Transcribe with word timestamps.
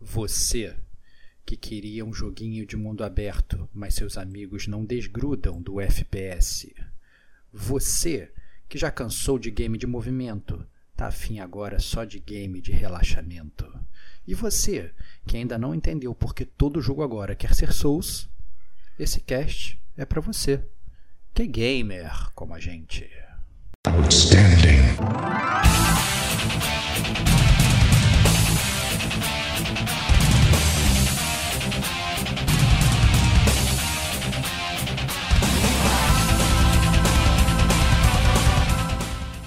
Você 0.00 0.76
que 1.44 1.56
queria 1.56 2.04
um 2.04 2.12
joguinho 2.12 2.66
de 2.66 2.76
mundo 2.76 3.04
aberto, 3.04 3.68
mas 3.72 3.94
seus 3.94 4.18
amigos 4.18 4.66
não 4.66 4.84
desgrudam 4.84 5.62
do 5.62 5.80
FPS. 5.80 6.74
Você 7.52 8.32
que 8.68 8.76
já 8.76 8.90
cansou 8.90 9.38
de 9.38 9.50
game 9.50 9.78
de 9.78 9.86
movimento, 9.86 10.66
tá 10.96 11.06
afim 11.06 11.38
agora 11.38 11.78
só 11.78 12.04
de 12.04 12.18
game 12.18 12.60
de 12.60 12.72
relaxamento. 12.72 13.72
E 14.26 14.34
você 14.34 14.92
que 15.26 15.36
ainda 15.36 15.56
não 15.56 15.74
entendeu 15.74 16.14
porque 16.14 16.44
todo 16.44 16.82
jogo 16.82 17.02
agora 17.02 17.36
quer 17.36 17.54
ser 17.54 17.72
Souls, 17.72 18.28
esse 18.98 19.20
cast 19.20 19.80
é 19.96 20.04
para 20.04 20.20
você. 20.20 20.62
Que 21.32 21.42
é 21.42 21.46
gamer 21.46 22.30
como 22.34 22.54
a 22.54 22.60
gente. 22.60 23.08
Outstanding. 23.86 24.96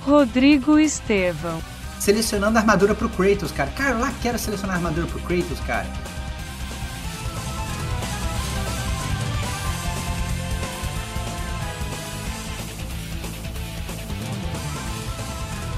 Rodrigo 0.10 0.80
Estevão. 0.80 1.62
Selecionando 2.00 2.58
a 2.58 2.62
armadura 2.62 2.96
pro 2.96 3.08
Kratos, 3.08 3.52
cara. 3.52 3.70
Cara, 3.70 3.92
eu 3.92 4.00
lá 4.00 4.12
quero 4.24 4.40
selecionar 4.40 4.76
a 4.76 4.80
armadura 4.80 5.06
pro 5.06 5.20
Kratos, 5.20 5.60
cara. 5.68 5.86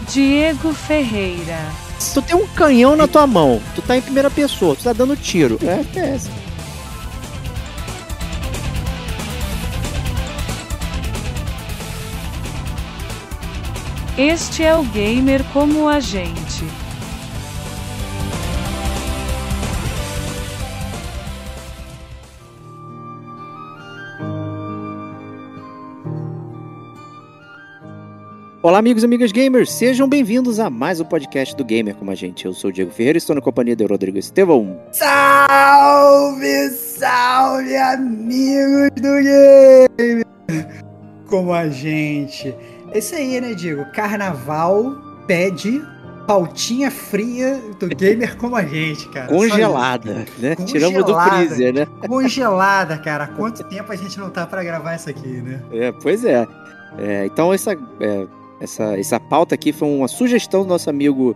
Diego 0.08 0.74
Ferreira. 0.74 1.60
Tu 2.14 2.22
tem 2.22 2.36
um 2.36 2.48
canhão 2.48 2.96
na 2.96 3.08
tua 3.08 3.28
mão, 3.28 3.62
tu 3.76 3.82
tá 3.82 3.98
em 3.98 4.02
primeira 4.02 4.32
pessoa, 4.32 4.78
tu 4.78 4.84
tá 4.84 4.94
dando 4.94 5.16
tiro. 5.18 5.60
É 5.62 5.82
FPS. 5.82 6.41
Este 14.18 14.66
é 14.66 14.76
o 14.76 14.84
gamer 14.84 15.42
como 15.54 15.88
a 15.88 16.02
gente. 16.02 16.66
Olá, 28.62 28.80
amigos 28.80 29.02
e 29.02 29.06
amigas 29.06 29.32
gamers, 29.32 29.72
sejam 29.72 30.10
bem-vindos 30.10 30.60
a 30.60 30.70
mais 30.70 31.00
um 31.00 31.06
podcast 31.06 31.56
do 31.56 31.64
Gamer 31.64 31.96
como 31.96 32.12
a 32.12 32.16
gente. 32.16 32.46
Eu 32.46 32.54
sou 32.54 32.70
o 32.70 32.74
Diego 32.74 32.92
Ferreira 32.92 33.16
e 33.16 33.20
estou 33.20 33.34
na 33.34 33.42
companhia 33.42 33.78
do 33.78 33.88
Rodrigo 33.88 34.18
Estevão. 34.18 34.78
Salve, 34.92 36.70
salve, 36.70 37.78
amigos 37.78 38.90
do 38.98 40.04
Gamer 40.04 40.32
como 41.32 41.54
a 41.54 41.70
gente. 41.70 42.54
É 42.92 43.00
isso 43.00 43.16
aí, 43.16 43.40
né, 43.40 43.54
Diego? 43.54 43.86
Carnaval 43.94 44.96
pede 45.26 45.82
pautinha 46.28 46.92
fria 46.92 47.60
do 47.80 47.88
gamer 47.88 48.38
como 48.38 48.56
a 48.56 48.64
gente, 48.64 49.08
cara. 49.10 49.28
Congelada, 49.28 50.14
né? 50.14 50.56
Congelada, 50.56 50.66
Tiramos 50.66 51.06
do 51.06 51.20
freezer, 51.20 51.74
né? 51.74 51.88
Congelada, 52.08 52.98
cara. 52.98 53.28
Quanto 53.28 53.64
tempo 53.64 53.92
a 53.92 53.96
gente 53.96 54.20
não 54.20 54.30
tá 54.30 54.46
para 54.46 54.64
gravar 54.64 54.96
isso 54.96 55.10
aqui, 55.10 55.28
né? 55.28 55.62
É, 55.72 55.92
pois 55.92 56.24
é. 56.24 56.48
é 56.98 57.26
então 57.26 57.54
essa, 57.54 57.74
é, 57.74 58.28
essa, 58.60 58.98
essa 58.98 59.20
pauta 59.20 59.56
aqui 59.56 59.72
foi 59.72 59.88
uma 59.88 60.08
sugestão 60.08 60.64
do 60.64 60.70
nosso 60.70 60.90
amigo 60.90 61.36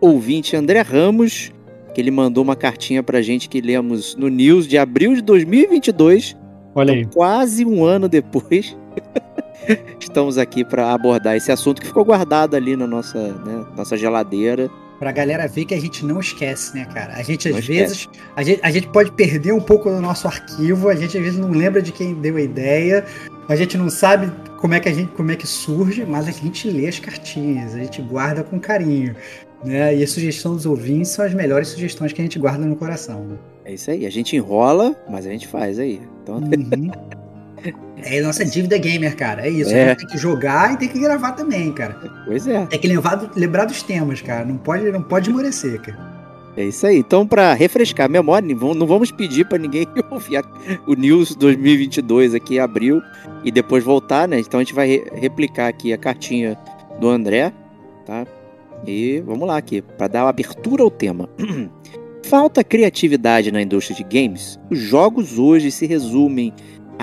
ouvinte 0.00 0.56
André 0.56 0.80
Ramos, 0.82 1.52
que 1.94 2.00
ele 2.00 2.10
mandou 2.10 2.42
uma 2.42 2.56
cartinha 2.56 3.02
pra 3.02 3.22
gente 3.22 3.48
que 3.48 3.60
lemos 3.60 4.16
no 4.16 4.28
News 4.28 4.66
de 4.66 4.78
abril 4.78 5.14
de 5.14 5.22
2022. 5.22 6.36
Olha 6.74 6.94
aí. 6.94 7.00
Então, 7.00 7.12
quase 7.12 7.64
um 7.64 7.84
ano 7.84 8.08
depois. 8.08 8.76
estamos 10.00 10.38
aqui 10.38 10.64
para 10.64 10.92
abordar 10.92 11.36
esse 11.36 11.50
assunto 11.50 11.80
que 11.80 11.86
ficou 11.86 12.04
guardado 12.04 12.54
ali 12.54 12.76
na 12.76 12.86
nossa, 12.86 13.18
né, 13.18 13.64
nossa 13.76 13.96
geladeira. 13.96 14.70
Pra 14.98 15.10
galera 15.10 15.48
ver 15.48 15.64
que 15.64 15.74
a 15.74 15.80
gente 15.80 16.04
não 16.04 16.20
esquece, 16.20 16.76
né, 16.76 16.84
cara? 16.84 17.14
A 17.14 17.22
gente, 17.22 17.48
às 17.48 17.54
não 17.54 17.60
vezes, 17.60 18.08
a 18.36 18.42
gente, 18.42 18.60
a 18.62 18.70
gente 18.70 18.86
pode 18.88 19.10
perder 19.12 19.52
um 19.52 19.60
pouco 19.60 19.90
do 19.90 20.00
nosso 20.00 20.28
arquivo, 20.28 20.88
a 20.88 20.94
gente, 20.94 21.18
às 21.18 21.24
vezes, 21.24 21.38
não 21.38 21.50
lembra 21.50 21.82
de 21.82 21.90
quem 21.90 22.14
deu 22.14 22.36
a 22.36 22.40
ideia, 22.40 23.04
a 23.48 23.56
gente 23.56 23.76
não 23.76 23.90
sabe 23.90 24.32
como 24.58 24.74
é 24.74 24.80
que 24.80 24.88
a 24.88 24.92
gente, 24.92 25.10
como 25.12 25.32
é 25.32 25.36
que 25.36 25.46
surge, 25.46 26.04
mas 26.04 26.28
a 26.28 26.30
gente 26.30 26.70
lê 26.70 26.86
as 26.86 27.00
cartinhas, 27.00 27.74
a 27.74 27.78
gente 27.78 28.00
guarda 28.00 28.44
com 28.44 28.60
carinho. 28.60 29.16
Né? 29.64 29.96
E 29.96 30.04
a 30.04 30.06
sugestão 30.06 30.54
dos 30.54 30.66
ouvintes 30.66 31.10
são 31.10 31.24
as 31.24 31.34
melhores 31.34 31.68
sugestões 31.68 32.12
que 32.12 32.20
a 32.20 32.24
gente 32.24 32.38
guarda 32.38 32.64
no 32.64 32.76
coração. 32.76 33.24
Né? 33.24 33.36
É 33.64 33.74
isso 33.74 33.90
aí, 33.90 34.06
a 34.06 34.10
gente 34.10 34.36
enrola, 34.36 34.94
mas 35.10 35.26
a 35.26 35.30
gente 35.30 35.48
faz 35.48 35.78
aí. 35.80 36.00
Então... 36.22 36.36
Uhum. 36.36 36.90
É 38.04 38.18
a 38.18 38.22
nossa 38.22 38.44
dívida 38.44 38.76
gamer, 38.78 39.16
cara. 39.16 39.46
É 39.46 39.50
isso. 39.50 39.70
É. 39.72 39.84
A 39.84 39.88
gente 39.90 39.98
tem 39.98 40.08
que 40.08 40.18
jogar 40.18 40.74
e 40.74 40.76
tem 40.76 40.88
que 40.88 40.98
gravar 40.98 41.32
também, 41.32 41.72
cara. 41.72 41.96
Pois 42.26 42.46
é. 42.48 42.66
Tem 42.66 42.80
que 42.80 42.88
lembrar, 42.88 43.30
lembrar 43.36 43.64
dos 43.64 43.82
temas, 43.82 44.20
cara. 44.20 44.44
Não 44.44 44.56
pode, 44.56 44.90
não 44.90 45.02
pode 45.02 45.28
esmorecer, 45.28 45.80
cara. 45.80 46.12
É 46.56 46.64
isso 46.64 46.86
aí. 46.86 46.98
Então, 46.98 47.26
para 47.26 47.54
refrescar 47.54 48.06
a 48.06 48.08
memória, 48.08 48.46
não 48.54 48.86
vamos 48.86 49.10
pedir 49.10 49.46
para 49.46 49.58
ninguém 49.58 49.86
ouvir 50.10 50.42
o 50.86 50.94
News 50.94 51.34
2022 51.34 52.34
aqui 52.34 52.56
em 52.56 52.58
abril 52.58 53.00
e 53.44 53.50
depois 53.50 53.82
voltar, 53.82 54.28
né? 54.28 54.38
Então 54.38 54.60
a 54.60 54.62
gente 54.62 54.74
vai 54.74 55.02
replicar 55.14 55.68
aqui 55.68 55.92
a 55.92 55.98
cartinha 55.98 56.58
do 57.00 57.08
André, 57.08 57.52
tá? 58.04 58.26
E 58.86 59.22
vamos 59.24 59.46
lá 59.46 59.56
aqui, 59.56 59.80
para 59.80 60.08
dar 60.08 60.28
abertura 60.28 60.82
ao 60.82 60.90
tema. 60.90 61.28
Falta 62.24 62.62
criatividade 62.62 63.50
na 63.50 63.62
indústria 63.62 63.96
de 63.96 64.04
games? 64.04 64.58
Os 64.70 64.78
jogos 64.78 65.38
hoje 65.38 65.70
se 65.70 65.86
resumem 65.86 66.52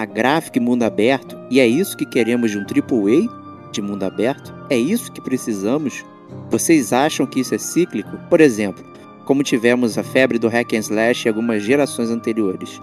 a 0.01 0.05
gráfica 0.05 0.57
e 0.57 0.61
mundo 0.61 0.83
aberto, 0.83 1.37
e 1.49 1.59
é 1.59 1.67
isso 1.67 1.97
que 1.97 2.05
queremos 2.05 2.51
de 2.51 2.57
um 2.57 2.61
AAA 2.61 3.71
de 3.71 3.81
mundo 3.81 4.03
aberto? 4.03 4.53
É 4.69 4.77
isso 4.77 5.11
que 5.11 5.21
precisamos? 5.21 6.05
Vocês 6.49 6.93
acham 6.93 7.25
que 7.25 7.39
isso 7.41 7.53
é 7.53 7.57
cíclico? 7.57 8.17
Por 8.29 8.39
exemplo, 8.39 8.83
como 9.25 9.43
tivemos 9.43 9.97
a 9.97 10.03
febre 10.03 10.39
do 10.39 10.47
hack 10.47 10.73
and 10.73 10.79
slash 10.79 11.27
em 11.27 11.29
algumas 11.29 11.61
gerações 11.61 12.09
anteriores. 12.09 12.81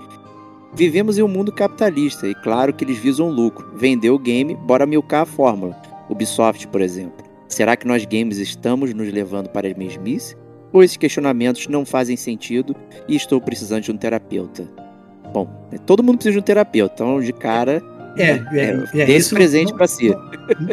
Vivemos 0.74 1.16
em 1.16 1.22
um 1.22 1.28
mundo 1.28 1.50
capitalista 1.50 2.28
e 2.28 2.34
claro 2.34 2.74
que 2.74 2.84
eles 2.84 2.98
visam 2.98 3.30
lucro. 3.30 3.72
Vender 3.74 4.10
o 4.10 4.18
game, 4.18 4.54
bora 4.54 4.84
milcar 4.84 5.22
a 5.22 5.26
fórmula. 5.26 5.74
Ubisoft, 6.10 6.68
por 6.68 6.80
exemplo. 6.80 7.24
Será 7.48 7.76
que 7.76 7.86
nós 7.86 8.04
games 8.04 8.36
estamos 8.38 8.92
nos 8.92 9.12
levando 9.12 9.48
para 9.48 9.68
a 9.68 9.74
mesmice? 9.74 10.36
Ou 10.72 10.82
esses 10.82 10.96
questionamentos 10.96 11.66
não 11.68 11.84
fazem 11.84 12.16
sentido 12.16 12.76
e 13.08 13.16
estou 13.16 13.40
precisando 13.40 13.84
de 13.84 13.92
um 13.92 13.96
terapeuta? 13.96 14.85
Bom, 15.32 15.48
né, 15.70 15.78
todo 15.84 16.02
mundo 16.02 16.16
precisa 16.16 16.32
de 16.34 16.38
um 16.38 16.42
terapeuta, 16.42 16.94
então 16.94 17.20
de 17.20 17.32
cara. 17.32 17.82
É, 18.16 18.30
é, 18.30 18.88
é, 18.94 19.00
é 19.02 19.10
esse 19.10 19.34
presente 19.34 19.74
para 19.74 19.86
si. 19.86 20.08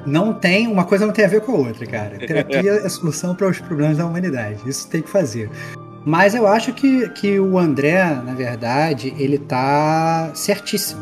Não, 0.06 0.28
não 0.28 0.34
tem, 0.34 0.66
uma 0.68 0.86
coisa 0.86 1.06
não 1.06 1.14
tem 1.14 1.26
a 1.26 1.28
ver 1.28 1.42
com 1.42 1.52
a 1.52 1.56
outra, 1.56 1.86
cara. 1.86 2.18
Terapia 2.26 2.72
é 2.72 2.86
a 2.86 2.90
solução 2.90 3.36
para 3.36 3.48
os 3.48 3.60
problemas 3.60 3.98
da 3.98 4.06
humanidade. 4.06 4.58
Isso 4.66 4.88
tem 4.88 5.02
que 5.02 5.10
fazer. 5.10 5.50
Mas 6.06 6.36
eu 6.36 6.48
acho 6.48 6.74
que, 6.74 7.10
que 7.10 7.40
o 7.40 7.58
André, 7.58 8.04
na 8.26 8.34
verdade, 8.34 9.14
ele 9.18 9.38
tá 9.38 10.32
certíssimo, 10.34 11.02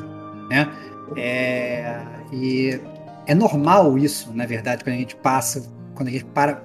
né? 0.49 0.67
É, 1.15 1.99
e 2.31 2.79
é 3.25 3.35
normal 3.35 3.97
isso, 3.97 4.31
na 4.33 4.45
verdade, 4.45 4.83
quando 4.83 4.95
a 4.95 4.99
gente 4.99 5.15
passa, 5.15 5.63
quando 5.95 6.09
a 6.09 6.11
gente 6.11 6.25
para 6.25 6.55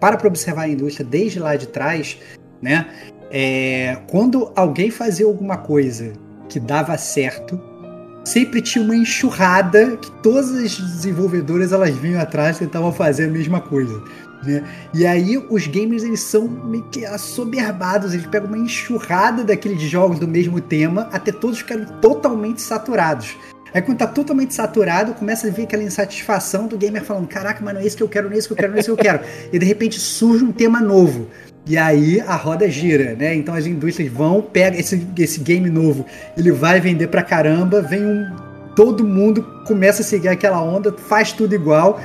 para 0.00 0.16
para 0.16 0.28
observar 0.28 0.62
a 0.62 0.68
indústria 0.68 1.06
desde 1.06 1.38
lá 1.38 1.54
de 1.56 1.68
trás, 1.68 2.18
né? 2.60 2.86
É, 3.30 3.98
quando 4.10 4.52
alguém 4.54 4.90
fazia 4.90 5.26
alguma 5.26 5.56
coisa 5.56 6.12
que 6.52 6.60
dava 6.60 6.98
certo, 6.98 7.58
sempre 8.22 8.60
tinha 8.60 8.84
uma 8.84 8.94
enxurrada 8.94 9.96
que 9.96 10.10
todas 10.22 10.50
as 10.50 10.78
desenvolvedoras 10.78 11.72
elas 11.72 11.96
vinham 11.96 12.20
atrás 12.20 12.56
e 12.56 12.60
tentavam 12.60 12.92
fazer 12.92 13.24
a 13.24 13.28
mesma 13.28 13.58
coisa. 13.58 14.02
Né? 14.44 14.62
E 14.92 15.06
aí 15.06 15.38
os 15.48 15.66
gamers 15.66 16.02
eles 16.02 16.20
são 16.20 16.46
meio 16.46 16.84
que 16.90 17.06
assoberbados, 17.06 18.12
eles 18.12 18.26
pegam 18.26 18.48
uma 18.48 18.58
enxurrada 18.58 19.42
daqueles 19.42 19.80
jogos 19.80 20.18
do 20.18 20.28
mesmo 20.28 20.60
tema 20.60 21.08
até 21.10 21.32
todos 21.32 21.58
ficarem 21.58 21.86
totalmente 22.02 22.60
saturados. 22.60 23.34
Aí 23.72 23.80
quando 23.80 23.96
tá 23.96 24.06
totalmente 24.06 24.52
saturado, 24.52 25.14
começa 25.14 25.46
a 25.46 25.50
vir 25.50 25.62
aquela 25.62 25.82
insatisfação 25.82 26.66
do 26.66 26.76
gamer 26.76 27.02
falando: 27.02 27.26
caraca, 27.26 27.64
mas 27.64 27.72
não 27.72 27.80
é 27.80 27.86
isso 27.86 27.96
que 27.96 28.02
eu 28.02 28.08
quero, 28.08 28.28
não 28.28 28.36
é 28.36 28.38
isso 28.38 28.48
que 28.48 28.52
eu 28.52 28.56
quero, 28.58 28.68
não 28.72 28.76
é 28.76 28.80
isso 28.80 28.94
que 28.94 29.00
eu 29.00 29.02
quero. 29.02 29.24
e 29.50 29.58
de 29.58 29.64
repente 29.64 29.98
surge 29.98 30.44
um 30.44 30.52
tema 30.52 30.82
novo. 30.82 31.28
E 31.66 31.78
aí 31.78 32.20
a 32.20 32.34
roda 32.34 32.68
gira, 32.68 33.14
né? 33.14 33.34
Então 33.34 33.54
as 33.54 33.66
indústrias 33.66 34.12
vão, 34.12 34.42
pega 34.42 34.78
esse, 34.78 35.06
esse 35.16 35.40
game 35.40 35.70
novo, 35.70 36.04
ele 36.36 36.50
vai 36.50 36.80
vender 36.80 37.08
pra 37.08 37.22
caramba, 37.22 37.80
vem 37.80 38.04
um. 38.04 38.30
Todo 38.74 39.04
mundo 39.04 39.42
começa 39.66 40.00
a 40.00 40.04
seguir 40.04 40.28
aquela 40.28 40.62
onda, 40.62 40.92
faz 40.92 41.32
tudo 41.32 41.54
igual. 41.54 42.00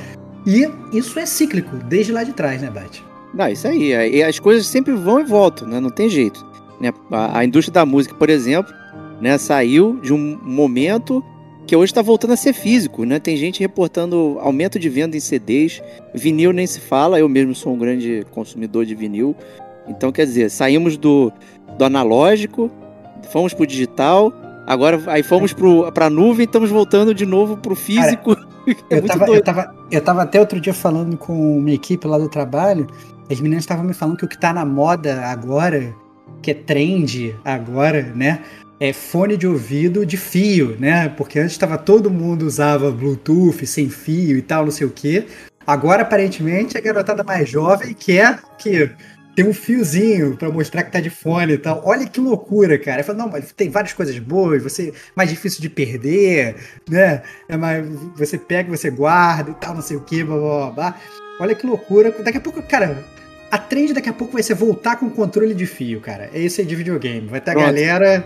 E 0.46 0.70
isso 0.94 1.18
é 1.18 1.26
cíclico, 1.26 1.78
desde 1.78 2.12
lá 2.12 2.24
de 2.24 2.34
trás, 2.34 2.62
né, 2.62 2.70
Bate? 2.70 3.04
Não, 3.34 3.48
isso 3.48 3.68
aí. 3.68 3.92
E 4.16 4.24
as 4.24 4.38
coisas 4.40 4.68
sempre 4.68 4.94
vão 4.94 5.20
e 5.20 5.24
voltam, 5.24 5.68
né? 5.68 5.80
Não 5.80 5.90
tem 5.90 6.10
jeito. 6.10 6.46
Né? 6.80 6.94
A, 7.12 7.40
a 7.40 7.46
indústria 7.46 7.74
da 7.74 7.86
música, 7.86 8.16
por 8.16 8.30
exemplo, 8.30 8.74
né, 9.22 9.38
saiu 9.38 10.00
de 10.02 10.14
um 10.14 10.40
momento 10.44 11.24
que 11.68 11.76
hoje 11.76 11.92
está 11.92 12.02
voltando 12.02 12.32
a 12.32 12.38
ser 12.38 12.54
físico, 12.54 13.04
né? 13.04 13.20
Tem 13.20 13.36
gente 13.36 13.60
reportando 13.60 14.38
aumento 14.40 14.80
de 14.80 14.88
venda 14.88 15.18
em 15.18 15.20
CDs, 15.20 15.84
vinil 16.14 16.54
nem 16.54 16.66
se 16.66 16.80
fala, 16.80 17.20
eu 17.20 17.28
mesmo 17.28 17.54
sou 17.54 17.74
um 17.74 17.78
grande 17.78 18.26
consumidor 18.32 18.86
de 18.86 18.96
vinil, 18.96 19.36
Então, 19.86 20.12
quer 20.12 20.26
dizer, 20.26 20.50
saímos 20.50 20.98
do, 20.98 21.32
do 21.78 21.84
analógico, 21.84 22.72
fomos 23.30 23.54
pro 23.54 23.68
digital, 23.68 24.34
agora 24.66 25.02
aí 25.08 25.22
fomos 25.22 25.52
pro, 25.52 25.92
pra 25.92 26.10
nuvem 26.10 26.44
e 26.44 26.46
estamos 26.46 26.70
voltando 26.70 27.14
de 27.14 27.26
novo 27.26 27.58
pro 27.58 27.76
físico. 27.76 28.34
Cara, 28.36 28.48
é 28.90 28.98
eu, 28.98 29.06
tava, 29.06 29.28
eu, 29.28 29.44
tava, 29.44 29.76
eu 29.92 30.02
tava 30.02 30.22
até 30.24 30.40
outro 30.40 30.62
dia 30.62 30.74
falando 30.74 31.18
com 31.18 31.58
uma 31.58 31.72
equipe 31.72 32.08
lá 32.08 32.18
do 32.18 32.30
trabalho, 32.30 32.88
as 33.30 33.42
meninas 33.42 33.64
estavam 33.64 33.84
me 33.84 33.94
falando 33.94 34.18
que 34.18 34.24
o 34.24 34.28
que 34.28 34.40
tá 34.40 34.54
na 34.54 34.66
moda 34.66 35.26
agora, 35.26 35.94
que 36.42 36.52
é 36.52 36.54
trend 36.54 37.36
agora, 37.44 38.04
né? 38.16 38.42
É 38.80 38.94
fone 38.94 39.36
de 39.36 39.48
ouvido 39.48 40.06
de 40.06 40.18
fio, 40.18 40.78
né? 40.80 41.10
Porque 41.10 41.40
antes 41.40 41.54
estava 41.54 41.80
todo 41.80 42.12
mundo 42.12 42.44
usava 42.44 42.92
Bluetooth 42.92 43.66
sem 43.66 43.90
fio 43.90 44.38
e 44.38 44.42
tal, 44.42 44.66
não 44.66 44.72
sei 44.72 44.86
o 44.86 44.92
quê. 44.92 45.26
Agora, 45.66 46.04
aparentemente, 46.04 46.78
a 46.78 46.82
garotada 46.82 47.24
mais 47.24 47.50
jovem 47.50 47.96
quer 47.96 48.40
que 48.58 48.90
tem 49.36 49.48
um 49.48 49.54
fiozinho 49.54 50.38
para 50.38 50.50
mostrar 50.50 50.84
que 50.84 50.92
tá 50.92 51.00
de 51.00 51.10
fone 51.10 51.54
e 51.54 51.58
tal. 51.58 51.82
Olha 51.86 52.08
que 52.08 52.20
loucura, 52.20 52.78
cara. 52.78 53.02
Eu 53.02 53.04
falo, 53.04 53.18
não, 53.18 53.30
mas 53.30 53.52
tem 53.52 53.70
várias 53.70 53.94
coisas 53.94 54.18
boas, 54.20 54.62
você 54.62 54.94
mais 55.16 55.30
difícil 55.30 55.60
de 55.60 55.70
perder, 55.70 56.56
né? 56.88 57.24
É 57.50 57.58
mais, 57.58 57.84
você 58.16 58.38
pega, 58.38 58.70
você 58.70 58.92
guarda 58.92 59.52
e 59.52 59.56
tal, 59.56 59.74
não 59.74 59.82
sei 59.82 59.98
o 59.98 60.02
que, 60.02 60.24
blá, 60.24 60.38
blá, 60.38 60.72
blá. 60.72 61.02
Olha 61.40 61.56
que 61.56 61.66
loucura. 61.66 62.12
Daqui 62.12 62.38
a 62.38 62.42
pouco, 62.42 62.62
cara, 62.62 63.04
a 63.50 63.58
trend 63.58 63.94
daqui 63.94 64.10
a 64.10 64.14
pouco 64.14 64.34
vai 64.34 64.44
ser 64.44 64.54
voltar 64.54 64.98
com 64.98 65.10
controle 65.10 65.54
de 65.54 65.66
fio, 65.66 66.02
cara. 66.02 66.30
É 66.34 66.40
isso 66.40 66.60
aí 66.60 66.68
de 66.68 66.76
videogame. 66.76 67.28
Vai 67.28 67.40
ter 67.40 67.52
a 67.52 67.56
galera 67.56 68.26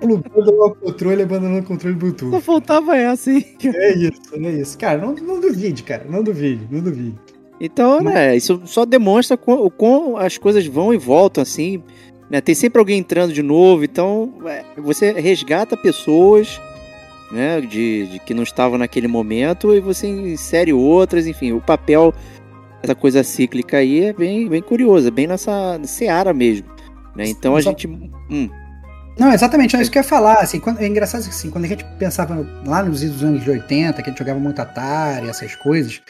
plugando 0.00 0.50
o 0.50 0.74
controle 0.74 1.20
e 1.20 1.22
abandonando 1.24 1.60
o 1.60 1.64
controle 1.64 1.94
Bluetooth. 1.94 2.30
Só 2.30 2.40
faltava 2.40 2.96
essa, 2.96 3.30
hein? 3.30 3.44
É 3.64 3.92
isso, 3.94 4.20
é 4.34 4.52
isso. 4.52 4.78
Cara, 4.78 4.98
não, 4.98 5.14
não 5.14 5.40
duvide, 5.40 5.82
cara. 5.82 6.06
Não 6.08 6.22
duvide, 6.22 6.66
não 6.70 6.80
duvide. 6.80 7.14
Então, 7.60 8.00
né, 8.00 8.36
isso 8.36 8.62
só 8.64 8.84
demonstra 8.84 9.36
como, 9.36 9.70
como 9.70 10.16
as 10.16 10.38
coisas 10.38 10.66
vão 10.66 10.92
e 10.92 10.98
voltam, 10.98 11.42
assim. 11.42 11.82
Né? 12.28 12.40
Tem 12.40 12.54
sempre 12.54 12.78
alguém 12.78 12.98
entrando 12.98 13.32
de 13.32 13.42
novo, 13.42 13.84
então 13.84 14.34
é, 14.46 14.64
você 14.76 15.12
resgata 15.12 15.76
pessoas 15.76 16.60
né, 17.30 17.60
de, 17.60 18.06
de, 18.06 18.18
que 18.18 18.34
não 18.34 18.42
estavam 18.42 18.78
naquele 18.78 19.08
momento 19.08 19.74
e 19.74 19.80
você 19.80 20.06
insere 20.06 20.72
outras, 20.72 21.26
enfim, 21.26 21.52
o 21.52 21.60
papel 21.60 22.14
essa 22.84 22.94
coisa 22.94 23.24
cíclica 23.24 23.78
aí 23.78 24.04
é 24.04 24.12
bem, 24.12 24.48
bem 24.48 24.60
curiosa, 24.60 25.10
bem 25.10 25.26
nessa 25.26 25.80
seara 25.84 26.34
mesmo. 26.34 26.68
Né? 27.16 27.26
Então 27.28 27.56
a 27.56 27.62
Só... 27.62 27.70
gente. 27.70 27.86
Hum. 27.86 28.50
Não, 29.18 29.32
exatamente, 29.32 29.76
é 29.76 29.80
isso 29.80 29.90
que 29.90 29.98
eu 29.98 30.02
ia 30.02 30.08
falar. 30.08 30.40
Assim, 30.40 30.60
quando, 30.60 30.80
é 30.80 30.86
engraçado 30.86 31.22
que 31.22 31.30
assim, 31.30 31.50
quando 31.50 31.64
a 31.64 31.68
gente 31.68 31.84
pensava 31.98 32.46
lá 32.66 32.82
nos 32.82 33.02
anos 33.22 33.42
de 33.42 33.50
80, 33.50 34.02
que 34.02 34.08
a 34.08 34.12
gente 34.12 34.18
jogava 34.18 34.40
muito 34.40 34.60
Atari, 34.60 35.28
essas 35.28 35.54
coisas, 35.54 36.02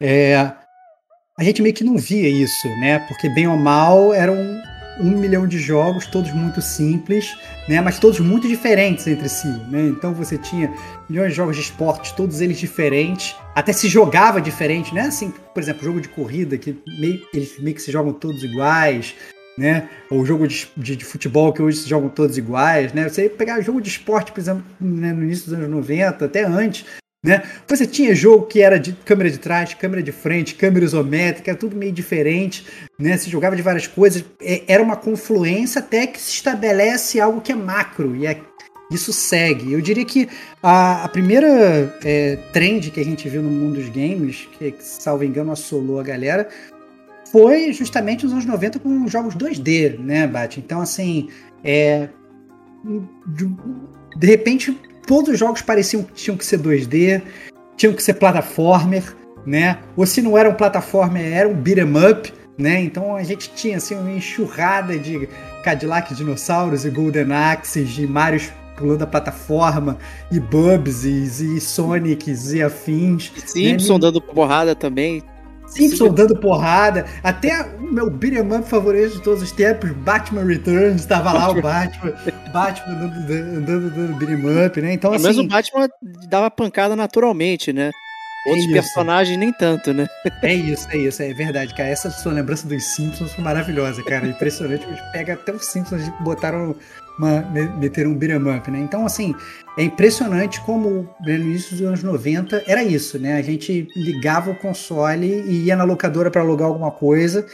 é, 0.00 0.50
a 1.38 1.44
gente 1.44 1.62
meio 1.62 1.74
que 1.74 1.84
não 1.84 1.96
via 1.98 2.28
isso, 2.28 2.66
né? 2.80 2.98
Porque 3.00 3.28
bem 3.28 3.46
ou 3.46 3.56
mal 3.56 4.14
eram 4.14 4.36
um 5.00 5.10
milhão 5.10 5.46
de 5.46 5.58
jogos, 5.58 6.06
todos 6.06 6.32
muito 6.32 6.60
simples, 6.60 7.36
né? 7.68 7.80
Mas 7.80 7.98
todos 7.98 8.18
muito 8.18 8.48
diferentes 8.48 9.06
entre 9.06 9.28
si, 9.28 9.48
né? 9.68 9.82
Então 9.82 10.12
você 10.12 10.36
tinha 10.38 10.72
milhões 11.08 11.30
de 11.30 11.36
jogos 11.36 11.54
de 11.54 11.62
esportes, 11.62 12.12
todos 12.12 12.40
eles 12.40 12.58
diferentes, 12.58 13.36
até 13.58 13.72
se 13.72 13.88
jogava 13.88 14.40
diferente, 14.40 14.94
né? 14.94 15.02
Assim, 15.02 15.32
por 15.52 15.60
exemplo, 15.60 15.82
jogo 15.82 16.00
de 16.00 16.08
corrida 16.08 16.56
que 16.56 16.80
meio, 17.00 17.20
eles 17.34 17.58
meio 17.58 17.74
que 17.74 17.82
se 17.82 17.90
jogam 17.90 18.12
todos 18.12 18.44
iguais, 18.44 19.16
né? 19.58 19.88
Ou 20.08 20.24
jogo 20.24 20.46
de, 20.46 20.68
de, 20.76 20.94
de, 20.94 21.04
futebol 21.04 21.52
que 21.52 21.60
hoje 21.60 21.78
se 21.78 21.88
jogam 21.88 22.08
todos 22.08 22.38
iguais, 22.38 22.92
né? 22.92 23.08
Você 23.08 23.28
pegar 23.28 23.60
jogo 23.60 23.80
de 23.80 23.88
esporte, 23.88 24.30
por 24.30 24.38
exemplo, 24.38 24.64
né, 24.80 25.12
no 25.12 25.24
início 25.24 25.46
dos 25.46 25.54
anos 25.54 25.68
90, 25.68 26.24
até 26.24 26.44
antes, 26.44 26.84
né? 27.24 27.42
Você 27.66 27.84
tinha 27.84 28.14
jogo 28.14 28.46
que 28.46 28.62
era 28.62 28.78
de 28.78 28.92
câmera 28.92 29.28
de 29.28 29.38
trás, 29.38 29.74
câmera 29.74 30.04
de 30.04 30.12
frente, 30.12 30.54
câmera 30.54 30.84
isométrica, 30.84 31.52
tudo 31.56 31.74
meio 31.74 31.90
diferente, 31.90 32.64
né? 32.96 33.16
Se 33.16 33.28
jogava 33.28 33.56
de 33.56 33.62
várias 33.62 33.88
coisas, 33.88 34.24
é, 34.40 34.62
era 34.68 34.80
uma 34.80 34.94
confluência 34.94 35.80
até 35.80 36.06
que 36.06 36.20
se 36.20 36.30
estabelece 36.30 37.20
algo 37.20 37.40
que 37.40 37.50
é 37.50 37.56
macro 37.56 38.14
e 38.14 38.24
é, 38.24 38.40
isso 38.90 39.12
segue. 39.12 39.72
Eu 39.72 39.80
diria 39.80 40.04
que 40.04 40.28
a, 40.62 41.04
a 41.04 41.08
primeira 41.08 41.98
é, 42.04 42.36
trend 42.52 42.90
que 42.90 43.00
a 43.00 43.04
gente 43.04 43.28
viu 43.28 43.42
no 43.42 43.50
mundo 43.50 43.76
dos 43.76 43.88
games, 43.88 44.48
que, 44.58 44.74
salvo 44.80 45.24
engano 45.24 45.52
assolou 45.52 46.00
a 46.00 46.02
galera, 46.02 46.48
foi 47.30 47.72
justamente 47.72 48.24
nos 48.24 48.32
anos 48.32 48.46
90 48.46 48.78
com 48.78 49.06
jogos 49.06 49.36
2D, 49.36 49.98
né, 49.98 50.26
Bate? 50.26 50.60
Então, 50.60 50.80
assim, 50.80 51.28
é, 51.62 52.08
de, 53.26 53.50
de 54.16 54.26
repente 54.26 54.76
todos 55.06 55.30
os 55.30 55.38
jogos 55.38 55.62
pareciam 55.62 56.02
que 56.02 56.12
tinham 56.12 56.36
que 56.36 56.44
ser 56.44 56.58
2D, 56.58 57.22
tinham 57.76 57.94
que 57.94 58.02
ser 58.02 58.14
plataformer, 58.14 59.16
né? 59.46 59.78
Ou 59.96 60.04
se 60.04 60.20
não 60.20 60.36
era 60.36 60.48
um 60.48 60.54
plataformer, 60.54 61.24
era 61.24 61.48
um 61.48 61.54
beat'em 61.54 62.10
up, 62.10 62.32
né? 62.58 62.80
Então 62.80 63.16
a 63.16 63.22
gente 63.22 63.50
tinha 63.54 63.76
assim 63.76 63.94
uma 63.94 64.10
enxurrada 64.10 64.98
de 64.98 65.28
Cadillac 65.62 66.14
dinossauros 66.14 66.84
e 66.84 66.90
Golden 66.90 67.32
Axes, 67.32 67.88
de 67.90 68.06
Marios 68.06 68.52
pulando 68.78 69.02
a 69.02 69.06
plataforma, 69.06 69.98
e 70.30 70.38
Bubs 70.38 71.04
e, 71.04 71.60
Sonics 71.60 72.52
e 72.52 72.62
afins. 72.62 73.32
Simpson 73.44 73.94
né? 73.94 73.98
dando 73.98 74.20
porrada 74.20 74.74
também. 74.74 75.22
Simpson 75.66 76.08
dando 76.08 76.34
porrada. 76.36 77.04
Até 77.22 77.62
o 77.78 77.92
meu 77.92 78.08
beat'em 78.10 78.40
up 78.40 78.66
favorito 78.66 79.16
de 79.16 79.22
todos 79.22 79.42
os 79.42 79.52
tempos, 79.52 79.90
Batman 79.90 80.44
Returns, 80.44 81.00
estava 81.00 81.32
lá 81.32 81.50
o 81.50 81.60
Batman, 81.60 82.14
Batman 82.52 82.94
andando, 83.56 83.90
dando 83.90 84.16
beat'em 84.16 84.66
up, 84.66 84.80
né? 84.80 84.92
Então, 84.94 85.12
assim... 85.12 85.24
Mas 85.24 85.38
o 85.38 85.46
Batman 85.46 85.88
dava 86.28 86.50
pancada 86.50 86.96
naturalmente, 86.96 87.72
né? 87.72 87.90
Outros 88.46 88.68
é 88.68 88.72
personagens 88.72 89.38
nem 89.38 89.52
tanto, 89.52 89.92
né? 89.92 90.06
É 90.42 90.54
isso, 90.54 90.88
é 90.90 90.96
isso, 90.96 91.22
é 91.22 91.34
verdade, 91.34 91.74
cara. 91.74 91.88
Essa 91.88 92.10
sua 92.10 92.32
lembrança 92.32 92.66
dos 92.66 92.82
Simpsons 92.82 93.32
foi 93.32 93.44
maravilhosa, 93.44 94.02
cara. 94.04 94.26
Impressionante. 94.26 94.86
Pega 95.12 95.34
até 95.34 95.52
os 95.52 95.66
Simpsons 95.66 96.06
e 96.06 96.22
botaram 96.22 96.74
uma, 97.18 97.40
meteram 97.78 98.12
um 98.12 98.14
beat'em 98.14 98.56
up, 98.56 98.70
né? 98.70 98.78
Então, 98.78 99.04
assim, 99.04 99.34
é 99.76 99.82
impressionante 99.82 100.60
como 100.62 101.08
no 101.20 101.30
início 101.30 101.76
dos 101.76 101.86
anos 101.86 102.02
90 102.02 102.64
era 102.66 102.82
isso, 102.82 103.18
né? 103.18 103.34
A 103.36 103.42
gente 103.42 103.88
ligava 103.96 104.50
o 104.50 104.56
console 104.56 105.26
e 105.26 105.64
ia 105.64 105.76
na 105.76 105.84
locadora 105.84 106.30
para 106.30 106.40
alugar 106.40 106.68
alguma 106.68 106.90
coisa 106.90 107.46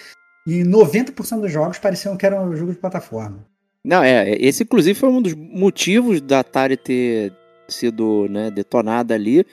e 0.46 0.62
90% 0.62 1.40
dos 1.40 1.50
jogos 1.50 1.78
pareciam 1.78 2.16
que 2.16 2.26
eram 2.26 2.54
jogos 2.54 2.74
de 2.74 2.80
plataforma. 2.80 3.44
Não, 3.84 4.02
é, 4.02 4.36
esse 4.38 4.62
inclusive 4.62 4.98
foi 4.98 5.08
um 5.08 5.20
dos 5.20 5.34
motivos 5.34 6.20
da 6.20 6.40
Atari 6.40 6.76
ter 6.76 7.32
sido 7.68 8.26
né, 8.28 8.50
detonada 8.50 9.14
ali, 9.14 9.44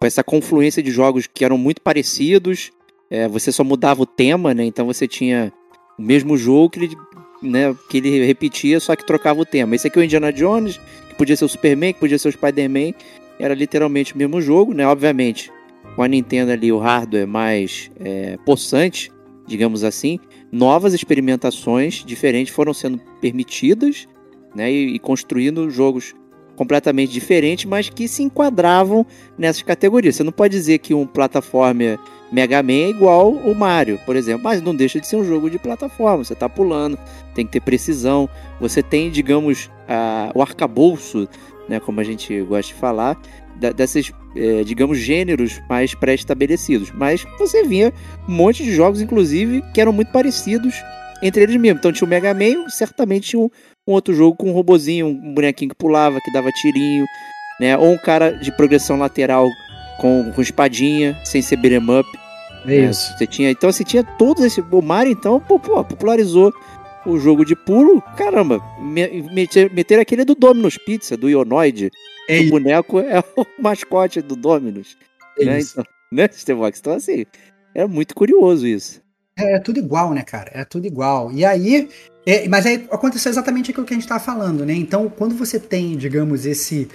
com 0.00 0.06
essa 0.06 0.22
confluência 0.22 0.82
de 0.82 0.90
jogos 0.90 1.26
que 1.26 1.44
eram 1.44 1.56
muito 1.56 1.80
parecidos, 1.80 2.72
é, 3.10 3.28
você 3.28 3.52
só 3.52 3.62
mudava 3.62 4.02
o 4.02 4.06
tema, 4.06 4.54
né? 4.54 4.64
Então 4.64 4.86
você 4.86 5.06
tinha 5.06 5.52
o 5.98 6.02
mesmo 6.02 6.36
jogo 6.36 6.70
que 6.70 6.78
ele 6.80 6.96
né, 7.42 7.74
que 7.88 7.98
ele 7.98 8.24
repetia, 8.24 8.78
só 8.80 8.94
que 8.94 9.06
trocava 9.06 9.40
o 9.40 9.44
tema. 9.44 9.74
Esse 9.74 9.88
aqui 9.88 9.98
é 9.98 10.02
o 10.02 10.04
Indiana 10.04 10.32
Jones, 10.32 10.80
que 11.08 11.14
podia 11.14 11.36
ser 11.36 11.44
o 11.44 11.48
Superman, 11.48 11.92
que 11.92 12.00
podia 12.00 12.18
ser 12.18 12.28
o 12.28 12.32
Spider-Man, 12.32 12.94
era 13.38 13.54
literalmente 13.54 14.14
o 14.14 14.18
mesmo 14.18 14.40
jogo, 14.40 14.72
né? 14.72 14.86
Obviamente, 14.86 15.50
com 15.96 16.02
a 16.02 16.08
Nintendo 16.08 16.52
ali 16.52 16.70
o 16.70 16.78
hardware 16.78 17.26
mais 17.26 17.90
é, 17.98 18.38
possante, 18.44 19.10
digamos 19.46 19.82
assim, 19.82 20.18
novas 20.50 20.94
experimentações 20.94 22.04
diferentes 22.04 22.54
foram 22.54 22.72
sendo 22.72 23.00
permitidas, 23.20 24.06
né? 24.54 24.70
E, 24.70 24.94
e 24.94 24.98
construindo 24.98 25.68
jogos 25.70 26.14
completamente 26.54 27.10
diferentes, 27.10 27.64
mas 27.64 27.88
que 27.88 28.06
se 28.06 28.22
enquadravam 28.22 29.04
nessas 29.36 29.62
categorias. 29.62 30.16
Você 30.16 30.22
não 30.22 30.32
pode 30.32 30.54
dizer 30.54 30.78
que 30.78 30.94
um 30.94 31.06
plataforma 31.06 31.98
Mega 32.32 32.62
Man 32.62 32.72
é 32.72 32.88
igual 32.88 33.30
o 33.30 33.54
Mario, 33.54 34.00
por 34.06 34.16
exemplo, 34.16 34.42
mas 34.42 34.62
não 34.62 34.74
deixa 34.74 34.98
de 34.98 35.06
ser 35.06 35.16
um 35.16 35.24
jogo 35.24 35.50
de 35.50 35.58
plataforma. 35.58 36.24
Você 36.24 36.32
está 36.32 36.48
pulando, 36.48 36.98
tem 37.34 37.44
que 37.44 37.52
ter 37.52 37.60
precisão. 37.60 38.28
Você 38.58 38.82
tem, 38.82 39.10
digamos, 39.10 39.70
a, 39.86 40.32
o 40.34 40.40
arcabouço, 40.40 41.28
né, 41.68 41.78
como 41.78 42.00
a 42.00 42.04
gente 42.04 42.40
gosta 42.42 42.72
de 42.72 42.80
falar, 42.80 43.20
da, 43.56 43.70
desses, 43.70 44.12
é, 44.34 44.64
digamos, 44.64 44.98
gêneros 44.98 45.60
mais 45.68 45.94
pré-estabelecidos. 45.94 46.90
Mas 46.90 47.24
você 47.38 47.64
via 47.64 47.92
um 48.26 48.32
monte 48.32 48.64
de 48.64 48.72
jogos, 48.74 49.02
inclusive, 49.02 49.62
que 49.74 49.80
eram 49.80 49.92
muito 49.92 50.10
parecidos 50.10 50.74
entre 51.22 51.42
eles 51.42 51.56
mesmos. 51.56 51.80
Então 51.80 51.92
tinha 51.92 52.06
o 52.06 52.10
Mega 52.10 52.32
Man, 52.32 52.68
certamente 52.70 53.28
tinha 53.28 53.40
um, 53.40 53.50
um 53.86 53.92
outro 53.92 54.14
jogo 54.14 54.36
com 54.36 54.48
um 54.48 54.52
robozinho, 54.52 55.06
um 55.06 55.34
bonequinho 55.34 55.68
que 55.68 55.76
pulava, 55.76 56.18
que 56.18 56.32
dava 56.32 56.50
tirinho, 56.50 57.04
né? 57.60 57.76
Ou 57.76 57.92
um 57.92 57.98
cara 57.98 58.32
de 58.32 58.50
progressão 58.56 58.98
lateral 58.98 59.48
com, 60.00 60.32
com 60.34 60.42
espadinha, 60.42 61.16
sem 61.24 61.42
ser 61.42 61.56
beat'em 61.56 61.78
up. 61.98 62.21
É 62.66 62.76
isso. 62.76 63.16
Você 63.16 63.26
tinha, 63.26 63.50
então 63.50 63.72
você 63.72 63.84
tinha 63.84 64.04
todos 64.04 64.44
esse. 64.44 64.60
O 64.60 64.82
Mario, 64.82 65.12
então, 65.12 65.40
pô, 65.40 65.58
pô, 65.58 65.82
popularizou 65.84 66.52
o 67.04 67.18
jogo 67.18 67.44
de 67.44 67.56
pulo. 67.56 68.02
Caramba, 68.16 68.60
meter, 68.80 69.72
meter 69.72 69.98
aquele 69.98 70.24
do 70.24 70.34
Domino's 70.34 70.78
Pizza, 70.78 71.16
do 71.16 71.28
Ionoid. 71.28 71.90
É 72.28 72.40
o 72.40 72.50
boneco 72.50 73.00
é 73.00 73.18
o 73.36 73.46
mascote 73.60 74.20
do 74.20 74.36
Domino's. 74.36 74.96
É 75.38 75.44
né? 75.44 75.58
Isso. 75.58 75.72
Então, 75.72 75.84
né, 76.12 76.28
Stevox? 76.30 76.78
Então, 76.78 76.94
assim, 76.94 77.26
é 77.74 77.86
muito 77.86 78.14
curioso 78.14 78.66
isso. 78.66 79.02
É, 79.36 79.56
é, 79.56 79.58
tudo 79.58 79.78
igual, 79.78 80.12
né, 80.12 80.22
cara? 80.22 80.50
É 80.54 80.64
tudo 80.64 80.86
igual. 80.86 81.32
E 81.32 81.44
aí. 81.44 81.88
É, 82.24 82.48
mas 82.48 82.64
aí 82.66 82.86
aconteceu 82.90 83.30
exatamente 83.30 83.72
aquilo 83.72 83.84
que 83.84 83.92
a 83.92 83.96
gente 83.96 84.04
estava 84.04 84.22
falando, 84.22 84.64
né? 84.64 84.74
Então, 84.74 85.08
quando 85.08 85.34
você 85.34 85.58
tem, 85.58 85.96
digamos, 85.96 86.46
esse 86.46 86.88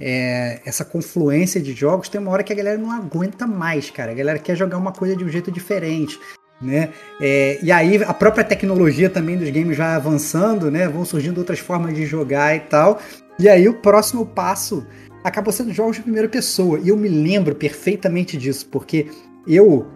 é, 0.00 0.60
essa 0.64 0.84
confluência 0.84 1.60
de 1.60 1.72
jogos, 1.74 2.08
tem 2.08 2.20
uma 2.20 2.30
hora 2.30 2.42
que 2.42 2.52
a 2.52 2.56
galera 2.56 2.78
não 2.78 2.90
aguenta 2.90 3.46
mais, 3.46 3.90
cara. 3.90 4.12
A 4.12 4.14
galera 4.14 4.38
quer 4.38 4.56
jogar 4.56 4.78
uma 4.78 4.92
coisa 4.92 5.14
de 5.14 5.22
um 5.22 5.28
jeito 5.28 5.50
diferente. 5.52 6.18
né? 6.60 6.90
É, 7.20 7.58
e 7.62 7.70
aí 7.70 8.02
a 8.02 8.14
própria 8.14 8.44
tecnologia 8.44 9.10
também 9.10 9.36
dos 9.36 9.50
games 9.50 9.76
vai 9.76 9.94
avançando, 9.94 10.70
né? 10.70 10.88
Vão 10.88 11.04
surgindo 11.04 11.38
outras 11.38 11.58
formas 11.58 11.94
de 11.94 12.06
jogar 12.06 12.56
e 12.56 12.60
tal. 12.60 12.98
E 13.38 13.48
aí 13.48 13.68
o 13.68 13.74
próximo 13.74 14.26
passo 14.26 14.86
acabou 15.22 15.52
sendo 15.52 15.72
jogos 15.72 15.96
de 15.96 16.02
primeira 16.02 16.28
pessoa. 16.28 16.78
E 16.82 16.88
eu 16.88 16.96
me 16.96 17.08
lembro 17.08 17.54
perfeitamente 17.54 18.36
disso, 18.36 18.66
porque 18.70 19.06
eu 19.46 19.86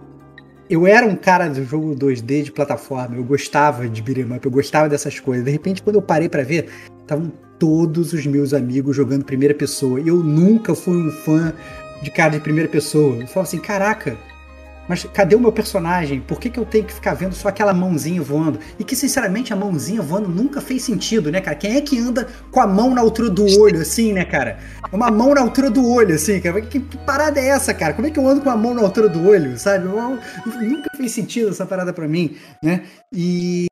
eu 0.68 0.87
era 0.87 1.06
um 1.06 1.14
cara 1.14 1.49
do 1.49 1.62
jogo 1.62 1.94
2D 1.94 2.42
de 2.42 2.50
plataforma, 2.52 3.16
eu 3.16 3.23
gostava 3.23 3.87
de 3.87 4.00
beat'em 4.00 4.34
up, 4.34 4.44
eu 4.44 4.50
gostava 4.50 4.88
dessas 4.88 5.20
coisas. 5.20 5.44
De 5.44 5.50
repente, 5.50 5.82
quando 5.82 5.96
eu 5.96 6.02
parei 6.02 6.28
para 6.28 6.42
ver, 6.42 6.68
estavam 7.02 7.30
todos 7.64 8.12
os 8.12 8.26
meus 8.26 8.52
amigos 8.52 8.94
jogando 8.94 9.25
primeira 9.25 9.54
pessoa. 9.54 9.99
Eu 9.99 10.16
nunca 10.16 10.75
fui 10.75 10.99
um 10.99 11.11
fã 11.11 11.50
de 12.02 12.11
cara 12.11 12.33
de 12.33 12.40
primeira 12.40 12.68
pessoa. 12.68 13.14
Eu 13.14 13.26
falava 13.26 13.49
assim, 13.49 13.59
caraca, 13.59 14.18
mas 14.87 15.04
cadê 15.04 15.35
o 15.35 15.40
meu 15.40 15.50
personagem? 15.50 16.21
Por 16.21 16.38
que, 16.38 16.50
que 16.50 16.61
eu 16.61 16.66
tenho 16.66 16.85
que 16.85 16.92
ficar 16.92 17.14
vendo 17.14 17.35
só 17.35 17.49
aquela 17.49 17.73
mãozinha 17.73 18.21
voando? 18.21 18.59
E 18.78 18.85
que, 18.85 18.94
sinceramente, 18.94 19.50
a 19.50 19.56
mãozinha 19.56 20.02
voando 20.02 20.28
nunca 20.28 20.61
fez 20.61 20.83
sentido, 20.83 21.33
né, 21.33 21.40
cara? 21.40 21.56
Quem 21.56 21.75
é 21.75 21.80
que 21.80 21.99
anda 21.99 22.28
com 22.50 22.61
a 22.61 22.66
mão 22.66 22.94
na 22.94 23.00
altura 23.00 23.30
do 23.30 23.47
olho, 23.59 23.80
assim, 23.80 24.12
né, 24.12 24.26
cara? 24.26 24.59
Uma 24.92 25.11
mão 25.11 25.33
na 25.33 25.40
altura 25.40 25.71
do 25.71 25.88
olho, 25.88 26.14
assim, 26.14 26.38
cara. 26.42 26.61
Que, 26.61 26.80
que 26.80 26.99
parada 26.99 27.40
é 27.40 27.47
essa, 27.47 27.73
cara? 27.73 27.94
Como 27.94 28.06
é 28.06 28.11
que 28.11 28.18
eu 28.18 28.28
ando 28.28 28.42
com 28.42 28.50
a 28.50 28.56
mão 28.59 28.75
na 28.75 28.83
altura 28.83 29.09
do 29.09 29.26
olho, 29.26 29.59
sabe? 29.59 29.87
Eu, 29.87 30.18
nunca 30.61 30.90
fez 30.99 31.12
sentido 31.12 31.49
essa 31.49 31.64
parada 31.64 31.94
para 31.94 32.06
mim, 32.06 32.37
né? 32.62 32.83
E 33.11 33.68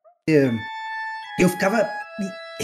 eu 1.38 1.49
ficava 1.50 1.87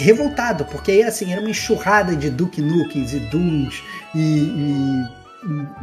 revoltado, 0.01 0.65
porque 0.65 1.03
assim, 1.03 1.31
era 1.31 1.41
uma 1.41 1.49
enxurrada 1.49 2.15
de 2.15 2.29
Duke 2.29 2.61
Nukens 2.61 3.13
e 3.13 3.19
Dooms 3.19 3.83
e, 4.15 4.19
e 4.19 5.19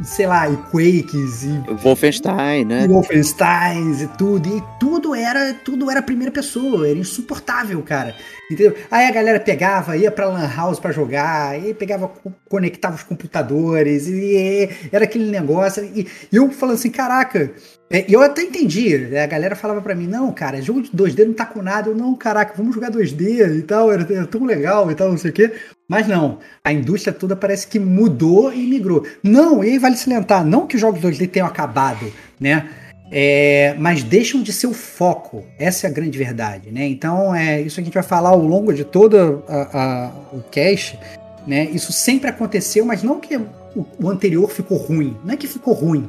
sei 0.03 0.27
lá, 0.27 0.49
e 0.51 0.57
Quakes 0.71 1.45
e 1.45 1.63
Wolfenstein, 1.83 2.65
né? 2.65 2.85
E 2.85 2.89
Wolfensteins 2.89 4.03
e 4.03 4.09
tudo, 4.19 4.49
e 4.49 4.63
tudo 4.79 5.15
era, 5.15 5.55
tudo 5.55 5.91
era 5.91 6.03
primeira 6.03 6.31
pessoa, 6.31 6.89
era 6.89 6.99
insuportável, 6.99 7.83
cara. 7.83 8.15
Entendeu? 8.51 8.77
Aí 8.91 9.07
a 9.07 9.11
galera 9.11 9.41
pegava, 9.41 9.97
ia 9.97 10.11
pra 10.11 10.29
Lan 10.29 10.47
House 10.55 10.79
para 10.79 10.93
jogar, 10.93 11.49
aí 11.51 11.73
pegava, 11.73 12.11
conectava 12.49 12.97
os 12.97 13.03
computadores, 13.03 14.07
e, 14.07 14.69
era 14.93 15.05
aquele 15.05 15.31
negócio. 15.31 15.85
E, 15.85 16.07
e 16.31 16.37
eu 16.37 16.51
falando 16.51 16.75
assim, 16.75 16.91
caraca, 16.91 17.53
é, 17.89 18.05
eu 18.09 18.21
até 18.21 18.43
entendi, 18.43 18.99
né? 18.99 19.23
a 19.23 19.27
galera 19.27 19.55
falava 19.55 19.81
para 19.81 19.95
mim, 19.95 20.09
não, 20.09 20.33
cara, 20.33 20.61
jogo 20.61 20.83
de 20.83 20.91
2D 20.91 21.25
não 21.25 21.35
tá 21.35 21.47
com 21.47 21.63
nada, 21.63 21.89
eu 21.89 21.95
não, 21.95 22.15
caraca, 22.17 22.55
vamos 22.57 22.75
jogar 22.75 22.91
2D 22.91 23.59
e 23.59 23.63
tal, 23.63 23.93
era, 23.93 24.03
era 24.13 24.27
tão 24.27 24.45
legal 24.45 24.91
e 24.91 24.95
tal, 24.95 25.11
não 25.11 25.19
sei 25.19 25.31
o 25.31 25.35
quê. 25.35 25.53
Mas 25.89 26.09
não, 26.09 26.41
a 26.65 26.73
indústria 26.73 27.13
toda 27.13 27.37
parece 27.37 27.69
que 27.69 27.79
mudou 27.79 28.53
e 28.53 28.67
migrou. 28.67 29.07
Não, 29.23 29.63
e 29.63 29.71
aí 29.71 29.79
vale 29.79 29.97
salientar, 29.97 30.45
não 30.45 30.67
que 30.67 30.75
os 30.75 30.81
jogos 30.81 31.01
2D 31.01 31.31
tenham 31.31 31.47
acabado, 31.47 32.13
né? 32.41 32.69
É, 33.11 33.77
mas 33.79 34.03
deixam 34.03 34.43
de 34.43 34.53
ser 34.53 34.67
o 34.67 34.75
foco. 34.75 35.45
Essa 35.59 35.87
é 35.87 35.91
a 35.91 35.93
grande 35.93 36.19
verdade, 36.19 36.73
né? 36.73 36.87
Então, 36.89 37.33
é 37.33 37.61
isso 37.61 37.79
a 37.79 37.85
gente 37.85 37.95
vai 37.95 38.03
falar 38.03 38.31
ao 38.31 38.43
longo 38.43 38.73
de 38.73 38.83
todo 38.85 39.45
a, 39.49 39.79
a, 39.79 40.13
o 40.33 40.43
cast, 40.51 40.99
né? 41.47 41.65
Isso 41.73 41.93
sempre 41.93 42.29
aconteceu, 42.29 42.85
mas 42.85 43.05
não 43.05 43.21
que 43.21 43.37
o, 43.37 43.87
o, 44.03 44.11
anterior 44.11 44.51
ficou 44.51 44.77
ruim. 44.77 45.17
Não 45.25 45.35
é 45.35 45.37
que 45.37 45.47
ficou 45.47 45.73
ruim. 45.73 46.09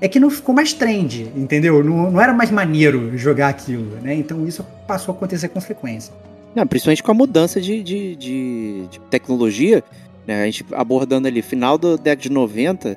É 0.00 0.08
que 0.08 0.20
não 0.20 0.30
ficou 0.30 0.54
mais 0.54 0.72
trend, 0.72 1.30
entendeu? 1.34 1.82
Não, 1.82 2.10
não 2.10 2.20
era 2.20 2.32
mais 2.32 2.50
maneiro 2.50 3.16
jogar 3.16 3.48
aquilo, 3.48 3.96
né? 4.02 4.14
Então 4.14 4.46
isso 4.46 4.64
passou 4.86 5.14
a 5.14 5.16
acontecer 5.16 5.48
com 5.48 5.60
frequência. 5.60 6.12
Não, 6.54 6.66
principalmente 6.66 7.02
com 7.02 7.10
a 7.10 7.14
mudança 7.14 7.60
de, 7.60 7.82
de, 7.82 8.16
de, 8.16 8.86
de 8.90 9.00
tecnologia, 9.10 9.82
né? 10.26 10.42
A 10.42 10.46
gente 10.46 10.64
abordando 10.72 11.28
ali, 11.28 11.40
final 11.40 11.78
da 11.78 11.96
década 11.96 12.22
de 12.22 12.30
90, 12.30 12.96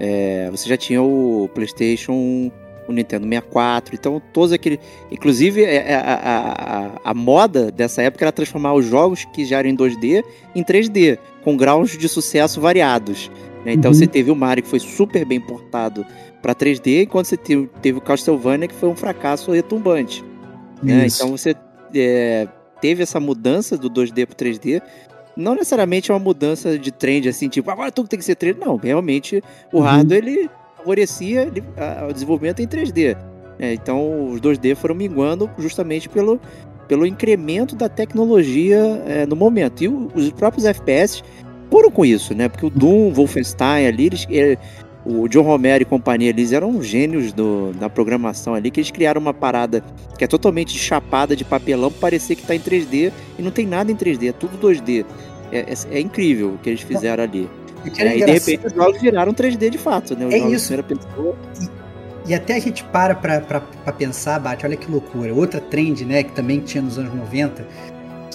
é, 0.00 0.48
você 0.50 0.68
já 0.68 0.76
tinha 0.76 1.02
o 1.02 1.50
PlayStation, 1.54 2.50
o 2.88 2.92
Nintendo 2.92 3.28
64, 3.28 3.94
então 3.94 4.22
todos 4.32 4.52
aqueles. 4.52 4.78
Inclusive, 5.10 5.62
é, 5.62 5.76
é, 5.76 5.94
a, 5.94 6.00
a, 6.00 6.86
a, 6.86 6.90
a, 7.04 7.14
moda 7.14 7.70
dessa 7.70 8.00
época 8.02 8.24
era 8.24 8.32
transformar 8.32 8.72
os 8.72 8.86
jogos 8.86 9.24
que 9.26 9.44
já 9.44 9.58
eram 9.58 9.68
em 9.68 9.76
2D 9.76 10.24
em 10.54 10.64
3D, 10.64 11.18
com 11.44 11.56
graus 11.56 11.96
de 11.96 12.08
sucesso 12.08 12.60
variados. 12.60 13.30
Né? 13.64 13.72
Então 13.72 13.90
uhum. 13.90 13.94
você 13.94 14.06
teve 14.06 14.30
o 14.30 14.36
Mario 14.36 14.62
que 14.62 14.70
foi 14.70 14.80
super 14.80 15.24
bem 15.24 15.40
portado 15.40 16.06
para 16.40 16.54
3D, 16.54 17.04
enquanto 17.04 17.26
você 17.26 17.36
teve, 17.36 17.68
teve 17.82 17.98
o 17.98 18.00
Castlevania 18.00 18.68
que 18.68 18.74
foi 18.74 18.88
um 18.88 18.96
fracasso 18.96 19.50
retumbante. 19.52 20.24
Né? 20.82 21.06
Então 21.06 21.30
você 21.30 21.54
é, 21.94 22.46
teve 22.80 23.02
essa 23.02 23.18
mudança 23.18 23.76
do 23.76 23.90
2D 23.90 24.26
para 24.26 24.36
3D. 24.36 24.82
Não 25.36 25.54
necessariamente 25.54 26.10
é 26.10 26.14
uma 26.14 26.20
mudança 26.20 26.78
de 26.78 26.90
trend, 26.90 27.28
assim, 27.28 27.48
tipo, 27.48 27.70
agora 27.70 27.92
tudo 27.92 28.08
tem 28.08 28.18
que 28.18 28.24
ser 28.24 28.36
3D. 28.36 28.58
Não, 28.58 28.76
realmente 28.76 29.42
o 29.72 29.78
uhum. 29.78 29.82
hardware 29.82 30.18
ele 30.18 30.50
favorecia 30.76 31.52
o 32.08 32.12
desenvolvimento 32.12 32.60
em 32.60 32.66
3D. 32.66 33.16
É, 33.58 33.72
então 33.72 34.30
os 34.30 34.40
2D 34.40 34.76
foram 34.76 34.94
minguando 34.94 35.50
justamente 35.58 36.08
pelo, 36.08 36.40
pelo 36.86 37.04
incremento 37.04 37.74
da 37.74 37.88
tecnologia 37.88 39.02
é, 39.06 39.26
no 39.26 39.34
momento. 39.34 39.82
E 39.82 39.88
o, 39.88 40.08
os 40.14 40.30
próprios 40.30 40.64
FPS 40.64 41.22
foram 41.70 41.90
com 41.90 42.04
isso, 42.04 42.34
né? 42.34 42.48
Porque 42.48 42.66
o 42.66 42.70
Doom, 42.70 43.12
Wolfenstein 43.12 43.86
ali, 43.86 44.06
eles, 44.06 44.26
é, 44.30 44.56
o 45.08 45.26
John 45.26 45.40
Romero 45.40 45.82
e 45.82 45.86
companhia, 45.86 46.28
eles 46.28 46.52
eram 46.52 46.82
gênios 46.82 47.32
do, 47.32 47.72
da 47.72 47.88
programação 47.88 48.54
ali, 48.54 48.70
que 48.70 48.78
eles 48.78 48.90
criaram 48.90 49.18
uma 49.18 49.32
parada 49.32 49.82
que 50.18 50.22
é 50.22 50.26
totalmente 50.26 50.78
chapada 50.78 51.34
de 51.34 51.46
papelão 51.46 51.90
para 51.90 52.00
parecer 52.00 52.34
que 52.36 52.42
está 52.42 52.54
em 52.54 52.60
3D 52.60 53.10
e 53.38 53.42
não 53.42 53.50
tem 53.50 53.66
nada 53.66 53.90
em 53.90 53.96
3D, 53.96 54.28
é 54.28 54.32
tudo 54.32 54.58
2D. 54.58 55.06
É, 55.50 55.60
é, 55.60 55.74
é 55.92 56.00
incrível 56.00 56.50
o 56.50 56.58
que 56.58 56.68
eles 56.68 56.82
fizeram 56.82 57.24
ali. 57.24 57.48
E, 57.86 58.02
é, 58.02 58.18
e 58.18 58.24
de 58.24 58.32
repente 58.32 58.66
os 58.66 58.72
jogos 58.74 59.00
viraram 59.00 59.32
3D 59.32 59.70
de 59.70 59.78
fato, 59.78 60.14
né? 60.14 60.26
Os 60.26 60.34
é 60.34 60.38
isso. 60.38 60.74
E, 60.74 62.30
e, 62.30 62.34
até 62.34 62.56
a 62.56 62.58
gente 62.58 62.84
para 62.84 63.14
pra, 63.14 63.40
pra, 63.40 63.60
pra, 63.60 63.92
pensar, 63.94 64.38
Bate, 64.38 64.66
olha 64.66 64.76
que 64.76 64.90
loucura. 64.90 65.32
Outra 65.32 65.58
trend, 65.58 66.04
né, 66.04 66.22
que 66.22 66.32
também 66.32 66.60
tinha 66.60 66.82
nos 66.82 66.98
anos 66.98 67.14
90, 67.14 67.66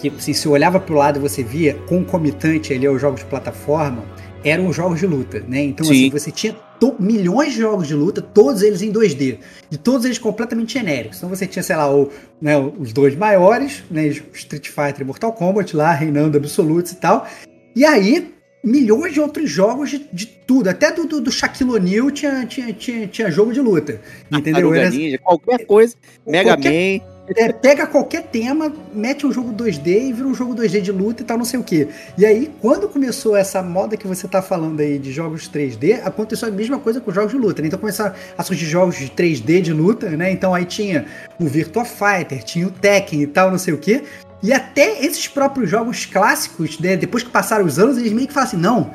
que 0.01 0.08
assim, 0.08 0.34
se 0.34 0.48
olhava 0.48 0.80
pro 0.80 0.96
lado 0.96 1.20
você 1.20 1.44
via 1.44 1.75
concomitante 1.88 2.74
ali 2.74 2.88
aos 2.88 3.00
jogos 3.00 3.20
de 3.20 3.27
plataforma, 3.27 4.03
eram 4.44 4.68
os 4.68 4.76
jogos 4.76 5.00
de 5.00 5.08
luta, 5.08 5.44
né? 5.48 5.64
Então, 5.64 5.86
assim, 5.86 5.96
Sim. 5.96 6.08
assim, 6.08 6.20
você 6.20 6.32
tinha 6.32 6.56
milhões 7.00 7.54
de 7.54 7.60
jogos 7.60 7.88
de 7.88 7.96
luta, 7.96 8.22
todos 8.22 8.62
eles 8.62 8.82
em 8.82 8.92
2D, 8.92 9.38
e 9.72 9.78
todos 9.78 10.06
eles 10.06 10.18
completamente 10.18 10.74
genéricos. 10.74 11.18
Então 11.18 11.30
você 11.30 11.48
tinha, 11.48 11.64
sei 11.64 11.76
lá, 11.76 11.94
o, 11.94 12.12
né, 12.42 12.58
os 12.58 12.92
dois 12.92 13.16
maiores, 13.16 13.84
né, 13.90 14.08
Street 14.08 14.68
Fighter 14.68 15.02
e 15.02 15.04
Mortal 15.04 15.32
Kombat 15.32 15.76
lá, 15.76 15.94
reinando 15.94 16.38
absolutos 16.38 16.92
e 16.92 16.96
tal. 16.98 17.28
E 17.76 17.86
aí, 17.86 18.34
milhões 18.64 19.14
de 19.14 19.22
outros 19.22 19.50
jogos 19.50 19.92
de, 19.92 20.08
de 20.12 20.26
tudo, 20.26 20.68
até 20.68 20.92
do, 20.92 21.06
do, 21.06 21.22
do 21.22 21.32
Shaquille 21.32 21.72
O'Neal 21.72 22.12
tinha, 22.12 22.46
tinha, 22.46 22.74
tinha, 22.74 23.08
tinha 23.08 23.32
jogo 23.32 23.54
de 23.54 23.62
luta, 23.62 24.02
entendeu? 24.32 24.74
Era, 24.74 24.90
Ninja, 24.90 25.18
qualquer 25.18 25.66
coisa, 25.66 25.96
Mega 26.26 26.52
qualquer, 26.52 27.00
Man... 27.00 27.12
É, 27.25 27.53
pega 27.53 27.88
qualquer 27.88 28.24
tema, 28.24 28.72
mete 28.94 29.25
um 29.25 29.32
jogo 29.32 29.53
2D 29.53 30.10
e 30.10 30.13
vira 30.13 30.27
um 30.27 30.36
jogo 30.36 30.53
2D 30.53 30.82
de 30.82 30.92
luta 30.92 31.24
e 31.24 31.25
tal, 31.25 31.38
não 31.38 31.46
sei 31.46 31.58
o 31.58 31.63
que. 31.63 31.88
E 32.18 32.25
aí, 32.25 32.51
quando 32.60 32.89
começou 32.89 33.38
essa 33.38 33.62
moda 33.63 33.96
que 33.96 34.06
você 34.06 34.27
tá 34.27 34.42
falando 34.42 34.82
aí 34.82 35.00
de 35.00 35.10
jogos 35.12 35.50
3D, 35.50 36.01
aconteceu 36.03 36.50
a 36.50 36.51
mesma 36.51 36.77
coisa 36.80 37.00
com 37.00 37.13
jogos 37.13 37.32
de 37.32 37.38
luta, 37.38 37.62
né? 37.62 37.70
Então 37.70 37.80
começaram 37.80 38.13
a 38.38 38.44
surgir 38.44 38.65
jogos 38.65 38.98
de 38.98 39.10
3D 39.10 39.62
de 39.62 39.72
luta, 39.72 40.10
né? 40.10 40.32
Então 40.32 40.53
aí 40.53 40.65
tinha 40.65 41.06
o 41.39 41.46
Virtua 41.46 41.86
Fighter, 41.86 42.44
tinha 42.44 42.68
o 42.68 42.72
Tekken 42.72 43.22
e 43.22 43.27
tal, 43.27 43.50
não 43.50 43.58
sei 43.58 43.74
o 43.74 43.77
que. 43.77 44.03
E 44.42 44.51
até 44.51 45.06
esses 45.06 45.25
próprios 45.25 45.70
jogos 45.70 46.06
clássicos, 46.06 46.77
né, 46.77 46.98
depois 46.98 47.24
que 47.24 47.30
passaram 47.30 47.63
os 47.63 47.80
anos, 47.80 47.98
eles 47.98 48.12
meio 48.12 48.27
que 48.27 48.34
falam 48.34 48.50
assim: 48.50 48.58
não, 48.58 48.92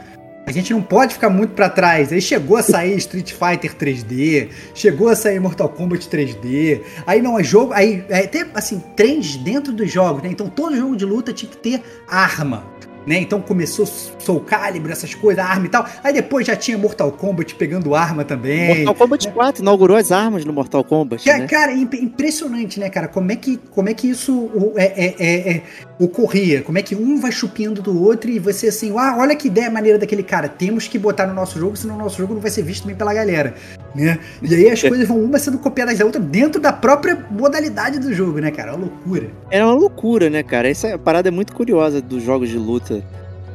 a 0.49 0.53
gente 0.53 0.73
não 0.73 0.81
pode 0.81 1.13
ficar 1.13 1.29
muito 1.29 1.51
para 1.53 1.69
trás. 1.69 2.11
Aí 2.11 2.23
chegou 2.23 2.57
a 2.57 2.63
sair 2.63 2.97
Street 2.97 3.33
Fighter 3.33 3.75
3D, 3.77 4.49
chegou 4.75 5.09
a 5.09 5.15
sair 5.15 5.39
Mortal 5.39 5.69
Kombat 5.69 6.09
3D. 6.09 6.81
Aí 7.07 7.21
não 7.21 7.39
é 7.39 7.45
jogo, 7.45 7.75
aí 7.75 8.03
é, 8.09 8.27
tem 8.27 8.47
assim 8.55 8.83
trends 8.97 9.37
dentro 9.37 9.75
dos 9.75 9.93
jogos, 9.93 10.23
né? 10.23 10.31
Então 10.31 10.49
todo 10.49 10.75
jogo 10.75 10.97
de 10.97 11.05
luta 11.05 11.35
tinha 11.35 11.51
que 11.51 11.59
ter 11.59 11.83
arma 12.09 12.65
né? 13.09 13.19
Então 13.19 13.41
começou 13.41 13.87
Soul 13.87 14.41
Calibur, 14.41 14.91
essas 14.91 15.15
coisas, 15.15 15.43
arma 15.43 15.65
e 15.65 15.69
tal. 15.71 15.87
Aí 16.05 16.13
depois 16.13 16.47
já 16.47 16.55
tinha 16.55 16.77
Mortal 16.77 17.11
Kombat 17.11 17.55
pegando 17.55 17.95
arma 17.95 18.23
também. 18.23 18.85
Mortal 18.85 18.95
Kombat 18.95 19.27
né? 19.27 19.33
4 19.33 19.63
inaugurou 19.63 19.97
as 19.97 20.13
armas 20.13 20.45
no 20.45 20.53
Mortal 20.53 20.85
Kombat. 20.85 21.25
Que, 21.25 21.33
né? 21.33 21.47
Cara, 21.47 21.73
impressionante, 21.73 22.79
né, 22.79 22.91
cara? 22.91 23.09
Como 23.09 23.33
é 23.33 23.37
que, 23.37 23.57
como 23.71 23.89
é 23.89 23.95
que 23.95 24.11
isso 24.11 24.51
é, 24.77 25.07
é, 25.07 25.15
é, 25.19 25.51
é, 25.53 25.63
ocorria? 25.99 26.61
Como 26.61 26.77
é 26.77 26.83
que 26.83 26.95
um 26.95 27.19
vai 27.19 27.33
chupando 27.33 27.81
do 27.81 27.99
outro 28.05 28.31
e 28.31 28.39
você 28.39 28.69
assim, 28.69 28.93
ah, 28.99 29.17
olha 29.19 29.35
que 29.35 29.49
ideia 29.49 29.71
maneira 29.71 29.99
daquele 29.99 30.23
cara. 30.23 30.47
Temos 30.47 30.87
que 30.87 30.99
botar 30.99 31.27
no 31.27 31.33
nosso 31.33 31.59
jogo, 31.59 31.77
senão 31.77 31.95
o 31.95 31.99
nosso 31.99 32.19
jogo 32.19 32.35
não 32.35 32.43
vai 32.43 32.51
ser 32.51 32.63
visto 32.63 32.87
bem 32.87 32.95
pela 32.95 33.15
galera. 33.15 33.55
Né? 33.95 34.19
E 34.43 34.55
aí 34.55 34.71
as 34.71 34.83
coisas 34.85 35.09
vão 35.09 35.19
uma 35.19 35.39
sendo 35.39 35.59
copiadas 35.59 35.99
da 35.99 36.05
outra 36.05 36.21
dentro 36.21 36.61
da 36.61 36.75
própria 36.75 37.27
modalidade 37.31 37.99
do 37.99 38.13
jogo, 38.13 38.39
né, 38.39 38.51
cara? 38.51 38.73
É 38.73 38.75
uma 38.75 38.81
loucura. 38.85 39.31
É 39.51 39.65
uma 39.65 39.75
loucura, 39.75 40.29
né, 40.29 40.43
cara? 40.43 40.69
Essa 40.69 40.99
parada 40.99 41.29
é 41.29 41.31
muito 41.31 41.55
curiosa 41.55 42.03
dos 42.03 42.23
jogos 42.23 42.51
de 42.51 42.59
luta 42.59 42.98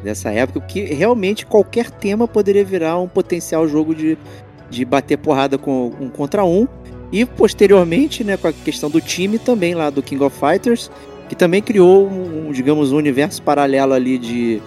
dessa 0.04 0.32
época, 0.32 0.60
que 0.62 0.84
realmente 0.86 1.46
qualquer 1.46 1.90
tema 1.90 2.28
poderia 2.28 2.64
virar 2.66 3.00
um 3.00 3.08
potencial 3.08 3.68
jogo 3.68 3.96
de, 3.96 4.18
de 4.70 4.84
bater 4.84 5.18
porrada 5.18 5.58
com 5.58 5.92
um 6.00 6.10
contra 6.10 6.44
um. 6.44 6.68
E 7.12 7.26
posteriormente, 7.26 8.24
né, 8.24 8.36
com 8.38 8.48
a 8.48 8.54
questão 8.54 8.90
do 8.90 9.00
time 9.00 9.38
também 9.38 9.76
lá 9.76 9.90
do 9.90 10.02
King 10.02 10.24
of 10.24 10.36
Fighters, 10.38 10.90
que 11.30 11.36
também 11.36 11.62
criou 11.62 12.08
um, 12.08 12.52
digamos, 12.52 12.92
um 12.92 12.98
universo 12.98 13.42
paralelo 13.44 13.94
ali 13.94 14.18
de, 14.18 14.62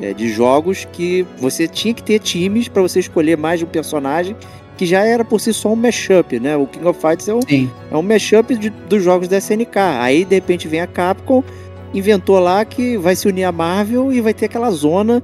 é, 0.00 0.14
de 0.14 0.28
jogos 0.28 0.86
que 0.92 1.26
você 1.38 1.66
tinha 1.66 1.92
que 1.92 2.02
ter 2.02 2.20
times 2.20 2.68
para 2.68 2.80
você 2.82 3.00
escolher 3.00 3.36
mais 3.36 3.58
de 3.58 3.64
um 3.64 3.68
personagem 3.68 4.36
que 4.76 4.86
já 4.86 5.04
era 5.04 5.24
por 5.24 5.40
si 5.40 5.52
só 5.52 5.72
um 5.72 5.76
mashup, 5.76 6.38
né? 6.38 6.56
O 6.56 6.64
King 6.64 6.86
of 6.86 7.00
Fighters 7.00 7.26
é 7.28 7.34
um, 7.34 7.42
Sim. 7.42 7.68
é 7.90 7.96
um 7.96 8.02
mashup 8.02 8.54
de- 8.54 8.70
dos 8.70 9.02
jogos 9.02 9.26
da 9.26 9.36
SNK. 9.38 9.76
Aí, 9.98 10.24
de 10.24 10.36
repente, 10.36 10.68
vem 10.68 10.80
a 10.80 10.86
Capcom, 10.86 11.42
inventou 11.94 12.38
lá 12.38 12.64
que 12.64 12.96
vai 12.96 13.16
se 13.16 13.28
unir 13.28 13.44
à 13.44 13.52
Marvel 13.52 14.12
e 14.12 14.20
vai 14.20 14.34
ter 14.34 14.46
aquela 14.46 14.70
zona, 14.70 15.22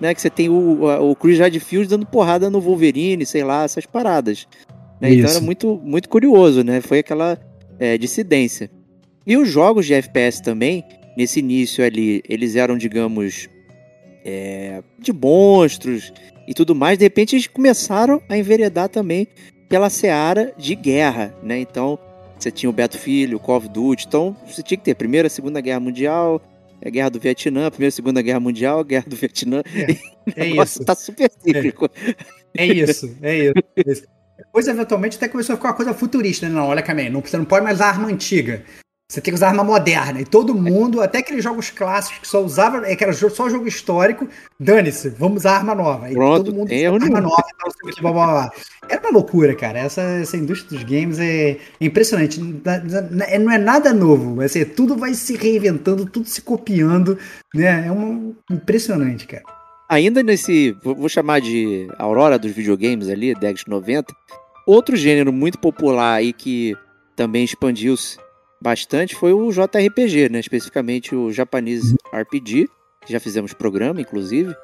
né? 0.00 0.14
Que 0.14 0.20
você 0.20 0.30
tem 0.30 0.48
o, 0.48 0.84
o 1.10 1.16
Chris 1.16 1.38
Redfield 1.38 1.88
dando 1.88 2.06
porrada 2.06 2.50
no 2.50 2.60
Wolverine, 2.60 3.24
sei 3.26 3.44
lá, 3.44 3.64
essas 3.64 3.86
paradas. 3.86 4.46
né? 5.00 5.12
Então 5.14 5.30
era 5.30 5.40
muito, 5.40 5.80
muito 5.82 6.08
curioso, 6.08 6.62
né? 6.62 6.80
Foi 6.80 6.98
aquela 7.00 7.38
é, 7.78 7.98
dissidência. 7.98 8.70
E 9.26 9.36
os 9.36 9.48
jogos 9.48 9.86
de 9.86 9.94
FPS 9.94 10.42
também, 10.42 10.84
nesse 11.16 11.40
início 11.40 11.84
ali, 11.84 12.22
eles 12.28 12.56
eram, 12.56 12.76
digamos, 12.76 13.48
é, 14.24 14.82
de 14.98 15.12
monstros 15.12 16.12
e 16.46 16.52
tudo 16.52 16.74
mais. 16.74 16.98
De 16.98 17.04
repente, 17.04 17.34
eles 17.34 17.46
começaram 17.46 18.20
a 18.28 18.36
enveredar 18.36 18.88
também 18.88 19.26
pela 19.68 19.88
seara 19.88 20.52
de 20.58 20.74
guerra, 20.74 21.34
né? 21.42 21.58
Então, 21.58 21.98
você 22.38 22.50
tinha 22.50 22.68
o 22.68 22.72
Battlefield, 22.72 23.34
o 23.34 23.38
Call 23.38 23.56
of 23.56 23.68
Duty. 23.68 24.06
Então, 24.06 24.36
você 24.46 24.62
tinha 24.62 24.76
que 24.78 24.84
ter 24.84 24.94
Primeira, 24.94 25.28
Segunda 25.28 25.60
Guerra 25.60 25.80
Mundial, 25.80 26.40
a 26.84 26.90
Guerra 26.90 27.10
do 27.10 27.20
Vietnã, 27.20 27.70
Primeira, 27.70 27.90
Segunda 27.90 28.20
Guerra 28.20 28.40
Mundial, 28.40 28.84
Guerra 28.84 29.06
do 29.08 29.16
Vietnã. 29.16 29.62
É 30.36 30.44
Nossa, 30.54 30.78
isso. 30.78 30.84
tá 30.84 30.94
super 30.94 31.30
cíclico. 31.30 31.88
É 32.56 32.66
isso, 32.66 33.16
é 33.22 33.36
isso. 33.38 33.54
é 33.76 33.90
isso. 33.90 34.04
Depois, 34.36 34.66
eventualmente, 34.66 35.16
até 35.16 35.28
começou 35.28 35.54
a 35.54 35.56
ficar 35.56 35.68
uma 35.70 35.74
coisa 35.76 35.94
futurista. 35.94 36.48
né? 36.48 36.54
Não, 36.54 36.66
olha, 36.66 36.82
Camille, 36.82 37.10
não, 37.10 37.20
você 37.20 37.36
não 37.36 37.44
pode 37.44 37.64
mais 37.64 37.76
usar 37.76 37.86
arma 37.88 38.08
antiga. 38.08 38.64
Você 39.06 39.20
tem 39.20 39.32
que 39.32 39.36
usar 39.36 39.48
arma 39.48 39.62
moderna. 39.62 40.20
E 40.20 40.24
todo 40.24 40.54
mundo, 40.54 41.02
até 41.02 41.18
aqueles 41.18 41.44
jogos 41.44 41.70
clássicos 41.70 42.20
que 42.20 42.26
só 42.26 42.42
usava, 42.42 42.86
é 42.86 42.96
que 42.96 43.04
era 43.04 43.12
só 43.12 43.48
jogo 43.50 43.68
histórico, 43.68 44.26
dane-se, 44.58 45.10
vamos 45.10 45.38
usar 45.42 45.56
arma 45.56 45.74
nova. 45.74 46.10
E 46.10 46.14
Pronto, 46.14 46.44
todo 46.46 46.54
mundo 46.54 46.68
tem 46.68 46.86
arma 46.86 46.98
nenhum. 46.98 47.20
nova 47.20 47.42
e 47.46 47.56
tal, 47.58 47.66
não 47.66 47.70
sei 47.72 47.90
o 47.90 47.94
que, 47.94 48.00
blá, 48.00 48.12
blá, 48.12 48.26
blá. 48.26 48.52
Era 48.88 49.00
uma 49.02 49.10
loucura, 49.10 49.54
cara. 49.54 49.78
Essa, 49.78 50.00
essa 50.00 50.36
indústria 50.38 50.78
dos 50.80 50.88
games 50.90 51.18
é 51.18 51.58
impressionante. 51.80 52.40
Na- 52.64 52.80
na- 52.80 53.38
Não 53.38 53.52
é 53.52 53.58
nada 53.58 53.92
novo. 53.92 54.46
Ser, 54.48 54.64
tudo 54.74 54.96
vai 54.96 55.12
se 55.12 55.36
reinventando, 55.36 56.06
tudo 56.06 56.26
se 56.26 56.40
copiando. 56.40 57.18
Né? 57.54 57.86
É 57.86 57.92
uma, 57.92 58.32
impressionante, 58.50 59.26
cara. 59.26 59.42
Ainda 59.88 60.22
nesse, 60.22 60.74
vou 60.82 60.94
vou 60.96 61.08
chamar 61.10 61.40
de 61.42 61.86
aurora 61.98 62.38
dos 62.38 62.52
videogames 62.52 63.08
ali, 63.10 63.34
década 63.34 63.52
de 63.54 63.68
90, 63.68 64.14
outro 64.66 64.96
gênero 64.96 65.30
muito 65.30 65.58
popular 65.58 66.14
aí 66.14 66.32
que 66.32 66.74
também 67.14 67.44
expandiu-se 67.44 68.16
bastante 68.60 69.14
foi 69.14 69.32
o 69.32 69.50
JRPG, 69.50 70.28
né? 70.30 70.40
Especificamente 70.40 71.14
o 71.14 71.30
Japanese 71.32 71.94
RPG, 72.12 72.68
já 73.06 73.20
fizemos 73.20 73.52
programa, 73.52 74.00
inclusive. 74.00 74.54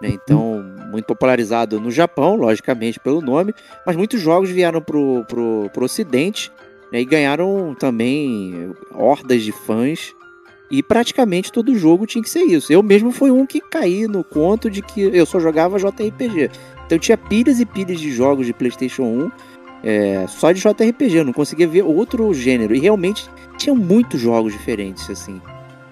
né? 0.00 0.10
Então, 0.10 0.62
muito 0.90 1.06
popularizado 1.06 1.80
no 1.80 1.90
Japão, 1.90 2.36
logicamente 2.36 2.98
pelo 3.00 3.20
nome, 3.20 3.54
mas 3.86 3.96
muitos 3.96 4.20
jogos 4.20 4.50
vieram 4.50 4.80
pro, 4.80 5.24
pro, 5.26 5.70
pro 5.72 5.84
ocidente 5.84 6.50
né? 6.92 7.00
e 7.00 7.04
ganharam 7.04 7.74
também 7.78 8.72
hordas 8.92 9.42
de 9.42 9.52
fãs 9.52 10.14
e 10.70 10.82
praticamente 10.82 11.52
todo 11.52 11.76
jogo 11.76 12.06
tinha 12.06 12.22
que 12.22 12.30
ser 12.30 12.44
isso. 12.44 12.72
Eu 12.72 12.82
mesmo 12.82 13.12
fui 13.12 13.30
um 13.30 13.44
que 13.44 13.60
caí 13.60 14.08
no 14.08 14.24
conto 14.24 14.70
de 14.70 14.80
que 14.80 15.02
eu 15.02 15.26
só 15.26 15.38
jogava 15.38 15.78
JRPG. 15.78 16.50
Então 16.86 16.98
tinha 16.98 17.18
pilhas 17.18 17.60
e 17.60 17.66
pilhas 17.66 18.00
de 18.00 18.10
jogos 18.10 18.46
de 18.46 18.54
PlayStation 18.54 19.02
1 19.02 19.30
é, 19.82 20.24
só 20.28 20.52
de 20.52 20.60
JRPG. 20.60 21.16
Eu 21.18 21.24
não 21.24 21.32
conseguia 21.32 21.66
ver 21.66 21.82
outro 21.82 22.32
gênero. 22.34 22.74
E 22.74 22.78
realmente 22.80 23.28
tinha 23.58 23.74
muitos 23.74 24.20
jogos 24.20 24.52
diferentes, 24.52 25.08
assim. 25.10 25.40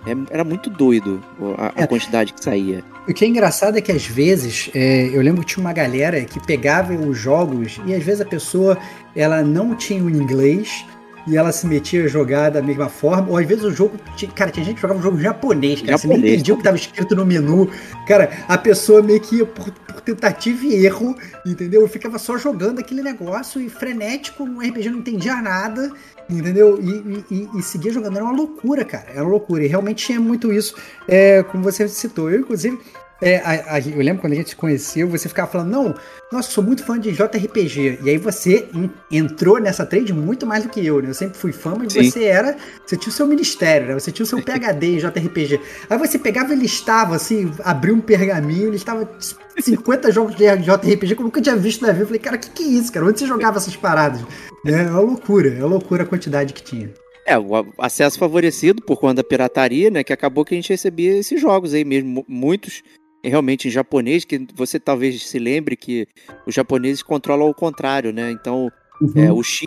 É- 0.07 0.35
Era 0.35 0.45
muito 0.45 0.71
doido 0.71 1.21
a, 1.59 1.73
a 1.81 1.85
É. 1.85 1.87
quantidade 1.87 2.33
que 2.33 2.43
saía. 2.43 2.83
O 3.09 3.13
que 3.13 3.25
é 3.25 3.29
engraçado 3.29 3.77
é 3.77 3.81
que 3.81 3.91
às 3.93 4.07
vezes, 4.07 4.71
é, 4.75 5.11
eu 5.13 5.21
lembro 5.21 5.41
que 5.43 5.49
tinha 5.55 5.65
uma 5.65 5.73
galera 5.73 6.21
que 6.25 6.39
pegava 6.47 6.95
os 6.95 7.19
jogos 7.19 7.81
e 7.87 7.95
às 7.95 8.03
vezes 8.03 8.21
a 8.21 8.25
pessoa 8.25 8.79
ela 9.17 9.43
não 9.43 9.75
tinha 9.75 10.03
o 10.03 10.09
inglês 10.09 10.85
e 11.27 11.37
ela 11.37 11.53
se 11.53 11.67
metia 11.67 12.05
a 12.05 12.09
jogar 12.09 12.51
da 12.51 12.63
mesma 12.63 12.89
forma, 12.89 13.29
ou 13.31 13.37
às 13.37 13.47
vezes 13.47 13.65
o 13.65 13.71
jogo. 13.71 13.97
tinha- 14.17 14.31
Cara, 14.33 14.51
tinha 14.51 14.65
gente 14.65 14.77
que 14.77 14.81
jogava 14.83 14.99
um 15.01 15.03
jogo 15.03 15.19
japonês, 15.21 15.81
cara. 15.83 15.97
Você 15.99 16.07
nem 16.09 16.17
Japonês, 16.17 16.35
entendia 16.35 16.55
o 16.55 16.57
que 16.57 16.61
estava 16.63 16.77
escrito 16.77 17.15
no 17.17 17.27
menu. 17.27 17.71
Cara, 18.07 18.31
a 18.49 18.57
pessoa 18.59 19.03
meio 19.03 19.21
que 19.21 19.37
ia 19.37 19.47
por, 19.47 19.71
por 19.71 20.01
tentativa 20.01 20.65
e 20.65 20.85
erro, 20.87 21.15
entendeu? 21.47 21.83
Eu 21.83 21.89
ficava 21.89 22.19
só 22.19 22.37
jogando 22.39 22.79
aquele 22.79 23.03
negócio 23.03 23.61
e 23.61 23.69
frenético, 23.69 24.45
no 24.47 24.61
RPG 24.61 24.91
não 24.91 24.99
entendia 24.99 25.37
nada, 25.43 25.93
entendeu? 26.29 26.79
E, 26.81 26.91
e- 26.91 27.25
e- 27.31 27.59
e 27.59 27.63
seguia 27.63 27.93
jogando. 27.93 28.17
Era 28.17 28.25
uma 28.25 28.35
loucura, 28.37 28.85
cara. 28.85 29.07
Era 29.11 29.23
uma 29.23 29.31
loucura. 29.31 29.65
E 29.65 29.67
realmente 29.69 30.07
tinha 30.07 30.21
muito 30.21 30.53
isso, 30.53 30.75
é, 31.09 31.43
como 31.43 31.63
você 31.63 31.87
citou. 31.89 32.31
Eu, 32.31 32.41
inclusive. 32.41 32.79
É, 33.23 33.37
a- 33.39 33.75
a- 33.75 33.81
eu 33.81 33.99
lembro 33.99 34.23
quando 34.23 34.33
a 34.33 34.37
gente 34.37 34.51
se 34.51 34.57
conheceu, 34.57 35.07
você 35.09 35.29
ficava 35.29 35.51
falando, 35.51 35.71
não, 35.71 35.95
nossa, 36.33 36.51
sou 36.51 36.65
muito 36.65 36.83
fã 36.85 36.99
de 36.99 37.13
JRPG. 37.13 37.99
E 38.03 38.09
aí 38.11 38.17
você 38.17 38.67
en- 38.75 38.91
entrou 39.11 39.61
nessa 39.61 39.85
trade 39.85 40.13
muito 40.13 40.47
mais 40.47 40.63
do 40.65 40.71
que 40.71 40.85
eu, 40.85 41.03
né? 41.03 41.11
Eu 41.11 41.15
sempre 41.15 41.37
fui 41.39 41.53
fã, 41.53 41.75
mas 41.77 41.93
Sim. 41.93 42.11
você 42.11 42.25
era. 42.25 42.57
Você 42.87 42.97
tinha 42.97 43.11
o 43.11 43.15
seu 43.15 43.27
ministério, 43.27 43.89
né? 43.89 43.95
Você 43.95 44.11
tinha 44.11 44.25
o 44.25 44.27
seu 44.27 44.41
PHD 44.43 44.87
em 44.95 44.99
JRPG. 44.99 45.61
Aí 45.91 45.99
você 45.99 46.19
pegava 46.19 46.55
e 46.55 46.57
listava, 46.57 47.15
assim, 47.17 47.51
abriu 47.65 47.95
um 47.95 48.01
pergaminho, 48.01 48.71
listava 48.71 49.07
50 49.61 50.11
jogos 50.11 50.35
de 50.35 50.45
JRPG 50.45 51.15
que 51.15 51.21
eu 51.21 51.25
nunca 51.25 51.41
tinha 51.43 51.57
visto 51.57 51.83
na 51.83 51.89
vida. 51.93 52.03
Eu 52.05 52.07
falei, 52.07 52.21
cara, 52.21 52.37
o 52.37 52.39
que, 52.41 52.51
que 52.51 52.63
é 52.63 52.67
isso, 52.67 52.91
cara? 52.93 53.05
Onde 53.07 53.19
você 53.19 53.27
jogava 53.27 53.59
essas 53.59 53.77
paradas? 53.77 54.23
É 54.67 54.83
uma 54.83 55.01
loucura, 55.01 55.49
é 55.55 55.59
uma 55.59 55.69
loucura 55.69 56.05
a 56.05 56.07
quantidade 56.07 56.53
que 56.55 56.63
tinha. 56.63 56.91
É, 57.27 57.39
o 57.39 57.51
acesso 57.79 58.19
favorecido 58.19 58.83
por 58.83 58.99
conta 58.99 59.15
da 59.17 59.25
pirataria, 59.25 59.91
né? 59.91 60.03
Que 60.03 60.13
acabou 60.13 60.45
que 60.45 60.55
a 60.55 60.57
gente 60.57 60.71
recebia 60.71 61.19
esses 61.19 61.41
jogos 61.41 61.75
aí 61.75 61.85
mesmo. 61.85 62.09
mu- 62.09 62.25
Muitos 62.27 62.83
é, 62.83 63.00
realmente 63.23 63.69
em 63.69 63.71
japonês, 63.71 64.25
que 64.25 64.47
você 64.55 64.79
talvez 64.79 65.27
se 65.27 65.39
lembre 65.39 65.77
que 65.77 66.07
os 66.47 66.55
japoneses 66.55 67.03
controlam 67.03 67.47
ao 67.47 67.55
contrário, 67.55 68.13
né? 68.13 68.31
Então, 68.31 68.71
é, 69.15 69.33
o 69.33 69.43
X 69.43 69.67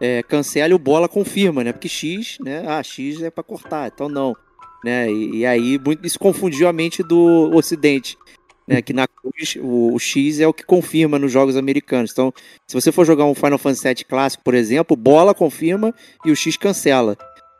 é, 0.00 0.22
cancela 0.22 0.72
e 0.72 0.74
o 0.74 0.78
bola 0.78 1.08
confirma, 1.08 1.62
né? 1.62 1.72
Porque 1.72 1.88
X, 1.88 2.38
né? 2.40 2.64
Ah, 2.66 2.82
X 2.82 3.22
é 3.22 3.30
pra 3.30 3.44
cortar, 3.44 3.90
então 3.92 4.08
não. 4.08 4.36
Né? 4.84 5.10
E, 5.10 5.36
e 5.38 5.46
aí 5.46 5.78
muito, 5.78 6.04
isso 6.04 6.18
confundiu 6.18 6.66
a 6.66 6.72
mente 6.72 7.02
do 7.02 7.50
Ocidente. 7.54 8.18
Né? 8.66 8.80
Que 8.80 8.92
na 8.92 9.06
cruz 9.06 9.56
o, 9.60 9.94
o 9.94 9.98
X 9.98 10.40
é 10.40 10.46
o 10.46 10.52
que 10.52 10.64
confirma 10.64 11.18
nos 11.18 11.30
jogos 11.30 11.56
americanos. 11.56 12.10
Então, 12.12 12.32
se 12.66 12.74
você 12.74 12.90
for 12.90 13.04
jogar 13.04 13.24
um 13.24 13.34
Final 13.34 13.58
Fantasy 13.58 13.86
VII 13.86 14.04
clássico, 14.04 14.42
por 14.44 14.54
exemplo, 14.54 14.96
bola 14.96 15.34
confirma 15.34 15.94
e 16.24 16.30
o 16.30 16.36
X 16.36 16.56
cancela. 16.56 17.16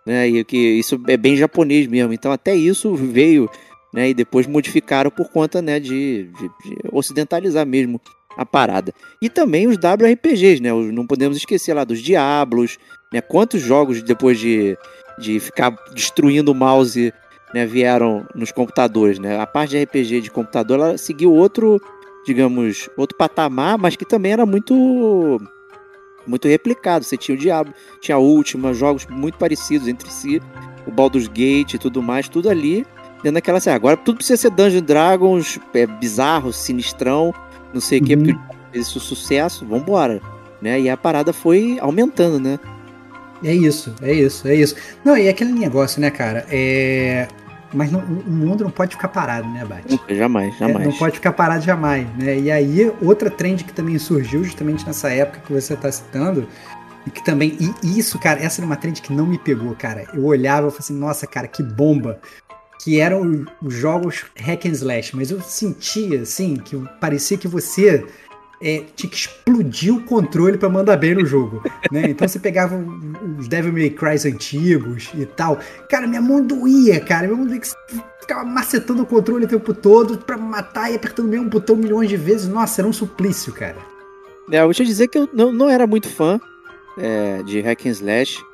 Né? 0.07 0.29
E 0.29 0.45
que 0.45 0.57
isso 0.57 1.01
é 1.07 1.17
bem 1.17 1.37
japonês 1.37 1.87
mesmo. 1.87 2.13
Então, 2.13 2.33
até 2.33 2.55
isso 2.55 2.95
veio 2.95 3.49
né? 3.93 4.11
E 4.11 4.15
depois 4.15 4.47
modificaram 4.47 5.11
por 5.11 5.29
conta 5.31 5.61
né, 5.63 5.79
de, 5.81 6.25
de- 6.39 6.49
de 6.65 6.77
ocidentalizar 6.91 7.67
mesmo 7.67 8.01
a 8.37 8.47
parada. 8.47 8.93
E 9.21 9.29
também 9.29 9.67
os 9.69 9.77
WRPGs, 9.77 10.63
né? 10.63 10.73
os- 10.73 10.93
Não 10.93 11.07
podemos 11.07 11.37
esquecer 11.37 11.75
lá 11.75 11.85
dos 11.85 12.01
Diablos, 12.01 12.79
né? 13.13 13.21
Quantos 13.21 13.61
jogos 13.61 14.03
depois 14.03 14.39
de, 14.39 14.77
de 15.19 15.39
ficar 15.39 15.75
destruindo 15.95 16.53
o 16.53 16.55
mouse 16.55 17.13
né, 17.55 17.67
vieram 17.67 18.27
nos 18.35 18.51
computadores, 18.51 19.19
né? 19.19 19.39
A 19.39 19.47
parte 19.47 19.73
de 19.73 19.83
RPG 19.83 20.23
de 20.23 20.31
computador, 20.31 20.79
ela 20.81 20.97
seguiu 20.97 21.31
outro, 21.35 21.79
digamos, 22.25 22.89
outro 22.97 23.17
patamar, 23.19 23.77
mas 23.77 23.95
que 23.97 24.07
também 24.07 24.33
era 24.33 24.47
muito 24.47 25.39
muito 26.27 26.49
replicado. 26.49 27.05
Você 27.05 27.17
tinha 27.17 27.35
o 27.35 27.39
Diablo, 27.39 27.75
tinha 28.01 28.15
a 28.15 28.19
Última, 28.19 28.73
jogos 28.73 29.07
muito 29.07 29.37
parecidos 29.37 29.89
entre 29.89 30.09
si, 30.11 30.41
o 30.87 30.91
Baldur's 30.91 31.29
Gate 31.29 31.75
e 31.75 31.79
tudo 31.79 32.01
mais, 32.01 32.29
tudo 32.29 32.49
ali 32.49 32.87
dentro 33.23 33.35
daquela 33.35 33.61
série. 33.61 33.77
Agora 33.77 33.97
tudo 33.97 34.17
precisa 34.17 34.37
ser 34.41 34.51
Dungeons 34.51 34.83
Dragons, 34.83 35.61
é 35.75 35.87
bizarro, 35.87 36.53
sinistrão, 36.53 37.33
não 37.73 37.81
sei 37.81 38.01
o 38.01 38.05
que, 38.05 38.15
Uhum. 38.17 38.25
porque 38.25 38.39
fez 38.73 38.87
isso 38.87 39.01
sucesso, 39.01 39.65
vambora. 39.67 40.21
Né? 40.61 40.81
E 40.81 40.91
a 40.91 40.97
parada 40.97 41.33
foi 41.33 41.79
aumentando, 41.81 42.39
né? 42.39 42.59
É 43.43 43.53
isso, 43.53 43.93
é 44.01 44.13
isso, 44.13 44.47
é 44.47 44.55
isso. 44.55 44.77
Não, 45.05 45.17
e 45.17 45.29
aquele 45.29 45.53
negócio, 45.53 46.01
né, 46.01 46.11
cara? 46.11 46.47
É. 46.51 47.27
Mas 47.75 47.91
não- 47.91 48.01
o 48.01 48.31
mundo 48.31 48.63
não 48.65 48.71
pode 48.71 48.95
ficar 48.95 49.09
parado, 49.09 49.49
né, 49.49 49.65
Bate? 49.65 49.91
Nunca, 49.91 50.15
jamais, 50.15 50.55
É, 50.55 50.59
jamais. 50.59 50.87
não 50.87 50.93
pode 50.93 51.15
ficar 51.15 51.33
parado 51.33 51.65
jamais, 51.65 52.07
né? 52.19 52.39
E 52.39 52.51
aí, 52.51 52.93
outra 53.01 53.31
trend 53.31 53.65
que 53.65 53.73
também 53.73 53.99
surgiu 53.99 54.45
justamente 54.45 54.87
nessa 54.87 55.09
época 55.11 55.41
que 55.47 55.53
você 55.53 55.75
tá 55.75 55.91
citando, 55.91 56.47
e 57.07 57.11
que 57.11 57.25
também. 57.25 57.57
E 57.83 57.99
isso, 57.99 58.19
cara, 58.19 58.39
essa 58.41 58.61
era 58.61 58.67
uma 58.67 58.77
trend 58.77 59.01
que 59.03 59.13
não 59.13 59.27
me 59.27 59.39
pegou, 59.39 59.75
cara. 59.75 60.05
Eu 60.15 60.25
olhava 60.27 60.69
e 60.69 60.71
falei 60.71 60.79
assim, 60.81 60.97
nossa, 60.99 61.27
cara, 61.27 61.49
que 61.49 61.63
bomba. 61.63 62.21
Que 62.83 63.01
eram 63.01 63.47
jogos 63.69 64.25
hack 64.37 64.67
and 64.67 64.73
slash, 64.73 65.15
mas 65.15 65.31
eu 65.31 65.41
sentia, 65.41 66.23
assim, 66.23 66.57
que 66.57 66.77
parecia 67.01 67.39
que 67.39 67.47
você 67.47 68.05
é, 68.63 68.85
tinha 68.95 69.11
que 69.11 69.17
explodir 69.17 69.95
o 69.95 70.03
controle 70.03 70.57
pra 70.57 70.69
mandar 70.69 70.97
bem 70.97 71.15
no 71.15 71.27
jogo, 71.27 71.63
né? 71.91 72.11
Então 72.11 72.27
você 72.27 72.39
pegava 72.39 72.77
os 73.39 73.49
Devil 73.49 73.73
May 73.73 73.91
Cry 73.91 74.29
antigos 74.29 75.11
e 75.15 75.27
tal. 75.27 75.59
Cara, 75.91 76.07
minha 76.07 76.21
mão 76.21 76.45
doía, 76.45 77.01
cara. 77.01 77.27
Minha 77.27 77.37
mão 77.37 77.47
doía 77.47 77.61
que 77.61 77.69
ficava 78.21 78.45
macetando 78.45 79.03
o 79.03 79.07
controle 79.07 79.45
o 79.45 79.49
tempo 79.49 79.75
todo 79.75 80.19
pra 80.19 80.37
matar 80.37 80.91
e 80.93 80.95
apertando 80.95 81.27
o 81.27 81.29
mesmo 81.29 81.49
botão 81.49 81.75
milhões 81.75 82.09
de 82.09 82.17
vezes. 82.17 82.49
Nossa, 82.49 82.81
era 82.81 82.89
um 82.89 82.93
suplício, 82.93 83.53
cara. 83.53 83.79
É, 84.51 84.61
eu 84.61 84.65
vou 84.65 84.75
te 84.75 84.85
dizer 84.85 85.09
que 85.09 85.19
eu 85.19 85.29
não, 85.33 85.53
não 85.53 85.69
era 85.69 85.87
muito 85.87 86.09
fã 86.09 86.41
é, 86.97 87.43
de 87.43 87.61
hack 87.61 87.87
and 87.87 87.91
slash, 87.91 88.45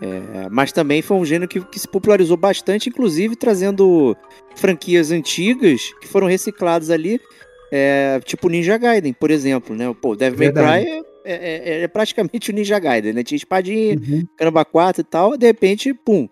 é, 0.00 0.48
mas 0.50 0.72
também 0.72 1.00
foi 1.02 1.16
um 1.16 1.24
gênero 1.24 1.48
que, 1.48 1.60
que 1.60 1.78
se 1.78 1.88
popularizou 1.88 2.36
bastante, 2.36 2.88
inclusive 2.88 3.34
trazendo 3.36 4.16
franquias 4.54 5.10
antigas 5.10 5.80
que 6.00 6.06
foram 6.08 6.26
recicladas 6.26 6.90
ali 6.90 7.20
é, 7.72 8.20
tipo 8.24 8.48
Ninja 8.48 8.76
Gaiden, 8.78 9.12
por 9.12 9.30
exemplo, 9.30 9.74
né? 9.74 9.92
Pô, 10.00 10.14
Devil 10.14 10.52
May. 10.54 10.84
Cry 10.84 10.90
é, 11.24 11.32
é- 11.34 11.68
é- 11.78 11.82
é 11.82 11.88
praticamente 11.88 12.50
o 12.50 12.54
Ninja 12.54 12.78
Gaiden, 12.78 13.12
né? 13.12 13.24
Tinha 13.24 13.36
espadinha, 13.36 13.96
Uhum. 13.96 14.24
caramba 14.36 14.64
4 14.64 15.00
e 15.00 15.04
tal, 15.04 15.36
de 15.36 15.46
repente, 15.46 15.92
pum, 15.92 16.28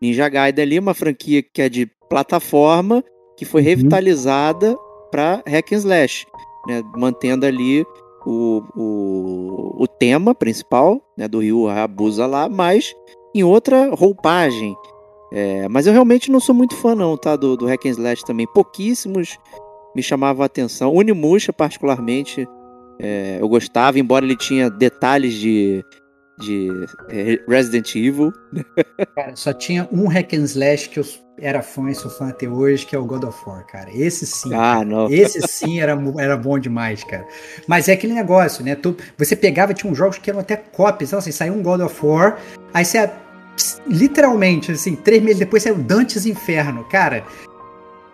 Ninja 0.00 0.28
Gaiden 0.28 0.62
ali, 0.64 0.78
uma 0.78 0.94
franquia 0.94 1.42
que 1.42 1.60
é 1.62 1.68
de 1.68 1.90
plataforma, 2.08 3.02
que 3.36 3.44
foi 3.44 3.62
Uhum. 3.62 3.66
revitalizada 3.68 4.76
pra 5.10 5.42
hack 5.46 5.72
and 5.72 5.76
slash, 5.78 6.26
né? 6.68 6.82
Mantendo 6.96 7.44
ali 7.46 7.84
o, 8.26 8.62
o, 8.76 9.82
o 9.82 9.86
tema 9.86 10.34
principal, 10.34 11.00
né? 11.16 11.28
Do 11.28 11.38
Ryu 11.38 11.68
Hayabusa 11.68 12.26
lá, 12.26 12.48
mas 12.48 12.94
em 13.34 13.44
outra 13.44 13.94
roupagem. 13.94 14.76
É, 15.32 15.68
mas 15.68 15.86
eu 15.86 15.92
realmente 15.92 16.30
não 16.30 16.40
sou 16.40 16.54
muito 16.54 16.74
fã 16.74 16.94
não, 16.94 17.16
tá? 17.16 17.36
Do, 17.36 17.56
do 17.56 17.66
hack 17.66 17.86
and 17.86 17.90
slash 17.90 18.24
também. 18.24 18.46
Pouquíssimos 18.46 19.38
me 19.94 20.02
chamavam 20.02 20.42
a 20.42 20.46
atenção. 20.46 20.92
O 20.92 20.98
Onimusha, 20.98 21.52
particularmente, 21.52 22.46
é, 22.98 23.38
eu 23.40 23.48
gostava, 23.48 23.98
embora 23.98 24.24
ele 24.24 24.36
tinha 24.36 24.68
detalhes 24.68 25.34
de, 25.34 25.84
de 26.38 26.70
é, 27.08 27.40
Resident 27.48 27.94
Evil. 27.94 28.32
Cara, 29.14 29.34
só 29.36 29.52
tinha 29.52 29.88
um 29.92 30.06
hack 30.08 30.34
and 30.34 30.44
slash 30.44 30.88
que 30.88 30.98
eu 31.00 31.04
era 31.38 31.62
fã 31.62 31.90
e 31.90 31.94
sou 31.94 32.10
fã 32.10 32.28
até 32.28 32.48
hoje, 32.48 32.86
que 32.86 32.96
é 32.96 32.98
o 32.98 33.04
God 33.04 33.24
of 33.24 33.38
War, 33.46 33.66
cara. 33.66 33.90
Esse 33.94 34.26
sim. 34.26 34.54
Ah, 34.54 34.84
não. 34.84 35.10
Esse 35.10 35.40
sim 35.46 35.80
era, 35.80 35.98
era 36.18 36.36
bom 36.36 36.58
demais, 36.58 37.04
cara. 37.04 37.26
Mas 37.66 37.88
é 37.88 37.92
aquele 37.92 38.14
negócio, 38.14 38.64
né? 38.64 38.74
Tu- 38.74 38.96
você 39.18 39.36
pegava, 39.36 39.74
tinha 39.74 39.90
uns 39.90 39.98
jogos 39.98 40.18
que 40.18 40.30
eram 40.30 40.40
até 40.40 40.56
cópias. 40.56 41.10
Então, 41.10 41.18
assim, 41.18 41.32
saiu 41.32 41.54
um 41.54 41.62
God 41.62 41.80
of 41.80 41.94
War, 42.04 42.38
aí 42.72 42.84
você, 42.84 43.10
literalmente, 43.86 44.72
assim, 44.72 44.94
três 44.96 45.22
meses 45.22 45.38
depois 45.38 45.62
saiu 45.62 45.76
Dantes 45.76 46.24
Inferno. 46.26 46.84
Cara, 46.84 47.24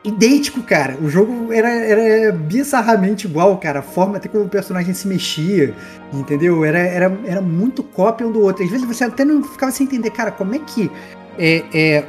idêntico, 0.04 0.62
cara. 0.62 0.96
O 1.00 1.08
jogo 1.08 1.52
era, 1.52 1.68
era 1.68 2.32
bizarramente 2.32 3.26
igual, 3.26 3.56
cara. 3.58 3.80
A 3.80 3.82
forma 3.82 4.16
até 4.16 4.28
como 4.28 4.44
o 4.44 4.48
personagem 4.48 4.92
se 4.94 5.06
mexia, 5.06 5.74
entendeu? 6.12 6.64
Era, 6.64 6.78
era, 6.78 7.18
era 7.24 7.40
muito 7.40 7.82
cópia 7.82 8.26
um 8.26 8.32
do 8.32 8.40
outro. 8.40 8.64
Às 8.64 8.70
vezes 8.70 8.86
você 8.86 9.04
até 9.04 9.24
não 9.24 9.42
ficava 9.42 9.70
sem 9.70 9.86
entender, 9.86 10.10
cara, 10.10 10.30
como 10.30 10.54
é 10.54 10.58
que. 10.58 10.90
É, 11.38 11.64
é, 11.72 12.06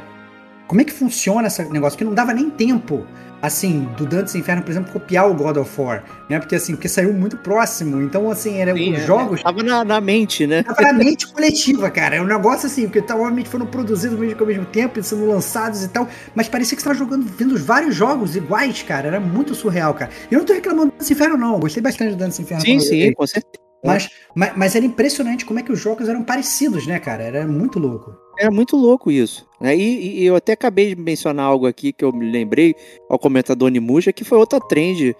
como 0.66 0.80
é 0.80 0.84
que 0.84 0.92
funciona 0.92 1.46
esse 1.46 1.62
negócio? 1.70 1.96
Que 1.96 2.04
não 2.04 2.14
dava 2.14 2.32
nem 2.32 2.50
tempo, 2.50 3.06
assim, 3.44 3.88
do 3.96 4.06
Dantes 4.06 4.34
Inferno, 4.34 4.62
por 4.62 4.70
exemplo, 4.70 4.92
copiar 4.92 5.30
o 5.30 5.34
God 5.34 5.58
of 5.58 5.80
War, 5.80 6.02
né? 6.28 6.38
Porque 6.38 6.54
assim, 6.54 6.74
porque 6.74 6.88
saiu 6.88 7.12
muito 7.12 7.36
próximo. 7.36 8.00
Então, 8.00 8.30
assim, 8.30 8.56
era 8.58 8.74
Sim, 8.74 8.92
os 8.92 8.98
é, 9.00 9.06
jogos. 9.06 9.42
Tava 9.42 9.62
na, 9.62 9.84
na 9.84 10.00
mente, 10.00 10.46
né? 10.46 10.62
Tava 10.62 10.80
na 10.80 10.92
mente 10.92 11.26
coletiva, 11.26 11.90
cara. 11.90 12.16
É 12.16 12.22
um 12.22 12.26
negócio 12.26 12.66
assim, 12.66 12.88
porque 12.88 13.12
obviamente 13.12 13.48
foram 13.48 13.66
produzidos 13.66 14.18
que 14.34 14.40
ao 14.40 14.46
mesmo 14.46 14.64
tempo, 14.64 15.02
sendo 15.02 15.26
lançados 15.26 15.84
e 15.84 15.88
tal, 15.88 16.08
mas 16.34 16.48
parecia 16.48 16.74
que 16.76 16.82
você 16.82 16.88
tava 16.88 16.98
jogando, 16.98 17.26
vendo 17.26 17.56
vários 17.58 17.94
jogos 17.94 18.34
iguais, 18.34 18.82
cara. 18.82 19.08
Era 19.08 19.20
muito 19.20 19.54
surreal, 19.54 19.94
cara. 19.94 20.10
E 20.30 20.34
eu 20.34 20.38
não 20.38 20.46
tô 20.46 20.54
reclamando 20.54 20.86
do 20.86 20.92
Dantes 20.92 21.10
Inferno, 21.10 21.36
não. 21.36 21.54
Eu 21.54 21.60
gostei 21.60 21.82
bastante 21.82 22.12
do 22.12 22.16
Dantes 22.16 22.40
Inferno. 22.40 22.64
Sim, 22.64 22.80
sim, 22.80 23.12
com 23.12 23.26
certeza. 23.26 23.64
Mas, 23.84 24.08
mas, 24.34 24.56
mas 24.56 24.76
era 24.76 24.84
impressionante 24.84 25.44
como 25.44 25.58
é 25.58 25.62
que 25.62 25.72
os 25.72 25.78
jogos 25.78 26.08
eram 26.08 26.22
parecidos, 26.22 26.86
né, 26.86 26.98
cara? 26.98 27.22
Era 27.22 27.46
muito 27.46 27.78
louco. 27.78 28.14
Era 28.38 28.50
muito 28.50 28.76
louco 28.76 29.10
isso. 29.10 29.46
né? 29.60 29.76
E, 29.76 30.20
e 30.20 30.26
eu 30.26 30.34
até 30.34 30.52
acabei 30.52 30.94
de 30.94 31.00
mencionar 31.00 31.46
algo 31.46 31.66
aqui 31.66 31.92
que 31.92 32.04
eu 32.04 32.12
me 32.12 32.30
lembrei 32.30 32.74
ao 33.08 33.18
comentar 33.18 33.54
do 33.54 33.64
Onimusha, 33.64 34.12
que 34.12 34.24
foi 34.24 34.38
outra 34.38 34.58
trend, 34.60 35.14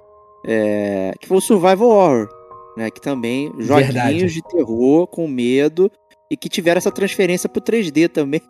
é, 0.46 1.12
que 1.20 1.28
foi 1.28 1.36
o 1.36 1.40
Survival 1.40 1.88
Horror, 1.88 2.28
né? 2.76 2.90
Que 2.90 3.00
também, 3.00 3.52
joguinhos 3.58 3.94
Verdade. 3.94 4.26
de 4.26 4.42
terror 4.42 5.06
com 5.06 5.28
medo 5.28 5.90
e 6.30 6.36
que 6.36 6.48
tiveram 6.48 6.78
essa 6.78 6.90
transferência 6.90 7.48
pro 7.48 7.62
3D 7.62 8.08
também, 8.12 8.42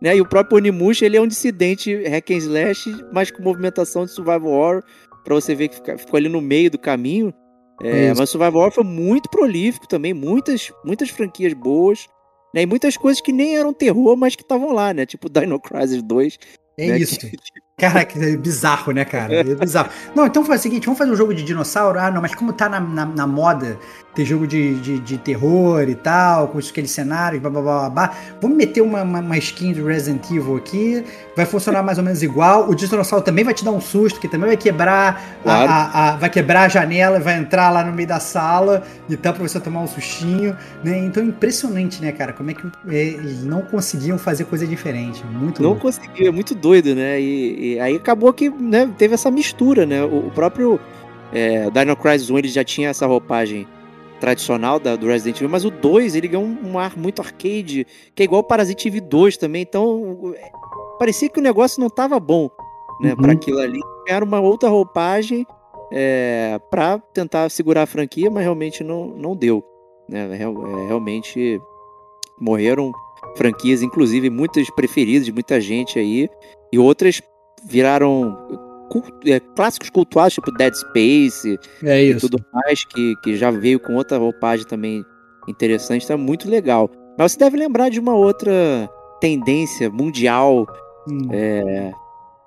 né? 0.00 0.16
E 0.16 0.20
o 0.20 0.28
próprio 0.28 0.58
Onimusha, 0.58 1.04
ele 1.04 1.16
é 1.16 1.20
um 1.20 1.26
dissidente 1.26 1.94
hack 2.04 2.30
and 2.30 2.36
slash, 2.36 2.90
mas 3.12 3.30
com 3.30 3.42
movimentação 3.42 4.04
de 4.04 4.12
Survival 4.12 4.52
Horror, 4.52 4.82
pra 5.24 5.34
você 5.34 5.54
ver 5.54 5.68
que 5.68 5.98
ficou 5.98 6.16
ali 6.16 6.28
no 6.28 6.40
meio 6.40 6.70
do 6.70 6.78
caminho. 6.78 7.34
É, 7.82 8.06
Isso. 8.10 8.20
mas 8.20 8.28
o 8.28 8.32
Survival 8.32 8.60
Horror 8.62 8.72
foi 8.72 8.84
muito 8.84 9.28
prolífico 9.28 9.86
também, 9.86 10.14
muitas, 10.14 10.72
muitas 10.84 11.10
franquias 11.10 11.52
boas, 11.52 12.08
né? 12.54 12.62
E 12.62 12.66
muitas 12.66 12.96
coisas 12.96 13.20
que 13.20 13.32
nem 13.32 13.56
eram 13.56 13.72
terror, 13.72 14.16
mas 14.16 14.34
que 14.34 14.42
estavam 14.42 14.72
lá, 14.72 14.94
né? 14.94 15.04
Tipo 15.04 15.28
Dino 15.28 15.60
Crisis 15.60 16.02
2. 16.02 16.38
É 16.78 16.88
né? 16.88 16.98
isso. 16.98 17.18
Que- 17.18 17.36
Caraca, 17.80 18.18
é 18.18 18.34
bizarro, 18.38 18.90
né, 18.90 19.04
cara? 19.04 19.34
É 19.34 19.54
bizarro. 19.54 19.90
Não, 20.14 20.24
então 20.24 20.42
faz 20.42 20.60
o 20.60 20.62
seguinte, 20.62 20.86
vamos 20.86 20.96
fazer 20.96 21.10
um 21.10 21.16
jogo 21.16 21.34
de 21.34 21.42
dinossauro? 21.42 21.98
Ah, 21.98 22.10
não, 22.10 22.22
mas 22.22 22.34
como 22.34 22.50
tá 22.54 22.70
na, 22.70 22.80
na, 22.80 23.04
na 23.04 23.26
moda 23.26 23.78
ter 24.14 24.24
jogo 24.24 24.46
de, 24.46 24.76
de, 24.80 24.98
de 24.98 25.18
terror 25.18 25.82
e 25.86 25.94
tal, 25.94 26.48
com 26.48 26.56
aqueles 26.58 26.90
cenários, 26.90 27.38
blá 27.42 27.50
blá 27.50 27.60
blá 27.60 27.78
blá, 27.80 27.90
blá, 27.90 28.14
vamos 28.40 28.56
meter 28.56 28.80
uma, 28.80 29.02
uma, 29.02 29.20
uma 29.20 29.36
skin 29.36 29.74
de 29.74 29.82
Resident 29.82 30.24
Evil 30.30 30.56
aqui, 30.56 31.04
vai 31.36 31.44
funcionar 31.44 31.82
mais 31.82 31.98
ou 31.98 32.04
menos 32.04 32.22
igual. 32.22 32.66
O 32.66 32.74
dinossauro 32.74 33.22
também 33.22 33.44
vai 33.44 33.52
te 33.52 33.62
dar 33.62 33.72
um 33.72 33.80
susto, 33.80 34.18
que 34.18 34.26
também 34.26 34.46
vai 34.48 34.56
quebrar, 34.56 35.36
a- 35.40 35.42
Claro. 35.42 35.70
a, 35.70 36.08
a- 36.14 36.16
vai 36.16 36.30
quebrar 36.30 36.62
a 36.62 36.68
janela, 36.68 37.20
vai 37.20 37.36
entrar 37.36 37.68
lá 37.68 37.84
no 37.84 37.92
meio 37.92 38.08
da 38.08 38.18
sala 38.18 38.84
e 39.06 39.18
tal 39.18 39.34
pra 39.34 39.46
você 39.46 39.60
tomar 39.60 39.82
um 39.82 39.86
sustinho, 39.86 40.56
né? 40.82 40.96
Então 40.96 41.22
é 41.22 41.26
impressionante, 41.26 42.00
né, 42.00 42.10
cara? 42.10 42.32
Como 42.32 42.50
é 42.50 42.54
que 42.54 42.66
é, 42.88 42.96
eles 43.08 43.44
não 43.44 43.60
conseguiam 43.60 44.16
fazer 44.16 44.44
coisa 44.44 44.66
diferente. 44.66 45.22
Muito 45.26 45.60
Não 45.62 45.68
louco. 45.72 45.82
conseguiu, 45.82 46.26
é 46.26 46.30
muito 46.30 46.54
doido, 46.54 46.94
né? 46.94 47.20
E, 47.20 47.65
e 47.74 47.80
aí 47.80 47.96
acabou 47.96 48.32
que 48.32 48.48
né, 48.48 48.92
teve 48.96 49.14
essa 49.14 49.30
mistura, 49.30 49.84
né? 49.84 50.02
O, 50.04 50.28
o 50.28 50.30
próprio 50.30 50.78
é, 51.32 51.68
Dino 51.70 51.96
Crisis 51.96 52.30
1 52.30 52.38
ele 52.38 52.48
já 52.48 52.64
tinha 52.64 52.88
essa 52.88 53.06
roupagem 53.06 53.66
tradicional 54.20 54.78
da, 54.78 54.96
do 54.96 55.06
Resident 55.06 55.36
Evil, 55.36 55.48
mas 55.48 55.64
o 55.64 55.70
2 55.70 56.14
ele 56.14 56.28
ganhou 56.28 56.46
um, 56.46 56.72
um 56.72 56.78
ar 56.78 56.96
muito 56.96 57.20
arcade, 57.20 57.86
que 58.14 58.22
é 58.22 58.24
igual 58.24 58.40
o 58.40 58.44
Parasite 58.44 58.88
Eve 58.88 59.00
2 59.00 59.36
também, 59.36 59.62
então 59.62 60.34
é, 60.34 60.50
parecia 60.98 61.28
que 61.28 61.38
o 61.38 61.42
negócio 61.42 61.80
não 61.80 61.90
tava 61.90 62.18
bom, 62.18 62.50
né? 63.00 63.10
Uhum. 63.10 63.16
Pra 63.16 63.32
aquilo 63.32 63.58
ali. 63.58 63.80
Era 64.08 64.24
uma 64.24 64.40
outra 64.40 64.68
roupagem 64.68 65.46
é, 65.92 66.58
pra 66.70 66.98
tentar 66.98 67.48
segurar 67.50 67.82
a 67.82 67.86
franquia, 67.86 68.30
mas 68.30 68.42
realmente 68.42 68.82
não, 68.82 69.08
não 69.08 69.36
deu. 69.36 69.62
Né? 70.08 70.34
Real- 70.34 70.66
é, 70.66 70.86
realmente 70.86 71.60
morreram 72.40 72.92
franquias, 73.36 73.82
inclusive 73.82 74.30
muitas 74.30 74.68
preferidas 74.70 75.26
de 75.26 75.32
muita 75.32 75.60
gente 75.60 75.98
aí, 75.98 76.28
e 76.72 76.78
outras 76.78 77.20
viraram 77.66 78.36
é, 79.26 79.40
clássicos 79.54 79.90
cultuados, 79.90 80.34
tipo 80.34 80.50
Dead 80.52 80.72
Space 80.74 81.58
É 81.82 82.04
e 82.04 82.14
tudo 82.16 82.38
mais, 82.52 82.84
que, 82.84 83.14
que 83.22 83.36
já 83.36 83.50
veio 83.50 83.80
com 83.80 83.94
outra 83.94 84.16
roupagem 84.18 84.66
também 84.66 85.04
interessante, 85.48 86.06
tá 86.06 86.16
muito 86.16 86.48
legal. 86.48 86.90
Mas 87.18 87.32
você 87.32 87.38
deve 87.38 87.56
lembrar 87.56 87.88
de 87.88 87.98
uma 88.00 88.14
outra 88.14 88.52
tendência 89.20 89.90
mundial. 89.90 90.66
Hum. 91.08 91.28
é, 91.32 91.92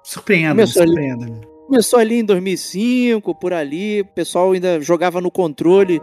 Surpreenda, 0.04 0.56
Começou 0.56 0.82
ali- 0.82 0.92
surpreenda. 0.92 1.42
Começou 1.68 2.00
ali 2.00 2.20
em 2.20 2.26
2005, 2.26 3.36
por 3.36 3.54
ali, 3.54 4.02
o 4.02 4.06
pessoal 4.06 4.52
ainda 4.54 4.82
jogava 4.82 5.22
no 5.22 5.30
controle 5.30 6.02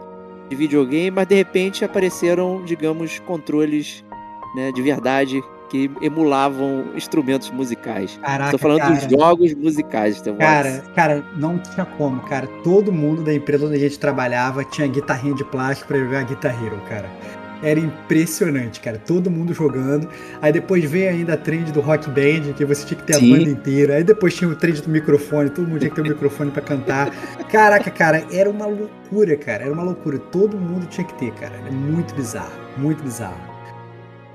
de 0.49 0.55
videogame, 0.55 1.11
mas 1.11 1.27
de 1.27 1.35
repente 1.35 1.83
apareceram, 1.83 2.63
digamos, 2.63 3.19
controles 3.19 4.01
né, 4.55 4.71
de 4.71 4.81
verdade 4.81 5.41
que 5.69 5.89
emulavam 6.01 6.85
instrumentos 6.95 7.49
musicais. 7.51 8.19
Caraca, 8.21 8.51
Tô 8.51 8.57
falando 8.57 8.79
cara, 8.79 8.95
dos 8.95 9.09
jogos 9.09 9.53
musicais, 9.53 10.21
Tevox. 10.21 10.43
cara, 10.43 10.83
cara, 10.95 11.25
não 11.35 11.57
tinha 11.57 11.85
como, 11.85 12.21
cara. 12.21 12.47
Todo 12.63 12.91
mundo 12.91 13.23
da 13.23 13.33
empresa 13.33 13.65
onde 13.65 13.75
a 13.75 13.79
gente 13.79 13.99
trabalhava 13.99 14.63
tinha 14.63 14.87
guitarrinha 14.87 15.35
de 15.35 15.43
plástico 15.43 15.87
pra 15.89 15.97
jogar 15.97 16.23
Guitar 16.23 16.55
Hero, 16.63 16.79
cara. 16.87 17.09
Era 17.63 17.79
impressionante, 17.79 18.79
cara. 18.79 18.99
Todo 18.99 19.31
mundo 19.31 19.51
jogando. 19.53 20.07
Aí 20.41 20.51
depois 20.51 20.83
veio 20.89 21.09
ainda 21.09 21.33
a 21.33 21.37
trend 21.37 21.71
do 21.71 21.81
rock 21.81 22.07
band, 22.09 22.53
que 22.55 22.63
você 22.63 22.85
tinha 22.85 22.99
que 22.99 23.03
ter 23.03 23.15
Sim. 23.15 23.33
a 23.33 23.37
banda 23.37 23.49
inteira. 23.49 23.95
Aí 23.95 24.03
depois 24.03 24.35
tinha 24.35 24.49
o 24.49 24.55
trend 24.55 24.81
do 24.81 24.89
microfone, 24.89 25.49
todo 25.49 25.67
mundo 25.67 25.79
tinha 25.79 25.89
que 25.89 25.95
ter 25.95 26.01
um 26.03 26.07
microfone 26.13 26.51
pra 26.51 26.61
cantar. 26.61 27.09
Caraca, 27.49 27.89
cara, 27.89 28.23
era 28.31 28.47
uma 28.49 28.67
loucura, 28.67 29.35
cara. 29.37 29.63
Era 29.63 29.73
uma 29.73 29.83
loucura. 29.83 30.19
Todo 30.19 30.55
mundo 30.55 30.85
tinha 30.87 31.05
que 31.05 31.13
ter, 31.15 31.31
cara. 31.33 31.55
Era 31.55 31.71
muito 31.71 32.13
bizarro, 32.13 32.51
muito 32.77 33.03
bizarro. 33.03 33.56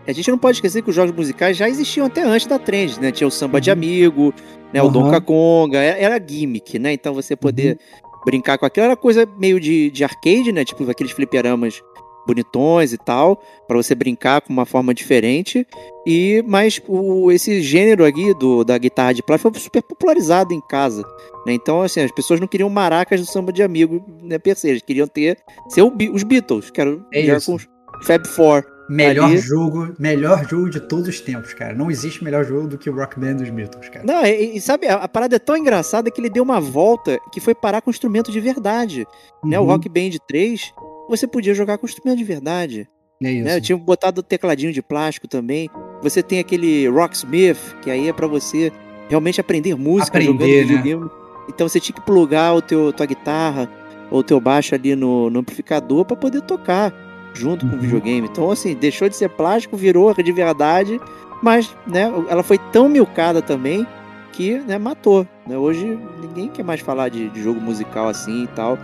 A 0.06 0.12
gente 0.12 0.30
não 0.30 0.38
pode 0.38 0.56
esquecer 0.56 0.82
que 0.82 0.90
os 0.90 0.96
jogos 0.96 1.14
musicais 1.14 1.56
já 1.56 1.68
existiam 1.68 2.06
até 2.06 2.22
antes 2.22 2.46
da 2.46 2.58
trend, 2.58 3.00
né? 3.00 3.12
Tinha 3.12 3.26
o 3.26 3.30
samba 3.30 3.60
de 3.60 3.70
Uhum. 3.70 3.74
amigo, 3.74 4.34
né? 4.72 4.82
O 4.82 4.86
Uhum. 4.86 4.92
Donkey 4.92 5.20
Konga, 5.20 5.78
era, 5.78 5.98
era 6.16 6.24
gimmick, 6.26 6.78
né? 6.78 6.92
Então 6.92 7.14
você 7.14 7.36
poder 7.36 7.78
brincar 8.24 8.58
com 8.58 8.66
aquilo 8.66 8.86
era 8.86 8.96
coisa 8.96 9.26
meio 9.38 9.60
de, 9.60 9.90
de 9.90 10.02
arcade, 10.04 10.50
né? 10.52 10.64
Tipo 10.64 10.88
aqueles 10.90 11.12
fliperamas 11.12 11.80
bonitões 12.24 12.92
e 12.92 12.98
tal, 12.98 13.42
pra 13.66 13.76
você 13.76 13.96
brincar 13.96 14.40
com 14.42 14.52
uma 14.52 14.64
forma 14.64 14.94
diferente. 14.94 15.66
E 16.06 16.42
mas 16.46 16.80
o, 16.86 17.30
esse 17.32 17.60
gênero 17.60 18.04
aqui 18.04 18.32
do, 18.34 18.62
da 18.64 18.78
guitarra 18.78 19.12
de 19.12 19.22
plástico 19.22 19.52
foi 19.52 19.60
super 19.60 19.82
popularizado 19.82 20.54
em 20.54 20.60
casa, 20.60 21.02
né? 21.46 21.52
Então 21.52 21.82
assim, 21.82 22.00
as 22.00 22.12
pessoas 22.12 22.38
não 22.40 22.46
queriam 22.46 22.68
maracas 22.70 23.20
do 23.20 23.26
samba 23.26 23.52
de 23.52 23.62
amigo, 23.62 24.04
né, 24.22 24.38
per 24.38 24.56
se, 24.56 24.68
eles 24.68 24.82
queriam 24.82 25.06
ter 25.08 25.36
ser 25.68 25.82
o 25.82 25.92
os 26.12 26.22
Beatles, 26.22 26.70
que 26.70 26.80
eram 26.80 27.04
É 27.12 27.26
com 27.40 27.54
os 27.54 27.66
Fab 28.04 28.26
Four. 28.28 28.64
Melhor 28.88 29.27
Ali- 29.31 29.38
jogo, 29.38 29.95
melhor 29.99 30.47
jogo 30.49 30.68
de 30.68 30.81
todos 30.81 31.09
os 31.09 31.21
tempos, 31.21 31.55
cara. 31.55 31.75
Não 31.75 31.90
existe 31.90 32.23
melhor 32.23 32.45
jogo 32.45 32.66
do 32.68 32.77
que 32.77 32.90
o 32.90 32.95
Rock 32.95 33.18
Band 33.18 33.35
dos 33.37 33.49
Beatles, 33.49 33.88
cara. 33.88 34.05
Não, 34.05 34.25
e, 34.27 34.57
e 34.57 34.61
sabe, 34.61 34.87
a, 34.88 34.97
a 34.97 35.09
parada 35.09 35.37
é 35.37 35.38
tão 35.38 35.57
engraçada 35.57 36.11
que 36.11 36.21
ele 36.21 36.29
deu 36.29 36.42
uma 36.42 36.61
volta 36.61 37.18
que 37.33 37.40
foi 37.40 37.55
parar 37.55 37.81
com 37.81 37.90
instrumento 37.90 38.31
de 38.33 38.40
verdade. 38.40 39.07
Né? 39.45 39.59
O 39.59 39.62
Uhum, 39.62 39.68
Rock 39.68 39.88
Band 39.88 40.11
3, 40.29 40.73
você 41.09 41.27
podia 41.27 41.55
jogar 41.55 41.79
com 41.79 41.87
instrumento 41.87 42.18
de 42.18 42.25
verdade. 42.25 42.88
É 43.23 43.31
isso. 43.31 43.45
Né? 43.45 43.57
Eu 43.57 43.61
tinha 43.61 43.79
botado 43.79 44.21
o 44.21 44.23
tecladinho 44.23 44.73
de 44.73 44.83
plástico 44.83 45.29
também. 45.29 45.71
Você 46.03 46.23
tem 46.23 46.40
aquele 46.40 46.88
Rocksmith, 46.88 47.59
que 47.81 47.90
aí 47.90 48.09
é 48.09 48.12
pra 48.12 48.27
você 48.27 48.73
realmente 49.09 49.40
aprender 49.40 49.75
música 49.77 50.18
Aprender, 50.18 50.66
jogando 50.66 51.05
né? 51.05 51.11
Então 51.49 51.68
você 51.68 51.79
tinha 51.79 51.95
que 51.95 52.01
plugar 52.05 52.55
o 52.55 52.61
teu, 52.62 52.92
tua 52.92 53.07
guitarra 53.07 53.68
ou 54.11 54.21
o 54.21 54.23
teu 54.23 54.40
baixo 54.40 54.75
ali 54.75 54.97
no, 54.97 55.31
no 55.31 55.40
amplificador 55.40 56.05
para 56.05 56.16
poder 56.16 56.40
tocar 56.42 56.92
junto 57.35 57.66
com 57.66 57.73
o 57.73 57.75
Uhum. 57.77 57.81
videogame. 57.83 58.29
Então, 58.31 58.51
assim, 58.51 58.75
deixou 58.75 59.09
de 59.09 59.16
ser 59.16 59.29
plástico, 59.31 59.77
virou 59.77 60.12
de 60.14 60.33
verdade, 60.33 61.01
mas, 61.42 61.75
né, 61.87 62.12
ela 62.29 62.42
foi 62.42 62.59
tão 62.73 62.88
milcada 62.88 63.40
também 63.42 63.87
que, 64.33 64.59
né, 64.61 64.79
matou. 64.79 65.27
Né? 65.47 65.57
Hoje 65.59 65.99
ninguém 66.21 66.49
quer 66.49 66.62
mais 66.64 66.81
falar 66.81 67.09
de, 67.09 67.29
de 67.31 67.42
jogo 67.42 67.61
musical 67.61 68.09
assim 68.09 68.45
e 68.45 68.47
tal. 68.49 68.79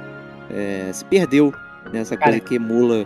É, 0.50 0.90
se 0.92 1.04
perdeu 1.04 1.52
nessa 1.92 2.16
Cara, 2.16 2.32
coisa 2.32 2.44
que 2.44 2.54
emula 2.56 3.04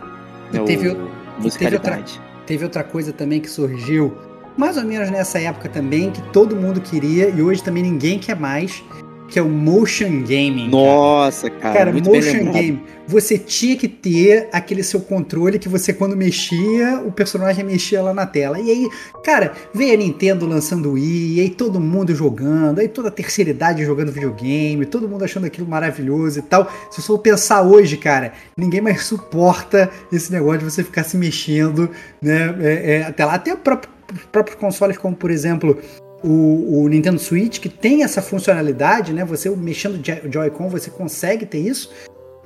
né, 0.51 0.59
e 0.61 0.65
teve 0.65 0.89
o, 0.89 1.05
o- 1.05 1.09
musicalidade. 1.41 2.21
Teve 2.45 2.63
outra 2.65 2.83
coisa 2.83 3.13
também 3.13 3.39
que 3.39 3.49
surgiu 3.49 4.17
mais 4.57 4.77
ou 4.77 4.83
menos 4.83 5.09
nessa 5.09 5.39
época 5.39 5.67
também, 5.69 6.11
que 6.11 6.21
todo 6.31 6.55
mundo 6.55 6.79
queria 6.81 7.29
e 7.29 7.41
hoje 7.41 7.63
também 7.63 7.81
ninguém 7.83 8.19
quer 8.19 8.37
mais, 8.39 8.83
que 9.33 9.39
é 9.39 9.41
o 9.41 9.49
motion 9.49 10.21
gaming. 10.21 10.69
Nossa, 10.69 11.49
cara, 11.49 11.73
Cara, 11.73 11.91
muito 11.91 12.07
motion 12.07 12.51
game. 12.51 12.83
Você 13.07 13.35
tinha 13.35 13.75
que 13.75 13.87
ter 13.87 14.47
aquele 14.51 14.83
seu 14.83 14.99
controle 14.99 15.57
que 15.57 15.67
você, 15.67 15.91
quando 15.91 16.15
mexia, 16.15 17.01
o 17.03 17.11
personagem 17.11 17.65
mexia 17.65 17.99
lá 18.03 18.13
na 18.13 18.27
tela. 18.27 18.59
E 18.59 18.69
aí, 18.69 18.89
cara, 19.23 19.53
veio 19.73 19.91
a 19.95 19.97
Nintendo 19.97 20.45
lançando 20.45 20.89
o 20.89 20.93
Wii, 20.93 21.37
e 21.37 21.41
aí 21.41 21.49
todo 21.49 21.79
mundo 21.79 22.13
jogando, 22.13 22.77
aí 22.77 22.87
toda 22.87 23.07
a 23.07 23.11
terceira 23.11 23.49
idade 23.49 23.83
jogando 23.83 24.11
videogame, 24.11 24.85
todo 24.85 25.09
mundo 25.09 25.25
achando 25.25 25.47
aquilo 25.47 25.67
maravilhoso 25.67 26.37
e 26.37 26.43
tal. 26.43 26.71
Se 26.91 27.01
você 27.01 27.07
for 27.07 27.17
pensar 27.17 27.63
hoje, 27.63 27.97
cara, 27.97 28.33
ninguém 28.55 28.81
mais 28.81 29.03
suporta 29.03 29.89
esse 30.11 30.31
negócio 30.31 30.59
de 30.59 30.65
você 30.65 30.83
ficar 30.83 31.03
se 31.03 31.17
mexendo, 31.17 31.89
né? 32.21 32.55
É, 32.61 32.97
é, 32.97 33.03
até 33.03 33.25
lá, 33.25 33.33
até 33.33 33.51
o 33.51 33.57
próprio- 33.57 33.91
os 34.13 34.25
próprios 34.25 34.59
consoles, 34.59 34.95
como 34.95 35.15
por 35.15 35.31
exemplo 35.31 35.75
o, 36.23 36.81
o 36.83 36.87
Nintendo 36.87 37.19
Switch, 37.19 37.59
que 37.59 37.69
tem 37.69 38.03
essa 38.03 38.21
funcionalidade, 38.21 39.13
né? 39.13 39.25
Você 39.25 39.49
mexendo 39.49 39.95
o 39.99 40.05
Joy- 40.05 40.21
Joy-Con, 40.31 40.69
você 40.69 40.89
consegue 40.89 41.45
ter 41.45 41.59
isso. 41.59 41.91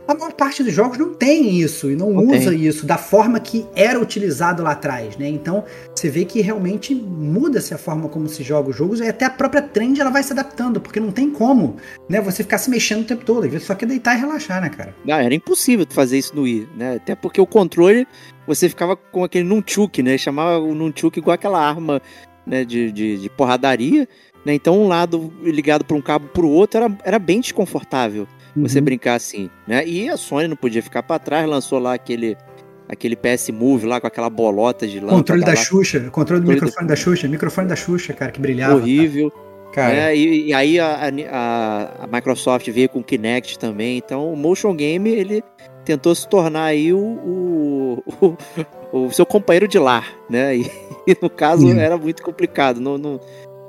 A 0.07 0.13
maior 0.15 0.31
parte 0.31 0.63
dos 0.63 0.73
jogos 0.73 0.97
não 0.97 1.13
tem 1.13 1.59
isso 1.59 1.91
e 1.91 1.95
não, 1.97 2.09
Não 2.11 2.23
usa 2.27 2.51
tem. 2.51 2.65
isso 2.65 2.85
da 2.85 2.97
forma 2.97 3.41
que 3.41 3.65
era 3.75 3.99
utilizado 3.99 4.63
lá 4.63 4.71
atrás, 4.71 5.17
né? 5.17 5.27
Então 5.27 5.65
você 5.93 6.09
vê 6.09 6.23
que 6.23 6.39
realmente 6.39 6.95
muda-se 6.95 7.73
a 7.73 7.77
forma 7.77 8.07
como 8.07 8.29
se 8.29 8.41
joga 8.41 8.69
os 8.69 8.75
jogos 8.77 9.01
e 9.01 9.03
até 9.07 9.25
a 9.25 9.29
própria 9.29 9.61
trend 9.61 9.99
ela 9.99 10.09
vai 10.09 10.23
se 10.23 10.31
adaptando, 10.31 10.79
porque 10.79 10.97
não 10.97 11.11
tem 11.11 11.29
como, 11.29 11.75
né? 12.07 12.21
Você 12.21 12.41
ficar 12.41 12.57
se 12.57 12.69
mexendo 12.69 13.01
o 13.01 13.03
tempo 13.05 13.25
todo, 13.25 13.43
às 13.43 13.51
vezes 13.51 13.67
só 13.67 13.75
quer 13.75 13.85
deitar 13.85 14.15
e 14.15 14.19
relaxar, 14.21 14.61
né, 14.61 14.69
cara? 14.69 14.95
Não, 15.03 15.15
era 15.15 15.35
impossível 15.35 15.85
fazer 15.89 16.17
isso 16.17 16.33
no 16.33 16.43
Wii, 16.43 16.69
né? 16.77 16.95
Até 16.95 17.13
porque 17.13 17.41
o 17.41 17.45
controle, 17.45 18.07
você 18.47 18.69
ficava 18.69 18.95
com 18.95 19.25
aquele 19.25 19.43
nunchuk, 19.43 20.01
né? 20.01 20.17
Chamava 20.17 20.57
o 20.57 20.73
nunchuk 20.73 21.19
igual 21.19 21.35
aquela 21.35 21.59
arma 21.61 22.01
né, 22.47 22.63
de, 22.65 22.91
de, 22.91 23.17
de 23.17 23.29
porradaria, 23.29 24.07
né? 24.45 24.53
Então 24.53 24.81
um 24.81 24.87
lado 24.87 25.31
ligado 25.43 25.83
para 25.85 25.95
um 25.97 26.01
cabo 26.01 26.27
pro 26.29 26.47
outro 26.49 26.81
era, 26.81 26.97
era 27.03 27.19
bem 27.19 27.41
desconfortável 27.41 28.25
você 28.55 28.79
Uhum. 28.79 28.85
brincar 28.85 29.13
assim, 29.15 29.49
né? 29.67 29.85
E 29.85 30.09
a 30.09 30.17
Sony 30.17 30.47
não 30.47 30.55
podia 30.55 30.81
ficar 30.81 31.03
para 31.03 31.19
trás, 31.19 31.47
lançou 31.47 31.77
lá 31.77 31.93
aquele 31.93 32.35
aquele 32.89 33.15
PS 33.17 33.49
Move 33.51 33.85
lá 33.85 33.99
com 34.01 34.07
aquela 34.07 34.29
bolota 34.29 34.87
de 34.87 34.99
lâmpada 34.99 35.17
Controle 35.17 35.41
da 35.41 35.49
lá, 35.49 35.55
Xuxa, 35.57 35.99
controle 35.99 36.09
do 36.09 36.11
Controle 36.11 36.41
do- 36.41 36.51
microfone 36.53 36.87
da 36.87 36.95
Xuxa, 36.95 37.27
microfone 37.27 37.67
da 37.67 37.75
Xuxa, 37.75 38.13
cara, 38.13 38.31
que 38.31 38.39
brilhava. 38.39 38.75
horrível, 38.75 39.31
Cara, 39.73 39.93
né? 39.93 40.15
E, 40.15 40.47
e 40.47 40.53
aí 40.53 40.79
a, 40.79 41.11
a- 41.29 41.91
a 42.03 42.07
Microsoft 42.07 42.67
veio 42.71 42.87
com 42.89 42.99
o 42.99 43.03
Kinect 43.03 43.59
também, 43.59 43.97
então 43.97 44.31
o 44.33 44.35
motion 44.37 44.73
game 44.73 45.09
ele 45.09 45.43
tentou 45.85 46.15
se 46.15 46.27
tornar 46.27 46.63
aí 46.63 46.91
o, 46.93 46.97
o, 46.99 48.03
o- 48.25 48.37
o 48.91 49.11
seu 49.11 49.25
companheiro 49.25 49.67
de 49.67 49.77
lar, 49.79 50.15
né? 50.29 50.57
E, 50.57 50.61
e 51.07 51.17
no 51.21 51.29
caso 51.29 51.67
Sim. 51.67 51.79
era 51.79 51.97
muito 51.97 52.23
complicado, 52.23 52.79
não, 52.79 52.97
não, 52.97 53.19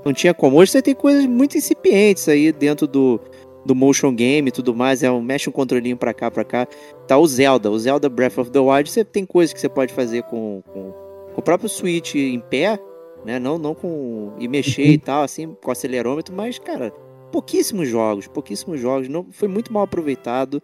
não 0.04 0.12
tinha 0.12 0.33
como. 0.35 0.57
Hoje 0.59 0.72
você 0.72 0.83
tem 0.83 0.94
coisas 0.94 1.26
muito 1.26 1.57
incipientes 1.59 2.28
aí 2.28 2.52
dentro 2.52 2.87
do, 2.87 3.20
do 3.64 3.74
motion 3.74 4.14
game 4.14 4.48
e 4.48 4.52
tudo 4.52 4.74
mais, 4.74 5.02
é 5.02 5.11
um, 5.11 5.20
mexe 5.20 5.48
um 5.48 5.52
controlinho 5.52 5.96
pra 5.96 6.14
cá, 6.14 6.31
pra 6.31 6.44
cá. 6.44 6.66
Tá 7.07 7.18
o 7.18 7.26
Zelda, 7.26 7.70
o 7.70 7.78
Zelda 7.78 8.09
Breath 8.09 8.38
of 8.38 8.50
the 8.50 8.59
Wild, 8.61 8.90
você 8.90 9.04
tem 9.04 9.24
coisas 9.26 9.52
que 9.52 9.61
você 9.61 9.68
pode 9.68 9.92
fazer 9.92 10.22
com, 10.24 10.62
com, 10.72 10.92
com 11.35 11.40
o 11.40 11.42
próprio 11.42 11.68
Switch 11.68 12.14
em 12.14 12.40
pé, 12.40 12.78
né? 13.24 13.38
Não, 13.38 13.59
não 13.59 13.74
com. 13.74 14.33
e 14.38 14.46
mexer 14.48 14.83
Uhum. 14.87 14.92
e 14.92 14.98
tal, 14.98 15.22
assim, 15.22 15.57
com 15.62 15.70
acelerômetro, 15.70 16.35
mas, 16.35 16.59
cara, 16.59 16.92
pouquíssimos 17.33 17.88
jogos, 17.88 18.26
pouquíssimos 18.28 18.81
jogos. 18.81 19.09
Não, 19.09 19.26
foi 19.33 19.48
muito 19.48 19.72
mal 19.72 19.83
aproveitado. 19.83 20.62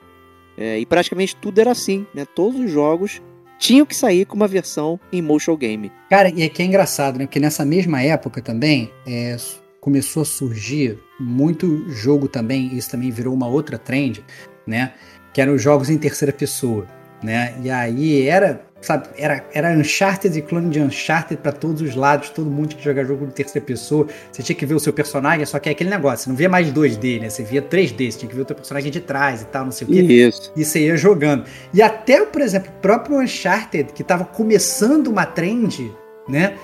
é, 0.57 0.79
e 0.79 0.87
praticamente 0.87 1.35
tudo 1.37 1.59
era 1.61 1.73
assim, 1.73 2.07
né? 2.15 2.25
Todos 2.25 2.61
os 2.61 2.71
jogos 2.71 3.21
tinham 3.65 3.87
que 3.87 3.97
sair 3.97 4.27
com 4.27 4.37
uma 4.37 4.47
versão 4.47 5.01
em 5.11 5.23
motion 5.23 5.57
game. 5.57 5.91
Cara, 6.11 6.29
e 6.29 6.43
é 6.43 6.49
que 6.51 6.63
é 6.63 6.67
engraçado, 6.67 7.19
né? 7.19 7.25
Porque 7.25 7.41
nessa 7.41 7.65
mesma 7.65 8.03
época 8.03 8.43
também 8.43 8.93
é, 9.07 9.35
começou 9.81 10.23
a 10.23 10.27
surgir 10.27 10.99
muito 11.19 11.89
jogo 11.89 12.29
também, 12.29 12.77
isso 12.77 12.91
também 12.91 13.11
virou 13.11 13.33
uma 13.33 13.49
outra 13.49 13.79
trend, 13.79 14.23
né? 14.67 14.93
Que 15.33 15.41
eram 15.41 15.55
os 15.55 15.63
jogos 15.63 15.89
em 15.89 15.97
terceira 15.97 16.31
pessoa, 16.31 16.87
né? 17.23 17.55
E 17.63 17.71
aí 17.71 18.29
era, 18.29 18.67
sabe, 18.85 19.09
era, 19.17 19.45
era 19.53 19.71
Uncharted 19.71 20.39
e 20.39 20.43
clone 20.43 20.71
de 20.71 20.81
Uncharted 20.81 21.41
pra 21.41 21.53
todos 21.53 21.83
os 21.83 21.95
lados, 21.95 22.31
todo 22.31 22.51
mundo 22.51 22.69
tinha 22.69 22.79
que 22.79 22.85
jogar 22.85 23.05
jogo 23.05 23.27
de 23.27 23.33
terceira 23.33 23.65
pessoa, 23.65 24.07
você 24.31 24.43
tinha 24.43 24.57
que 24.57 24.67
ver 24.67 24.75
o 24.75 24.81
seu 24.81 24.93
personagem, 24.93 25.45
só 25.47 25.59
que 25.59 25.69
é 25.69 25.73
aquele 25.73 25.91
negócio, 25.91 26.25
você 26.25 26.31
não 26.31 26.37
via 26.37 26.49
mais 26.49 26.73
2D, 26.73 27.21
né? 27.21 27.31
Você 27.31 27.43
via 27.43 27.63
3D, 27.63 28.11
você 28.11 28.19
tinha 28.19 28.29
que 28.29 28.37
ver 28.37 28.43
o 28.43 28.45
teu 28.45 28.57
personagem 28.57 28.91
de 28.91 29.01
trás 29.01 29.43
e 29.43 29.47
tal, 29.47 29.65
não 29.65 29.73
sei 29.73 29.87
o 29.87 29.91
quê 29.91 30.01
Isso. 30.01 30.53
e 30.57 30.65
você 30.65 30.87
ia 30.87 30.97
jogando. 30.97 31.45
E 31.73 31.83
até, 31.83 32.25
por 32.25 32.41
exemplo, 32.41 32.71
o 32.77 32.81
próprio 32.81 33.19
Uncharted, 33.19 33.93
que 33.93 34.03
estava 34.03 34.25
começando 34.25 35.09
uma 35.09 35.27
trend, 35.27 35.93
né? 36.29 36.55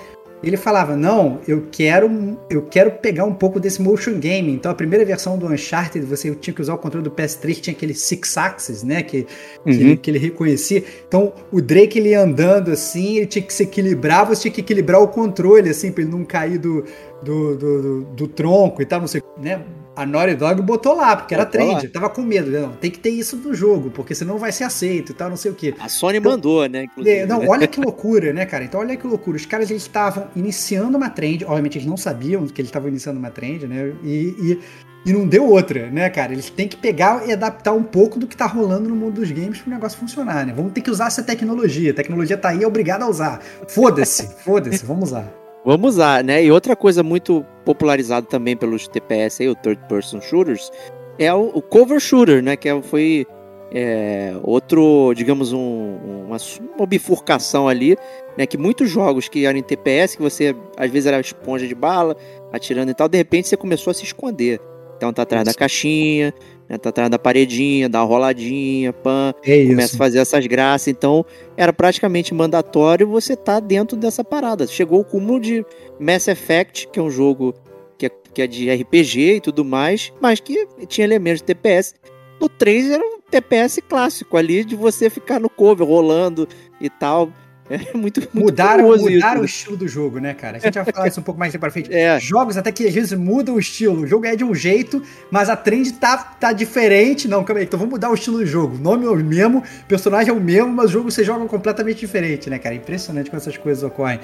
Ele 0.43 0.57
falava: 0.57 0.95
"Não, 0.95 1.39
eu 1.47 1.67
quero 1.71 2.37
eu 2.49 2.61
quero 2.63 2.91
pegar 2.91 3.25
um 3.25 3.33
pouco 3.33 3.59
desse 3.59 3.81
motion 3.81 4.19
game". 4.19 4.51
Então 4.51 4.71
a 4.71 4.75
primeira 4.75 5.05
versão 5.05 5.37
do 5.37 5.47
Uncharted, 5.47 6.05
você 6.05 6.33
tinha 6.35 6.53
que 6.53 6.61
usar 6.61 6.73
o 6.73 6.77
controle 6.77 7.03
do 7.03 7.11
PS3, 7.11 7.55
que 7.55 7.61
tinha 7.61 7.75
aquele 7.75 7.93
six 7.93 8.37
axis, 8.37 8.83
né, 8.83 9.03
que 9.03 9.23
que, 9.23 9.27
Uhum. 9.65 9.73
ele, 9.73 9.97
que 9.97 10.09
ele 10.11 10.17
reconhecia. 10.19 10.83
Então, 11.07 11.33
o 11.51 11.61
Drake 11.61 11.99
ele 11.99 12.09
ia 12.09 12.21
andando 12.21 12.71
assim, 12.71 13.17
ele 13.17 13.27
tinha 13.27 13.43
que 13.43 13.53
se 13.53 13.63
equilibrar, 13.63 14.25
você 14.25 14.41
tinha 14.43 14.51
que 14.53 14.61
equilibrar 14.61 14.99
o 15.01 15.07
controle, 15.07 15.69
assim, 15.69 15.91
pra 15.91 16.01
ele 16.03 16.11
não 16.11 16.25
cair 16.25 16.57
do, 16.57 16.83
do, 17.23 17.55
do, 17.55 17.81
do- 17.81 18.03
do 18.05 18.27
tronco 18.27 18.81
e 18.81 18.85
tal, 18.85 18.99
não 19.01 19.07
sei, 19.07 19.21
né? 19.39 19.61
A 20.01 20.05
Naughty 20.05 20.35
Dog 20.35 20.61
botou 20.63 20.95
lá, 20.95 21.15
porque 21.15 21.33
era 21.33 21.45
Botou 21.45 21.59
trend, 21.61 21.85
lá. 21.85 21.91
tava 21.93 22.09
com 22.09 22.21
medo, 22.21 22.49
não, 22.49 22.71
tem 22.73 22.89
que 22.89 22.99
ter 22.99 23.11
isso 23.11 23.35
no 23.37 23.53
jogo, 23.53 23.91
porque 23.91 24.15
senão 24.15 24.31
não 24.31 24.39
vai 24.39 24.51
ser 24.51 24.63
aceito 24.63 25.11
e 25.11 25.15
tal, 25.15 25.29
não 25.29 25.35
sei 25.35 25.51
o 25.51 25.53
quê. 25.53 25.75
A 25.79 25.89
Sony 25.89 26.17
Então, 26.17 26.31
mandou, 26.31 26.65
né? 26.67 26.87
É, 27.05 27.25
não, 27.25 27.39
né? 27.39 27.47
olha 27.47 27.67
que 27.67 27.79
loucura, 27.81 28.31
né, 28.31 28.45
cara? 28.45 28.63
Então, 28.63 28.79
olha 28.79 28.95
que 28.95 29.05
loucura. 29.05 29.35
Os 29.35 29.45
caras 29.45 29.69
eles 29.69 29.81
estavam 29.81 30.27
iniciando 30.35 30.97
uma 30.97 31.09
trend, 31.09 31.43
obviamente 31.45 31.77
eles 31.77 31.87
não 31.87 31.97
sabiam 31.97 32.47
que 32.47 32.61
eles 32.61 32.69
estavam 32.69 32.87
iniciando 32.89 33.19
uma 33.19 33.29
trend, 33.29 33.67
né? 33.67 33.93
E, 34.03 34.35
e, 34.39 34.59
e 35.05 35.13
não 35.13 35.27
deu 35.27 35.45
outra, 35.45 35.89
né, 35.89 36.09
cara? 36.09 36.31
Eles 36.31 36.49
têm 36.49 36.67
que 36.67 36.77
pegar 36.77 37.27
e 37.27 37.33
adaptar 37.33 37.73
um 37.73 37.83
pouco 37.83 38.19
do 38.19 38.25
que 38.27 38.37
tá 38.37 38.45
rolando 38.45 38.87
no 38.87 38.95
mundo 38.95 39.15
dos 39.15 39.29
games 39.31 39.59
pro 39.59 39.69
negócio 39.69 39.99
funcionar, 39.99 40.45
né? 40.45 40.53
Vamos 40.55 40.71
ter 40.71 40.81
que 40.81 40.89
usar 40.89 41.07
essa 41.07 41.23
tecnologia. 41.23 41.91
A 41.91 41.93
tecnologia 41.93 42.37
tá 42.37 42.49
aí, 42.49 42.63
é 42.63 42.67
obrigado 42.67 43.03
a 43.03 43.07
usar. 43.09 43.41
Foda-se, 43.67 44.27
foda-se, 44.43 44.85
vamos 44.85 45.09
usar. 45.09 45.31
Vamos 45.65 45.95
usar, 45.95 46.23
né? 46.23 46.43
E 46.43 46.51
outra 46.51 46.75
coisa 46.75 47.03
muito 47.03 47.45
popularizada 47.65 48.25
também 48.25 48.57
pelos 48.57 48.87
TPS 48.87 49.41
aí, 49.41 49.49
o 49.49 49.55
Third 49.55 49.79
Person 49.87 50.19
Shooters, 50.19 50.71
é 51.19 51.31
o, 51.33 51.51
o 51.53 51.61
Cover 51.61 51.99
Shooter, 51.99 52.41
né? 52.43 52.55
Que 52.55 52.69
é- 52.69 52.81
foi 52.81 53.25
é, 53.73 54.33
outro, 54.43 55.13
digamos, 55.15 55.53
um- 55.53 56.25
uma, 56.27 56.35
uma 56.77 56.85
bifurcação 56.85 57.69
ali, 57.69 57.95
né? 58.37 58.45
Que 58.45 58.57
muitos 58.57 58.89
jogos 58.89 59.29
que 59.29 59.45
eram 59.45 59.57
em 59.59 59.63
TPS, 59.63 60.17
que 60.17 60.21
você 60.21 60.53
às 60.75 60.91
vezes 60.91 61.05
era 61.07 61.19
esponja 61.21 61.65
de 61.65 61.73
bala, 61.75 62.17
atirando 62.51 62.91
e 62.91 62.93
tal, 62.93 63.07
de 63.07 63.17
repente 63.17 63.47
você 63.47 63.55
começou 63.55 63.91
a 63.91 63.93
se 63.93 64.03
esconder. 64.03 64.59
Então 65.01 65.11
tá 65.11 65.23
atrás 65.23 65.43
da 65.43 65.51
caixinha, 65.51 66.31
né, 66.69 66.77
tá 66.77 66.89
atrás 66.89 67.09
da 67.09 67.17
paredinha, 67.17 67.89
dá 67.89 68.01
uma 68.01 68.05
roladinha, 68.07 68.93
pã, 68.93 69.33
É 69.43 69.65
começa 69.65 69.95
a 69.95 69.97
fazer 69.97 70.19
essas 70.19 70.45
graças. 70.45 70.89
Então, 70.89 71.25
era 71.57 71.73
praticamente 71.73 72.35
mandatório 72.35 73.07
você 73.07 73.33
estar 73.33 73.59
dentro 73.61 73.97
dessa 73.97 74.23
parada. 74.23 74.67
Chegou 74.67 74.99
o 74.99 75.03
cúmulo 75.03 75.39
de 75.39 75.65
Mass 75.99 76.27
Effect, 76.27 76.87
que 76.89 76.99
é 76.99 77.01
um 77.01 77.09
jogo 77.09 77.55
que 77.97 78.05
é, 78.05 78.11
que 78.31 78.43
é 78.43 78.45
de 78.45 78.69
RPG 78.69 79.37
e 79.37 79.41
tudo 79.41 79.65
mais, 79.65 80.13
mas 80.21 80.39
que 80.39 80.67
tinha 80.85 81.05
elementos 81.07 81.39
de 81.39 81.45
TPS. 81.45 81.95
No 82.39 82.47
3 82.47 82.91
era 82.91 83.03
um 83.03 83.19
TPS 83.21 83.79
clássico 83.89 84.37
ali, 84.37 84.63
de 84.63 84.75
você 84.75 85.09
ficar 85.09 85.39
no 85.39 85.49
cover, 85.49 85.87
rolando 85.87 86.47
e 86.79 86.91
tal. 86.91 87.33
É 87.71 87.77
muito, 87.97 88.19
muito 88.19 88.39
Mudaram, 88.39 88.93
isso, 88.93 89.05
o 89.05 89.09
né? 89.09 89.45
estilo 89.45 89.77
do 89.77 89.87
jogo, 89.87 90.19
né, 90.19 90.33
cara? 90.33 90.57
A 90.57 90.59
gente 90.59 90.73
vai 90.73 90.85
falar 90.85 91.07
isso 91.07 91.19
um 91.21 91.23
pouco 91.23 91.39
mais 91.39 91.55
pra 91.55 91.71
frente. 91.71 91.93
É. 91.93 92.19
Jogos 92.19 92.57
até 92.57 92.71
que 92.71 92.85
às 92.85 92.93
vezes 92.93 93.17
mudam 93.17 93.55
o 93.55 93.59
estilo. 93.59 94.01
O 94.01 94.07
jogo 94.07 94.25
é 94.25 94.35
de 94.35 94.43
um 94.43 94.53
jeito, 94.53 95.01
mas 95.31 95.49
a 95.49 95.55
trend 95.55 95.93
tá, 95.93 96.17
tá 96.17 96.51
diferente. 96.51 97.27
Não, 97.27 97.43
calma 97.43 97.61
aí, 97.61 97.65
então 97.65 97.79
vamos 97.79 97.93
mudar 97.93 98.09
o 98.09 98.13
estilo 98.13 98.39
do 98.39 98.45
jogo. 98.45 98.75
O 98.75 98.79
nome 98.79 99.05
é 99.05 99.09
o 99.09 99.15
mesmo, 99.15 99.59
o 99.59 99.85
personagem 99.87 100.29
é 100.29 100.33
o 100.33 100.41
mesmo, 100.41 100.69
mas 100.69 100.89
o 100.89 100.93
jogo 100.93 101.09
você 101.09 101.23
joga 101.23 101.45
completamente 101.45 101.99
diferente, 101.99 102.49
né, 102.49 102.59
cara? 102.59 102.75
Impressionante 102.75 103.29
como 103.29 103.39
essas 103.39 103.55
coisas 103.57 103.83
ocorrem. 103.83 104.19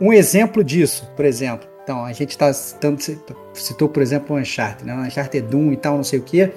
Um 0.00 0.12
exemplo 0.12 0.62
disso, 0.62 1.10
por 1.16 1.24
exemplo. 1.24 1.68
Então, 1.82 2.04
a 2.04 2.12
gente 2.12 2.36
tá 2.36 2.52
citando, 2.52 2.98
citou, 3.54 3.88
por 3.88 4.02
exemplo, 4.02 4.36
o 4.36 4.38
Uncharted, 4.38 4.84
né? 4.84 4.94
O 4.94 5.00
Uncharted 5.00 5.46
Doom 5.48 5.72
e 5.72 5.76
tal, 5.76 5.96
não 5.96 6.04
sei 6.04 6.18
o 6.18 6.22
quê. 6.22 6.52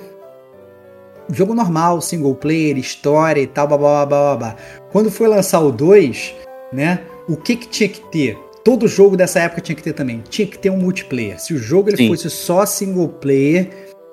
Jogo 1.32 1.54
normal, 1.54 2.02
single 2.02 2.36
player, 2.36 2.78
história 2.78 3.42
e 3.42 3.48
tal, 3.48 3.68
blá 3.68 3.78
blá 3.78 4.06
blá 4.06 4.06
blá 4.06 4.36
blá. 4.36 4.56
Quando 4.92 5.10
foi 5.10 5.28
lançar 5.28 5.62
o 5.62 5.72
2, 5.72 6.36
né? 6.74 7.02
O 7.28 7.36
que 7.36 7.56
que 7.56 7.68
tinha 7.68 7.90
que 7.90 8.02
ter? 8.12 8.38
Todo 8.64 8.88
jogo 8.88 9.18
dessa 9.18 9.40
época 9.40 9.62
tinha 9.62 9.76
que 9.76 9.84
ter 9.84 9.94
também. 9.94 10.24
Tinha 10.30 10.48
que 10.48 10.58
ter 10.58 10.70
um 10.70 10.78
multiplayer. 10.78 11.40
Se 11.40 11.54
o 11.54 11.58
jogo 11.58 11.90
ele 11.90 11.98
Sim. 11.98 12.08
fosse 12.10 12.30
só 12.30 12.66
single 12.66 13.08
player, 13.08 13.70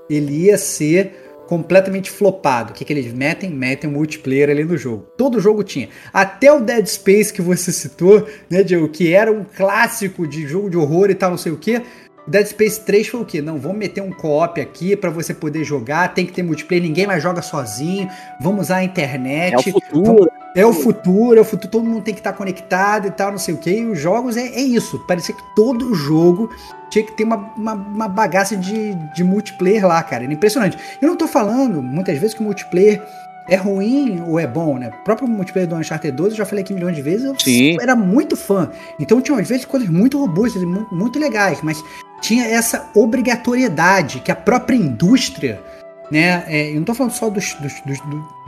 ele 0.08 0.46
ia 0.46 0.56
ser 0.56 1.28
completamente 1.48 2.10
flopado. 2.10 2.70
O 2.70 2.74
que, 2.74 2.84
que 2.84 2.92
eles 2.92 3.12
metem? 3.12 3.50
Metem 3.50 3.88
um 3.88 3.94
multiplayer 3.94 4.50
ali 4.50 4.64
no 4.64 4.76
jogo. 4.76 5.06
Todo 5.16 5.40
jogo 5.40 5.64
tinha. 5.64 5.88
Até 6.12 6.52
o 6.52 6.60
Dead 6.60 6.86
Space 6.86 7.32
que 7.32 7.40
você 7.40 7.72
citou, 7.72 8.26
né, 8.50 8.62
Diego, 8.62 8.88
que 8.88 9.12
era 9.12 9.32
um 9.32 9.44
clássico 9.44 10.26
de 10.26 10.46
jogo 10.46 10.68
de 10.68 10.76
horror 10.76 11.10
e 11.10 11.14
tal, 11.14 11.30
não 11.30 11.38
sei 11.38 11.50
o 11.50 11.56
que. 11.56 11.82
Dead 12.28 12.46
Space 12.46 12.80
3 12.80 13.08
foi 13.08 13.20
o 13.20 13.24
quê? 13.24 13.40
Não, 13.40 13.58
vamos 13.58 13.78
meter 13.78 14.02
um 14.02 14.10
co-op 14.10 14.60
aqui 14.60 14.94
para 14.94 15.10
você 15.10 15.32
poder 15.32 15.64
jogar, 15.64 16.12
tem 16.14 16.26
que 16.26 16.32
ter 16.32 16.42
multiplayer, 16.42 16.84
ninguém 16.84 17.06
mais 17.06 17.22
joga 17.22 17.40
sozinho, 17.40 18.08
vamos 18.40 18.66
usar 18.66 18.76
a 18.76 18.84
internet. 18.84 19.54
É 19.54 19.58
o 19.58 19.62
futuro. 19.62 20.04
Vamos... 20.04 20.28
É 20.56 20.66
o 20.66 20.72
futuro, 20.72 21.38
é 21.38 21.40
o 21.40 21.44
futuro, 21.44 21.70
todo 21.70 21.84
mundo 21.84 22.02
tem 22.02 22.12
que 22.12 22.20
estar 22.20 22.32
conectado 22.32 23.06
e 23.06 23.10
tal, 23.10 23.30
não 23.30 23.38
sei 23.38 23.54
o 23.54 23.58
que. 23.58 23.70
E 23.70 23.84
os 23.84 23.98
jogos 23.98 24.36
é, 24.36 24.46
é 24.46 24.60
isso. 24.60 24.98
Parecia 25.06 25.34
que 25.34 25.42
todo 25.54 25.94
jogo 25.94 26.50
tinha 26.90 27.04
que 27.04 27.12
ter 27.12 27.24
uma, 27.24 27.36
uma, 27.56 27.74
uma 27.74 28.08
bagaça 28.08 28.56
de, 28.56 28.94
de 29.14 29.22
multiplayer 29.22 29.86
lá, 29.86 30.02
cara. 30.02 30.24
Era 30.24 30.32
impressionante. 30.32 30.76
Eu 31.00 31.08
não 31.08 31.16
tô 31.16 31.28
falando, 31.28 31.82
muitas 31.82 32.18
vezes, 32.18 32.34
que 32.34 32.40
o 32.40 32.44
multiplayer 32.44 33.00
é 33.48 33.56
ruim 33.56 34.22
ou 34.26 34.38
é 34.38 34.46
bom, 34.46 34.78
né? 34.78 34.90
O 35.00 35.04
próprio 35.04 35.28
multiplayer 35.28 35.68
do 35.68 35.76
Uncharted 35.76 36.16
2, 36.16 36.32
eu 36.32 36.38
já 36.38 36.44
falei 36.44 36.62
aqui 36.62 36.74
milhões 36.74 36.96
de 36.96 37.02
vezes, 37.02 37.24
eu 37.24 37.38
Sim. 37.38 37.76
era 37.80 37.94
muito 37.94 38.36
fã. 38.36 38.70
Então 38.98 39.20
tinha, 39.20 39.38
às 39.38 39.48
vezes, 39.48 39.64
coisas 39.64 39.88
muito 39.88 40.18
robustas 40.18 40.62
e 40.62 40.66
muito, 40.66 40.94
muito 40.94 41.18
legais, 41.18 41.60
mas 41.62 41.82
tinha 42.20 42.46
essa 42.46 42.90
obrigatoriedade 42.94 44.20
que 44.20 44.30
a 44.30 44.36
própria 44.36 44.76
indústria 44.76 45.62
né? 46.10 46.44
É, 46.46 46.70
eu 46.70 46.76
não 46.76 46.84
tô 46.84 46.94
falando 46.94 47.12
só 47.12 47.28
dos, 47.28 47.54
dos, 47.54 47.80
dos, 47.82 47.98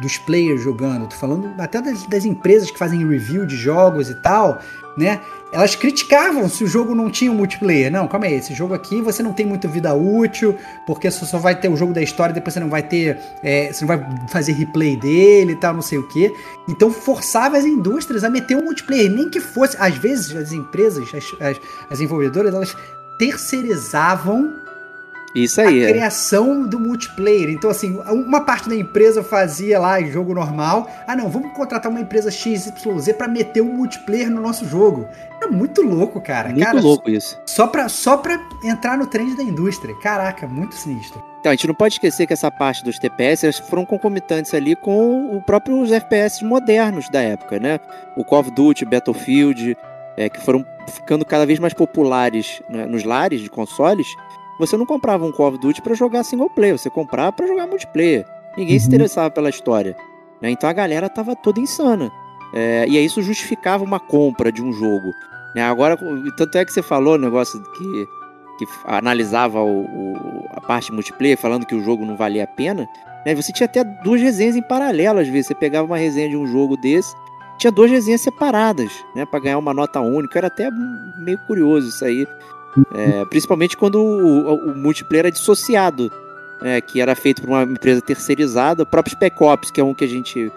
dos 0.00 0.18
players 0.18 0.62
jogando, 0.62 1.08
tô 1.08 1.16
falando 1.16 1.52
até 1.58 1.80
das, 1.80 2.06
das, 2.06 2.24
empresas 2.24 2.70
que 2.70 2.78
fazem 2.78 3.06
review 3.06 3.44
de 3.44 3.54
jogos 3.54 4.08
e 4.08 4.14
tal, 4.22 4.58
né? 4.96 5.20
Elas 5.52 5.74
criticavam 5.74 6.48
se 6.48 6.62
o 6.62 6.66
jogo 6.66 6.94
não 6.94 7.10
tinha 7.10 7.30
um 7.30 7.34
multiplayer. 7.34 7.90
Não, 7.90 8.06
calma 8.06 8.26
aí, 8.26 8.34
esse 8.34 8.54
jogo 8.54 8.72
aqui 8.72 9.02
você 9.02 9.22
não 9.22 9.32
tem 9.32 9.44
muita 9.44 9.66
vida 9.66 9.92
útil, 9.92 10.56
porque 10.86 11.10
você 11.10 11.26
só 11.26 11.38
vai 11.38 11.58
ter 11.58 11.68
o 11.68 11.76
jogo 11.76 11.92
da 11.92 12.00
história, 12.00 12.32
depois 12.32 12.54
você 12.54 12.60
não 12.60 12.70
vai 12.70 12.82
ter. 12.82 13.18
É, 13.42 13.72
você 13.72 13.84
não 13.84 13.88
vai 13.88 14.28
fazer 14.28 14.52
replay 14.52 14.96
dele 14.96 15.52
e 15.52 15.56
tal, 15.56 15.74
não 15.74 15.82
sei 15.82 15.98
o 15.98 16.06
que. 16.08 16.32
Então 16.68 16.90
forçava 16.90 17.58
as 17.58 17.64
indústrias 17.64 18.24
a 18.24 18.30
meter 18.30 18.56
um 18.56 18.64
multiplayer, 18.64 19.10
nem 19.10 19.28
que 19.28 19.40
fosse. 19.40 19.76
Às 19.78 19.96
vezes 19.96 20.34
as 20.34 20.52
empresas, 20.52 21.02
as, 21.12 21.24
as, 21.40 21.60
as 21.90 21.98
desenvolvedoras, 21.98 22.54
elas 22.54 22.76
terceirizavam 23.20 24.54
isso 25.34 25.60
aí. 25.60 25.84
A 25.84 25.88
é. 25.88 25.92
criação 25.92 26.66
do 26.66 26.80
multiplayer. 26.80 27.50
Então, 27.50 27.70
assim, 27.70 28.00
uma 28.08 28.40
parte 28.40 28.68
da 28.68 28.74
empresa 28.74 29.22
fazia 29.22 29.78
lá 29.78 30.00
em 30.00 30.10
jogo 30.10 30.34
normal. 30.34 30.90
Ah, 31.06 31.14
não, 31.14 31.28
vamos 31.28 31.52
contratar 31.52 31.90
uma 31.90 32.00
empresa 32.00 32.30
XYZ 32.30 32.72
para 33.16 33.28
meter 33.28 33.60
um 33.60 33.72
multiplayer 33.72 34.28
no 34.28 34.40
nosso 34.40 34.66
jogo. 34.66 35.06
É 35.40 35.46
muito 35.46 35.82
louco, 35.82 36.20
cara. 36.20 36.48
Muito 36.48 36.64
cara, 36.64 36.80
louco 36.80 37.08
isso. 37.08 37.38
Só 37.46 37.66
pra, 37.66 37.88
só 37.88 38.16
pra 38.16 38.40
entrar 38.64 38.98
no 38.98 39.06
trend 39.06 39.36
da 39.36 39.42
indústria. 39.42 39.94
Caraca, 40.00 40.48
muito 40.48 40.74
sinistro. 40.74 41.22
Então, 41.38 41.50
a 41.50 41.54
gente 41.54 41.68
não 41.68 41.74
pode 41.74 41.94
esquecer 41.94 42.26
que 42.26 42.32
essa 42.32 42.50
parte 42.50 42.82
dos 42.82 42.98
TPS 42.98 43.60
foram 43.68 43.86
concomitantes 43.86 44.52
ali 44.52 44.74
com 44.74 45.36
o 45.36 45.40
próprio 45.40 45.80
os 45.80 45.92
FPS 45.92 46.44
modernos 46.44 47.08
da 47.08 47.20
época, 47.20 47.60
né? 47.60 47.78
O 48.16 48.24
Call 48.24 48.40
of 48.40 48.50
Duty, 48.50 48.84
Battlefield, 48.84 49.76
é, 50.16 50.28
que 50.28 50.40
foram 50.40 50.64
ficando 50.88 51.24
cada 51.24 51.46
vez 51.46 51.58
mais 51.58 51.72
populares 51.72 52.62
né, 52.68 52.86
nos 52.86 53.04
lares 53.04 53.40
de 53.40 53.48
consoles 53.50 54.08
você 54.60 54.76
não 54.76 54.84
comprava 54.84 55.24
um 55.24 55.32
Call 55.32 55.48
of 55.48 55.58
Duty 55.58 55.80
para 55.80 55.94
jogar 55.94 56.22
single 56.22 56.50
player, 56.50 56.76
você 56.76 56.90
comprava 56.90 57.32
para 57.32 57.46
jogar 57.46 57.66
multiplayer. 57.66 58.26
Ninguém 58.58 58.74
uhum. 58.74 58.80
se 58.80 58.88
interessava 58.88 59.30
pela 59.30 59.48
história. 59.48 59.96
Né? 60.38 60.50
Então 60.50 60.68
a 60.68 60.72
galera 60.74 61.08
tava 61.08 61.34
toda 61.34 61.58
insana. 61.58 62.12
É, 62.52 62.84
e 62.86 62.98
aí 62.98 63.04
isso 63.06 63.22
justificava 63.22 63.82
uma 63.82 63.98
compra 63.98 64.52
de 64.52 64.62
um 64.62 64.70
jogo. 64.70 65.14
Né? 65.54 65.62
Agora, 65.62 65.96
tanto 66.36 66.58
é 66.58 66.64
que 66.64 66.72
você 66.74 66.82
falou 66.82 67.14
o 67.14 67.18
negócio 67.18 67.58
que, 67.72 68.06
que 68.58 68.66
analisava 68.84 69.62
o, 69.62 69.84
o, 69.84 70.46
a 70.50 70.60
parte 70.60 70.92
multiplayer, 70.92 71.38
falando 71.38 71.64
que 71.64 71.74
o 71.74 71.82
jogo 71.82 72.04
não 72.04 72.14
valia 72.14 72.44
a 72.44 72.46
pena. 72.46 72.86
Né? 73.24 73.34
Você 73.34 73.52
tinha 73.54 73.64
até 73.64 73.82
duas 73.82 74.20
resenhas 74.20 74.56
em 74.56 74.62
paralelo, 74.62 75.20
às 75.20 75.28
vezes. 75.28 75.46
Você 75.46 75.54
pegava 75.54 75.86
uma 75.86 75.96
resenha 75.96 76.28
de 76.28 76.36
um 76.36 76.46
jogo 76.46 76.76
desse, 76.76 77.14
tinha 77.60 77.70
duas 77.70 77.90
resenhas 77.90 78.22
separadas, 78.22 78.90
né? 79.14 79.26
para 79.26 79.38
ganhar 79.38 79.58
uma 79.58 79.74
nota 79.74 80.00
única. 80.00 80.38
Era 80.38 80.46
até 80.46 80.70
meio 81.18 81.38
curioso 81.46 81.90
isso 81.90 82.04
aí. 82.04 82.26
É, 82.94 83.24
principalmente 83.26 83.76
quando 83.76 84.00
o, 84.00 84.70
o, 84.70 84.76
multiplayer 84.76 85.26
é 85.26 85.30
dissociado, 85.30 86.10
é, 86.62 86.80
que 86.80 87.00
era 87.00 87.14
feito 87.14 87.42
por 87.42 87.50
uma 87.50 87.62
empresa 87.64 88.00
terceirizada. 88.00 88.82
O 88.82 88.86
próprio 88.86 89.14
Spec 89.14 89.42
Ops, 89.42 89.70
que 89.70 89.80
é 89.80 89.84
um 89.84 89.92
que 89.92 90.04
a 90.04 90.08
gente 90.08 90.50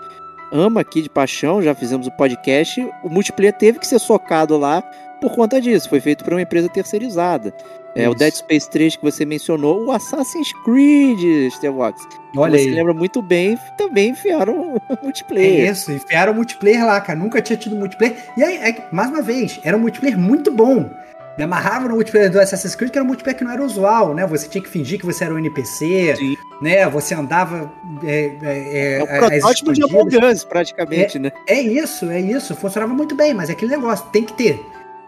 ama 0.52 0.82
aqui 0.82 1.02
de 1.02 1.10
paixão, 1.10 1.62
já 1.62 1.76
fizemos 1.76 2.08
o 2.08 2.12
podcast, 2.12 2.80
o 3.04 3.10
multiplayer 3.10 3.54
teve 3.58 3.80
que 3.80 3.88
ser 3.88 4.00
socado 4.00 4.58
lá 4.58 4.84
por 5.24 5.34
conta 5.34 5.62
disso. 5.62 5.88
Foi 5.88 6.02
feito 6.02 6.24
por 6.24 6.34
uma 6.34 6.42
empresa 6.42 6.68
terceirizada. 6.68 7.54
É, 7.96 8.10
o 8.10 8.14
Dead 8.16 8.34
Space 8.34 8.70
3 8.70 8.98
que 8.98 9.04
você 9.04 9.24
mencionou, 9.24 9.86
o 9.86 9.92
Assassin's 9.92 10.52
Creed, 10.66 11.52
Stevox. 11.54 12.02
Olha 12.36 12.58
você 12.58 12.68
aí. 12.68 12.72
lembra 12.72 12.94
muito 12.94 13.22
bem, 13.22 13.58
também 13.78 14.10
enfiaram 14.10 14.76
o 14.76 14.82
multiplayer. 15.02 15.68
É 15.68 15.72
isso, 15.72 15.92
enfiaram 15.92 16.34
o 16.34 16.36
multiplayer 16.36 16.86
lá, 16.86 17.00
cara. 17.00 17.18
Nunca 17.18 17.42
tinha 17.42 17.56
tido 17.56 17.76
multiplayer. 17.76 18.18
E 18.36 18.44
aí, 18.44 18.58
é, 18.58 18.88
mais 18.92 19.10
uma 19.10 19.22
vez, 19.22 19.60
era 19.64 19.78
um 19.78 19.80
multiplayer 19.80 20.18
muito 20.18 20.52
bom 20.52 20.90
me 21.36 21.44
amarrava 21.44 21.88
no 21.88 21.96
multiplayer 21.96 22.30
do 22.30 22.40
Assassin's 22.40 22.76
Creed, 22.76 22.92
que 22.92 22.98
era 22.98 23.04
um 23.04 23.08
multiplayer 23.08 23.36
que 23.36 23.44
não 23.44 23.52
era 23.52 23.64
usual, 23.64 24.14
né? 24.14 24.24
Você 24.28 24.48
tinha 24.48 24.64
que 24.64 24.70
fingir 24.70 25.00
que 25.00 25.06
você 25.06 25.24
era 25.24 25.34
um 25.34 25.40
NPC, 25.40 26.16
Sim. 26.16 26.38
né? 26.62 26.88
Você 26.90 27.16
andava. 27.16 27.72
É, 28.04 28.32
é, 28.44 29.00
é 29.00 29.04
o 29.04 29.08
protótipo 29.08 29.74
de 29.74 29.84
Among 29.84 30.16
Us, 30.26 30.44
praticamente, 30.44 31.18
é, 31.18 31.22
né? 31.22 31.32
É 31.48 31.60
isso, 31.60 32.08
é 32.12 32.20
isso. 32.20 32.56
Funcionava 32.56 32.94
muito 32.94 33.16
bem, 33.16 33.34
mas 33.34 33.50
é 33.50 33.54
aquele 33.54 33.72
negócio, 33.72 34.06
tem 34.12 34.24
que 34.24 34.34
ter. 34.34 34.64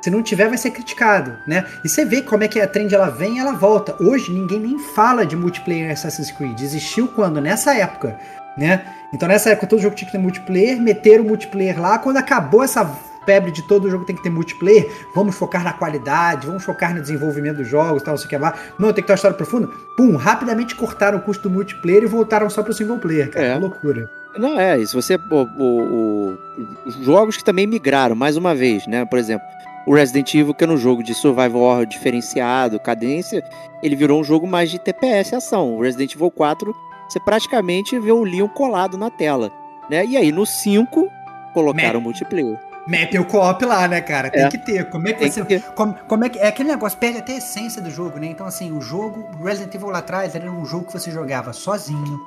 Se 0.06 0.12
não 0.12 0.22
tiver, 0.22 0.48
vai 0.48 0.58
ser 0.60 0.70
criticado, 0.70 1.36
né? 1.48 1.65
E 1.84 1.89
você 1.89 2.06
vê 2.06 2.22
como 2.22 2.44
é 2.44 2.48
que 2.48 2.62
a 2.62 2.68
trend 2.68 2.94
ela 2.94 3.10
vem 3.10 3.38
e 3.38 3.39
ela 3.39 3.54
volta. 3.54 3.96
Hoje 4.00 4.32
ninguém 4.32 4.60
nem 4.60 4.78
fala 4.78 5.26
de 5.26 5.36
multiplayer 5.36 5.91
Assassin's 5.91 6.30
Creed. 6.30 6.62
Existiu 6.62 7.08
quando? 7.08 7.41
Nessa 7.41 7.74
época, 7.76 8.15
né? 8.56 8.86
Então 9.12 9.28
nessa 9.28 9.50
época 9.50 9.65
todo 9.65 9.82
jogo 9.82 9.96
tinha 9.96 10.06
que 10.06 10.12
ter 10.12 10.22
multiplayer, 10.22 10.80
meteram 10.80 11.24
o 11.24 11.28
multiplayer 11.28 11.82
lá. 11.82 11.98
Quando 11.98 12.18
acabou 12.18 12.62
essa 12.62 12.86
febre 13.26 13.50
de 13.50 13.68
todo 13.68 13.89
jogo 13.89 14.06
tem 14.06 14.15
que 14.15 14.22
ter 14.22 14.30
multiplayer, 14.30 14.88
vamos 15.15 15.36
focar 15.36 15.63
na 15.63 15.74
qualidade, 15.74 16.46
vamos 16.46 16.63
focar 16.63 16.94
no 16.94 17.02
desenvolvimento 17.02 17.58
dos 17.58 17.68
jogos, 17.68 18.04
tal, 18.04 18.12
não 18.12 18.20
sei 18.20 18.28
o 18.28 18.30
que 18.30 18.38
lá. 18.38 18.54
Não, 18.78 18.94
tem 18.94 19.02
que 19.02 19.08
ter 19.08 19.13
uma 19.13 19.15
história 19.15 19.36
profunda. 19.36 19.72
Pum, 19.98 20.15
rapidamente 20.18 20.76
cortaram 20.76 21.18
o 21.18 21.22
custo 21.22 21.50
do 21.50 21.56
multiplayer 21.56 22.04
e 22.04 22.06
voltaram 22.06 22.48
só 22.48 22.62
pro 22.62 22.74
single 22.74 23.00
player, 23.00 23.32
cara. 23.32 23.44
É. 23.44 23.54
Que 23.56 23.60
loucura. 23.60 24.08
Não, 24.38 24.60
é, 24.60 24.86
se 24.86 24.94
você. 24.94 25.15
O, 25.15 25.36
o, 25.36 25.48
o, 25.63 26.38
os 26.86 26.94
jogos 26.98 27.38
que 27.38 27.44
também 27.44 27.65
migraram, 27.65 28.15
mais 28.15 28.38
uma 28.38 28.54
vez, 28.54 28.86
né? 28.86 29.04
Por 29.06 29.18
exemplo, 29.18 29.48
o 29.86 29.93
Resident 29.93 30.34
Evil, 30.34 30.54
que 30.54 30.63
é 30.63 30.67
um 30.67 30.78
jogo 30.78 31.04
de 31.04 31.13
survival 31.13 31.62
horror 31.62 31.86
diferenciado, 31.86 32.80
cadência, 32.80 33.43
ele 33.84 33.95
virou 33.95 34.19
um 34.19 34.24
jogo 34.24 34.48
mais 34.48 34.71
de 34.71 34.80
TPS 34.80 35.34
ação. 35.34 35.76
O 35.76 35.82
Resident 35.82 36.15
Evil 36.15 36.32
4, 36.32 36.76
você 37.08 37.19
praticamente 37.19 37.98
vê 38.00 38.12
o 38.12 38.24
Leon 38.24 38.48
colado 38.48 38.98
na 38.98 39.12
tela. 39.12 39.52
Né? 39.89 40.06
E 40.06 40.17
aí 40.17 40.32
no 40.32 40.45
5, 40.45 41.08
colocaram 41.54 42.00
o 42.00 42.02
multiplayer. 42.02 42.60
Mete 42.88 43.17
o 43.17 43.26
co-op 43.26 43.65
lá, 43.65 43.88
né, 43.88 44.00
cara? 44.00 44.30
Tem 44.30 44.43
é. 44.43 44.50
que 44.50 44.60
ter. 44.60 44.89
Como 44.89 45.08
é 45.08 45.13
que 45.13 45.28
você. 45.28 45.43
Que 45.43 45.60
como, 45.60 45.95
como, 46.08 46.24
é 46.24 46.30
que. 46.30 46.38
É 46.38 46.48
aquele 46.48 46.69
negócio, 46.69 46.98
perde 47.00 47.17
até 47.17 47.34
a 47.34 47.38
essência 47.38 47.82
do 47.82 47.89
jogo, 47.89 48.19
né? 48.19 48.28
Então, 48.28 48.45
assim, 48.45 48.71
o 48.71 48.80
jogo, 48.80 49.28
Resident 49.43 49.74
Evil 49.74 49.89
lá 49.89 50.00
atrás, 50.00 50.36
era 50.36 50.52
um 50.52 50.63
jogo 50.65 50.86
que 50.86 50.93
você 50.93 51.10
jogava 51.10 51.52
sozinho, 51.52 52.21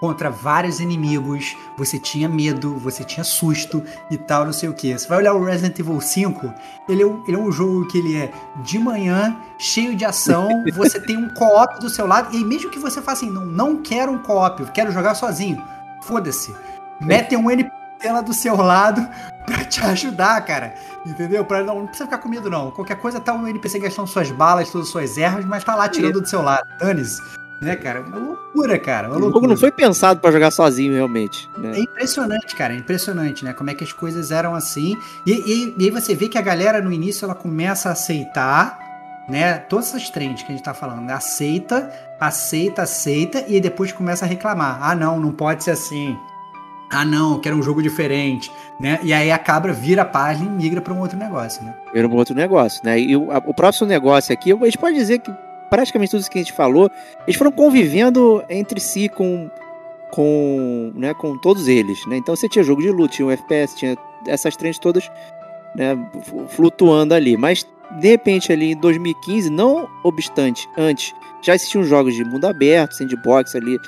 contra 0.00 0.30
vários 0.30 0.80
inimigos, 0.80 1.56
você 1.76 1.98
tinha 1.98 2.28
medo, 2.28 2.76
você 2.76 3.04
tinha 3.04 3.24
susto 3.24 3.82
e 4.10 4.16
tal, 4.16 4.44
não 4.44 4.52
sei 4.52 4.68
o 4.68 4.74
que. 4.74 4.92
Você 4.92 5.08
vai 5.08 5.18
olhar 5.18 5.34
o 5.34 5.44
Resident 5.44 5.78
Evil 5.78 6.00
5, 6.00 6.52
ele 6.88 7.02
é, 7.02 7.06
um, 7.06 7.22
ele 7.26 7.36
é 7.36 7.40
um 7.40 7.50
jogo 7.50 7.86
que 7.88 7.98
ele 7.98 8.16
é 8.16 8.32
de 8.62 8.78
manhã, 8.78 9.36
cheio 9.58 9.94
de 9.94 10.04
ação, 10.04 10.48
você 10.74 11.00
tem 11.00 11.16
um 11.16 11.28
co-op 11.34 11.80
do 11.80 11.88
seu 11.88 12.06
lado, 12.06 12.34
e 12.34 12.44
mesmo 12.44 12.70
que 12.70 12.78
você 12.78 13.00
faça 13.00 13.24
assim, 13.24 13.32
não, 13.32 13.44
não 13.44 13.82
quero 13.82 14.12
um 14.12 14.18
co-op, 14.18 14.64
quero 14.72 14.92
jogar 14.92 15.14
sozinho, 15.14 15.62
foda-se. 16.02 16.54
Metem 17.00 17.38
um 17.38 17.50
NPC 17.50 17.86
ela 18.02 18.20
do 18.20 18.34
seu 18.34 18.56
lado 18.56 19.06
pra 19.46 19.64
te 19.64 19.80
ajudar, 19.80 20.40
cara. 20.44 20.74
Entendeu? 21.04 21.44
Pra 21.44 21.62
não, 21.62 21.80
não 21.80 21.86
precisa 21.86 22.04
ficar 22.04 22.18
com 22.18 22.28
medo, 22.28 22.50
não. 22.50 22.70
Qualquer 22.70 22.96
coisa 22.96 23.20
tá 23.20 23.32
um 23.32 23.46
NPC 23.46 23.78
gastando 23.78 24.06
suas 24.06 24.30
balas, 24.30 24.70
todas 24.70 24.88
as 24.88 24.92
suas 24.92 25.18
ervas, 25.18 25.44
mas 25.44 25.64
tá 25.64 25.74
lá 25.74 25.88
tirando 25.88 26.20
do 26.20 26.28
seu 26.28 26.42
lado. 26.42 26.66
Dane-se. 26.78 27.45
Né, 27.60 27.74
cara? 27.74 28.02
Uma 28.02 28.18
loucura, 28.18 28.78
cara. 28.78 29.08
Uma 29.08 29.16
o 29.16 29.32
jogo 29.32 29.46
não 29.46 29.56
foi 29.56 29.72
pensado 29.72 30.20
para 30.20 30.30
jogar 30.30 30.50
sozinho, 30.50 30.92
realmente. 30.92 31.48
Né? 31.56 31.78
É 31.78 31.80
impressionante, 31.80 32.54
cara. 32.54 32.74
É 32.74 32.76
impressionante, 32.76 33.44
né? 33.44 33.52
Como 33.52 33.70
é 33.70 33.74
que 33.74 33.82
as 33.82 33.92
coisas 33.92 34.30
eram 34.30 34.54
assim. 34.54 34.96
E, 35.24 35.32
e, 35.32 35.74
e 35.78 35.84
aí 35.84 35.90
você 35.90 36.14
vê 36.14 36.28
que 36.28 36.36
a 36.36 36.42
galera 36.42 36.82
no 36.82 36.92
início 36.92 37.24
ela 37.24 37.34
começa 37.34 37.88
a 37.88 37.92
aceitar, 37.92 38.78
né? 39.28 39.54
Todas 39.54 39.88
essas 39.88 40.10
trends 40.10 40.42
que 40.42 40.52
a 40.52 40.54
gente 40.54 40.64
tá 40.64 40.74
falando. 40.74 41.08
Aceita, 41.10 41.90
aceita, 42.20 42.82
aceita, 42.82 43.44
e 43.48 43.58
depois 43.58 43.90
começa 43.90 44.26
a 44.26 44.28
reclamar. 44.28 44.78
Ah, 44.82 44.94
não, 44.94 45.18
não 45.18 45.32
pode 45.32 45.64
ser 45.64 45.70
assim 45.70 46.14
ah 46.90 47.04
não, 47.04 47.32
eu 47.32 47.40
quero 47.40 47.56
um 47.56 47.62
jogo 47.62 47.82
diferente, 47.82 48.50
né? 48.78 48.98
E 49.02 49.12
aí 49.12 49.30
a 49.30 49.38
cabra 49.38 49.72
vira 49.72 50.02
a 50.02 50.04
página 50.04 50.46
e 50.46 50.52
migra 50.52 50.80
para 50.80 50.92
um 50.92 51.00
outro 51.00 51.18
negócio, 51.18 51.64
né? 51.64 51.74
Vira 51.92 52.06
um 52.06 52.14
outro 52.14 52.34
negócio, 52.34 52.80
né? 52.84 52.98
E 52.98 53.16
o, 53.16 53.32
a, 53.32 53.38
o 53.38 53.52
próximo 53.52 53.88
negócio 53.88 54.32
aqui, 54.32 54.52
a 54.52 54.64
gente 54.64 54.78
pode 54.78 54.94
dizer 54.94 55.18
que 55.18 55.32
praticamente 55.70 56.10
tudo 56.10 56.20
isso 56.20 56.30
que 56.30 56.38
a 56.38 56.42
gente 56.42 56.52
falou, 56.52 56.90
eles 57.26 57.36
foram 57.36 57.52
convivendo 57.52 58.42
entre 58.48 58.80
si 58.80 59.08
com 59.08 59.50
com, 60.10 60.92
né, 60.94 61.12
com 61.12 61.36
todos 61.36 61.68
eles, 61.68 62.06
né? 62.06 62.16
Então 62.16 62.34
você 62.34 62.48
tinha 62.48 62.62
jogo 62.62 62.80
de 62.80 62.90
luta, 62.90 63.14
tinha 63.14 63.26
um 63.26 63.30
FPS, 63.30 63.76
tinha 63.76 63.98
essas 64.26 64.56
trends 64.56 64.78
todas, 64.78 65.10
né, 65.74 65.98
flutuando 66.48 67.12
ali, 67.12 67.36
mas 67.36 67.66
de 68.00 68.08
repente 68.08 68.52
ali 68.52 68.72
em 68.72 68.76
2015, 68.76 69.50
não 69.50 69.88
obstante 70.02 70.68
antes 70.76 71.14
Já 71.42 71.54
existiam 71.54 71.84
jogos 71.84 72.14
de 72.14 72.24
mundo 72.24 72.44
aberto, 72.46 72.92
sandbox 72.92 73.54
ali, 73.54 73.78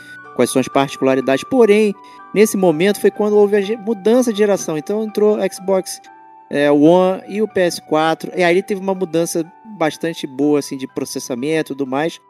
são 0.47 0.61
as 0.61 0.68
particularidades. 0.68 1.45
Porém, 1.45 1.95
nesse 2.33 2.57
momento 2.57 3.01
foi 3.01 3.11
quando 3.11 3.37
houve 3.37 3.57
a 3.57 3.79
mudança 3.79 4.33
de 4.33 4.39
geração. 4.39 4.79
Então 4.79 5.03
entrou 5.03 5.39
Xbox 5.51 6.01
é, 6.49 6.70
One 6.70 7.22
e 7.26 7.43
o 7.43 7.49
PS4. 7.49 8.33
E 8.37 8.43
aí 8.45 8.62
teve 8.62 8.81
uma 8.81 8.95
mudança 8.95 9.45
bastante 9.79 10.26
boa 10.26 10.59
assim 10.59 10.76
de 10.76 10.87
processamento 10.87 11.72
e 11.72 11.76
tudo 11.76 11.87
mais. 11.87 12.20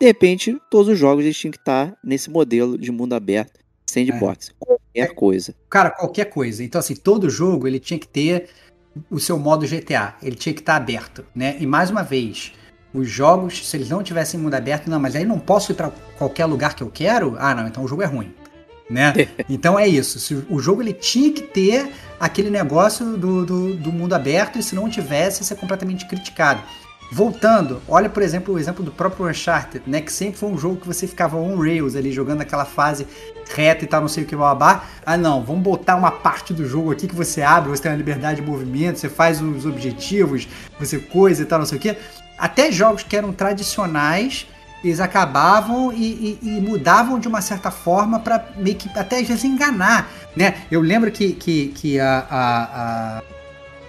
De 0.00 0.06
repente, 0.06 0.56
todos 0.70 0.88
os 0.88 0.98
jogos 0.98 1.24
eles 1.24 1.36
tinham 1.36 1.50
que 1.50 1.58
estar 1.58 1.96
nesse 2.04 2.30
modelo 2.30 2.78
de 2.78 2.92
mundo 2.92 3.14
aberto, 3.14 3.58
sandbox. 3.86 4.50
É. 4.50 4.64
Qualquer 4.64 5.14
coisa. 5.14 5.54
Cara, 5.68 5.90
qualquer 5.90 6.26
coisa. 6.26 6.62
Então, 6.62 6.78
assim, 6.78 6.94
todo 6.94 7.28
jogo 7.28 7.66
ele 7.66 7.80
tinha 7.80 7.98
que 7.98 8.06
ter 8.06 8.48
o 9.10 9.18
seu 9.18 9.38
modo 9.38 9.66
GTA. 9.66 10.14
Ele 10.22 10.36
tinha 10.36 10.54
que 10.54 10.60
estar 10.60 10.76
aberto, 10.76 11.24
né? 11.34 11.56
E 11.58 11.66
mais 11.66 11.90
uma 11.90 12.02
vez, 12.02 12.52
os 12.92 13.08
jogos, 13.08 13.68
se 13.68 13.76
eles 13.76 13.88
não 13.88 14.02
tivessem 14.02 14.40
mundo 14.40 14.54
aberto, 14.54 14.88
não, 14.88 15.00
mas 15.00 15.14
aí 15.14 15.24
não 15.24 15.38
posso 15.38 15.72
ir 15.72 15.74
para 15.74 15.90
qualquer 16.16 16.46
lugar 16.46 16.74
que 16.74 16.82
eu 16.82 16.90
quero. 16.90 17.36
Ah, 17.38 17.54
não, 17.54 17.66
então 17.66 17.84
o 17.84 17.88
jogo 17.88 18.02
é 18.02 18.06
ruim, 18.06 18.32
né? 18.88 19.12
então 19.48 19.78
é 19.78 19.86
isso. 19.86 20.18
Se 20.18 20.34
o 20.48 20.58
jogo 20.58 20.82
ele 20.82 20.92
tinha 20.92 21.32
que 21.32 21.42
ter 21.42 21.90
aquele 22.18 22.50
negócio 22.50 23.16
do, 23.16 23.44
do, 23.44 23.74
do 23.74 23.92
mundo 23.92 24.14
aberto 24.14 24.58
e 24.58 24.62
se 24.62 24.74
não 24.74 24.88
tivesse, 24.88 25.40
ia 25.40 25.44
ser 25.44 25.56
completamente 25.56 26.06
criticado. 26.06 26.62
Voltando, 27.10 27.80
olha 27.88 28.10
por 28.10 28.22
exemplo 28.22 28.54
o 28.54 28.58
exemplo 28.58 28.84
do 28.84 28.90
próprio 28.90 29.26
Uncharted, 29.28 29.82
né? 29.86 30.00
Que 30.02 30.12
sempre 30.12 30.38
foi 30.38 30.50
um 30.50 30.58
jogo 30.58 30.76
que 30.76 30.86
você 30.86 31.06
ficava 31.06 31.38
on 31.38 31.56
rails 31.56 31.96
ali, 31.96 32.12
jogando 32.12 32.42
aquela 32.42 32.66
fase 32.66 33.06
reta 33.54 33.84
e 33.84 33.88
tal, 33.88 34.02
não 34.02 34.08
sei 34.08 34.24
o 34.24 34.26
que, 34.26 34.36
babá. 34.36 34.84
Ah, 35.06 35.16
não, 35.16 35.42
vamos 35.42 35.62
botar 35.62 35.96
uma 35.96 36.10
parte 36.10 36.52
do 36.52 36.66
jogo 36.66 36.92
aqui 36.92 37.08
que 37.08 37.14
você 37.14 37.40
abre, 37.40 37.70
você 37.70 37.82
tem 37.82 37.92
uma 37.92 37.96
liberdade 37.96 38.42
de 38.42 38.46
movimento, 38.46 38.98
você 38.98 39.08
faz 39.08 39.40
os 39.40 39.64
objetivos, 39.64 40.46
você 40.78 40.98
coisa 40.98 41.42
e 41.42 41.46
tal, 41.46 41.60
não 41.60 41.66
sei 41.66 41.78
o 41.78 41.80
que. 41.80 41.96
Até 42.38 42.70
jogos 42.70 43.02
que 43.02 43.16
eram 43.16 43.32
tradicionais, 43.32 44.46
eles 44.84 45.00
acabavam 45.00 45.92
e, 45.92 46.38
e, 46.42 46.48
e 46.56 46.60
mudavam 46.60 47.18
de 47.18 47.26
uma 47.26 47.40
certa 47.40 47.70
forma 47.70 48.20
para 48.20 48.48
meio 48.56 48.76
que 48.76 48.88
até 48.96 49.18
às 49.18 49.26
vezes 49.26 49.44
enganar, 49.44 50.08
né? 50.36 50.62
Eu 50.70 50.80
lembro 50.80 51.10
que, 51.10 51.32
que, 51.32 51.68
que 51.68 51.98
a, 51.98 52.26
a, 52.30 52.62
a 53.18 53.22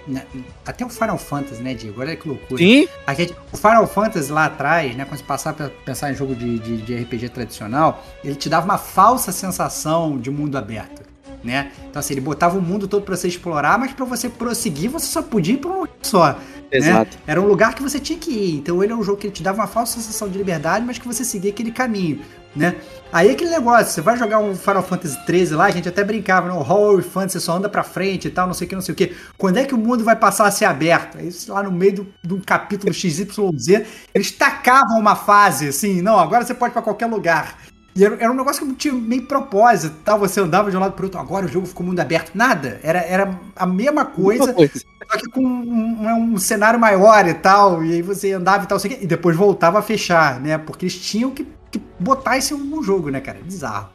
né, 0.06 0.24
até 0.64 0.84
o 0.84 0.88
Final 0.88 1.18
Fantasy, 1.18 1.62
né, 1.62 1.74
Diego? 1.74 2.00
Olha 2.00 2.16
que 2.16 2.28
loucura. 2.28 2.58
Sim. 2.58 2.88
A 3.06 3.14
gente, 3.14 3.34
o 3.52 3.56
Final 3.56 3.86
Fantasy 3.86 4.30
lá 4.30 4.46
atrás, 4.46 4.94
né, 4.96 5.04
quando 5.04 5.18
você 5.18 5.24
passava 5.24 5.56
pra 5.56 5.70
pensar 5.84 6.10
em 6.10 6.14
jogo 6.14 6.34
de, 6.34 6.58
de, 6.58 6.76
de 6.78 6.96
RPG 6.96 7.30
tradicional, 7.30 8.04
ele 8.24 8.34
te 8.34 8.48
dava 8.48 8.64
uma 8.64 8.78
falsa 8.78 9.32
sensação 9.32 10.18
de 10.18 10.30
mundo 10.30 10.56
aberto. 10.56 11.02
Né? 11.42 11.72
Então 11.88 12.00
assim, 12.00 12.12
ele 12.14 12.20
botava 12.20 12.58
o 12.58 12.60
mundo 12.60 12.86
todo 12.86 13.02
para 13.02 13.16
você 13.16 13.26
explorar, 13.26 13.78
mas 13.78 13.92
para 13.92 14.04
você 14.04 14.28
prosseguir, 14.28 14.90
você 14.90 15.06
só 15.06 15.22
podia 15.22 15.54
ir 15.54 15.56
para 15.56 15.70
um 15.70 15.80
lugar 15.80 15.94
só. 16.02 16.38
Exato. 16.70 17.16
Né? 17.16 17.22
Era 17.26 17.40
um 17.40 17.46
lugar 17.46 17.74
que 17.74 17.82
você 17.82 17.98
tinha 17.98 18.18
que 18.18 18.30
ir. 18.30 18.56
Então 18.56 18.82
ele 18.84 18.92
é 18.92 18.96
um 18.96 19.02
jogo 19.02 19.18
que 19.18 19.30
te 19.30 19.42
dava 19.42 19.58
uma 19.58 19.66
falsa 19.66 19.94
sensação 19.98 20.28
de 20.28 20.36
liberdade, 20.36 20.84
mas 20.84 20.98
que 20.98 21.06
você 21.06 21.24
seguia 21.24 21.50
aquele 21.50 21.72
caminho, 21.72 22.20
né? 22.54 22.76
Aí 23.12 23.30
aquele 23.30 23.50
negócio, 23.50 23.92
você 23.92 24.00
vai 24.00 24.16
jogar 24.16 24.38
um 24.38 24.54
Final 24.54 24.82
Fantasy 24.84 25.18
13 25.26 25.54
lá, 25.54 25.64
a 25.64 25.70
gente 25.70 25.88
até 25.88 26.04
brincava, 26.04 26.48
né? 26.48 26.54
O 26.54 26.62
Hall 26.62 27.02
Fantasy 27.02 27.32
você 27.32 27.40
só 27.40 27.56
anda 27.56 27.68
pra 27.68 27.82
frente 27.82 28.28
e 28.28 28.30
tal, 28.30 28.46
não 28.46 28.54
sei 28.54 28.66
o 28.66 28.68
que, 28.68 28.74
não 28.74 28.82
sei 28.82 28.92
o 28.92 28.96
que. 28.96 29.16
Quando 29.36 29.56
é 29.56 29.64
que 29.64 29.74
o 29.74 29.78
mundo 29.78 30.04
vai 30.04 30.14
passar 30.14 30.46
a 30.46 30.50
ser 30.50 30.64
aberto? 30.64 31.18
Aí 31.18 31.32
lá 31.48 31.62
no 31.62 31.72
meio 31.72 32.06
de 32.22 32.34
um 32.34 32.40
capítulo 32.40 32.92
XYZ, 32.92 33.26
eles 34.14 34.30
tacavam 34.30 34.98
uma 34.98 35.16
fase 35.16 35.68
assim, 35.68 36.00
não, 36.00 36.18
agora 36.18 36.44
você 36.44 36.54
pode 36.54 36.72
ir 36.72 36.74
pra 36.74 36.82
qualquer 36.82 37.06
lugar. 37.06 37.58
E 37.96 38.04
era, 38.04 38.14
era, 38.20 38.30
um 38.30 38.36
negócio 38.36 38.64
que 38.64 38.74
tinha 38.74 38.94
meio 38.94 39.26
propósito, 39.26 39.96
tal. 40.04 40.18
Você 40.20 40.40
andava 40.40 40.70
de 40.70 40.76
um 40.76 40.80
lado 40.80 40.92
pro 40.92 41.06
outro, 41.06 41.18
agora 41.18 41.46
o 41.46 41.48
jogo 41.48 41.66
ficou 41.66 41.84
mundo 41.84 41.98
aberto. 41.98 42.30
Nada. 42.34 42.78
Era, 42.82 43.00
era 43.00 43.40
a 43.56 43.66
mesma 43.66 44.04
coisa, 44.04 44.54
só 44.54 45.18
que 45.18 45.28
com 45.28 45.42
um, 45.42 46.06
um, 46.06 46.34
um, 46.34 46.38
cenário 46.38 46.78
maior 46.78 47.26
e 47.26 47.34
tal. 47.34 47.84
E 47.84 47.94
aí 47.94 48.02
você 48.02 48.32
andava 48.32 48.62
e 48.62 48.66
tal, 48.68 48.78
e 48.78 49.06
depois 49.06 49.36
voltava 49.36 49.80
a 49.80 49.82
fechar, 49.82 50.40
né? 50.40 50.56
Porque 50.56 50.84
eles 50.84 51.00
tinham 51.00 51.32
que 51.32 51.44
botar 51.98 52.38
isso 52.38 52.56
no 52.56 52.82
jogo, 52.82 53.10
né, 53.10 53.20
cara? 53.20 53.38
É 53.38 53.42
bizarro. 53.42 53.90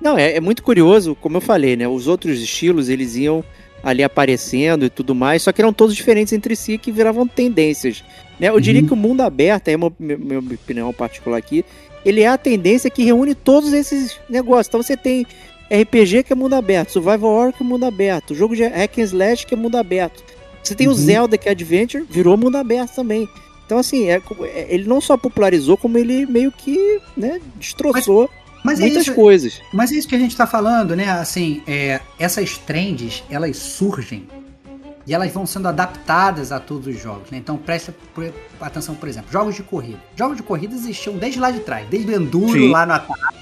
Não, 0.00 0.16
é, 0.16 0.36
é, 0.36 0.40
muito 0.40 0.62
curioso, 0.62 1.16
como 1.16 1.38
eu 1.38 1.40
falei, 1.40 1.76
né? 1.76 1.88
Os 1.88 2.06
outros 2.06 2.40
estilos, 2.40 2.88
eles 2.88 3.16
iam 3.16 3.44
ali 3.82 4.02
aparecendo 4.02 4.84
e 4.84 4.90
tudo 4.90 5.14
mais, 5.14 5.42
só 5.42 5.52
que 5.52 5.60
eram 5.60 5.72
todos 5.72 5.94
diferentes 5.94 6.32
entre 6.32 6.54
si 6.56 6.78
que 6.78 6.92
viravam 6.92 7.26
tendências. 7.26 8.04
Né? 8.38 8.48
Eu 8.48 8.54
uhum. 8.54 8.60
diria 8.60 8.82
que 8.82 8.92
o 8.92 8.96
mundo 8.96 9.20
aberto, 9.22 9.68
é 9.68 9.76
uma 9.76 9.92
minha 9.98 10.38
opinião 10.38 10.92
particular 10.92 11.36
aqui, 11.36 11.64
ele 12.04 12.22
é 12.22 12.28
a 12.28 12.38
tendência 12.38 12.90
que 12.90 13.04
reúne 13.04 13.34
todos 13.34 13.72
esses 13.72 14.18
negócios. 14.28 14.68
Então 14.68 14.82
você 14.82 14.96
tem 14.96 15.26
RPG 15.70 16.24
que 16.24 16.32
é 16.32 16.36
mundo 16.36 16.54
aberto, 16.54 16.92
Survival 16.92 17.30
Horror 17.30 17.52
que 17.52 17.62
é 17.62 17.66
mundo 17.66 17.84
aberto, 17.84 18.34
jogo 18.34 18.56
de 18.56 18.64
hack 18.64 18.98
and 18.98 19.02
slash 19.02 19.46
que 19.46 19.54
é 19.54 19.56
mundo 19.56 19.76
aberto. 19.76 20.22
Você 20.62 20.74
tem 20.74 20.86
uhum. 20.86 20.92
o 20.92 20.96
Zelda 20.96 21.38
que 21.38 21.48
é 21.48 21.52
Adventure, 21.52 22.04
virou 22.08 22.36
mundo 22.36 22.56
aberto 22.56 22.94
também. 22.94 23.28
Então, 23.68 23.76
assim, 23.76 24.08
é, 24.08 24.22
é, 24.44 24.66
ele 24.70 24.88
não 24.88 24.98
só 24.98 25.14
popularizou, 25.18 25.76
como 25.76 25.98
ele 25.98 26.24
meio 26.24 26.50
que 26.50 27.02
né, 27.14 27.38
destroçou 27.56 28.30
mas, 28.64 28.78
mas 28.78 28.80
é 28.80 28.82
muitas 28.84 28.96
é 28.96 29.02
isso, 29.02 29.14
coisas. 29.14 29.60
Mas 29.74 29.92
é 29.92 29.96
isso 29.96 30.08
que 30.08 30.14
a 30.14 30.18
gente 30.18 30.30
está 30.30 30.46
falando, 30.46 30.96
né? 30.96 31.10
Assim, 31.10 31.62
é, 31.66 32.00
essas 32.18 32.56
trends, 32.56 33.22
elas 33.28 33.58
surgem 33.58 34.26
e 35.06 35.12
elas 35.12 35.30
vão 35.30 35.44
sendo 35.44 35.68
adaptadas 35.68 36.50
a 36.50 36.58
todos 36.58 36.86
os 36.86 36.98
jogos, 36.98 37.30
né? 37.30 37.36
Então 37.36 37.58
presta 37.58 37.94
atenção, 38.58 38.94
por 38.94 39.06
exemplo, 39.06 39.30
jogos 39.30 39.54
de 39.54 39.62
corrida. 39.62 40.00
Jogos 40.16 40.38
de 40.38 40.42
corrida 40.42 40.74
existiam 40.74 41.18
desde 41.18 41.38
lá 41.38 41.50
de 41.50 41.60
trás, 41.60 41.86
desde 41.90 42.10
o 42.10 42.16
Enduro 42.16 42.58
Sim. 42.58 42.70
lá 42.70 42.86
no 42.86 42.94
Atari, 42.94 43.36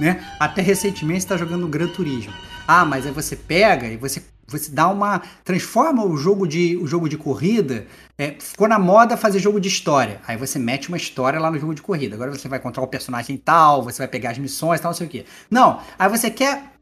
né? 0.00 0.24
Até 0.40 0.62
recentemente 0.62 1.18
está 1.18 1.36
jogando 1.36 1.68
Gran 1.68 1.88
Turismo. 1.88 2.32
Ah, 2.66 2.86
mas 2.86 3.04
aí 3.04 3.12
você 3.12 3.36
pega 3.36 3.86
e 3.88 3.98
você 3.98 4.22
você 4.46 4.70
dá 4.70 4.88
uma 4.88 5.22
transforma 5.44 6.04
o 6.04 6.16
jogo 6.16 6.46
de 6.46 6.76
o 6.76 6.86
jogo 6.86 7.08
de 7.08 7.16
corrida 7.16 7.86
é, 8.18 8.34
ficou 8.38 8.66
na 8.66 8.78
moda 8.78 9.14
fazer 9.16 9.38
jogo 9.38 9.60
de 9.60 9.68
história. 9.68 10.20
Aí 10.26 10.38
você 10.38 10.58
mete 10.58 10.88
uma 10.88 10.96
história 10.96 11.38
lá 11.38 11.50
no 11.50 11.58
jogo 11.58 11.74
de 11.74 11.82
corrida. 11.82 12.14
Agora 12.14 12.30
você 12.30 12.48
vai 12.48 12.58
encontrar 12.58 12.82
o 12.82 12.86
personagem 12.86 13.36
tal, 13.36 13.82
você 13.82 13.98
vai 13.98 14.08
pegar 14.08 14.30
as 14.30 14.38
missões 14.38 14.80
tal, 14.80 14.90
não 14.90 14.96
sei 14.96 15.06
o 15.06 15.10
quê. 15.10 15.26
Não, 15.50 15.80
aí 15.98 16.08
você 16.08 16.30
quer 16.30 16.76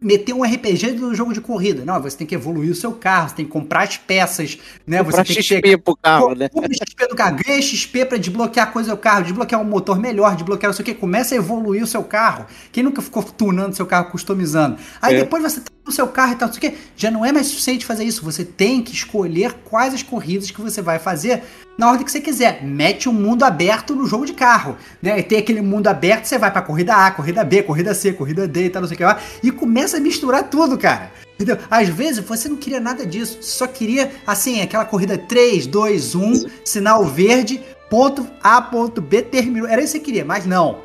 meter 0.00 0.32
um 0.32 0.42
RPG 0.42 0.92
no 0.92 1.14
jogo 1.14 1.34
de 1.34 1.40
corrida. 1.40 1.84
Não, 1.84 2.00
você 2.00 2.16
tem 2.16 2.26
que 2.26 2.34
evoluir 2.34 2.70
o 2.70 2.74
seu 2.74 2.92
carro, 2.92 3.28
você 3.28 3.36
tem 3.36 3.44
que 3.44 3.50
comprar 3.50 3.82
as 3.82 3.96
peças, 3.96 4.58
né? 4.86 5.02
Comprar 5.02 5.26
você 5.26 5.34
tem 5.34 5.42
XP 5.42 5.60
que 5.62 5.76
pro 5.78 5.96
carro, 5.96 6.34
né? 6.34 6.48
XP 6.48 7.08
do 7.08 7.16
carro, 7.16 7.38
ganha 7.44 7.60
XP 7.60 8.04
para 8.04 8.18
desbloquear 8.18 8.72
coisa 8.72 8.92
do 8.92 8.96
carro, 8.96 9.24
desbloquear 9.24 9.60
um 9.60 9.64
motor 9.64 9.98
melhor, 9.98 10.34
desbloquear 10.36 10.70
não 10.70 10.76
sei 10.76 10.82
o 10.84 10.86
quê. 10.86 10.94
Começa 10.94 11.34
a 11.34 11.38
evoluir 11.38 11.82
o 11.82 11.86
seu 11.86 12.04
carro. 12.04 12.46
Quem 12.70 12.82
nunca 12.82 13.02
ficou 13.02 13.22
tunando 13.22 13.74
seu 13.74 13.86
carro, 13.86 14.10
customizando? 14.10 14.78
Aí 15.02 15.16
é. 15.16 15.18
depois 15.18 15.42
você 15.42 15.60
tem 15.60 15.76
o 15.84 15.92
seu 15.92 16.06
carro 16.06 16.32
e 16.32 16.36
tal, 16.36 16.48
não 16.48 16.54
sei 16.54 16.68
o 16.68 16.72
quê. 16.72 16.78
Já 16.96 17.10
não 17.10 17.24
é 17.24 17.32
mais 17.32 17.48
suficiente 17.48 17.84
fazer 17.84 18.04
isso. 18.04 18.24
Você 18.24 18.44
tem 18.44 18.80
que 18.80 18.92
escolher 18.92 19.54
quais 19.64 19.92
as 19.92 20.02
corridas 20.02 20.50
que 20.50 20.60
você 20.60 20.77
você 20.78 20.82
vai 20.82 20.98
fazer 20.98 21.42
na 21.76 21.88
ordem 21.88 22.04
que 22.04 22.12
você 22.12 22.20
quiser. 22.20 22.64
Mete 22.64 23.08
um 23.08 23.12
mundo 23.12 23.42
aberto 23.42 23.94
no 23.94 24.06
jogo 24.06 24.24
de 24.24 24.32
carro, 24.32 24.76
né? 25.02 25.18
E 25.18 25.22
tem 25.22 25.38
aquele 25.38 25.60
mundo 25.60 25.88
aberto, 25.88 26.24
você 26.24 26.38
vai 26.38 26.50
pra 26.50 26.62
corrida 26.62 26.94
A, 26.94 27.10
corrida 27.10 27.44
B, 27.44 27.62
corrida 27.62 27.94
C, 27.94 28.12
corrida 28.12 28.46
D 28.46 28.66
e 28.66 28.70
tal, 28.70 28.82
não 28.82 28.88
sei 28.88 28.94
o 28.94 28.98
que 28.98 29.04
lá, 29.04 29.18
e 29.42 29.50
começa 29.50 29.96
a 29.96 30.00
misturar 30.00 30.44
tudo, 30.44 30.78
cara. 30.78 31.10
Entendeu? 31.34 31.58
Às 31.70 31.88
vezes 31.88 32.24
você 32.24 32.48
não 32.48 32.56
queria 32.56 32.80
nada 32.80 33.06
disso, 33.06 33.38
só 33.40 33.66
queria, 33.66 34.10
assim, 34.26 34.60
aquela 34.60 34.84
corrida 34.84 35.16
3, 35.16 35.66
2, 35.66 36.14
1, 36.14 36.46
sinal 36.64 37.04
verde, 37.04 37.60
ponto 37.88 38.26
A, 38.42 38.60
ponto 38.60 39.00
B, 39.00 39.22
terminou. 39.22 39.68
Era 39.68 39.82
isso 39.82 39.92
que 39.92 39.98
você 39.98 40.04
queria, 40.04 40.24
mas 40.24 40.44
não. 40.44 40.78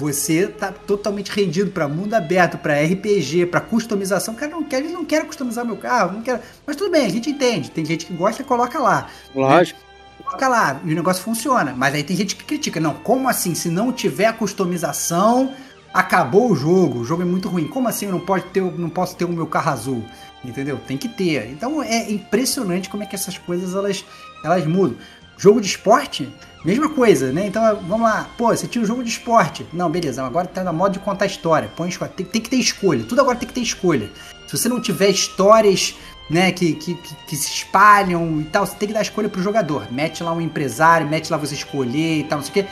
Você 0.00 0.46
tá 0.46 0.72
totalmente 0.72 1.30
rendido 1.30 1.70
para 1.70 1.86
mundo 1.86 2.14
aberto, 2.14 2.56
para 2.56 2.82
RPG, 2.82 3.44
para 3.46 3.60
customização. 3.60 4.34
Cara, 4.34 4.50
não 4.50 4.64
quer, 4.64 4.82
não 4.84 5.04
quero 5.04 5.26
customizar 5.26 5.62
meu 5.62 5.76
carro, 5.76 6.14
não 6.14 6.22
quero. 6.22 6.40
Mas 6.66 6.74
tudo 6.74 6.90
bem, 6.90 7.04
a 7.04 7.08
gente 7.10 7.28
entende. 7.28 7.70
Tem 7.70 7.84
gente 7.84 8.06
que 8.06 8.14
gosta 8.14 8.40
e 8.40 8.44
coloca 8.44 8.78
lá. 8.78 9.08
Lógico. 9.34 9.78
Né? 9.78 10.24
Coloca 10.24 10.48
lá 10.48 10.80
e 10.82 10.92
o 10.92 10.94
negócio 10.94 11.22
funciona. 11.22 11.74
Mas 11.76 11.94
aí 11.94 12.02
tem 12.02 12.16
gente 12.16 12.34
que 12.34 12.44
critica. 12.44 12.80
Não, 12.80 12.94
como 12.94 13.28
assim? 13.28 13.54
Se 13.54 13.68
não 13.68 13.92
tiver 13.92 14.32
customização, 14.38 15.52
acabou 15.92 16.50
o 16.50 16.56
jogo. 16.56 17.00
O 17.00 17.04
jogo 17.04 17.20
é 17.20 17.26
muito 17.26 17.46
ruim. 17.46 17.66
Como 17.66 17.86
assim 17.86 18.06
eu 18.06 18.12
não, 18.12 18.20
pode 18.20 18.44
ter, 18.44 18.62
não 18.62 18.88
posso 18.88 19.14
ter 19.16 19.26
o 19.26 19.32
meu 19.32 19.46
carro 19.46 19.70
azul? 19.70 20.04
Entendeu? 20.42 20.80
Tem 20.86 20.96
que 20.96 21.10
ter. 21.10 21.50
Então 21.50 21.82
é 21.82 22.10
impressionante 22.10 22.88
como 22.88 23.02
é 23.02 23.06
que 23.06 23.14
essas 23.14 23.36
coisas 23.36 23.74
elas, 23.74 24.02
elas 24.42 24.64
mudam. 24.66 24.96
Jogo 25.36 25.60
de 25.60 25.66
esporte, 25.66 26.32
Mesma 26.64 26.88
coisa, 26.90 27.32
né? 27.32 27.46
Então 27.46 27.62
vamos 27.88 28.02
lá, 28.02 28.28
pô, 28.36 28.48
você 28.48 28.66
tinha 28.66 28.82
um 28.82 28.86
jogo 28.86 29.02
de 29.02 29.10
esporte. 29.10 29.66
Não, 29.72 29.90
beleza, 29.90 30.22
agora 30.22 30.46
tá 30.46 30.62
na 30.62 30.72
moda 30.72 30.92
de 30.92 30.98
contar 30.98 31.26
história. 31.26 31.70
Põe 31.74 31.88
escolha. 31.88 32.10
Tem, 32.14 32.26
tem, 32.26 32.40
que 32.40 32.50
ter 32.50 32.56
escolha. 32.56 33.04
Tudo 33.04 33.20
agora 33.20 33.38
tem 33.38 33.48
que 33.48 33.54
ter 33.54 33.62
escolha. 33.62 34.10
Se 34.46 34.56
você 34.56 34.68
não 34.68 34.80
tiver 34.80 35.08
histórias 35.08 35.94
né, 36.28 36.52
que, 36.52 36.74
que, 36.74 36.94
que, 36.94 37.36
se 37.36 37.50
espalham 37.50 38.40
e 38.40 38.44
tal, 38.44 38.66
você 38.66 38.76
tem 38.76 38.88
que 38.88 38.94
dar 38.94 39.02
escolha 39.02 39.28
pro 39.28 39.42
jogador. 39.42 39.90
Mete 39.90 40.22
lá 40.22 40.32
um 40.32 40.40
empresário, 40.40 41.08
mete 41.08 41.30
lá 41.30 41.36
você 41.36 41.54
escolher 41.54 42.20
e 42.20 42.24
tal, 42.24 42.38
não 42.38 42.44
sei 42.44 42.50
o 42.50 42.66
quê. 42.66 42.70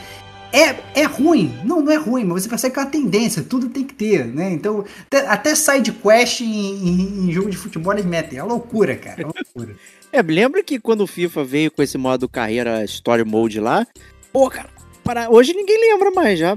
É, 0.51 1.01
é 1.01 1.03
ruim, 1.03 1.53
não, 1.63 1.79
não 1.79 1.91
é 1.91 1.97
ruim, 1.97 2.23
mas 2.23 2.43
você 2.43 2.49
percebe 2.49 2.73
que 2.73 2.79
é 2.79 2.83
uma 2.83 2.89
tendência, 2.89 3.43
tudo 3.43 3.69
tem 3.69 3.83
que 3.83 3.93
ter, 3.93 4.25
né? 4.25 4.51
Então, 4.51 4.83
até, 5.05 5.27
até 5.27 5.55
side 5.55 5.91
quest 5.91 6.41
em, 6.41 6.47
em, 6.47 7.27
em 7.27 7.31
jogo 7.31 7.51
de 7.51 7.57
futebol 7.57 7.93
eles 7.93 8.05
metem. 8.05 8.39
É 8.39 8.43
uma 8.43 8.53
loucura, 8.53 8.95
cara. 8.95 9.21
É 9.21 9.25
loucura. 9.25 9.75
É, 10.11 10.21
lembra 10.21 10.63
que 10.63 10.79
quando 10.79 11.01
o 11.01 11.07
FIFA 11.07 11.43
veio 11.43 11.71
com 11.71 11.83
esse 11.83 11.97
modo 11.97 12.27
carreira 12.27 12.83
Story 12.85 13.23
Mode 13.23 13.59
lá, 13.59 13.85
pô, 14.33 14.49
cara, 14.49 14.69
para... 15.03 15.29
hoje 15.29 15.53
ninguém 15.53 15.79
lembra 15.91 16.11
mais, 16.11 16.39
já 16.39 16.55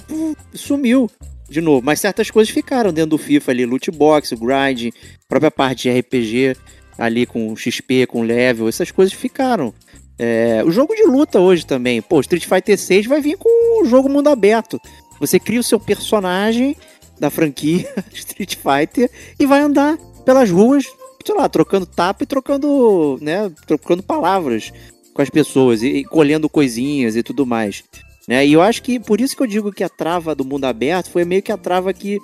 sumiu 0.55 1.11
de 1.49 1.61
novo. 1.61 1.85
Mas 1.85 2.01
certas 2.01 2.31
coisas 2.31 2.53
ficaram 2.53 2.93
dentro 2.93 3.11
do 3.11 3.19
FIFA 3.19 3.53
ali, 3.53 3.67
loot 3.67 3.91
box, 3.91 4.33
grind, 4.35 4.93
própria 5.29 5.51
parte 5.51 5.83
de 5.83 5.99
RPG 5.99 6.57
ali 6.99 7.27
com 7.27 7.55
XP, 7.55 8.07
com 8.07 8.23
level, 8.23 8.69
essas 8.69 8.91
coisas 8.91 9.13
ficaram. 9.15 9.73
É, 10.19 10.63
o 10.65 10.71
jogo 10.71 10.95
de 10.95 11.05
luta 11.05 11.41
hoje 11.41 11.67
também. 11.67 12.01
Pô, 12.01 12.21
Street 12.21 12.47
Fighter 12.47 12.79
6 12.79 13.07
vai 13.07 13.21
vir 13.21 13.37
com 13.37 13.83
o 13.83 13.85
jogo 13.85 14.09
mundo 14.09 14.29
aberto. 14.29 14.81
Você 15.21 15.39
cria 15.39 15.61
o 15.61 15.65
seu 15.65 15.79
personagem 15.79 16.77
da 17.19 17.31
franquia 17.31 17.89
Street 18.13 18.57
Fighter 18.57 19.11
e 19.39 19.47
vai 19.47 19.61
andar 19.61 19.97
pelas 20.25 20.51
ruas, 20.51 20.85
sei 21.25 21.35
lá, 21.35 21.49
trocando 21.49 21.87
tapa 21.87 22.23
e 22.23 22.27
trocando, 22.27 23.19
né, 23.21 23.51
trocando 23.67 24.03
palavras 24.03 24.73
com 25.15 25.23
as 25.23 25.31
pessoas 25.31 25.83
e, 25.83 25.89
e 25.89 26.05
colhendo 26.05 26.49
coisinhas 26.49 27.17
e 27.17 27.23
tudo 27.23 27.47
mais. 27.47 27.85
Né? 28.27 28.47
E 28.47 28.53
eu 28.53 28.63
acho 28.63 28.83
que 28.83 29.01
por 29.01 29.21
isso 29.21 29.37
que 29.37 29.43
eu 29.43 29.47
digo 29.47 29.73
que 29.73 29.85
a 29.85 29.89
trava 29.89 30.35
do 30.35 30.45
mundo 30.45 30.65
aberto 30.65 31.11
foi 31.11 31.25
meio 31.25 31.43
que 31.43 31.53
a 31.53 31.57
trava 31.57 31.93
que 31.93 32.19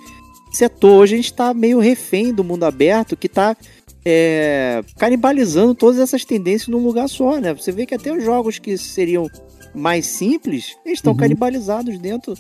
setou. 0.53 0.99
Hoje 0.99 1.15
a 1.15 1.17
gente 1.17 1.33
está 1.33 1.53
meio 1.53 1.79
refém 1.79 2.33
do 2.33 2.45
mundo 2.45 2.65
aberto 2.65 3.17
que 3.17 3.27
está 3.27 3.57
é, 4.05 4.83
canibalizando 4.97 5.75
todas 5.75 5.99
essas 5.99 6.25
tendências 6.25 6.69
num 6.69 6.79
lugar 6.79 7.09
só, 7.09 7.39
né? 7.39 7.53
Você 7.53 7.73
vê 7.73 7.85
que 7.85 7.95
até 7.95 8.13
os 8.13 8.25
jogos 8.25 8.59
que 8.59 8.79
seriam 8.79 9.29
mais 9.75 10.07
simples, 10.07 10.77
eles 10.85 10.99
estão 10.99 11.13
uhum. 11.13 11.19
canibalizados 11.19 11.99
dentro 11.99 12.35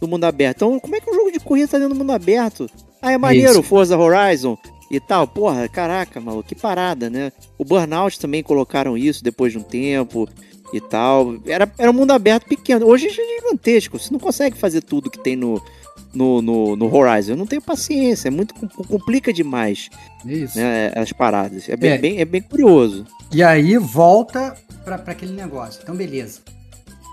do 0.00 0.08
mundo 0.08 0.24
aberto. 0.24 0.56
Então, 0.56 0.80
como 0.80 0.96
é 0.96 1.00
que 1.00 1.10
um 1.10 1.14
jogo 1.14 1.30
de 1.30 1.38
corrida 1.38 1.68
tá 1.68 1.78
dentro 1.78 1.94
do 1.94 1.98
mundo 1.98 2.12
aberto? 2.12 2.68
Ah, 3.00 3.12
é 3.12 3.18
maneiro. 3.18 3.62
Forza 3.62 3.96
Horizon 3.96 4.58
e 4.92 5.00
tal. 5.00 5.26
Porra, 5.26 5.66
caraca, 5.68 6.20
maluco, 6.20 6.48
que 6.48 6.54
parada, 6.54 7.08
né? 7.08 7.32
O 7.56 7.64
Burnout 7.64 8.20
também 8.20 8.42
colocaram 8.42 8.96
isso 8.96 9.24
depois 9.24 9.52
de 9.52 9.58
um 9.58 9.62
tempo 9.62 10.28
e 10.72 10.80
tal. 10.80 11.36
Era, 11.46 11.72
era 11.78 11.90
um 11.90 11.94
mundo 11.94 12.12
aberto 12.12 12.46
pequeno. 12.46 12.86
Hoje 12.86 13.06
é 13.06 13.10
gigantesco. 13.10 13.98
Você 13.98 14.12
não 14.12 14.20
consegue 14.20 14.56
fazer 14.56 14.82
tudo 14.82 15.10
que 15.10 15.18
tem 15.18 15.34
no, 15.34 15.62
no, 16.14 16.42
no, 16.42 16.76
no 16.76 16.94
Horizon. 16.94 17.32
Eu 17.32 17.36
não 17.36 17.46
tenho 17.46 17.62
paciência. 17.62 18.28
É 18.28 18.30
muito 18.30 18.54
complica 18.86 19.32
demais 19.32 19.88
isso. 20.26 20.58
Né, 20.58 20.92
as 20.94 21.10
paradas. 21.10 21.68
É 21.70 21.76
bem, 21.76 21.90
é. 21.90 21.98
Bem, 21.98 22.20
é 22.20 22.24
bem 22.26 22.42
curioso. 22.42 23.06
E 23.32 23.42
aí 23.42 23.78
volta 23.78 24.54
para 24.84 24.96
aquele 24.96 25.32
negócio. 25.32 25.80
Então, 25.82 25.96
beleza. 25.96 26.40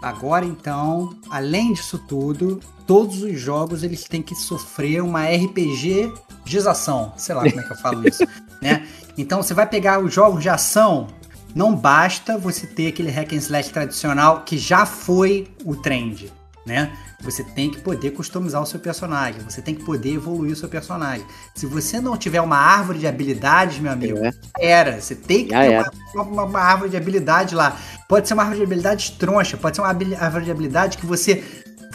Agora 0.01 0.45
então, 0.45 1.13
além 1.29 1.73
disso 1.73 1.97
tudo, 2.07 2.59
todos 2.87 3.21
os 3.21 3.39
jogos 3.39 3.83
eles 3.83 4.05
têm 4.05 4.21
que 4.21 4.33
sofrer 4.33 5.01
uma 5.01 5.25
RPG 5.25 6.11
gização, 6.45 7.13
sei 7.17 7.35
lá 7.35 7.41
como 7.41 7.59
é 7.59 7.63
que 7.63 7.73
eu 7.73 7.77
falo 7.77 8.07
isso, 8.07 8.23
né? 8.61 8.87
Então 9.17 9.43
você 9.43 9.53
vai 9.53 9.67
pegar 9.67 9.99
os 9.99 10.13
jogos 10.13 10.41
de 10.41 10.49
ação, 10.49 11.07
não 11.53 11.75
basta 11.75 12.37
você 12.37 12.65
ter 12.65 12.87
aquele 12.87 13.11
hack 13.11 13.33
and 13.33 13.37
slash 13.37 13.71
tradicional 13.71 14.43
que 14.43 14.57
já 14.57 14.85
foi 14.85 15.47
o 15.65 15.75
trend, 15.75 16.31
né? 16.69 16.91
Você 17.21 17.43
tem 17.43 17.69
que 17.69 17.79
poder 17.79 18.11
customizar 18.11 18.61
o 18.61 18.65
seu 18.65 18.79
personagem, 18.79 19.41
você 19.41 19.61
tem 19.61 19.73
que 19.73 19.83
poder 19.83 20.13
evoluir 20.13 20.53
o 20.53 20.55
seu 20.55 20.69
personagem. 20.69 21.25
Se 21.55 21.65
você 21.65 21.99
não 21.99 22.15
tiver 22.15 22.39
uma 22.39 22.57
árvore 22.57 22.99
de 22.99 23.07
habilidades, 23.07 23.79
meu 23.79 23.91
amigo, 23.91 24.19
é. 24.23 24.31
era. 24.59 25.01
Você 25.01 25.15
tem 25.15 25.45
que 25.45 25.51
Já 25.51 25.83
ter 25.83 25.91
uma, 26.13 26.23
uma, 26.23 26.43
uma, 26.43 26.59
árvore 26.59 26.91
de 26.91 26.97
habilidade 26.97 27.55
lá. 27.55 27.75
Pode 28.07 28.27
ser 28.27 28.35
uma 28.35 28.43
árvore 28.43 28.59
de 28.59 28.65
habilidades 28.65 29.09
troncha, 29.09 29.57
pode 29.57 29.75
ser 29.75 29.81
uma 29.81 29.89
árvore 29.89 30.45
de 30.45 30.51
habilidade 30.51 30.97
que 30.97 31.05
você 31.05 31.43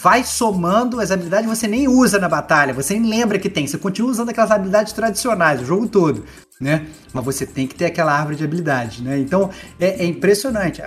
vai 0.02 0.24
somando 0.24 1.00
as 1.00 1.12
habilidades 1.12 1.48
que 1.48 1.56
você 1.56 1.68
nem 1.68 1.86
usa 1.86 2.18
na 2.18 2.28
batalha, 2.28 2.74
você 2.74 2.98
nem 2.98 3.08
lembra 3.08 3.38
que 3.38 3.48
tem. 3.48 3.66
Você 3.66 3.78
continua 3.78 4.10
usando 4.10 4.30
aquelas 4.30 4.50
habilidades 4.50 4.92
tradicionais 4.92 5.62
o 5.62 5.64
jogo 5.64 5.86
todo, 5.86 6.24
né? 6.60 6.86
Mas 7.12 7.24
você 7.24 7.46
tem 7.46 7.66
que 7.66 7.76
ter 7.76 7.86
aquela 7.86 8.12
árvore 8.12 8.34
de 8.36 8.44
habilidades, 8.44 9.00
né? 9.00 9.18
Então 9.20 9.48
é, 9.78 10.02
é 10.02 10.04
impressionante. 10.04 10.82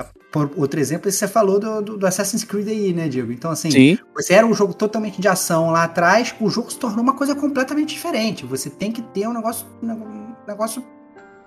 Por 0.46 0.60
outro 0.60 0.80
exemplo, 0.80 1.12
você 1.12 1.28
falou 1.28 1.60
do, 1.60 1.82
do, 1.82 1.98
do, 1.98 2.08
Assassin's 2.08 2.44
Creed 2.44 2.68
aí, 2.68 2.94
né, 2.94 3.08
Diego? 3.08 3.32
Então, 3.32 3.50
assim, 3.50 3.72
Sim. 3.72 3.98
você 4.14 4.34
era 4.34 4.46
um 4.46 4.54
jogo 4.54 4.74
totalmente 4.74 5.20
de 5.20 5.28
ação 5.28 5.72
lá 5.72 5.84
atrás, 5.84 6.36
o 6.40 6.50
jogo 6.50 6.72
se 6.72 6.78
tornou 6.78 7.02
uma 7.02 7.14
coisa 7.14 7.34
completamente 7.34 7.96
diferente. 7.96 8.46
Você 8.46 8.70
tem 8.70 8.92
que 8.92 9.02
ter 9.02 9.28
um 9.28 9.34
negócio, 9.34 9.66
um 9.82 10.34
negócio 10.48 10.84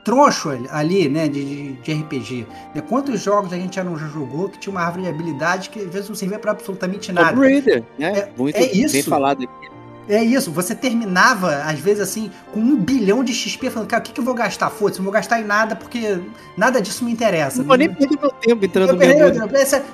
troncho 0.05 0.51
ali, 0.71 1.09
né, 1.09 1.29
de, 1.29 1.75
de 1.75 1.93
RPG. 1.93 2.47
Né? 2.75 2.83
Quantos 2.83 3.21
jogos 3.21 3.53
a 3.53 3.57
gente 3.57 3.77
já 3.77 3.85
não 3.85 3.97
jogou 3.97 4.49
que 4.49 4.59
tinha 4.59 4.71
uma 4.71 4.83
árvore 4.83 5.05
de 5.05 5.09
habilidade 5.09 5.71
que 5.71 5.81
às 5.81 5.93
vezes 5.93 6.09
não 6.09 6.17
servia 6.17 6.39
para 6.39 6.53
absolutamente 6.53 7.13
nada? 7.13 7.33
Tomb 7.33 7.47
Raider, 7.47 7.85
né? 7.99 8.19
É, 8.19 8.33
Muito 8.37 8.57
é 8.57 8.73
isso. 8.73 8.95
bem 8.95 9.03
falado 9.03 9.45
aqui. 9.45 9.70
É 10.11 10.25
isso, 10.25 10.51
você 10.51 10.75
terminava, 10.75 11.63
às 11.63 11.79
vezes, 11.79 12.01
assim, 12.01 12.33
com 12.53 12.59
um 12.59 12.77
bilhão 12.77 13.23
de 13.23 13.33
XP, 13.33 13.71
falando, 13.71 13.89
cara, 13.89 14.03
o 14.03 14.05
que, 14.05 14.13
que 14.13 14.21
eu 14.21 14.25
vou 14.25 14.35
gastar? 14.35 14.69
Foda-se, 14.69 14.99
não 14.99 15.05
vou 15.05 15.13
gastar 15.13 15.41
em 15.41 15.45
nada, 15.45 15.77
porque 15.77 16.19
nada 16.57 16.83
disso 16.83 17.05
me 17.05 17.13
interessa. 17.13 17.59
Não 17.59 17.65
vou 17.65 17.77
nem 17.77 17.89
perder 17.89 18.19
meu 18.21 18.31
tempo 18.31 18.65
entrando 18.65 18.93
no 18.93 18.99
meu 18.99 19.35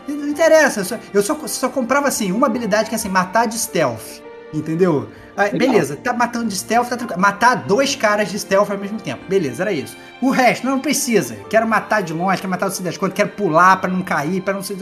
Não 0.09 0.29
interessa, 0.29 0.81
eu 0.81 0.85
só, 0.87 0.99
eu 1.13 1.23
só, 1.23 1.47
só 1.47 1.69
comprava, 1.69 2.09
assim, 2.09 2.33
uma 2.33 2.47
habilidade 2.47 2.89
que 2.89 2.95
é 2.95 2.97
assim, 2.97 3.11
matar 3.11 3.47
de 3.47 3.59
stealth, 3.59 4.23
entendeu? 4.55 5.07
Aí, 5.37 5.51
beleza, 5.51 5.97
tá 5.97 6.15
matando 6.15 6.47
de 6.47 6.57
stealth, 6.57 6.89
tá 6.89 7.17
Matar 7.19 7.67
dois 7.67 7.95
caras 7.95 8.31
de 8.31 8.39
stealth 8.39 8.71
ao 8.71 8.79
mesmo 8.79 8.99
tempo. 8.99 9.23
Beleza, 9.29 9.65
era 9.65 9.73
isso. 9.73 9.95
O 10.23 10.31
resto, 10.31 10.65
não, 10.65 10.73
não 10.73 10.81
precisa. 10.81 11.37
Quero 11.51 11.69
matar 11.69 12.03
de 12.03 12.15
longe, 12.15 12.39
quero 12.39 12.51
matar 12.51 12.71
do 12.71 12.83
das 12.83 12.97
contas, 12.97 13.15
quero 13.15 13.29
pular 13.31 13.77
pra 13.77 13.91
não 13.91 14.01
cair, 14.01 14.41
pra 14.41 14.55
não 14.55 14.63
ser 14.63 14.77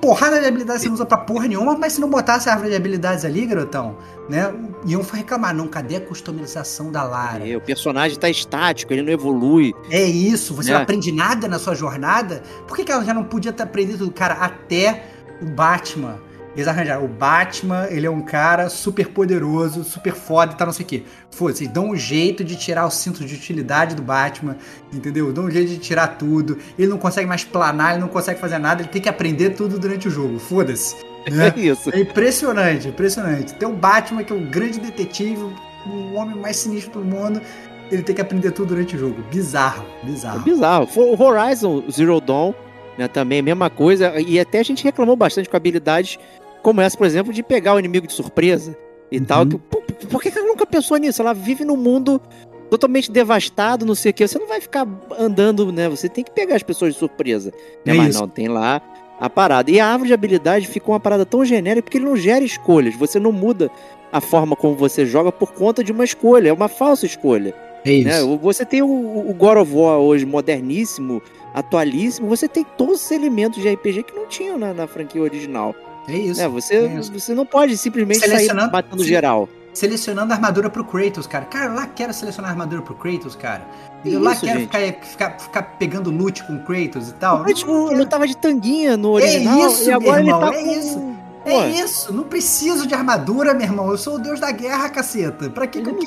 porrada 0.00 0.40
de 0.40 0.46
habilidades 0.46 0.82
você 0.82 0.88
não 0.88 0.94
usa 0.94 1.06
pra 1.06 1.18
porra 1.18 1.48
nenhuma, 1.48 1.76
mas 1.76 1.94
se 1.94 2.00
não 2.00 2.08
botasse 2.08 2.48
a 2.48 2.52
árvore 2.52 2.70
de 2.70 2.76
habilidades 2.76 3.24
ali, 3.24 3.46
garotão, 3.46 3.96
né? 4.28 4.52
Iam 4.86 5.02
reclamar, 5.02 5.54
não, 5.54 5.66
cadê 5.66 5.96
a 5.96 6.00
customização 6.00 6.90
da 6.90 7.02
Lara? 7.02 7.48
É, 7.48 7.56
o 7.56 7.60
personagem 7.60 8.18
tá 8.18 8.28
estático, 8.28 8.92
ele 8.92 9.02
não 9.02 9.12
evolui. 9.12 9.74
É 9.90 10.02
isso, 10.04 10.54
você 10.54 10.70
não 10.70 10.78
né? 10.78 10.82
aprende 10.82 11.10
nada 11.12 11.48
na 11.48 11.58
sua 11.58 11.74
jornada. 11.74 12.42
Por 12.66 12.76
que, 12.76 12.84
que 12.84 12.92
ela 12.92 13.04
já 13.04 13.14
não 13.14 13.24
podia 13.24 13.52
ter 13.52 13.62
aprendido? 13.62 14.10
Cara, 14.10 14.34
até 14.34 15.06
o 15.40 15.46
Batman 15.46 16.18
eles 16.56 16.66
arranjaram. 16.66 17.04
O 17.04 17.08
Batman, 17.08 17.86
ele 17.90 18.06
é 18.06 18.10
um 18.10 18.22
cara 18.22 18.68
super 18.68 19.08
poderoso, 19.08 19.84
super 19.84 20.14
foda 20.14 20.52
e 20.52 20.56
tal, 20.56 20.66
não 20.66 20.72
sei 20.72 20.84
o 20.84 20.88
quê. 20.88 21.02
Foda-se, 21.30 21.64
eles 21.64 21.72
dão 21.72 21.90
um 21.90 21.96
jeito 21.96 22.42
de 22.42 22.56
tirar 22.56 22.86
o 22.86 22.90
cinto 22.90 23.24
de 23.24 23.34
utilidade 23.34 23.94
do 23.94 24.02
Batman, 24.02 24.56
entendeu? 24.92 25.32
Dão 25.32 25.44
um 25.44 25.50
jeito 25.50 25.68
de 25.68 25.78
tirar 25.78 26.18
tudo. 26.18 26.58
Ele 26.78 26.88
não 26.88 26.98
consegue 26.98 27.28
mais 27.28 27.44
planar, 27.44 27.92
ele 27.92 28.00
não 28.00 28.08
consegue 28.08 28.40
fazer 28.40 28.58
nada, 28.58 28.82
ele 28.82 28.88
tem 28.88 29.02
que 29.02 29.08
aprender 29.08 29.50
tudo 29.50 29.78
durante 29.78 30.08
o 30.08 30.10
jogo. 30.10 30.38
Foda-se. 30.38 30.96
Né? 31.28 31.52
É 31.56 31.58
isso. 31.58 31.90
É 31.92 31.98
impressionante, 31.98 32.86
impressionante. 32.86 33.52
Tem 33.54 33.68
o 33.68 33.72
Batman, 33.72 34.22
que 34.22 34.32
é 34.32 34.36
um 34.36 34.48
grande 34.48 34.78
detetive, 34.78 35.42
o 35.84 36.12
homem 36.14 36.36
mais 36.36 36.56
sinistro 36.56 37.00
do 37.00 37.04
mundo 37.04 37.42
ele 37.90 38.02
tem 38.02 38.14
que 38.14 38.20
aprender 38.20 38.50
tudo 38.52 38.68
durante 38.68 38.96
o 38.96 38.98
jogo. 38.98 39.22
Bizarro, 39.30 39.84
bizarro. 40.02 40.40
É 40.40 40.44
bizarro. 40.44 40.88
O 40.96 41.22
Horizon 41.22 41.84
Zero 41.90 42.20
Dawn, 42.20 42.52
né, 42.98 43.08
também, 43.08 43.42
mesma 43.42 43.70
coisa. 43.70 44.18
E 44.20 44.38
até 44.38 44.60
a 44.60 44.62
gente 44.62 44.82
reclamou 44.84 45.16
bastante 45.16 45.48
com 45.48 45.56
habilidades 45.56 46.18
como 46.66 46.80
essa, 46.80 46.98
por 46.98 47.06
exemplo, 47.06 47.32
de 47.32 47.44
pegar 47.44 47.74
o 47.74 47.78
inimigo 47.78 48.08
de 48.08 48.12
surpresa 48.12 48.76
e 49.08 49.18
uhum. 49.18 49.24
tal. 49.24 49.46
Que, 49.46 49.56
por, 49.56 49.82
por 49.82 50.20
que 50.20 50.36
ela 50.36 50.48
nunca 50.48 50.66
pensou 50.66 50.96
nisso? 50.96 51.22
Ela 51.22 51.32
vive 51.32 51.64
num 51.64 51.76
mundo 51.76 52.20
totalmente 52.68 53.08
devastado, 53.08 53.86
não 53.86 53.94
sei 53.94 54.10
o 54.10 54.14
que. 54.14 54.26
Você 54.26 54.36
não 54.36 54.48
vai 54.48 54.60
ficar 54.60 54.84
andando, 55.16 55.70
né? 55.70 55.88
Você 55.88 56.08
tem 56.08 56.24
que 56.24 56.30
pegar 56.32 56.56
as 56.56 56.64
pessoas 56.64 56.92
de 56.92 56.98
surpresa. 56.98 57.52
Né? 57.84 57.94
É 57.94 57.96
Mas 57.96 58.08
isso. 58.10 58.20
não, 58.20 58.28
tem 58.28 58.48
lá 58.48 58.82
a 59.20 59.30
parada. 59.30 59.70
E 59.70 59.78
a 59.78 59.86
árvore 59.86 60.08
de 60.08 60.14
habilidade 60.14 60.66
ficou 60.66 60.92
uma 60.92 60.98
parada 60.98 61.24
tão 61.24 61.44
genérica 61.44 61.84
porque 61.84 61.98
ele 61.98 62.04
não 62.04 62.16
gera 62.16 62.44
escolhas. 62.44 62.96
Você 62.96 63.20
não 63.20 63.30
muda 63.30 63.70
a 64.10 64.20
forma 64.20 64.56
como 64.56 64.74
você 64.74 65.06
joga 65.06 65.30
por 65.30 65.52
conta 65.52 65.84
de 65.84 65.92
uma 65.92 66.02
escolha. 66.02 66.48
É 66.48 66.52
uma 66.52 66.66
falsa 66.66 67.06
escolha. 67.06 67.54
É 67.84 67.92
isso. 67.92 68.08
Né? 68.08 68.38
Você 68.42 68.64
tem 68.64 68.82
o, 68.82 68.88
o 68.88 69.32
God 69.34 69.58
of 69.58 69.72
War 69.72 70.00
hoje 70.00 70.26
moderníssimo, 70.26 71.22
atualíssimo. 71.54 72.26
Você 72.26 72.48
tem 72.48 72.66
todos 72.76 73.04
os 73.04 73.10
elementos 73.12 73.62
de 73.62 73.72
RPG 73.72 74.02
que 74.02 74.16
não 74.16 74.26
tinham 74.26 74.58
na, 74.58 74.74
na 74.74 74.88
franquia 74.88 75.22
original. 75.22 75.72
É 76.08 76.16
isso. 76.16 76.40
É, 76.40 76.48
você, 76.48 76.74
é 76.74 76.86
isso. 76.98 77.12
você 77.12 77.34
não 77.34 77.44
pode 77.44 77.76
simplesmente 77.76 78.20
sair 78.20 78.48
batendo 78.70 79.04
geral. 79.04 79.48
Selecionando 79.72 80.32
a 80.32 80.36
armadura 80.36 80.70
pro 80.70 80.84
Kratos, 80.84 81.26
cara. 81.26 81.44
Cara, 81.44 81.72
lá 81.72 81.86
quero 81.86 82.12
selecionar 82.14 82.50
a 82.50 82.54
armadura 82.54 82.80
pro 82.80 82.94
Kratos, 82.94 83.36
cara. 83.36 83.62
Eu 84.04 84.22
lá 84.22 84.34
quero 84.34 84.60
ficar, 84.60 84.80
ficar, 85.02 85.38
ficar, 85.38 85.62
pegando 85.78 86.10
loot 86.10 86.42
com 86.44 86.58
Kratos 86.60 87.10
e 87.10 87.14
tal. 87.14 87.42
O 87.42 87.52
tipo, 87.52 87.92
não, 87.92 88.06
tava 88.06 88.26
de 88.26 88.36
tanguinha 88.36 88.96
no 88.96 89.10
original. 89.10 89.58
É 89.58 89.66
isso, 89.66 89.88
e 89.88 89.92
agora 89.92 90.20
irmão, 90.20 90.40
ele 90.40 90.50
tá 90.52 90.58
é 90.58 90.64
com... 90.64 90.80
isso. 90.80 91.16
Pô. 91.44 91.50
É 91.50 91.68
isso, 91.68 92.12
não 92.12 92.24
preciso 92.24 92.86
de 92.86 92.94
armadura, 92.94 93.52
meu 93.52 93.66
irmão. 93.66 93.90
Eu 93.90 93.98
sou 93.98 94.14
o 94.14 94.18
deus 94.18 94.40
da 94.40 94.50
guerra, 94.50 94.88
caceta. 94.88 95.50
Pra 95.50 95.66
que, 95.66 95.82
que 95.82 95.88
eu 95.88 95.98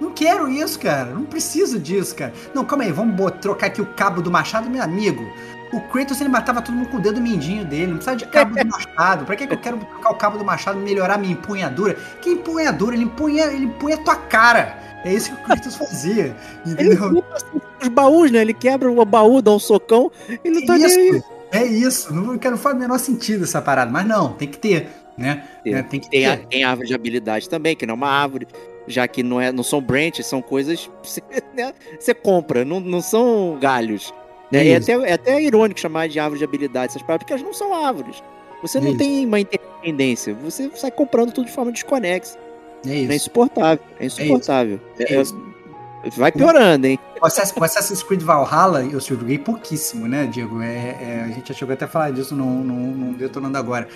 não 0.00 0.10
quero 0.10 0.48
isso, 0.48 0.78
cara. 0.78 1.06
Não 1.06 1.24
preciso 1.24 1.78
disso, 1.78 2.14
cara. 2.14 2.32
Não, 2.54 2.64
calma 2.64 2.84
aí, 2.84 2.92
vamos 2.92 3.32
trocar 3.40 3.66
aqui 3.66 3.80
o 3.80 3.86
cabo 3.86 4.20
do 4.20 4.30
machado, 4.30 4.68
meu 4.70 4.82
amigo. 4.82 5.24
O 5.72 5.80
Kratos 5.80 6.20
ele 6.20 6.30
matava 6.30 6.62
todo 6.62 6.74
mundo 6.74 6.88
com 6.88 6.96
o 6.96 7.00
dedo 7.00 7.20
mindinho 7.20 7.64
dele, 7.64 7.88
não 7.88 7.96
precisa 7.96 8.16
de 8.16 8.26
cabo 8.26 8.56
do 8.56 8.66
machado. 8.66 9.24
Pra 9.24 9.36
que, 9.36 9.46
que 9.46 9.54
eu 9.54 9.58
quero 9.58 9.78
trocar 9.78 10.10
o 10.10 10.14
cabo 10.14 10.38
do 10.38 10.44
machado 10.44 10.78
e 10.78 10.82
melhorar 10.82 11.18
minha 11.18 11.32
empunhadura? 11.32 11.94
Que 12.22 12.30
empunhadura? 12.30 12.94
Ele 12.94 13.04
empunha, 13.04 13.44
ele 13.46 13.66
empunha 13.66 13.96
a 13.96 13.98
tua 13.98 14.16
cara. 14.16 14.78
É 15.04 15.12
isso 15.12 15.34
que 15.34 15.40
o 15.40 15.44
Kratos 15.44 15.76
fazia. 15.76 16.34
Entendeu? 16.66 17.24
Os 17.80 17.88
baús, 17.88 18.30
né? 18.30 18.40
Ele 18.40 18.54
quebra 18.54 18.90
o 18.90 19.04
baú, 19.04 19.42
dá 19.42 19.52
um 19.52 19.58
socão, 19.58 20.10
ele 20.44 20.64
é 20.64 20.66
tá 20.66 20.76
isso, 20.76 20.96
nem... 20.96 21.22
É 21.52 21.64
isso. 21.64 22.14
Não, 22.14 22.34
não 22.34 22.58
faz 22.58 22.74
o 22.74 22.78
menor 22.78 22.98
sentido 22.98 23.44
essa 23.44 23.60
parada. 23.62 23.90
Mas 23.90 24.06
não, 24.06 24.32
tem 24.32 24.48
que 24.48 24.58
ter. 24.58 24.88
Né? 25.16 25.44
Tem, 25.64 25.74
é, 25.74 25.82
tem 25.82 26.00
que 26.00 26.10
tem, 26.10 26.20
ter. 26.22 26.26
A, 26.26 26.36
tem 26.36 26.64
árvore 26.64 26.88
de 26.88 26.94
habilidade 26.94 27.48
também, 27.48 27.74
que 27.74 27.86
não 27.86 27.92
é 27.92 27.96
uma 27.96 28.08
árvore 28.08 28.46
já 28.88 29.06
que 29.06 29.22
não, 29.22 29.40
é, 29.40 29.52
não 29.52 29.62
são 29.62 29.80
branches, 29.80 30.26
são 30.26 30.40
coisas 30.40 30.90
que 31.02 31.08
você, 31.08 31.22
né, 31.54 31.74
você 31.98 32.14
compra, 32.14 32.64
não, 32.64 32.80
não 32.80 33.00
são 33.00 33.58
galhos. 33.60 34.12
Né? 34.50 34.68
É, 34.68 34.76
até, 34.76 34.92
é 34.92 35.12
até 35.12 35.42
irônico 35.42 35.78
chamar 35.78 36.08
de 36.08 36.18
árvore 36.18 36.38
de 36.38 36.44
habilidade 36.44 36.92
essas 36.92 37.02
palavras, 37.02 37.24
porque 37.24 37.32
elas 37.32 37.44
não 37.44 37.52
são 37.52 37.74
árvores. 37.74 38.22
Você 38.62 38.80
não 38.80 38.88
Isso. 38.88 38.98
tem 38.98 39.24
uma 39.24 39.40
independência, 39.40 40.34
você 40.34 40.70
sai 40.74 40.90
comprando 40.90 41.32
tudo 41.32 41.46
de 41.46 41.52
forma 41.52 41.70
desconexa. 41.70 42.36
É, 42.86 42.94
isso. 42.94 43.12
é 43.12 43.16
insuportável. 43.16 43.84
É 44.00 44.06
insuportável. 44.06 44.80
É, 44.98 45.14
é 45.14 45.22
Vai 46.16 46.30
piorando, 46.30 46.86
hein? 46.86 46.98
O 47.20 47.26
Assassin's, 47.26 48.02
Creed 48.02 48.22
Valhalla 48.22 48.84
eu 48.84 49.00
joguei 49.00 49.38
pouquíssimo, 49.38 50.06
né, 50.06 50.26
Diego? 50.26 50.62
É, 50.62 50.96
é, 51.00 51.24
a 51.24 51.28
gente 51.28 51.48
já 51.48 51.54
chegou 51.54 51.72
até 51.72 51.84
a 51.84 51.88
falar 51.88 52.12
disso 52.12 52.34
no, 52.34 52.62
no, 52.62 52.74
no 52.94 53.14
Detonando 53.14 53.58
Agora. 53.58 53.88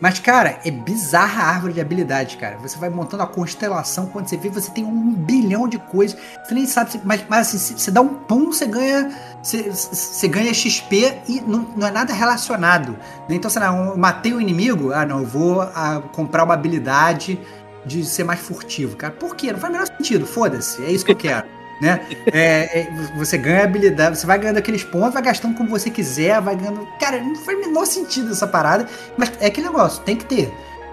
Mas, 0.00 0.18
cara, 0.18 0.60
é 0.64 0.70
bizarra 0.70 1.42
a 1.42 1.46
árvore 1.48 1.74
de 1.74 1.80
habilidades, 1.80 2.36
cara. 2.36 2.56
Você 2.58 2.78
vai 2.78 2.88
montando 2.88 3.22
a 3.22 3.26
constelação, 3.26 4.06
quando 4.06 4.28
você 4.28 4.36
vê, 4.38 4.48
você 4.48 4.70
tem 4.70 4.84
um 4.84 5.12
bilhão 5.12 5.68
de 5.68 5.78
coisas. 5.78 6.18
Você 6.42 6.54
nem 6.54 6.66
sabe, 6.66 6.98
mas, 7.04 7.22
mas 7.28 7.54
assim, 7.54 7.76
você 7.76 7.90
dá 7.90 8.00
um 8.00 8.08
pum, 8.08 8.46
você 8.50 8.66
ganha. 8.66 9.10
Você, 9.42 9.70
você 9.70 10.28
ganha 10.28 10.52
XP 10.52 11.18
e 11.28 11.40
não, 11.42 11.66
não 11.76 11.86
é 11.86 11.90
nada 11.90 12.14
relacionado. 12.14 12.92
Né? 13.28 13.36
Então, 13.36 13.50
sei 13.50 13.60
lá, 13.60 13.68
eu 13.68 13.96
matei 13.96 14.32
o 14.32 14.40
inimigo, 14.40 14.92
ah, 14.92 15.04
não, 15.04 15.20
eu 15.20 15.26
vou 15.26 15.60
ah, 15.60 16.02
comprar 16.12 16.44
uma 16.44 16.54
habilidade 16.54 17.38
de 17.84 18.04
ser 18.04 18.24
mais 18.24 18.40
furtivo, 18.40 18.96
cara. 18.96 19.12
Por 19.12 19.34
quê? 19.34 19.52
Não 19.52 19.58
faz 19.58 19.70
o 19.70 19.72
menor 19.72 19.86
sentido, 19.86 20.26
foda-se, 20.26 20.84
é 20.84 20.90
isso 20.90 21.04
que 21.04 21.12
eu 21.12 21.16
quero. 21.16 21.46
né? 21.80 22.00
É, 22.32 22.80
é, 22.80 22.90
você 23.16 23.38
ganha 23.38 23.64
habilidade, 23.64 24.18
você 24.18 24.26
vai 24.26 24.38
ganhando 24.38 24.58
aqueles 24.58 24.84
pontos, 24.84 25.14
vai 25.14 25.22
gastando 25.22 25.56
como 25.56 25.70
você 25.70 25.88
quiser, 25.88 26.40
vai 26.40 26.54
ganhando. 26.54 26.86
Cara, 27.00 27.20
não 27.22 27.34
faz 27.36 27.56
o 27.56 27.60
menor 27.60 27.86
sentido 27.86 28.30
essa 28.30 28.46
parada, 28.46 28.86
mas 29.16 29.32
é 29.40 29.46
aquele 29.46 29.66
negócio, 29.66 30.02
tem 30.02 30.16
que 30.16 30.26
ter. 30.26 30.52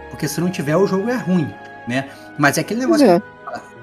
Porque 0.09 0.27
se 0.27 0.39
não 0.39 0.49
tiver, 0.49 0.77
o 0.77 0.87
jogo 0.87 1.09
é 1.09 1.15
ruim, 1.15 1.53
né? 1.87 2.09
Mas 2.37 2.57
é 2.57 2.61
aquele 2.61 2.79
negócio. 2.79 3.05
É. 3.05 3.19
Que 3.19 3.36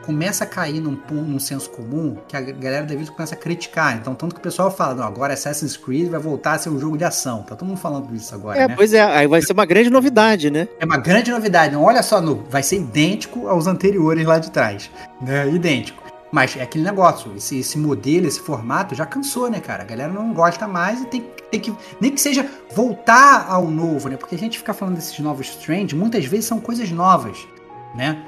começa 0.05 0.45
a 0.45 0.47
cair 0.47 0.81
num, 0.81 0.99
num 1.11 1.39
senso 1.39 1.71
comum 1.71 2.17
que 2.29 2.37
a 2.37 2.41
galera 2.41 2.85
da 2.87 2.95
vida 2.95 3.11
começa 3.11 3.35
a 3.35 3.39
criticar. 3.39 3.97
Então, 3.97 4.15
tanto 4.15 4.35
que 4.35 4.41
o 4.41 4.43
pessoal 4.43 4.71
fala, 4.71 4.95
não, 4.95 5.05
agora 5.05 5.33
Assassin's 5.33 5.77
Creed 5.77 6.11
vai 6.11 6.21
voltar 6.21 6.53
a 6.53 6.59
ser 6.59 6.69
um 6.71 6.79
jogo 6.79 6.97
de 6.97 7.05
ação. 7.05 7.43
Tá 7.43 7.57
todo 7.57 7.67
mundo 7.67 7.79
falando 7.79 8.15
isso 8.15 8.35
agora, 8.35 8.59
é, 8.59 8.69
né? 8.69 8.75
Pois 8.77 8.93
é, 8.93 9.03
aí 9.03 9.27
vai 9.27 9.43
ser 9.43 9.53
uma 9.53 9.65
grande 9.65 9.91
novidade, 9.91 10.51
né? 10.51 10.69
É 10.79 10.85
uma 10.85 10.99
grande 10.99 11.31
novidade. 11.31 11.73
Não, 11.73 11.83
olha 11.83 12.03
só, 12.03 12.21
no, 12.21 12.45
vai 12.51 12.63
ser 12.63 12.77
idêntico 12.77 13.49
aos 13.49 13.67
anteriores 13.67 14.27
lá 14.27 14.39
de 14.39 14.51
trás. 14.51 14.91
Né? 15.21 15.49
Idêntico. 15.49 16.05
Mas 16.35 16.57
é 16.57 16.63
aquele 16.63 16.83
negócio, 16.83 17.33
esse, 17.37 17.61
esse 17.61 17.79
modelo, 17.79 18.27
esse 18.27 18.41
formato 18.41 18.93
já 18.93 19.07
cansou, 19.07 19.49
né, 19.49 19.61
cara? 19.61 19.85
A 19.85 19.87
galera 19.87 20.13
não 20.13 20.35
gosta 20.35 20.67
mais 20.67 21.01
e 21.01 21.07
tem, 21.07 21.25
tem 21.49 21.61
que. 21.61 21.73
Nem 22.01 22.11
que 22.11 22.21
seja 22.21 22.45
voltar 22.75 23.47
ao 23.49 23.71
novo, 23.71 24.09
né? 24.09 24.17
Porque 24.17 24.35
a 24.35 24.39
gente 24.39 24.59
fica 24.59 24.75
falando 24.75 24.97
desses 24.97 25.17
novos 25.21 25.55
trends, 25.55 25.97
muitas 25.97 26.25
vezes 26.25 26.47
são 26.47 26.59
coisas 26.59 26.91
novas, 26.91 27.47
né? 27.95 28.21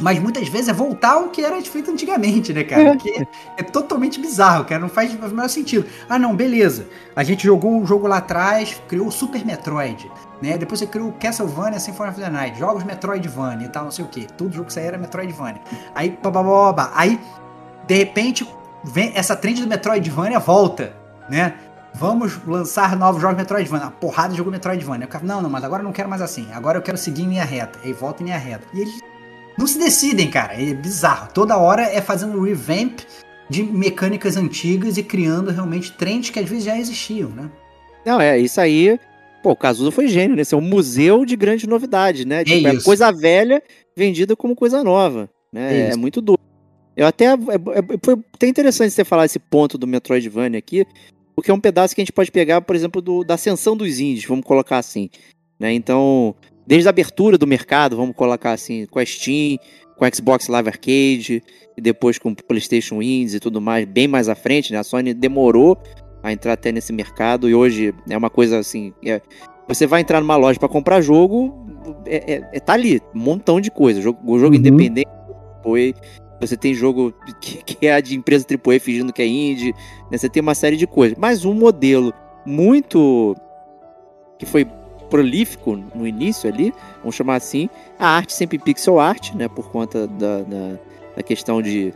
Mas 0.00 0.18
muitas 0.20 0.48
vezes 0.48 0.68
é 0.68 0.72
voltar 0.72 1.14
ao 1.14 1.28
que 1.28 1.44
era 1.44 1.60
feito 1.62 1.90
antigamente, 1.90 2.52
né, 2.52 2.62
cara? 2.62 2.96
Que 2.96 3.26
é, 3.56 3.62
totalmente 3.62 4.20
bizarro, 4.20 4.64
cara. 4.64 4.80
Não 4.80 4.88
faz, 4.88 5.12
o 5.12 5.18
menor 5.18 5.48
sentido. 5.48 5.86
Ah, 6.08 6.18
não, 6.18 6.36
beleza. 6.36 6.86
A 7.16 7.24
gente 7.24 7.44
jogou 7.44 7.72
um 7.72 7.84
jogo 7.84 8.06
lá 8.06 8.18
atrás, 8.18 8.80
criou 8.86 9.08
o 9.08 9.12
Super 9.12 9.44
Metroid. 9.44 10.10
Né? 10.40 10.56
Depois 10.56 10.78
você 10.78 10.86
criou 10.86 11.08
o 11.08 11.12
Castlevania 11.12 11.80
Symphony 11.80 12.10
of 12.10 12.20
the 12.20 12.30
Night, 12.30 12.58
jogos 12.58 12.84
Metroidvania 12.84 13.66
e 13.66 13.70
tal, 13.70 13.84
não 13.84 13.90
sei 13.90 14.04
o 14.04 14.08
que. 14.08 14.26
Todo 14.34 14.52
jogo 14.52 14.66
que 14.66 14.72
saía 14.72 14.86
era 14.86 14.98
Metroidvania. 14.98 15.60
Aí, 15.94 16.16
babá, 16.22 16.92
aí, 16.94 17.20
de 17.88 17.96
repente, 17.96 18.48
vem 18.84 19.12
essa 19.16 19.34
trend 19.34 19.60
do 19.60 19.66
Metroidvania 19.66 20.38
volta, 20.38 20.92
né? 21.28 21.54
Vamos 21.94 22.38
lançar 22.46 22.94
novos 22.96 23.20
jogos 23.20 23.36
Metroidvania. 23.36 23.86
Uma 23.86 23.90
porrada 23.92 24.30
de 24.30 24.36
jogo 24.36 24.52
Metroidvania. 24.52 25.08
Não, 25.22 25.42
não, 25.42 25.50
mas 25.50 25.64
agora 25.64 25.82
eu 25.82 25.84
não 25.84 25.92
quero 25.92 26.08
mais 26.08 26.22
assim. 26.22 26.46
Agora 26.52 26.78
eu 26.78 26.82
quero 26.82 26.96
seguir 26.96 27.22
em 27.22 27.30
linha 27.30 27.44
reta. 27.44 27.80
Aí 27.82 27.92
volta 27.92 28.22
em 28.22 28.26
linha 28.26 28.38
reta. 28.38 28.64
E 28.72 28.82
eles 28.82 29.00
não 29.58 29.66
se 29.66 29.78
decidem, 29.78 30.30
cara. 30.30 30.54
É 30.54 30.72
bizarro. 30.72 31.32
Toda 31.34 31.58
hora 31.58 31.82
é 31.82 32.00
fazendo 32.00 32.40
revamp 32.40 33.00
de 33.50 33.62
mecânicas 33.62 34.36
antigas 34.36 34.96
e 34.96 35.02
criando 35.02 35.50
realmente 35.50 35.92
trends 35.92 36.30
que 36.30 36.38
às 36.38 36.48
vezes 36.48 36.64
já 36.64 36.78
existiam, 36.78 37.30
né? 37.30 37.50
Não, 38.06 38.20
é, 38.20 38.38
isso 38.38 38.60
aí. 38.60 38.98
Pô, 39.42 39.50
o 39.50 39.56
Cazuza 39.56 39.90
foi 39.90 40.08
gênio, 40.08 40.36
né? 40.36 40.42
Esse 40.42 40.54
é 40.54 40.58
um 40.58 40.62
museu 40.62 41.24
de 41.24 41.36
grande 41.36 41.66
novidade, 41.66 42.24
né? 42.24 42.44
Tipo, 42.44 42.68
é, 42.68 42.74
é 42.76 42.80
coisa 42.80 43.10
velha 43.10 43.62
vendida 43.96 44.36
como 44.36 44.54
coisa 44.54 44.84
nova. 44.84 45.28
Né? 45.52 45.88
É, 45.88 45.90
é 45.90 45.96
muito 45.96 46.20
doido. 46.20 46.40
Eu 46.96 47.06
até. 47.06 47.26
É, 47.26 47.32
é, 47.34 47.98
foi 48.02 48.14
até 48.34 48.46
interessante 48.46 48.92
você 48.92 49.04
falar 49.04 49.24
esse 49.24 49.38
ponto 49.38 49.76
do 49.78 49.86
Metroidvania 49.86 50.58
aqui, 50.58 50.86
porque 51.34 51.50
é 51.50 51.54
um 51.54 51.60
pedaço 51.60 51.94
que 51.94 52.00
a 52.00 52.04
gente 52.04 52.12
pode 52.12 52.30
pegar, 52.30 52.60
por 52.60 52.76
exemplo, 52.76 53.00
do, 53.00 53.24
da 53.24 53.34
ascensão 53.34 53.76
dos 53.76 53.98
indies, 54.00 54.24
vamos 54.24 54.44
colocar 54.44 54.78
assim. 54.78 55.08
Né? 55.58 55.72
Então, 55.72 56.34
desde 56.68 56.86
a 56.86 56.90
abertura 56.90 57.38
do 57.38 57.46
mercado, 57.46 57.96
vamos 57.96 58.14
colocar 58.14 58.52
assim, 58.52 58.84
com 58.84 58.98
a 58.98 59.06
Steam, 59.06 59.58
com 59.96 60.04
a 60.04 60.10
Xbox 60.12 60.48
Live 60.48 60.68
Arcade, 60.68 61.42
e 61.74 61.80
depois 61.80 62.18
com 62.18 62.28
o 62.28 62.36
PlayStation 62.36 63.00
Indies 63.00 63.32
e 63.32 63.40
tudo 63.40 63.58
mais, 63.58 63.86
bem 63.86 64.06
mais 64.06 64.28
à 64.28 64.34
frente, 64.34 64.70
né? 64.70 64.78
A 64.78 64.84
Sony 64.84 65.14
demorou 65.14 65.78
a 66.22 66.30
entrar 66.30 66.52
até 66.52 66.70
nesse 66.70 66.92
mercado 66.92 67.48
e 67.48 67.54
hoje 67.54 67.94
é 68.06 68.16
uma 68.16 68.28
coisa 68.28 68.58
assim. 68.58 68.92
É, 69.02 69.22
você 69.66 69.86
vai 69.86 70.02
entrar 70.02 70.20
numa 70.20 70.36
loja 70.36 70.58
para 70.58 70.68
comprar 70.68 71.00
jogo, 71.00 71.66
é, 72.04 72.34
é, 72.34 72.50
é, 72.52 72.60
tá 72.60 72.74
ali, 72.74 73.00
um 73.14 73.18
montão 73.18 73.62
de 73.62 73.70
coisa. 73.70 74.00
O 74.00 74.02
jogo, 74.02 74.38
jogo 74.38 74.52
uhum. 74.52 74.60
independente 74.60 75.08
foi. 75.62 75.94
Você 76.38 76.54
tem 76.54 76.74
jogo 76.74 77.14
que, 77.40 77.62
que, 77.64 77.86
é 77.86 77.98
de 78.02 78.14
empresa 78.14 78.44
AAA 78.46 78.78
fingindo 78.78 79.10
que 79.10 79.22
é 79.22 79.26
indie, 79.26 79.72
né? 80.10 80.18
Você 80.18 80.28
tem 80.28 80.42
uma 80.42 80.54
série 80.54 80.76
de 80.76 80.86
coisas. 80.86 81.16
Mas 81.18 81.46
um 81.46 81.54
modelo 81.54 82.12
muito. 82.44 83.34
que 84.38 84.44
foi 84.44 84.66
prolífico 85.08 85.76
no 85.94 86.06
início 86.06 86.48
ali, 86.48 86.72
vamos 87.00 87.14
chamar 87.14 87.36
assim. 87.36 87.68
A 87.98 88.08
arte 88.08 88.32
sempre 88.32 88.58
pixel 88.58 88.98
art, 88.98 89.32
né? 89.34 89.48
Por 89.48 89.70
conta 89.70 90.06
da, 90.06 90.42
da, 90.42 90.78
da 91.16 91.22
questão 91.22 91.60
de 91.60 91.92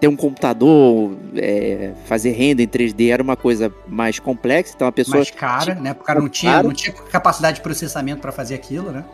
ter 0.00 0.08
um 0.08 0.16
computador, 0.16 1.16
é, 1.36 1.92
fazer 2.04 2.32
renda 2.32 2.62
em 2.62 2.68
3D 2.68 3.10
era 3.10 3.22
uma 3.22 3.36
coisa 3.36 3.72
mais 3.88 4.18
complexa, 4.18 4.74
então 4.76 4.86
a 4.86 4.92
pessoa... 4.92 5.16
Mais 5.16 5.30
cara, 5.30 5.74
né? 5.74 5.94
Porque 5.94 6.04
o 6.04 6.06
cara 6.06 6.20
não 6.20 6.28
tinha, 6.28 6.62
não 6.62 6.72
tinha 6.72 6.92
capacidade 6.92 7.56
de 7.56 7.62
processamento 7.62 8.20
para 8.20 8.32
fazer 8.32 8.54
aquilo, 8.54 8.90
né? 8.90 9.04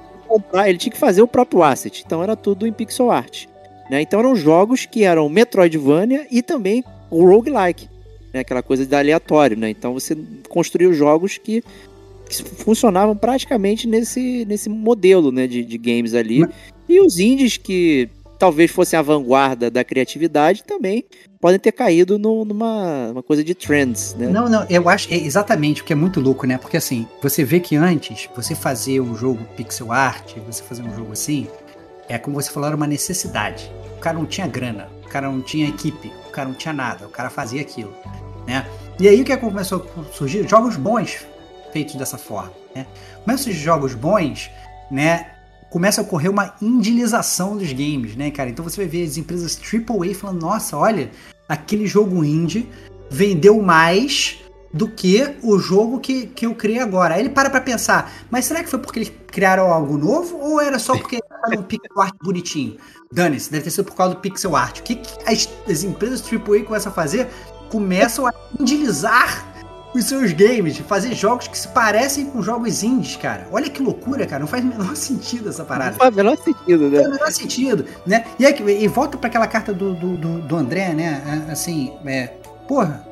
Ele 0.64 0.78
tinha 0.78 0.92
que 0.92 0.98
fazer 0.98 1.22
o 1.22 1.28
próprio 1.28 1.62
asset, 1.62 2.03
então 2.05 2.22
era 2.22 2.34
tudo 2.34 2.66
em 2.66 2.72
pixel 2.72 3.11
art. 3.11 3.46
Né? 3.90 4.00
Então 4.00 4.20
eram 4.20 4.34
jogos 4.34 4.86
que 4.86 5.05
eram 5.05 5.28
Metroidvania 5.28 6.26
e 6.30 6.42
também 6.42 6.82
o 7.11 7.26
roguelike, 7.26 7.88
né? 8.32 8.40
aquela 8.40 8.62
coisa 8.62 8.86
de 8.86 8.94
aleatório, 8.94 9.57
né? 9.57 9.68
Então 9.68 9.92
você 9.92 10.16
construiu 10.48 10.94
jogos 10.94 11.36
que 11.36 11.62
que 12.37 12.43
funcionavam 12.43 13.16
praticamente 13.16 13.87
nesse, 13.87 14.45
nesse 14.47 14.68
modelo 14.68 15.30
né, 15.30 15.47
de, 15.47 15.64
de 15.64 15.78
games 15.78 16.14
ali. 16.14 16.41
Mas... 16.41 16.51
E 16.89 17.01
os 17.01 17.18
indies 17.18 17.57
que 17.57 18.09
talvez 18.39 18.70
fossem 18.70 18.99
a 18.99 19.03
vanguarda 19.03 19.70
da 19.70 19.85
criatividade 19.85 20.64
também 20.64 21.05
podem 21.41 21.61
ter 21.61 21.70
caído 21.70 22.18
no, 22.18 22.45
numa 22.45 23.11
uma 23.12 23.22
coisa 23.22 23.45
de 23.45 23.55
trends, 23.55 24.14
né? 24.18 24.26
Não, 24.28 24.49
não, 24.49 24.66
eu 24.68 24.89
acho 24.89 25.12
é 25.14 25.16
exatamente 25.16 25.80
o 25.80 25.85
que 25.85 25.93
é 25.93 25.97
muito 25.97 26.20
louco, 26.20 26.45
né? 26.45 26.59
Porque 26.59 26.76
assim, 26.76 27.07
você 27.22 27.45
vê 27.45 27.61
que 27.61 27.76
antes 27.76 28.28
você 28.35 28.55
fazer 28.55 29.01
um 29.01 29.14
jogo 29.14 29.45
pixel 29.57 29.93
art, 29.93 30.35
você 30.45 30.62
fazer 30.62 30.83
um 30.83 30.93
jogo 30.95 31.12
assim, 31.12 31.47
é 32.09 32.18
como 32.18 32.41
você 32.41 32.51
falou, 32.51 32.66
era 32.66 32.76
uma 32.76 32.87
necessidade. 32.87 33.70
O 33.97 34.01
cara 34.01 34.18
não 34.18 34.26
tinha 34.26 34.49
grana, 34.49 34.89
o 35.05 35.09
cara 35.09 35.30
não 35.30 35.41
tinha 35.41 35.68
equipe, 35.68 36.12
o 36.26 36.30
cara 36.30 36.49
não 36.49 36.57
tinha 36.57 36.74
nada, 36.74 37.07
o 37.07 37.11
cara 37.11 37.30
fazia 37.30 37.61
aquilo, 37.61 37.95
né? 38.45 38.66
E 38.99 39.09
aí 39.09 39.20
o 39.22 39.24
que 39.24 39.37
começou 39.37 39.87
a 39.97 40.12
surgir? 40.12 40.49
Jogos 40.49 40.76
bons 40.76 41.24
feitos 41.72 41.94
dessa 41.94 42.18
forma. 42.18 42.52
Né? 42.74 42.86
Mas 43.26 43.40
esses 43.40 43.56
jogos 43.56 43.94
bons, 43.94 44.50
né, 44.90 45.32
começa 45.70 46.00
a 46.00 46.04
ocorrer 46.04 46.30
uma 46.30 46.54
indilização 46.60 47.56
dos 47.56 47.72
games, 47.72 48.14
né, 48.14 48.30
cara? 48.30 48.50
Então 48.50 48.62
você 48.62 48.76
vai 48.76 48.86
ver 48.86 49.04
as 49.04 49.16
empresas 49.16 49.58
AAA 49.58 50.14
falando, 50.14 50.42
nossa, 50.42 50.76
olha, 50.76 51.10
aquele 51.48 51.86
jogo 51.86 52.22
indie 52.22 52.68
vendeu 53.10 53.60
mais 53.62 54.38
do 54.72 54.88
que 54.88 55.36
o 55.42 55.58
jogo 55.58 56.00
que, 56.00 56.26
que 56.26 56.46
eu 56.46 56.54
criei 56.54 56.78
agora. 56.78 57.14
Aí 57.14 57.20
ele 57.20 57.28
para 57.28 57.50
pra 57.50 57.60
pensar, 57.60 58.12
mas 58.30 58.44
será 58.44 58.62
que 58.62 58.70
foi 58.70 58.78
porque 58.78 58.98
eles 59.00 59.12
criaram 59.26 59.72
algo 59.72 59.98
novo 59.98 60.38
ou 60.38 60.60
era 60.60 60.78
só 60.78 60.96
porque 60.96 61.20
era 61.46 61.58
um 61.58 61.62
pixel 61.62 62.00
art 62.00 62.14
bonitinho? 62.22 62.76
Dane-se, 63.12 63.50
deve 63.50 63.64
ter 63.64 63.70
sido 63.70 63.84
por 63.84 63.94
causa 63.94 64.14
do 64.14 64.20
pixel 64.20 64.56
art. 64.56 64.80
O 64.80 64.82
que, 64.82 64.96
que 64.96 65.30
as, 65.30 65.48
as 65.68 65.84
empresas 65.84 66.22
AAA 66.22 66.64
começam 66.64 66.90
a 66.90 66.94
fazer? 66.94 67.28
Começam 67.70 68.26
a 68.26 68.32
indilizar 68.58 69.51
os 69.95 70.05
seus 70.05 70.32
games, 70.32 70.78
fazer 70.78 71.14
jogos 71.14 71.49
que 71.49 71.59
se 71.59 71.68
parecem 71.68 72.26
com 72.26 72.43
jogos 72.43 72.82
indies, 72.82 73.16
cara. 73.16 73.47
Olha 73.53 73.68
que 73.68 73.82
loucura, 73.82 74.26
cara. 74.26 74.40
Não 74.40 74.47
faz 74.47 74.64
o 74.64 74.66
menor 74.66 74.97
sentido 74.97 75.51
essa 75.51 75.64
parada. 75.64 75.93
Não 75.93 75.99
faz 75.99 76.14
o 76.14 76.16
menor 76.16 76.36
sentido, 76.38 76.88
né? 76.88 76.97
Não 76.97 77.03
faz 77.03 77.07
o 77.07 77.11
menor 77.11 77.32
sentido, 77.32 77.86
né? 78.07 78.24
E, 78.38 78.47
aí, 78.47 78.82
e 78.82 78.88
volta 78.88 79.18
para 79.18 79.28
aquela 79.28 79.47
carta 79.47 79.72
do, 79.72 79.95
do, 79.95 80.40
do, 80.40 80.57
André, 80.57 80.95
né? 80.95 81.47
Assim, 81.51 81.93
é, 82.07 82.28
porra, 82.66 83.07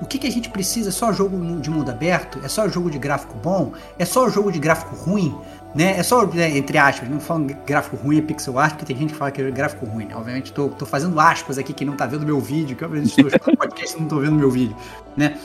o 0.00 0.06
que, 0.06 0.18
que 0.18 0.26
a 0.26 0.30
gente 0.30 0.48
precisa? 0.50 0.88
É 0.88 0.92
só 0.92 1.12
jogo 1.12 1.38
de 1.60 1.70
mundo 1.70 1.90
aberto? 1.90 2.40
É 2.44 2.48
só 2.48 2.68
jogo 2.68 2.90
de 2.90 2.98
gráfico 2.98 3.34
bom? 3.42 3.72
É 3.98 4.04
só 4.04 4.28
jogo 4.28 4.50
de 4.50 4.58
gráfico 4.58 4.94
ruim? 4.96 5.36
Né? 5.74 5.98
É 5.98 6.02
só, 6.02 6.26
né, 6.26 6.56
entre 6.56 6.78
aspas, 6.78 7.08
não 7.08 7.20
falando 7.20 7.54
gráfico 7.66 7.96
ruim 7.96 8.18
é 8.18 8.22
pixel 8.22 8.58
art, 8.58 8.72
porque 8.72 8.86
tem 8.86 8.96
gente 8.96 9.12
que 9.12 9.18
fala 9.18 9.30
que 9.30 9.42
é 9.42 9.50
gráfico 9.50 9.84
ruim. 9.86 10.06
Né? 10.06 10.16
Obviamente, 10.16 10.52
tô, 10.52 10.68
tô 10.68 10.86
fazendo 10.86 11.20
aspas 11.20 11.58
aqui, 11.58 11.72
quem 11.72 11.86
não 11.86 11.94
tá 11.94 12.06
vendo 12.06 12.24
meu 12.24 12.40
vídeo, 12.40 12.76
que 12.76 12.84
obviamente 12.84 13.20
estou 13.20 13.40
podcast 13.56 13.96
e 13.96 14.00
não 14.00 14.08
tô 14.08 14.18
vendo 14.18 14.34
meu 14.34 14.50
vídeo, 14.50 14.76
né? 15.16 15.36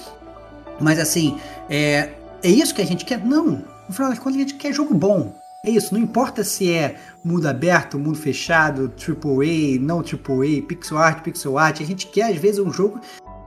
Mas 0.79 0.99
assim, 0.99 1.37
é, 1.69 2.09
é 2.41 2.49
isso 2.49 2.73
que 2.73 2.81
a 2.81 2.85
gente 2.85 3.05
quer? 3.05 3.23
Não. 3.23 3.63
No 3.87 3.93
final 3.93 4.09
das 4.09 4.19
contas, 4.19 4.35
a 4.35 4.39
gente 4.39 4.55
quer 4.55 4.73
jogo 4.73 4.93
bom. 4.93 5.33
É 5.65 5.69
isso, 5.69 5.93
não 5.93 6.01
importa 6.01 6.43
se 6.43 6.69
é 6.73 6.97
mundo 7.23 7.47
aberto, 7.47 7.97
mundo 7.97 8.17
fechado, 8.17 8.91
AAA, 8.99 9.79
não 9.79 9.99
AAA, 9.99 10.61
pixel 10.67 10.97
art, 10.97 11.23
pixel 11.23 11.57
art. 11.57 11.79
A 11.79 11.85
gente 11.85 12.07
quer, 12.07 12.31
às 12.31 12.35
vezes, 12.35 12.59
um 12.59 12.69
jogo 12.69 12.99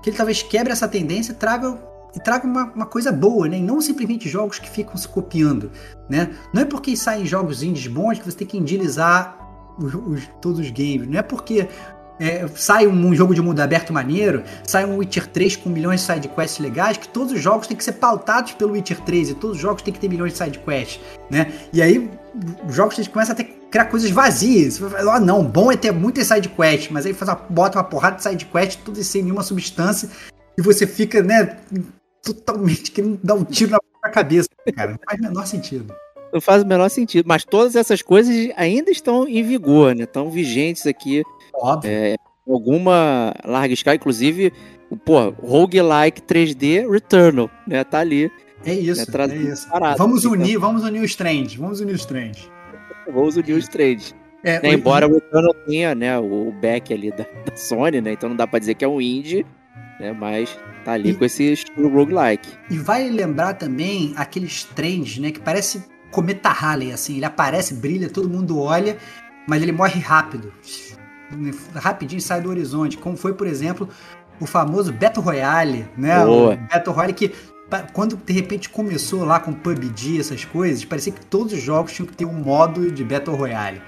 que 0.03 0.09
ele 0.09 0.17
talvez 0.17 0.43
quebre 0.43 0.73
essa 0.73 0.89
tendência 0.89 1.33
e 1.33 1.35
traga, 1.35 1.79
e 2.15 2.21
traga 2.21 2.47
uma, 2.47 2.73
uma 2.73 2.87
coisa 2.87 3.13
boa, 3.13 3.47
né? 3.49 3.59
E 3.59 3.63
não 3.63 3.83
simplesmente 3.83 4.31
jogos 4.31 4.59
que 4.59 4.71
ficam 4.71 4.97
se 4.97 5.07
copiando, 5.07 5.71
né? 6.09 6.35
Não 6.55 6.63
é 6.63 6.65
porque 6.65 6.97
saem 6.97 7.27
jogos 7.27 7.63
indies 7.63 7.87
bons 7.87 8.19
que 8.19 8.25
você 8.25 8.39
tem 8.39 8.47
que 8.47 8.57
indilizar 8.57 9.37
os, 9.79 9.95
os, 9.95 10.27
todos 10.41 10.59
os 10.59 10.71
games. 10.71 11.07
Não 11.07 11.19
é 11.19 11.23
porque 11.23 11.69
é, 12.19 12.47
sai 12.55 12.87
um 12.87 13.15
jogo 13.15 13.35
de 13.35 13.43
mundo 13.43 13.61
aberto 13.61 13.93
maneiro, 13.93 14.43
sai 14.65 14.85
um 14.85 14.97
Witcher 14.97 15.27
3 15.27 15.57
com 15.57 15.69
milhões 15.69 16.01
de 16.01 16.07
sidequests 16.07 16.59
legais, 16.59 16.97
que 16.97 17.09
todos 17.09 17.33
os 17.33 17.41
jogos 17.41 17.67
têm 17.67 17.77
que 17.77 17.85
ser 17.85 17.93
pautados 17.93 18.53
pelo 18.53 18.73
Witcher 18.73 19.01
3 19.01 19.31
e 19.31 19.35
todos 19.35 19.57
os 19.57 19.63
jogos 19.63 19.83
têm 19.83 19.93
que 19.93 20.01
ter 20.01 20.09
milhões 20.09 20.33
de 20.33 20.39
sidequests, 20.39 21.01
né? 21.31 21.53
E 21.73 21.83
aí 21.83 22.11
os 22.69 22.75
jogos 22.75 23.07
começam 23.09 23.33
a 23.33 23.37
ter, 23.37 23.45
criar 23.71 23.87
coisas 23.87 24.11
vazias. 24.11 24.81
Ah, 25.11 25.21
não, 25.21 25.45
bom 25.45 25.71
é 25.71 25.77
ter 25.77 25.93
muitas 25.93 26.27
sidequests, 26.27 26.91
mas 26.91 27.07
aí 27.07 27.13
faz 27.13 27.29
uma, 27.29 27.37
bota 27.49 27.79
uma 27.79 27.85
porrada 27.85 28.17
de 28.17 28.23
sidequests, 28.23 28.83
tudo 28.85 29.03
sem 29.03 29.23
nenhuma 29.23 29.43
substância, 29.43 30.09
e 30.57 30.63
você 30.63 30.87
fica, 30.87 31.23
né, 31.23 31.59
totalmente 32.23 32.91
querendo 32.91 33.21
dar 33.23 33.35
um 33.35 33.45
tiro 33.45 33.77
na 34.03 34.11
cabeça, 34.11 34.49
cara. 34.75 34.93
Não 34.93 34.99
faz 35.07 35.21
o 35.21 35.23
menor 35.23 35.47
sentido. 35.47 35.95
Não 36.33 36.41
faz 36.41 36.63
o 36.63 36.67
menor 36.67 36.89
sentido. 36.89 37.27
Mas 37.27 37.45
todas 37.45 37.77
essas 37.77 38.03
coisas 38.03 38.35
ainda 38.57 38.91
estão 38.91 39.29
em 39.29 39.43
vigor, 39.43 39.95
né? 39.95 40.05
Estão 40.05 40.31
vigentes 40.31 40.87
aqui. 40.87 41.23
Óbvio. 41.57 41.91
É, 41.91 42.17
alguma 42.49 43.35
larga 43.45 43.75
escala, 43.75 43.97
inclusive, 43.97 44.53
pô, 45.05 45.31
roguelike 45.31 46.23
3D 46.23 46.91
Returnal, 46.91 47.51
né? 47.67 47.83
Tá 47.85 48.01
ali. 48.01 48.31
É 48.65 48.73
isso, 48.75 49.11
né, 49.11 49.25
é 49.33 49.37
isso. 49.37 49.69
parado. 49.69 49.99
Vamos 49.99 50.21
Então- 50.25 50.33
unir, 50.33 50.59
vamos 50.59 50.83
unir 50.83 51.03
os 51.03 51.15
trends, 51.15 51.55
vamos 51.55 51.81
unir 51.81 51.95
os 51.95 52.05
trends. 52.05 52.51
Vamos 53.13 53.37
unir 53.37 53.53
os 53.53 53.69
três. 53.69 54.15
É, 54.43 54.61
Né, 54.61 54.71
o- 54.71 54.73
embora 54.75 55.07
o 55.09 55.15
Returnal 55.15 55.55
tenha, 55.67 55.95
né, 55.95 56.19
o, 56.19 56.49
o 56.49 56.53
back 56.53 56.93
ali 56.93 57.11
da, 57.11 57.25
da 57.45 57.57
Sony, 57.57 58.01
né? 58.01 58.13
Então 58.13 58.29
não 58.29 58.37
dá 58.37 58.47
pra 58.47 58.59
dizer 58.59 58.75
que 58.75 58.85
é 58.85 58.89
um 58.89 59.01
indie, 59.01 59.45
né? 60.01 60.13
Mas 60.13 60.57
tá 60.85 60.93
ali 60.93 61.11
E- 61.11 61.15
com 61.15 61.25
esse 61.25 61.53
estilo 61.53 61.89
roguelike. 61.89 62.49
E 62.71 62.77
vai 62.79 63.09
lembrar 63.09 63.55
também 63.55 64.13
aqueles 64.17 64.65
trends, 64.65 65.19
né? 65.19 65.31
Que 65.31 65.41
parece 65.41 65.85
cometa 66.11 66.49
Halley, 66.49 66.93
assim. 66.93 67.17
Ele 67.17 67.25
aparece, 67.25 67.75
brilha, 67.75 68.09
todo 68.09 68.29
mundo 68.29 68.59
olha, 68.61 68.97
mas 69.49 69.63
ele 69.63 69.73
morre 69.73 70.01
rápido. 70.01 70.53
Rapidinho 71.75 72.21
sai 72.21 72.41
do 72.41 72.49
horizonte. 72.49 72.97
Como 72.97 73.17
foi, 73.17 73.35
por 73.35 73.47
exemplo, 73.47 73.89
o 74.41 74.47
famoso 74.47 74.93
Battle 74.93 75.25
Royale, 75.25 75.87
né? 75.97 76.25
Boa. 76.25 76.55
O 76.55 76.57
Battle 76.57 76.95
Royale 76.95 77.13
que 77.13 77.33
quando 77.93 78.17
de 78.17 78.33
repente 78.33 78.69
começou 78.69 79.25
lá 79.25 79.41
com 79.41 79.53
PUBG, 79.53 80.21
essas 80.21 80.45
coisas, 80.45 80.85
parecia 80.85 81.13
que 81.13 81.25
todos 81.27 81.53
os 81.53 81.61
jogos 81.61 81.93
tinham 81.93 82.07
que 82.07 82.17
ter 82.17 82.25
um 82.25 82.33
modo 82.33 82.91
de 82.93 83.03
Battle 83.03 83.37
Royale. 83.37 83.83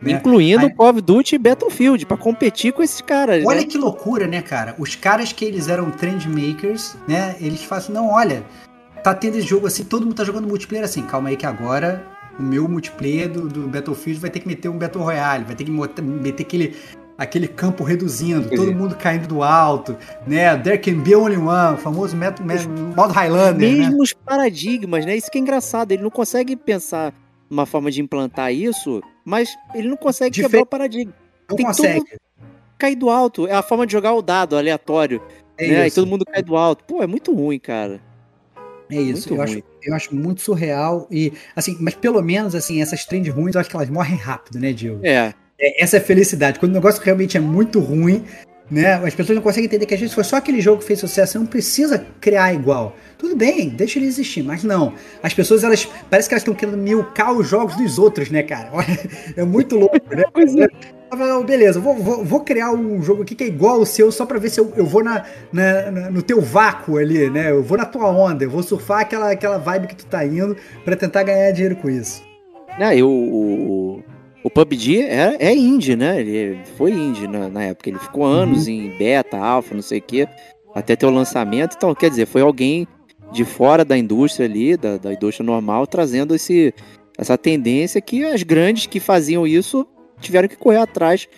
Né? 0.00 0.12
Incluindo 0.12 0.70
Call 0.74 0.90
of 0.90 1.00
Duty 1.00 1.34
e 1.34 1.38
Battlefield, 1.38 2.06
pra 2.06 2.16
competir 2.16 2.72
com 2.72 2.82
esses 2.82 3.00
caras, 3.00 3.44
Olha 3.44 3.60
né? 3.60 3.66
que 3.66 3.78
loucura, 3.78 4.26
né, 4.26 4.42
cara? 4.42 4.74
Os 4.78 4.94
caras 4.94 5.32
que 5.32 5.44
eles 5.44 5.68
eram 5.68 5.90
trend 5.90 6.28
makers, 6.28 6.96
né? 7.08 7.36
Eles 7.40 7.64
falam 7.64 7.84
assim, 7.84 7.92
não, 7.92 8.08
olha, 8.10 8.44
tá 9.02 9.14
tendo 9.14 9.38
esse 9.38 9.46
jogo 9.46 9.66
assim, 9.66 9.82
todo 9.82 10.04
mundo 10.04 10.14
tá 10.14 10.24
jogando 10.24 10.46
multiplayer 10.46 10.84
assim. 10.84 11.02
Calma 11.02 11.30
aí 11.30 11.36
que 11.36 11.46
agora 11.46 12.06
o 12.38 12.42
meu 12.42 12.68
multiplayer 12.68 13.28
do, 13.30 13.48
do 13.48 13.68
Battlefield 13.68 14.20
vai 14.20 14.30
ter 14.30 14.40
que 14.40 14.48
meter 14.48 14.68
um 14.68 14.78
Battle 14.78 15.02
Royale, 15.02 15.44
vai 15.44 15.54
ter 15.54 15.64
que 15.64 15.70
meter 15.70 16.42
aquele, 16.42 16.76
aquele 17.16 17.46
campo 17.48 17.84
reduzindo, 17.84 18.48
todo 18.50 18.72
mundo 18.74 18.96
caindo 18.96 19.26
do 19.28 19.42
alto, 19.42 19.96
né? 20.26 20.56
There 20.58 20.78
can 20.78 21.00
be 21.00 21.14
only 21.14 21.36
one, 21.36 21.74
o 21.74 21.76
famoso 21.76 22.16
met- 22.16 22.42
met- 22.42 22.66
modo 22.66 23.12
Highlander, 23.12 23.70
né? 23.70 23.76
Mesmos 23.86 24.12
paradigmas, 24.12 25.06
né? 25.06 25.16
Isso 25.16 25.30
que 25.30 25.38
é 25.38 25.40
engraçado. 25.40 25.92
Ele 25.92 26.02
não 26.02 26.10
consegue 26.10 26.56
pensar 26.56 27.12
uma 27.48 27.66
forma 27.66 27.90
de 27.90 28.00
implantar 28.00 28.52
isso, 28.52 29.02
mas 29.24 29.48
ele 29.74 29.88
não 29.88 29.96
consegue 29.96 30.30
Dife- 30.32 30.48
quebrar 30.48 30.62
o 30.62 30.66
paradigma. 30.66 31.12
Não 31.48 31.56
tem 31.56 31.66
consegue. 31.66 32.04
Cair 32.76 32.96
do 32.96 33.08
alto. 33.08 33.46
É 33.46 33.54
a 33.54 33.62
forma 33.62 33.86
de 33.86 33.92
jogar 33.92 34.12
o 34.14 34.20
dado 34.22 34.56
aleatório. 34.56 35.22
É 35.56 35.68
né? 35.68 35.84
E 35.84 35.86
isso. 35.86 35.94
todo 35.94 36.08
mundo 36.08 36.24
cai 36.24 36.42
do 36.42 36.56
alto. 36.56 36.82
Pô, 36.84 37.00
é 37.02 37.06
muito 37.06 37.32
ruim, 37.32 37.58
cara. 37.60 38.00
É 38.96 39.00
isso, 39.00 39.28
Muito 39.28 39.34
eu 39.34 39.42
acho, 39.42 39.52
ruim. 39.54 39.62
eu 39.82 39.94
acho 39.94 40.14
muito 40.14 40.40
surreal 40.40 41.06
e 41.10 41.32
assim, 41.56 41.76
mas 41.80 41.94
pelo 41.94 42.22
menos 42.22 42.54
assim, 42.54 42.80
essas 42.80 43.04
trends 43.04 43.34
ruins, 43.34 43.54
eu 43.54 43.60
acho 43.60 43.70
que 43.70 43.76
elas 43.76 43.90
morrem 43.90 44.16
rápido, 44.16 44.58
né, 44.60 44.72
Diego? 44.72 45.00
É. 45.02 45.34
É, 45.58 45.82
essa 45.82 45.96
é 45.96 46.00
a 46.00 46.02
felicidade. 46.02 46.58
Quando 46.58 46.72
o 46.72 46.74
negócio 46.74 47.02
realmente 47.02 47.36
é 47.36 47.40
muito 47.40 47.80
ruim, 47.80 48.24
né? 48.70 48.94
As 48.94 49.14
pessoas 49.14 49.36
não 49.36 49.42
conseguem 49.42 49.66
entender 49.66 49.86
que 49.86 49.94
às 49.94 50.00
vezes 50.00 50.14
foi 50.14 50.24
só 50.24 50.36
aquele 50.36 50.60
jogo 50.60 50.80
que 50.80 50.86
fez 50.86 50.98
sucesso, 50.98 51.32
você 51.32 51.38
não 51.38 51.46
precisa 51.46 52.06
criar 52.20 52.52
igual. 52.54 52.96
Tudo 53.18 53.36
bem, 53.36 53.68
deixa 53.68 53.98
ele 53.98 54.06
existir, 54.06 54.42
mas 54.42 54.64
não. 54.64 54.94
As 55.22 55.34
pessoas, 55.34 55.64
elas 55.64 55.88
parece 56.10 56.28
que 56.28 56.34
elas 56.34 56.42
estão 56.42 56.54
querendo 56.54 56.78
milcar 56.78 57.32
os 57.32 57.48
jogos 57.48 57.76
dos 57.76 57.98
outros, 57.98 58.30
né, 58.30 58.42
cara? 58.42 58.70
Olha, 58.72 58.98
é 59.36 59.44
muito 59.44 59.76
louco, 59.76 59.98
né? 60.14 60.24
Eu 61.22 61.40
"Oh, 61.40 61.44
Beleza, 61.44 61.78
vou, 61.80 61.94
vou, 61.96 62.24
vou 62.24 62.40
criar 62.40 62.72
um 62.72 63.02
jogo 63.02 63.22
aqui 63.22 63.34
que 63.34 63.44
é 63.44 63.46
igual 63.46 63.76
ao 63.76 63.86
seu, 63.86 64.10
só 64.10 64.24
pra 64.26 64.38
ver 64.38 64.50
se 64.50 64.58
eu, 64.60 64.72
eu 64.76 64.84
vou 64.86 65.02
na, 65.04 65.24
na- 65.52 65.90
na- 65.90 66.10
no 66.10 66.22
teu 66.22 66.40
vácuo 66.40 66.96
ali, 66.98 67.30
né? 67.30 67.50
Eu 67.50 67.62
vou 67.62 67.76
na 67.78 67.84
tua 67.84 68.10
onda, 68.10 68.44
eu 68.44 68.50
vou 68.50 68.62
surfar 68.62 69.00
aquela, 69.00 69.30
aquela 69.30 69.58
vibe 69.58 69.86
que 69.88 69.96
tu 69.96 70.06
tá 70.06 70.24
indo 70.24 70.56
pra 70.84 70.96
tentar 70.96 71.22
ganhar 71.22 71.50
dinheiro 71.52 71.76
com 71.76 71.88
isso. 71.88 72.22
Né, 72.78 72.98
e 72.98 73.02
o, 73.04 74.02
o, 74.44 74.50
PUBG 74.50 75.02
é, 75.02 75.36
é 75.38 75.54
indie, 75.54 75.94
né? 75.96 76.20
Ele 76.20 76.58
foi 76.76 76.90
indie 76.90 77.28
na, 77.28 77.48
na 77.48 77.62
época. 77.64 77.88
Ele 77.88 77.98
ficou 77.98 78.24
anos 78.24 78.66
em 78.66 78.90
beta, 78.98 79.36
alpha, 79.38 79.74
não 79.74 79.82
sei 79.82 79.98
o 80.00 80.02
quê, 80.02 80.26
até 80.74 80.96
ter 80.96 81.06
o 81.06 81.10
lançamento. 81.10 81.74
Então, 81.76 81.94
quer 81.94 82.10
dizer, 82.10 82.26
foi 82.26 82.42
alguém 82.42 82.86
de 83.32 83.44
fora 83.44 83.84
da 83.84 83.96
indústria 83.96 84.46
ali, 84.46 84.76
da, 84.76 84.96
da 84.96 85.12
indústria 85.12 85.44
normal, 85.46 85.86
trazendo 85.86 86.34
esse, 86.34 86.74
essa 87.16 87.38
tendência 87.38 88.00
que 88.00 88.24
as 88.24 88.42
grandes 88.42 88.86
que 88.86 88.98
faziam 89.00 89.46
isso 89.46 89.86
tiveram 90.24 90.48
que 90.48 90.56
correr 90.56 90.78
atrás 90.78 91.28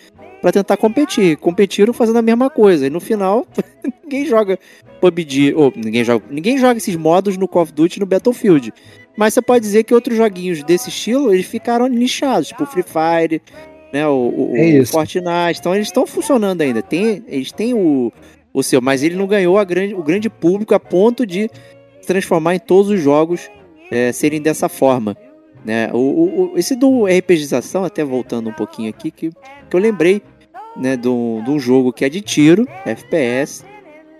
para 0.41 0.51
tentar 0.51 0.77
competir. 0.77 1.37
Competiram 1.37 1.93
fazendo 1.93 2.17
a 2.17 2.21
mesma 2.21 2.49
coisa. 2.49 2.87
E 2.87 2.89
no 2.89 2.99
final, 2.99 3.45
ninguém 4.03 4.25
joga 4.25 4.57
PUBG, 5.01 5.53
ou 5.55 5.71
ninguém 5.75 6.03
joga, 6.03 6.25
ninguém 6.29 6.57
joga 6.57 6.77
esses 6.77 6.95
modos 6.95 7.37
no 7.37 7.47
Call 7.47 7.63
of 7.63 7.73
Duty 7.73 7.97
e 7.97 7.99
no 7.99 8.05
Battlefield. 8.05 8.73
Mas 9.15 9.33
você 9.33 9.41
pode 9.41 9.61
dizer 9.65 9.83
que 9.83 9.93
outros 9.93 10.15
joguinhos 10.17 10.63
desse 10.63 10.89
estilo, 10.89 11.33
eles 11.33 11.45
ficaram 11.45 11.87
nichados, 11.87 12.49
tipo 12.49 12.65
Free 12.67 12.83
Fire, 12.83 13.41
né, 13.91 14.07
o, 14.07 14.11
o- 14.51 14.53
É 14.55 14.79
o. 14.79 14.85
Fortnite. 14.85 15.59
Então 15.59 15.73
eles 15.73 15.87
estão 15.87 16.05
funcionando 16.05 16.61
ainda. 16.61 16.81
Tem, 16.83 17.23
eles 17.27 17.51
têm 17.51 17.73
o, 17.73 18.11
o 18.53 18.61
seu, 18.61 18.79
mas 18.81 19.01
ele 19.03 19.15
não 19.15 19.25
ganhou 19.27 19.57
a 19.57 19.63
grande, 19.63 19.95
o 19.95 20.03
grande 20.03 20.29
público 20.29 20.75
a 20.75 20.79
ponto 20.79 21.25
de 21.25 21.49
se 22.01 22.07
transformar 22.07 22.55
em 22.55 22.59
todos 22.59 22.91
os 22.91 22.99
jogos 23.01 23.49
é, 23.89 24.11
serem 24.11 24.39
dessa 24.41 24.69
forma. 24.69 25.17
Né? 25.67 25.89
O, 25.91 25.97
o- 25.97 26.51
o- 26.53 26.57
esse 26.57 26.77
do 26.77 27.05
RPGização, 27.05 27.83
até 27.83 28.01
voltando 28.01 28.49
um 28.49 28.53
pouquinho 28.53 28.89
aqui, 28.89 29.11
que, 29.11 29.31
que 29.69 29.75
eu 29.75 29.79
lembrei 29.81 30.21
né, 30.77 30.95
de 30.95 31.09
um 31.09 31.43
de 31.43 31.51
um 31.51 31.59
jogo 31.59 31.91
que 31.91 32.05
é 32.05 32.09
de 32.09 32.21
tiro, 32.21 32.65
FPS, 32.85 33.65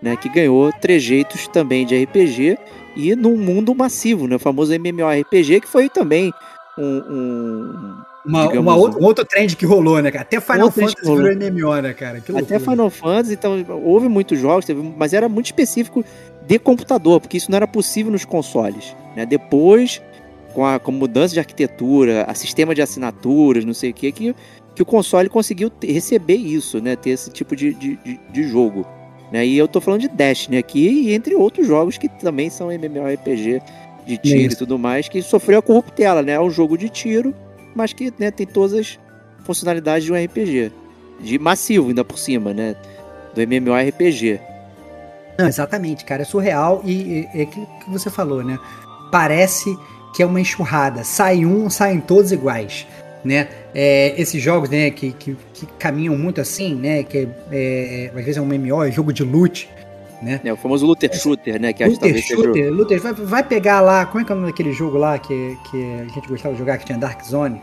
né, 0.02 0.18
que 0.18 0.28
ganhou 0.28 0.74
trejeitos 0.74 1.48
também 1.48 1.86
de 1.86 1.96
RPG 2.04 2.58
e 2.98 3.16
num 3.16 3.38
mundo 3.38 3.74
massivo, 3.74 4.28
né, 4.28 4.36
o 4.36 4.40
famoso 4.40 4.74
MMORPG, 4.74 5.62
que 5.62 5.68
foi 5.70 5.88
também 5.88 6.34
um, 6.78 6.84
um- 6.84 7.96
Uma, 8.26 8.42
Digamos 8.48 8.58
uma 8.68 8.76
um- 8.76 8.80
outra, 8.80 9.00
um 9.00 9.06
outro 9.06 9.24
trend 9.26 9.56
que 9.56 9.66
rolou, 9.66 10.02
né, 10.02 10.12
cara? 10.12 10.24
Até 10.24 10.42
Final 10.42 10.70
Fantasy 10.70 10.96
virou 11.02 11.32
MMO, 11.32 11.82
né, 11.82 11.94
cara? 11.94 12.18
Até. 12.18 12.60
Final 12.60 12.90
Fantasy, 12.90 13.34
então 13.36 13.66
houve 13.86 14.10
muitos 14.10 14.38
jogos, 14.38 14.66
teve- 14.66 14.82
mas 14.98 15.14
era 15.14 15.30
muito 15.30 15.46
específico 15.46 16.04
de 16.46 16.60
computador, 16.60 17.22
porque 17.22 17.38
isso 17.38 17.50
não 17.50 17.56
era 17.56 17.66
possível 17.68 18.12
nos 18.12 18.26
consoles. 18.26 18.94
Né? 19.16 19.26
Depois, 19.26 20.02
com 20.58 20.66
a 20.66 20.80
com 20.80 20.92
mudança 20.92 21.36
de 21.36 21.40
arquitetura, 21.40 22.24
a 22.28 22.34
sistema 22.34 22.74
de 22.74 22.82
assinaturas, 22.82 23.64
não 23.64 23.76
sei 23.76 23.92
o 23.92 23.94
que, 23.94 24.12
que, 24.12 24.36
que 24.74 24.82
o 24.82 24.86
console 24.86 25.30
conseguiu 25.30 25.70
ter- 25.70 25.92
receber 25.92 26.34
isso, 26.34 26.82
né? 26.82 26.96
ter 26.96 27.12
esse 27.12 27.30
tipo 27.30 27.56
de, 27.56 27.76
de, 27.76 28.00
de- 28.34 28.44
jogo. 28.44 28.84
Né? 29.32 29.46
E 29.46 29.56
eu 29.56 29.68
tô 29.68 29.80
falando 29.80 30.02
de 30.02 30.08
Destiny 30.08 30.58
aqui, 30.58 30.88
e 30.90 31.14
entre 31.14 31.36
outros 31.36 31.68
jogos 31.68 32.00
que 32.00 32.10
também 32.10 32.50
são 32.50 32.72
MMORPG 32.72 33.62
de 34.08 34.18
tiro 34.18 34.52
e 34.54 34.56
tudo 34.56 34.80
mais, 34.80 35.08
que 35.08 35.22
sofreu 35.22 35.60
a 35.60 35.62
corruptela, 35.62 36.24
né? 36.24 36.32
É 36.32 36.42
um 36.42 36.50
jogo 36.50 36.76
de 36.76 36.90
tiro, 36.90 37.36
mas 37.76 37.94
que 37.94 38.12
né, 38.18 38.32
tem 38.32 38.48
todas 38.48 38.74
as 38.74 39.00
funcionalidades 39.44 40.06
de 40.06 40.12
um 40.12 40.16
RPG. 40.16 40.72
De 41.20 41.38
massivo, 41.38 41.90
ainda 41.90 42.04
por 42.04 42.18
cima, 42.18 42.52
né? 42.52 42.76
Do 43.36 43.42
MMORPG. 43.42 44.40
Não, 45.38 45.46
exatamente, 45.48 46.04
cara. 46.04 46.24
É 46.24 46.26
surreal 46.26 46.82
e, 46.84 46.94
e- 46.94 47.28
é 47.36 47.42
aquilo 47.44 47.68
que 47.84 47.92
você 47.92 48.10
falou, 48.10 48.44
né? 48.44 48.58
Parece 49.12 49.78
que 50.18 50.24
é 50.24 50.26
uma 50.26 50.42
enxurrada. 50.42 51.04
Sai 51.04 51.46
um, 51.46 51.70
saem 51.70 52.00
todos 52.00 52.32
iguais, 52.32 52.88
né? 53.24 53.48
É, 53.76 54.16
esses 54.20 54.42
jogos, 54.42 54.68
né, 54.68 54.90
que, 54.90 55.12
que, 55.12 55.38
que 55.54 55.68
caminham 55.78 56.18
muito 56.18 56.42
assim, 56.42 56.74
né? 56.74 57.04
Que 57.04 57.20
é, 57.20 57.28
é, 57.52 58.08
às 58.10 58.26
vezes 58.26 58.38
é 58.38 58.42
um 58.42 58.48
MMO, 58.48 58.84
é 58.84 58.92
jogo 58.92 59.14
de 59.14 59.24
loot, 59.24 59.70
né? 60.20 60.42
É 60.44 60.52
o 60.52 60.58
famoso 60.58 60.88
looter 60.88 61.14
shooter, 61.16 61.62
né? 61.62 61.72
Que 61.72 61.84
acho 61.84 61.92
Looter, 61.94 62.08
talvez 62.10 62.28
seja 62.28 62.40
o- 62.42 62.44
shooter, 62.46 62.74
looter, 62.74 63.00
vai, 63.00 63.14
vai 63.14 63.44
pegar 63.44 63.80
lá, 63.82 64.08
como 64.08 64.22
é 64.22 64.26
que 64.26 64.32
é 64.32 64.36
o 64.36 64.40
nome 64.40 64.52
daquele 64.52 64.74
jogo 64.74 64.98
lá 64.98 65.20
que, 65.20 65.56
que 65.70 65.94
a 66.02 66.12
gente 66.12 66.28
gostava 66.28 66.56
de 66.56 66.60
jogar, 66.60 66.80
que 66.80 66.86
tinha 66.86 66.98
Dark 66.98 67.24
Zone? 67.24 67.62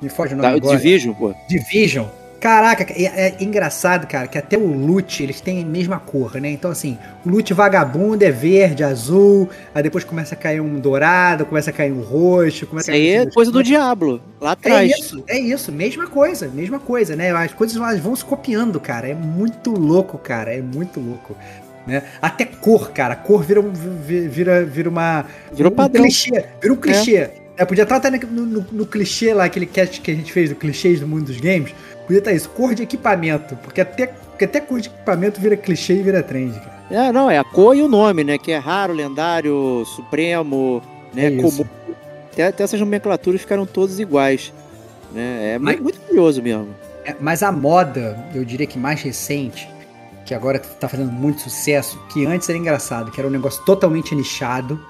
Me 0.00 0.08
foge 0.08 0.32
o 0.32 0.38
nome 0.38 0.48
da- 0.48 0.54
o 0.54 0.56
agora. 0.56 0.78
Division, 0.78 1.12
pô. 1.14 1.34
Division. 1.46 2.06
Caraca, 2.40 2.86
é, 2.90 3.04
é 3.04 3.36
engraçado, 3.38 4.06
cara, 4.06 4.26
que 4.26 4.38
até 4.38 4.56
o 4.56 4.66
loot, 4.66 5.22
eles 5.22 5.42
têm 5.42 5.62
a 5.62 5.66
mesma 5.66 5.98
cor, 5.98 6.40
né? 6.40 6.50
Então, 6.50 6.70
assim, 6.70 6.96
o 7.24 7.28
loot 7.28 7.52
vagabundo 7.52 8.24
é 8.24 8.30
verde, 8.30 8.82
azul, 8.82 9.50
aí 9.74 9.82
depois 9.82 10.04
começa 10.04 10.34
a 10.34 10.38
cair 10.38 10.58
um 10.58 10.80
dourado, 10.80 11.44
começa 11.44 11.68
a 11.68 11.72
cair 11.72 11.92
um 11.92 12.00
roxo, 12.00 12.66
começa 12.66 12.90
Isso 12.92 12.96
aí 12.96 13.08
é 13.10 13.30
coisa 13.30 13.52
do 13.52 13.62
Diablo, 13.62 14.22
lá 14.40 14.50
É 14.50 14.52
atrás. 14.54 14.90
isso, 14.90 15.22
é 15.28 15.38
isso, 15.38 15.70
mesma 15.70 16.06
coisa, 16.06 16.48
mesma 16.48 16.78
coisa, 16.80 17.14
né? 17.14 17.30
As 17.30 17.52
coisas 17.52 17.76
elas 17.76 18.00
vão 18.00 18.16
se 18.16 18.24
copiando, 18.24 18.80
cara. 18.80 19.06
É 19.06 19.14
muito 19.14 19.70
louco, 19.70 20.16
cara, 20.16 20.54
é 20.54 20.62
muito 20.62 20.98
louco. 20.98 21.36
Né? 21.86 22.02
Até 22.22 22.46
cor, 22.46 22.90
cara. 22.90 23.16
Cor 23.16 23.42
vira, 23.42 23.60
um- 23.60 23.72
vi- 23.72 24.28
vira, 24.28 24.64
vira 24.64 24.88
uma. 24.88 25.26
Virou 25.52 25.70
um 25.72 25.74
padrão. 25.74 26.04
clichê. 26.04 26.44
Vira 26.60 26.72
um 26.72 26.76
clichê. 26.76 27.30
É, 27.56 27.64
podia 27.66 27.82
estar 27.82 27.96
até 27.96 28.10
no, 28.10 28.46
no, 28.46 28.66
no, 28.72 28.86
clichê 28.86 29.34
lá, 29.34 29.44
aquele 29.44 29.66
cast 29.66 30.00
que 30.00 30.10
a 30.10 30.14
gente 30.14 30.32
fez 30.32 30.48
do 30.48 30.56
clichês 30.56 30.98
do 30.98 31.06
mundo 31.06 31.24
dos 31.24 31.38
games. 31.38 31.74
Podia 32.10 32.18
estar 32.18 32.32
isso, 32.32 32.48
cor 32.48 32.74
de 32.74 32.82
equipamento. 32.82 33.54
Porque 33.58 33.80
até, 33.80 34.08
porque 34.08 34.44
até 34.44 34.60
cor 34.60 34.80
de 34.80 34.88
equipamento 34.88 35.40
vira 35.40 35.56
clichê 35.56 35.92
e 35.94 36.02
vira 36.02 36.20
trend, 36.24 36.58
cara. 36.58 36.80
É, 36.90 37.12
não, 37.12 37.30
é 37.30 37.38
a 37.38 37.44
cor 37.44 37.76
e 37.76 37.82
o 37.82 37.86
nome, 37.86 38.24
né? 38.24 38.36
Que 38.36 38.50
é 38.50 38.58
raro, 38.58 38.92
lendário, 38.92 39.84
supremo, 39.94 40.82
né? 41.14 41.26
É 41.26 41.36
comum. 41.36 41.64
Até, 42.32 42.46
até, 42.48 42.64
essas 42.64 42.80
nomenclaturas 42.80 43.40
ficaram 43.40 43.64
todas 43.64 44.00
iguais. 44.00 44.52
Né? 45.12 45.52
É 45.54 45.58
mas, 45.60 45.78
muito 45.78 46.00
curioso 46.00 46.42
mesmo. 46.42 46.74
É, 47.04 47.14
mas 47.20 47.44
a 47.44 47.52
moda, 47.52 48.18
eu 48.34 48.44
diria 48.44 48.66
que 48.66 48.76
mais 48.76 49.00
recente, 49.00 49.70
que 50.26 50.34
agora 50.34 50.58
tá 50.58 50.88
fazendo 50.88 51.12
muito 51.12 51.42
sucesso, 51.42 51.96
que 52.12 52.26
antes 52.26 52.48
era 52.48 52.58
engraçado, 52.58 53.12
que 53.12 53.20
era 53.20 53.28
um 53.28 53.32
negócio 53.32 53.64
totalmente 53.64 54.16
nichado, 54.16 54.84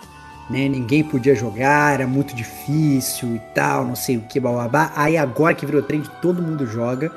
né? 0.50 0.68
Ninguém 0.68 1.04
podia 1.04 1.34
jogar, 1.34 1.94
era 1.94 2.06
muito 2.06 2.34
difícil 2.34 3.36
e 3.36 3.38
tal, 3.54 3.84
não 3.86 3.94
sei 3.94 4.16
o 4.16 4.22
que, 4.22 4.40
babá. 4.40 4.92
Aí 4.96 5.16
agora 5.16 5.54
que 5.54 5.64
virou 5.64 5.80
trend, 5.80 6.10
todo 6.20 6.42
mundo 6.42 6.66
joga, 6.66 7.12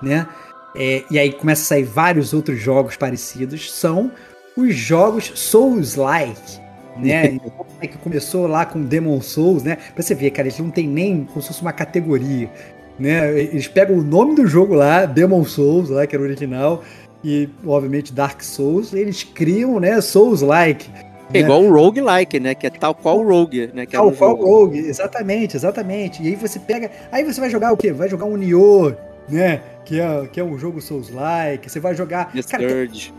né? 0.00 0.26
É, 0.74 1.02
e 1.10 1.18
aí 1.18 1.32
começa 1.32 1.62
a 1.62 1.64
sair 1.64 1.84
vários 1.84 2.32
outros 2.32 2.60
jogos 2.60 2.96
parecidos, 2.96 3.72
são 3.72 4.12
os 4.56 4.74
jogos 4.74 5.32
Souls-like, 5.34 6.60
né? 6.96 7.38
que 7.80 7.98
começou 7.98 8.46
lá 8.46 8.64
com 8.64 8.80
Demon 8.82 9.20
Souls, 9.20 9.62
né? 9.62 9.76
Pra 9.94 10.02
você 10.02 10.14
ver, 10.14 10.30
cara, 10.30 10.48
eles 10.48 10.58
não 10.58 10.70
tem 10.70 10.86
nem 10.86 11.24
como 11.24 11.42
se 11.42 11.48
fosse 11.48 11.62
uma 11.62 11.72
categoria, 11.72 12.50
né? 12.98 13.38
Eles 13.38 13.66
pegam 13.66 13.98
o 13.98 14.02
nome 14.02 14.34
do 14.34 14.46
jogo 14.46 14.74
lá, 14.74 15.06
Demon 15.06 15.44
Souls, 15.44 15.90
lá, 15.90 16.06
que 16.06 16.14
era 16.14 16.22
o 16.22 16.26
original, 16.26 16.82
e 17.24 17.48
obviamente 17.66 18.12
Dark 18.12 18.42
Souls, 18.42 18.92
eles 18.92 19.24
criam, 19.24 19.80
né, 19.80 20.00
Souls-like. 20.00 20.88
É 21.32 21.40
igual 21.40 21.62
o 21.62 21.72
roguelike, 21.72 22.38
né? 22.38 22.54
Que 22.54 22.66
é 22.66 22.70
tal 22.70 22.94
qual 22.94 23.20
o 23.20 23.28
rogue, 23.28 23.70
né? 23.74 23.86
Que 23.86 23.92
tal 23.92 24.12
qual 24.12 24.38
o 24.38 24.44
rogue, 24.44 24.78
exatamente, 24.78 25.56
exatamente. 25.56 26.22
E 26.22 26.28
aí 26.28 26.36
você 26.36 26.58
pega. 26.58 26.90
Aí 27.10 27.24
você 27.24 27.40
vai 27.40 27.50
jogar 27.50 27.72
o 27.72 27.76
quê? 27.76 27.92
Vai 27.92 28.08
jogar 28.08 28.26
um 28.26 28.36
Nioh, 28.36 28.94
né? 29.28 29.60
Que 29.84 30.00
é, 30.00 30.26
que 30.32 30.40
é 30.40 30.44
um 30.44 30.56
jogo 30.58 30.80
Souls-like. 30.80 31.68
Você 31.70 31.80
vai 31.80 31.94
jogar. 31.94 32.32
The 32.32 32.42
cara, 32.42 32.68
Surge. 32.68 33.14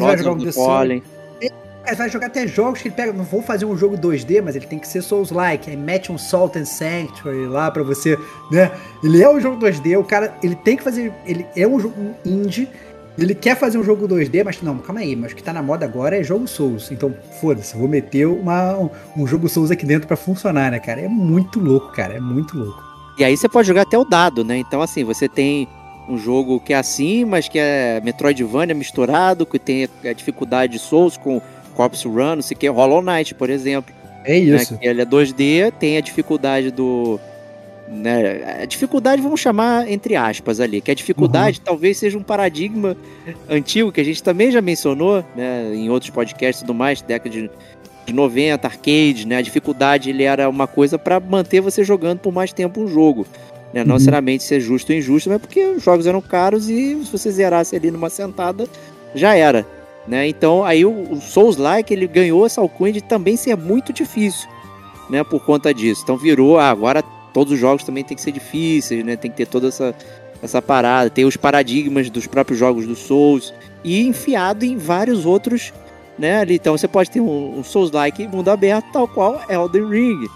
Vai 0.00 0.18
jogar 0.18 0.32
um 0.32 0.44
The 0.44 0.52
Surge. 0.52 1.02
Ele 1.84 1.96
vai 1.96 2.08
jogar 2.08 2.28
até 2.28 2.46
jogos 2.46 2.80
que 2.80 2.88
ele 2.88 2.94
pega. 2.94 3.12
Não 3.12 3.24
vou 3.24 3.42
fazer 3.42 3.64
um 3.64 3.76
jogo 3.76 3.96
2D, 3.96 4.40
mas 4.40 4.54
ele 4.54 4.66
tem 4.66 4.78
que 4.78 4.86
ser 4.86 5.02
Souls-like. 5.02 5.68
Aí 5.70 5.76
mete 5.76 6.12
um 6.12 6.18
Salt 6.18 6.56
and 6.56 6.64
Sanctuary 6.64 7.46
lá 7.46 7.70
pra 7.70 7.82
você, 7.82 8.16
né? 8.50 8.70
Ele 9.02 9.20
é 9.22 9.28
um 9.28 9.40
jogo 9.40 9.58
2D, 9.58 9.98
o 9.98 10.04
cara. 10.04 10.34
Ele 10.42 10.54
tem 10.54 10.76
que 10.76 10.82
fazer. 10.82 11.12
Ele 11.26 11.44
é 11.56 11.66
um 11.66 11.80
jogo 11.80 11.94
indie 12.24 12.68
ele 13.18 13.34
quer 13.34 13.56
fazer 13.56 13.78
um 13.78 13.84
jogo 13.84 14.08
2D, 14.08 14.42
mas 14.44 14.62
não, 14.62 14.78
calma 14.78 15.00
aí, 15.00 15.14
mas 15.14 15.32
o 15.32 15.36
que 15.36 15.42
tá 15.42 15.52
na 15.52 15.62
moda 15.62 15.84
agora 15.84 16.18
é 16.18 16.22
jogo 16.22 16.48
Souls. 16.48 16.90
Então, 16.90 17.14
foda-se, 17.40 17.76
vou 17.76 17.88
meter 17.88 18.26
uma, 18.26 18.90
um 19.16 19.26
jogo 19.26 19.48
Souls 19.48 19.70
aqui 19.70 19.84
dentro 19.84 20.08
para 20.08 20.16
funcionar, 20.16 20.70
né, 20.70 20.78
cara? 20.78 21.02
É 21.02 21.08
muito 21.08 21.60
louco, 21.60 21.92
cara, 21.92 22.14
é 22.14 22.20
muito 22.20 22.56
louco. 22.56 22.82
E 23.18 23.24
aí 23.24 23.36
você 23.36 23.48
pode 23.48 23.68
jogar 23.68 23.82
até 23.82 23.98
o 23.98 24.04
dado, 24.04 24.42
né? 24.42 24.56
Então, 24.56 24.80
assim, 24.80 25.04
você 25.04 25.28
tem 25.28 25.68
um 26.08 26.16
jogo 26.16 26.58
que 26.58 26.72
é 26.72 26.76
assim, 26.76 27.24
mas 27.24 27.48
que 27.48 27.58
é 27.58 28.00
Metroidvania 28.02 28.74
misturado, 28.74 29.44
que 29.44 29.58
tem 29.58 29.88
a 30.04 30.12
dificuldade 30.12 30.72
de 30.72 30.78
Souls 30.78 31.16
com 31.16 31.40
Corpse 31.74 32.08
Run, 32.08 32.36
não 32.36 32.42
sei 32.42 32.56
o 32.56 32.60
que, 32.60 32.68
Hollow 32.68 33.02
Knight, 33.02 33.34
por 33.34 33.50
exemplo. 33.50 33.94
É 34.24 34.38
isso. 34.38 34.74
Né? 34.74 34.78
ele 34.82 35.02
é 35.02 35.06
2D, 35.06 35.72
tem 35.78 35.96
a 35.96 36.00
dificuldade 36.00 36.70
do 36.70 37.18
né? 37.88 38.62
A 38.62 38.64
dificuldade, 38.64 39.20
vamos 39.20 39.40
chamar 39.40 39.90
entre 39.90 40.16
aspas 40.16 40.60
ali, 40.60 40.80
que 40.80 40.90
a 40.90 40.94
dificuldade 40.94 41.58
uhum. 41.58 41.64
talvez 41.64 41.98
seja 41.98 42.16
um 42.16 42.22
paradigma 42.22 42.96
antigo 43.48 43.92
que 43.92 44.00
a 44.00 44.04
gente 44.04 44.22
também 44.22 44.50
já 44.50 44.60
mencionou, 44.60 45.24
né, 45.36 45.74
em 45.74 45.90
outros 45.90 46.10
podcasts 46.10 46.62
e 46.62 46.64
tudo 46.64 46.74
mais, 46.74 47.02
década 47.02 47.30
de, 47.30 47.50
de 48.06 48.12
90, 48.12 48.66
arcade, 48.66 49.26
né? 49.26 49.36
A 49.36 49.42
dificuldade 49.42 50.10
ele 50.10 50.22
era 50.22 50.48
uma 50.48 50.66
coisa 50.66 50.98
para 50.98 51.20
manter 51.20 51.60
você 51.60 51.84
jogando 51.84 52.20
por 52.20 52.32
mais 52.32 52.52
tempo 52.52 52.80
um 52.80 52.88
jogo. 52.88 53.26
Né? 53.72 53.82
Não 53.84 53.92
uhum. 53.92 53.94
necessariamente 53.94 54.44
ser 54.44 54.60
justo 54.60 54.92
ou 54.92 54.98
injusto, 54.98 55.30
mas 55.30 55.40
porque 55.40 55.64
os 55.64 55.82
jogos 55.82 56.06
eram 56.06 56.20
caros 56.20 56.68
e 56.68 57.02
se 57.04 57.10
você 57.10 57.30
zerasse 57.30 57.74
ali 57.74 57.90
numa 57.90 58.10
sentada, 58.10 58.66
já 59.14 59.34
era. 59.34 59.66
Né? 60.06 60.28
Então 60.28 60.64
aí 60.64 60.84
o, 60.84 61.12
o 61.12 61.20
Souls-like 61.20 61.92
ele 61.92 62.06
ganhou 62.06 62.44
essa 62.44 62.60
alcunha 62.60 62.92
de 62.92 63.00
também 63.00 63.36
ser 63.36 63.56
muito 63.56 63.92
difícil, 63.92 64.48
né? 65.08 65.22
Por 65.22 65.44
conta 65.44 65.72
disso. 65.72 66.02
Então 66.02 66.16
virou, 66.16 66.58
ah, 66.58 66.70
agora 66.70 67.04
todos 67.32 67.52
os 67.52 67.58
jogos 67.58 67.84
também 67.84 68.04
tem 68.04 68.16
que 68.16 68.22
ser 68.22 68.32
difíceis, 68.32 69.04
né? 69.04 69.16
Tem 69.16 69.30
que 69.30 69.36
ter 69.36 69.46
toda 69.46 69.68
essa, 69.68 69.94
essa 70.42 70.60
parada, 70.60 71.10
tem 71.10 71.24
os 71.24 71.36
paradigmas 71.36 72.10
dos 72.10 72.26
próprios 72.26 72.58
jogos 72.58 72.86
do 72.86 72.94
Souls 72.94 73.52
e 73.84 74.06
enfiado 74.06 74.64
em 74.64 74.76
vários 74.76 75.24
outros, 75.24 75.72
né? 76.18 76.40
Ali, 76.40 76.54
então 76.54 76.76
você 76.76 76.88
pode 76.88 77.10
ter 77.10 77.20
um, 77.20 77.58
um 77.58 77.64
Souls-like 77.64 78.26
mundo 78.28 78.48
aberto, 78.48 78.86
tal 78.92 79.08
qual 79.08 79.40
Elden 79.48 79.88
Ring. 79.88 80.28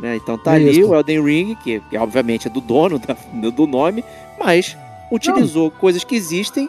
Né? 0.00 0.16
Então 0.16 0.36
tá 0.36 0.58
Isso. 0.58 0.68
ali 0.68 0.84
o 0.84 0.94
Elden 0.94 1.24
Ring, 1.24 1.54
que, 1.56 1.80
que, 1.80 1.96
obviamente 1.96 2.48
é 2.48 2.50
do 2.50 2.60
dono 2.60 2.98
da, 2.98 3.16
do 3.50 3.66
nome, 3.66 4.04
mas 4.38 4.76
utilizou 5.10 5.70
Não. 5.70 5.78
coisas 5.78 6.04
que 6.04 6.14
existem 6.14 6.68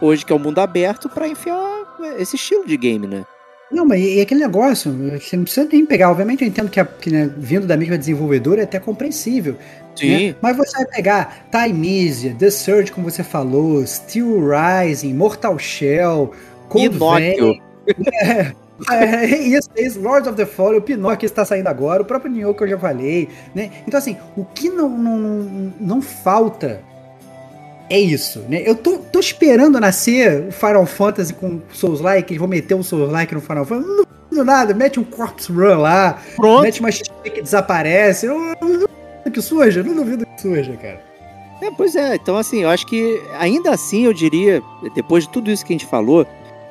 hoje, 0.00 0.24
que 0.24 0.32
é 0.32 0.36
o 0.36 0.38
mundo 0.38 0.60
aberto, 0.60 1.08
para 1.08 1.26
enfiar 1.26 1.78
esse 2.18 2.36
estilo 2.36 2.64
de 2.64 2.76
game, 2.76 3.06
né? 3.06 3.24
Não, 3.70 3.84
mas 3.84 4.00
e 4.02 4.20
aquele 4.20 4.40
negócio, 4.40 4.90
você 4.92 5.36
não 5.36 5.44
precisa 5.44 5.68
nem 5.70 5.84
pegar. 5.84 6.10
Obviamente 6.10 6.42
eu 6.42 6.48
entendo 6.48 6.70
que, 6.70 6.80
a, 6.80 6.84
que 6.84 7.10
né, 7.10 7.30
vindo 7.36 7.66
da 7.66 7.76
mesma 7.76 7.98
desenvolvedora 7.98 8.62
é 8.62 8.64
até 8.64 8.78
compreensível. 8.80 9.56
Sim. 9.94 10.28
Né? 10.28 10.34
Mas 10.40 10.56
você 10.56 10.76
vai 10.78 10.86
pegar 10.86 11.48
Timeisia, 11.50 12.34
The 12.38 12.50
Surge, 12.50 12.92
como 12.92 13.10
você 13.10 13.22
falou, 13.22 13.84
Steel 13.86 14.40
Rising, 14.48 15.12
Mortal 15.12 15.58
Shell, 15.58 16.32
Cold 16.68 16.98
Vein. 16.98 17.62
É, 18.88 19.04
é, 19.04 19.26
isso, 19.26 19.68
isso, 19.76 20.00
Lords 20.00 20.28
of 20.28 20.36
the 20.36 20.46
Fallen, 20.46 20.78
o 20.78 20.82
Pinóquio 20.82 21.26
está 21.26 21.44
saindo 21.44 21.66
agora, 21.66 22.00
o 22.00 22.04
próprio 22.04 22.30
Nioh 22.30 22.54
que 22.54 22.62
eu 22.62 22.68
já 22.68 22.78
falei, 22.78 23.28
né? 23.52 23.72
Então 23.88 23.98
assim, 23.98 24.16
o 24.36 24.44
que 24.44 24.68
não, 24.68 24.88
não, 24.88 25.72
não 25.80 26.00
falta 26.00 26.80
é 27.90 27.98
isso, 27.98 28.40
né? 28.48 28.62
Eu 28.64 28.74
tô, 28.74 28.98
tô 28.98 29.18
esperando 29.18 29.80
nascer 29.80 30.48
o 30.48 30.52
Final 30.52 30.84
Fantasy 30.86 31.32
com 31.32 31.60
Souls-like, 31.72 32.32
eles 32.32 32.38
vão 32.38 32.48
meter 32.48 32.74
um 32.74 32.82
Souls-like 32.82 33.34
no 33.34 33.40
Final 33.40 33.64
Fantasy. 33.64 33.88
Não 33.88 34.04
duvido 34.30 34.44
nada, 34.44 34.74
mete 34.74 35.00
um 35.00 35.04
Corpse 35.04 35.50
Run 35.50 35.78
lá, 35.78 36.18
Pronto. 36.36 36.62
mete 36.62 36.80
uma 36.80 36.90
XP 36.90 37.30
que 37.30 37.42
desaparece. 37.42 38.26
Eu, 38.26 38.38
não 38.38 38.54
duvido 38.60 38.88
que 39.32 39.42
surja, 39.42 39.82
não 39.82 39.94
duvido 39.94 40.26
que 40.26 40.42
surja, 40.42 40.72
cara. 40.76 41.02
É, 41.60 41.70
pois 41.70 41.96
é, 41.96 42.14
então 42.14 42.36
assim, 42.36 42.62
eu 42.62 42.68
acho 42.68 42.86
que 42.86 43.20
ainda 43.38 43.70
assim 43.70 44.04
eu 44.04 44.12
diria, 44.12 44.62
depois 44.94 45.24
de 45.24 45.30
tudo 45.30 45.50
isso 45.50 45.64
que 45.64 45.72
a 45.72 45.76
gente 45.76 45.86
falou, 45.86 46.26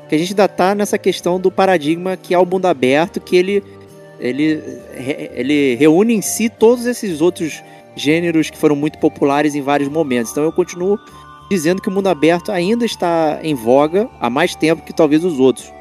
que 0.08 0.16
a 0.16 0.18
gente 0.18 0.32
ainda 0.32 0.48
tá 0.48 0.74
nessa 0.74 0.98
questão 0.98 1.40
do 1.40 1.52
paradigma 1.52 2.16
que 2.16 2.34
é 2.34 2.40
o 2.40 2.46
mundo 2.46 2.68
aberto, 2.68 3.20
que 3.20 3.36
ele, 3.36 3.64
ele, 4.20 4.64
ele 4.96 5.76
reúne 5.76 6.14
em 6.14 6.22
si 6.22 6.48
todos 6.48 6.86
esses 6.86 7.20
outros 7.20 7.62
gêneros 7.98 8.50
que 8.50 8.58
foram 8.58 8.76
muito 8.76 8.98
populares 9.00 9.56
em 9.56 9.62
vários 9.62 9.90
momentos. 9.90 10.32
Então 10.32 10.44
eu 10.44 10.52
continuo 10.52 11.00
dizendo 11.50 11.82
que 11.82 11.90
o 11.90 11.92
mundo 11.92 12.08
aberto 12.08 12.52
ainda 12.52 12.86
está 12.86 13.40
em 13.42 13.56
voga 13.56 14.10
há 14.20 14.30
mais 14.30 14.56
tempo 14.56 14.84
que 14.84 14.94
talvez 14.94 15.24
os 15.24 15.40
outros, 15.40 15.72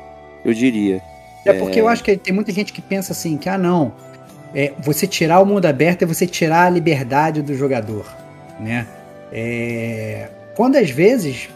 eu 0.44 0.54
diria. 0.54 1.02
É 1.44 1.52
porque 1.52 1.78
é... 1.78 1.82
eu 1.82 1.88
acho 1.88 2.02
que 2.02 2.16
tem 2.16 2.34
muita 2.34 2.52
gente 2.52 2.72
que 2.72 2.80
pensa 2.80 3.12
assim, 3.12 3.36
que 3.36 3.48
ah 3.48 3.58
não, 3.58 3.92
é, 4.54 4.72
você 4.78 5.06
tirar 5.06 5.40
o 5.40 5.46
mundo 5.46 5.66
aberto 5.66 6.02
é 6.02 6.06
você 6.06 6.26
tirar 6.26 6.66
a 6.66 6.70
liberdade 6.70 7.42
do 7.42 7.54
jogador, 7.54 8.06
né? 8.60 8.86
É... 9.32 10.28
Quando 10.54 10.76
às 10.76 10.90
vezes, 10.90 11.48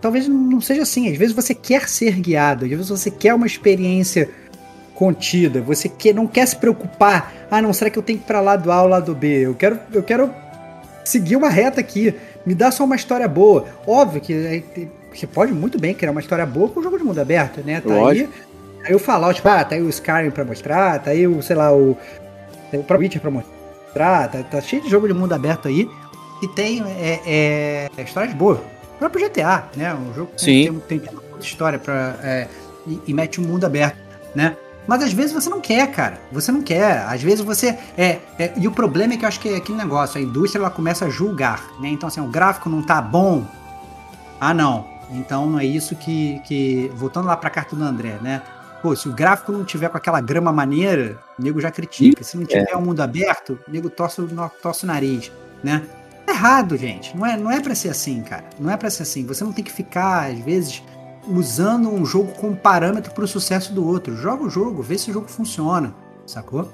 talvez 0.00 0.28
não 0.28 0.60
seja 0.60 0.82
assim, 0.82 1.10
às 1.10 1.16
vezes 1.16 1.34
você 1.34 1.54
quer 1.54 1.88
ser 1.88 2.20
guiado, 2.20 2.64
às 2.64 2.70
vezes 2.70 2.88
você 2.88 3.10
quer 3.10 3.32
uma 3.32 3.46
experiência 3.46 4.28
contida, 5.00 5.62
você 5.62 5.88
que, 5.88 6.12
não 6.12 6.26
quer 6.26 6.46
se 6.46 6.54
preocupar, 6.54 7.32
ah 7.50 7.62
não, 7.62 7.72
será 7.72 7.88
que 7.88 7.98
eu 7.98 8.02
tenho 8.02 8.18
que 8.18 8.24
ir 8.26 8.26
para 8.26 8.38
lado 8.38 8.70
A 8.70 8.82
ou 8.82 8.88
lado 8.88 9.14
B? 9.14 9.46
Eu 9.46 9.54
quero, 9.54 9.80
eu 9.94 10.02
quero 10.02 10.30
seguir 11.02 11.36
uma 11.36 11.48
reta 11.48 11.80
aqui, 11.80 12.14
me 12.44 12.54
dá 12.54 12.70
só 12.70 12.84
uma 12.84 12.96
história 12.96 13.26
boa. 13.26 13.64
Óbvio 13.86 14.20
que 14.20 14.62
você 15.10 15.26
pode 15.26 15.54
muito 15.54 15.80
bem 15.80 15.94
criar 15.94 16.10
uma 16.10 16.20
história 16.20 16.44
boa 16.44 16.68
com 16.68 16.80
um 16.80 16.82
jogo 16.82 16.98
de 16.98 17.04
mundo 17.04 17.18
aberto, 17.18 17.62
né? 17.64 17.80
Tá 17.80 17.88
Lógico. 17.88 18.30
aí, 18.30 18.88
aí 18.88 18.94
o 18.94 18.98
Fallout, 18.98 19.36
tipo, 19.36 19.48
ah, 19.48 19.64
tá 19.64 19.74
aí 19.74 19.80
o 19.80 19.88
Skyrim 19.88 20.30
pra 20.30 20.44
mostrar, 20.44 20.98
tá 21.02 21.12
aí 21.12 21.26
o, 21.26 21.40
sei 21.40 21.56
lá, 21.56 21.72
o, 21.72 21.96
o 22.70 22.82
Pro 22.82 22.98
Witcher 22.98 23.22
pra 23.22 23.30
mostrar, 23.30 24.28
tá, 24.28 24.42
tá, 24.42 24.60
cheio 24.60 24.82
de 24.82 24.90
jogo 24.90 25.08
de 25.08 25.14
mundo 25.14 25.32
aberto 25.32 25.66
aí 25.66 25.88
que 26.40 26.48
tem 26.48 26.84
é, 27.00 27.88
é, 27.96 28.02
histórias 28.02 28.34
boas. 28.34 28.58
O 28.58 28.98
próprio 28.98 29.26
GTA, 29.26 29.64
né? 29.74 29.94
Um 29.94 30.12
jogo 30.12 30.32
que 30.36 30.42
Sim. 30.42 30.78
tem, 30.86 30.98
tem, 30.98 31.08
tem 31.08 31.18
história 31.40 31.78
pra, 31.78 32.16
é, 32.22 32.48
e, 32.86 33.00
e 33.06 33.14
mete 33.14 33.40
um 33.40 33.44
mundo 33.44 33.64
aberto, 33.64 33.96
né? 34.34 34.54
Mas 34.86 35.02
às 35.02 35.12
vezes 35.12 35.32
você 35.32 35.48
não 35.48 35.60
quer, 35.60 35.90
cara. 35.90 36.20
Você 36.32 36.50
não 36.50 36.62
quer. 36.62 37.04
Às 37.06 37.22
vezes 37.22 37.40
você. 37.40 37.78
É, 37.96 38.18
é, 38.38 38.52
e 38.56 38.66
o 38.66 38.72
problema 38.72 39.14
é 39.14 39.16
que 39.16 39.24
eu 39.24 39.28
acho 39.28 39.40
que 39.40 39.48
é 39.48 39.56
aquele 39.56 39.78
negócio, 39.78 40.18
a 40.18 40.22
indústria 40.22 40.60
ela 40.60 40.70
começa 40.70 41.06
a 41.06 41.08
julgar, 41.08 41.62
né? 41.80 41.88
Então, 41.88 42.08
assim, 42.08 42.20
o 42.20 42.28
gráfico 42.28 42.68
não 42.68 42.82
tá 42.82 43.00
bom. 43.00 43.44
Ah, 44.40 44.54
não. 44.54 44.86
Então 45.10 45.48
não 45.48 45.58
é 45.58 45.64
isso 45.64 45.94
que. 45.96 46.40
que... 46.44 46.90
Voltando 46.94 47.26
lá 47.26 47.36
pra 47.36 47.50
carta 47.50 47.76
do 47.76 47.84
André, 47.84 48.18
né? 48.20 48.42
Pô, 48.82 48.96
se 48.96 49.08
o 49.08 49.12
gráfico 49.12 49.52
não 49.52 49.64
tiver 49.64 49.90
com 49.90 49.96
aquela 49.98 50.20
grama 50.20 50.52
maneira, 50.52 51.18
o 51.38 51.42
nego 51.42 51.60
já 51.60 51.70
critica. 51.70 52.24
Se 52.24 52.36
não 52.36 52.46
tiver 52.46 52.70
o 52.72 52.74
é. 52.74 52.76
um 52.76 52.82
mundo 52.82 53.00
aberto, 53.00 53.58
o 53.68 53.70
nego 53.70 53.90
torce, 53.90 54.22
torce 54.62 54.84
o 54.84 54.86
nariz, 54.86 55.30
né? 55.62 55.82
É 56.26 56.30
errado, 56.30 56.76
gente. 56.76 57.14
Não 57.16 57.26
é, 57.26 57.36
não 57.36 57.50
é 57.50 57.60
pra 57.60 57.74
ser 57.74 57.90
assim, 57.90 58.22
cara. 58.22 58.44
Não 58.58 58.70
é 58.70 58.76
pra 58.76 58.88
ser 58.88 59.02
assim. 59.02 59.26
Você 59.26 59.44
não 59.44 59.52
tem 59.52 59.64
que 59.64 59.72
ficar, 59.72 60.30
às 60.30 60.38
vezes, 60.38 60.82
usando 61.30 61.88
um 61.88 62.04
jogo 62.04 62.32
como 62.32 62.56
parâmetro 62.56 63.12
para 63.12 63.24
o 63.24 63.28
sucesso 63.28 63.72
do 63.72 63.86
outro. 63.86 64.16
Joga 64.16 64.44
o 64.44 64.50
jogo, 64.50 64.82
vê 64.82 64.98
se 64.98 65.10
o 65.10 65.14
jogo 65.14 65.28
funciona, 65.28 65.94
sacou? 66.26 66.70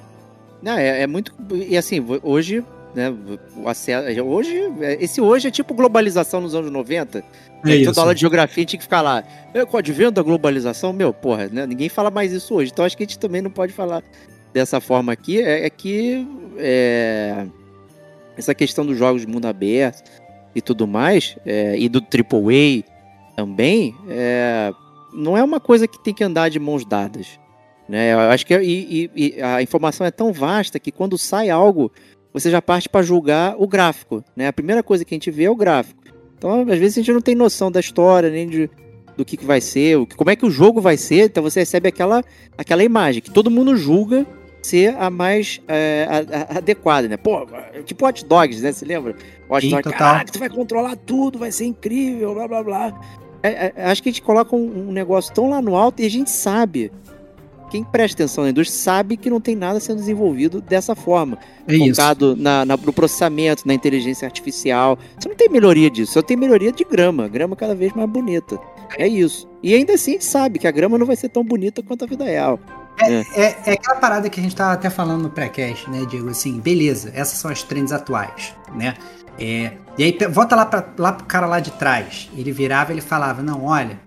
Não, 0.63 0.73
é, 0.73 1.03
é 1.03 1.07
muito. 1.07 1.33
E 1.53 1.77
assim, 1.77 2.05
hoje, 2.23 2.65
né? 2.95 3.15
O 3.57 3.69
acesso, 3.69 4.23
hoje, 4.23 4.55
esse 4.99 5.21
hoje 5.21 5.49
é 5.49 5.51
tipo 5.51 5.75
globalização 5.75 6.41
nos 6.41 6.55
anos 6.55 6.71
90. 6.71 7.19
É 7.19 7.71
É 7.71 7.77
isso. 7.77 7.91
toda 7.91 8.01
aula 8.01 8.15
de 8.15 8.21
geografia 8.21 8.65
tinha 8.65 8.79
que 8.79 8.85
ficar 8.85 9.03
lá. 9.03 9.23
É, 9.53 9.65
com 9.65 9.77
advento 9.77 10.13
da 10.13 10.23
globalização, 10.23 10.93
meu, 10.93 11.13
porra, 11.13 11.49
né? 11.49 11.67
Ninguém 11.67 11.89
fala 11.89 12.11
mais 12.11 12.33
isso 12.33 12.55
hoje. 12.55 12.71
Então 12.73 12.85
acho 12.85 12.97
que 12.97 13.03
a 13.03 13.07
gente 13.07 13.19
também 13.19 13.43
não 13.43 13.51
pode 13.51 13.73
falar 13.73 14.03
dessa 14.53 14.81
forma 14.81 15.13
aqui. 15.13 15.43
É, 15.43 15.67
é 15.67 15.71
que 15.71 16.27
é, 16.57 17.47
essa 18.37 18.55
questão 18.55 18.85
dos 18.87 18.97
jogos 18.97 19.23
de 19.23 19.27
mundo 19.27 19.47
aberto 19.47 20.11
e 20.55 20.63
tudo 20.63 20.87
mais, 20.87 21.37
é, 21.45 21.79
e 21.79 21.87
do 21.89 21.99
AAA 21.99 22.83
também, 23.37 23.95
é, 24.09 24.73
não 25.13 25.37
é 25.37 25.43
uma 25.45 25.61
coisa 25.61 25.87
que 25.87 26.03
tem 26.03 26.15
que 26.15 26.25
andar 26.25 26.49
de 26.49 26.59
mãos 26.59 26.85
dadas. 26.85 27.39
Né? 27.89 28.13
Eu 28.15 28.19
acho 28.21 28.45
que 28.47 28.55
é- 28.55 28.65
e, 28.65 29.11
e- 29.15 29.37
e 29.37 29.43
a 29.43 29.63
informação 29.63 30.07
é 30.07 30.11
tão 30.11 30.33
vasta 30.33 30.81
que 30.81 30.91
quando 30.91 31.17
sai 31.17 31.51
algo, 31.51 31.93
você 32.33 32.51
já 32.51 32.61
parte 32.61 32.89
para 32.89 33.03
julgar 33.03 33.55
o 33.59 33.67
gráfico. 33.69 34.25
Né? 34.35 34.49
A 34.49 34.53
primeira 34.53 34.83
coisa 34.83 35.05
que 35.05 35.15
a 35.15 35.17
gente 35.17 35.31
vê 35.31 35.45
é 35.45 35.51
o 35.51 35.55
gráfico. 35.55 36.03
Então, 36.37 36.63
às 36.63 36.79
vezes, 36.79 36.99
a 36.99 37.01
gente 37.01 37.13
não 37.13 37.21
tem 37.21 37.35
noção 37.35 37.71
da 37.71 37.79
história, 37.81 38.29
nem 38.29 38.47
de, 38.49 38.69
do 39.17 39.25
que, 39.25 39.37
que 39.37 39.45
vai 39.45 39.61
ser, 39.61 39.97
o 39.97 40.07
como 40.17 40.31
é 40.31 40.37
que 40.37 40.45
o 40.45 40.51
jogo 40.51 40.81
vai 40.81 40.97
ser. 40.97 41.27
Então, 41.27 41.43
você 41.43 41.61
recebe 41.61 41.89
aquela, 41.89 42.23
aquela 42.59 42.83
imagem 42.85 43.23
que 43.23 43.31
todo 43.31 43.51
mundo 43.51 43.77
julga 43.77 44.27
ser 44.63 44.97
a 44.99 45.09
mais 45.09 45.61
é, 45.69 46.07
a- 46.11 46.55
a- 46.55 46.59
adequada, 46.59 47.07
né? 47.09 47.17
Pô, 47.17 47.47
tipo 47.85 48.05
Hot 48.07 48.25
Dogs, 48.27 48.61
né? 48.63 48.73
Você 48.73 48.85
lembra? 48.85 49.13
Hot 49.49 49.65
Dogs, 49.71 49.83
caraca, 49.97 50.33
tu 50.33 50.39
vai 50.41 50.51
controlar 50.51 50.97
tudo, 50.97 51.39
vai 51.39 51.53
ser 51.53 51.67
incrível, 51.67 52.35
blá, 52.35 52.49
blá, 52.49 52.63
blá. 52.65 53.01
É, 53.47 53.73
é, 53.77 53.85
acho 53.91 54.03
que 54.03 54.09
a 54.09 54.13
gente 54.13 54.23
coloca 54.23 54.55
um, 54.55 54.89
um 54.89 54.93
negócio 54.93 55.33
tão 55.35 55.49
lá 55.51 55.61
no 55.63 55.77
alto 55.77 56.03
e 56.03 56.07
a 56.07 56.11
gente 56.11 56.31
sabe. 56.31 56.91
Quem 57.69 57.83
presta 57.83 58.23
atenção 58.23 58.45
na 58.45 58.51
indústria 58.51 58.79
sabe 58.81 59.17
que 59.17 59.29
não 59.29 59.41
tem 59.41 59.57
nada 59.57 59.81
sendo 59.81 59.99
desenvolvido 59.99 60.61
dessa 60.61 60.95
forma 60.95 61.37
É 61.67 61.75
isso. 61.75 61.97
focado 61.97 62.37
na, 62.37 62.65
na- 62.65 62.77
no 62.77 62.93
processamento, 62.93 63.67
na 63.67 63.75
inteligência 63.75 64.25
artificial. 64.25 64.97
Você 65.19 65.29
não 65.29 65.35
tem 65.35 65.49
melhoria 65.49 65.91
disso, 65.91 66.13
só 66.13 66.23
tem 66.23 66.37
melhoria 66.37 66.71
de 66.71 66.85
grama. 66.85 67.27
Grama 67.27 67.57
cada 67.57 67.75
vez 67.75 67.93
mais 67.93 68.09
bonita. 68.09 68.57
É 68.97 69.09
isso. 69.09 69.49
E 69.65 69.75
ainda 69.75 69.95
assim 69.95 70.13
a 70.13 70.15
gente 70.15 70.25
sabe 70.25 70.61
que 70.61 70.67
a 70.69 70.71
grama 70.71 70.97
não 70.97 71.05
vai 71.05 71.17
ser 71.17 71.29
tão 71.29 71.43
bonita 71.43 71.83
quanto 71.83 72.05
a 72.05 72.07
vida 72.07 72.25
real. 72.25 72.61
É, 73.01 73.25
é 73.67 73.73
aquela 73.73 73.97
parada 73.99 74.31
que 74.31 74.39
a 74.39 74.43
gente 74.43 74.55
tava 74.55 74.73
até 74.73 74.89
falando 74.89 75.23
no 75.25 75.31
pré-cast, 75.31 75.91
né, 75.91 76.07
Diego? 76.09 76.31
Assim, 76.31 76.61
beleza, 76.61 77.11
essas 77.17 77.37
são 77.39 77.51
as 77.51 77.65
trends 77.65 77.91
atuais, 77.91 78.55
né? 78.77 78.95
É, 79.41 79.73
e 79.99 80.05
aí, 80.05 80.19
volta 80.31 80.55
lá, 80.55 80.67
pra, 80.67 80.85
lá 80.99 81.13
pro 81.13 81.27
cara 81.27 81.47
lá 81.47 81.61
de 81.61 81.71
trás. 81.73 82.31
Ele 82.37 82.53
virava 82.53 82.93
e 82.93 82.95
ele 82.95 83.01
falava: 83.01 83.43
Não, 83.43 83.65
olha, 83.65 83.99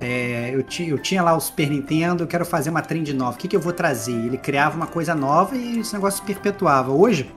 é, 0.00 0.50
eu, 0.54 0.62
ti, 0.62 0.88
eu 0.88 0.98
tinha 0.98 1.22
lá 1.22 1.34
o 1.34 1.40
Super 1.40 1.70
Nintendo, 1.70 2.24
eu 2.24 2.26
quero 2.26 2.44
fazer 2.44 2.70
uma 2.70 2.82
trend 2.82 3.12
nova. 3.12 3.36
O 3.36 3.38
que, 3.38 3.48
que 3.48 3.56
eu 3.56 3.60
vou 3.60 3.72
trazer? 3.72 4.12
Ele 4.12 4.38
criava 4.38 4.76
uma 4.76 4.86
coisa 4.86 5.14
nova 5.14 5.56
e 5.56 5.80
esse 5.80 5.92
negócio 5.92 6.20
se 6.20 6.26
perpetuava. 6.26 6.90
Hoje, 6.90 7.30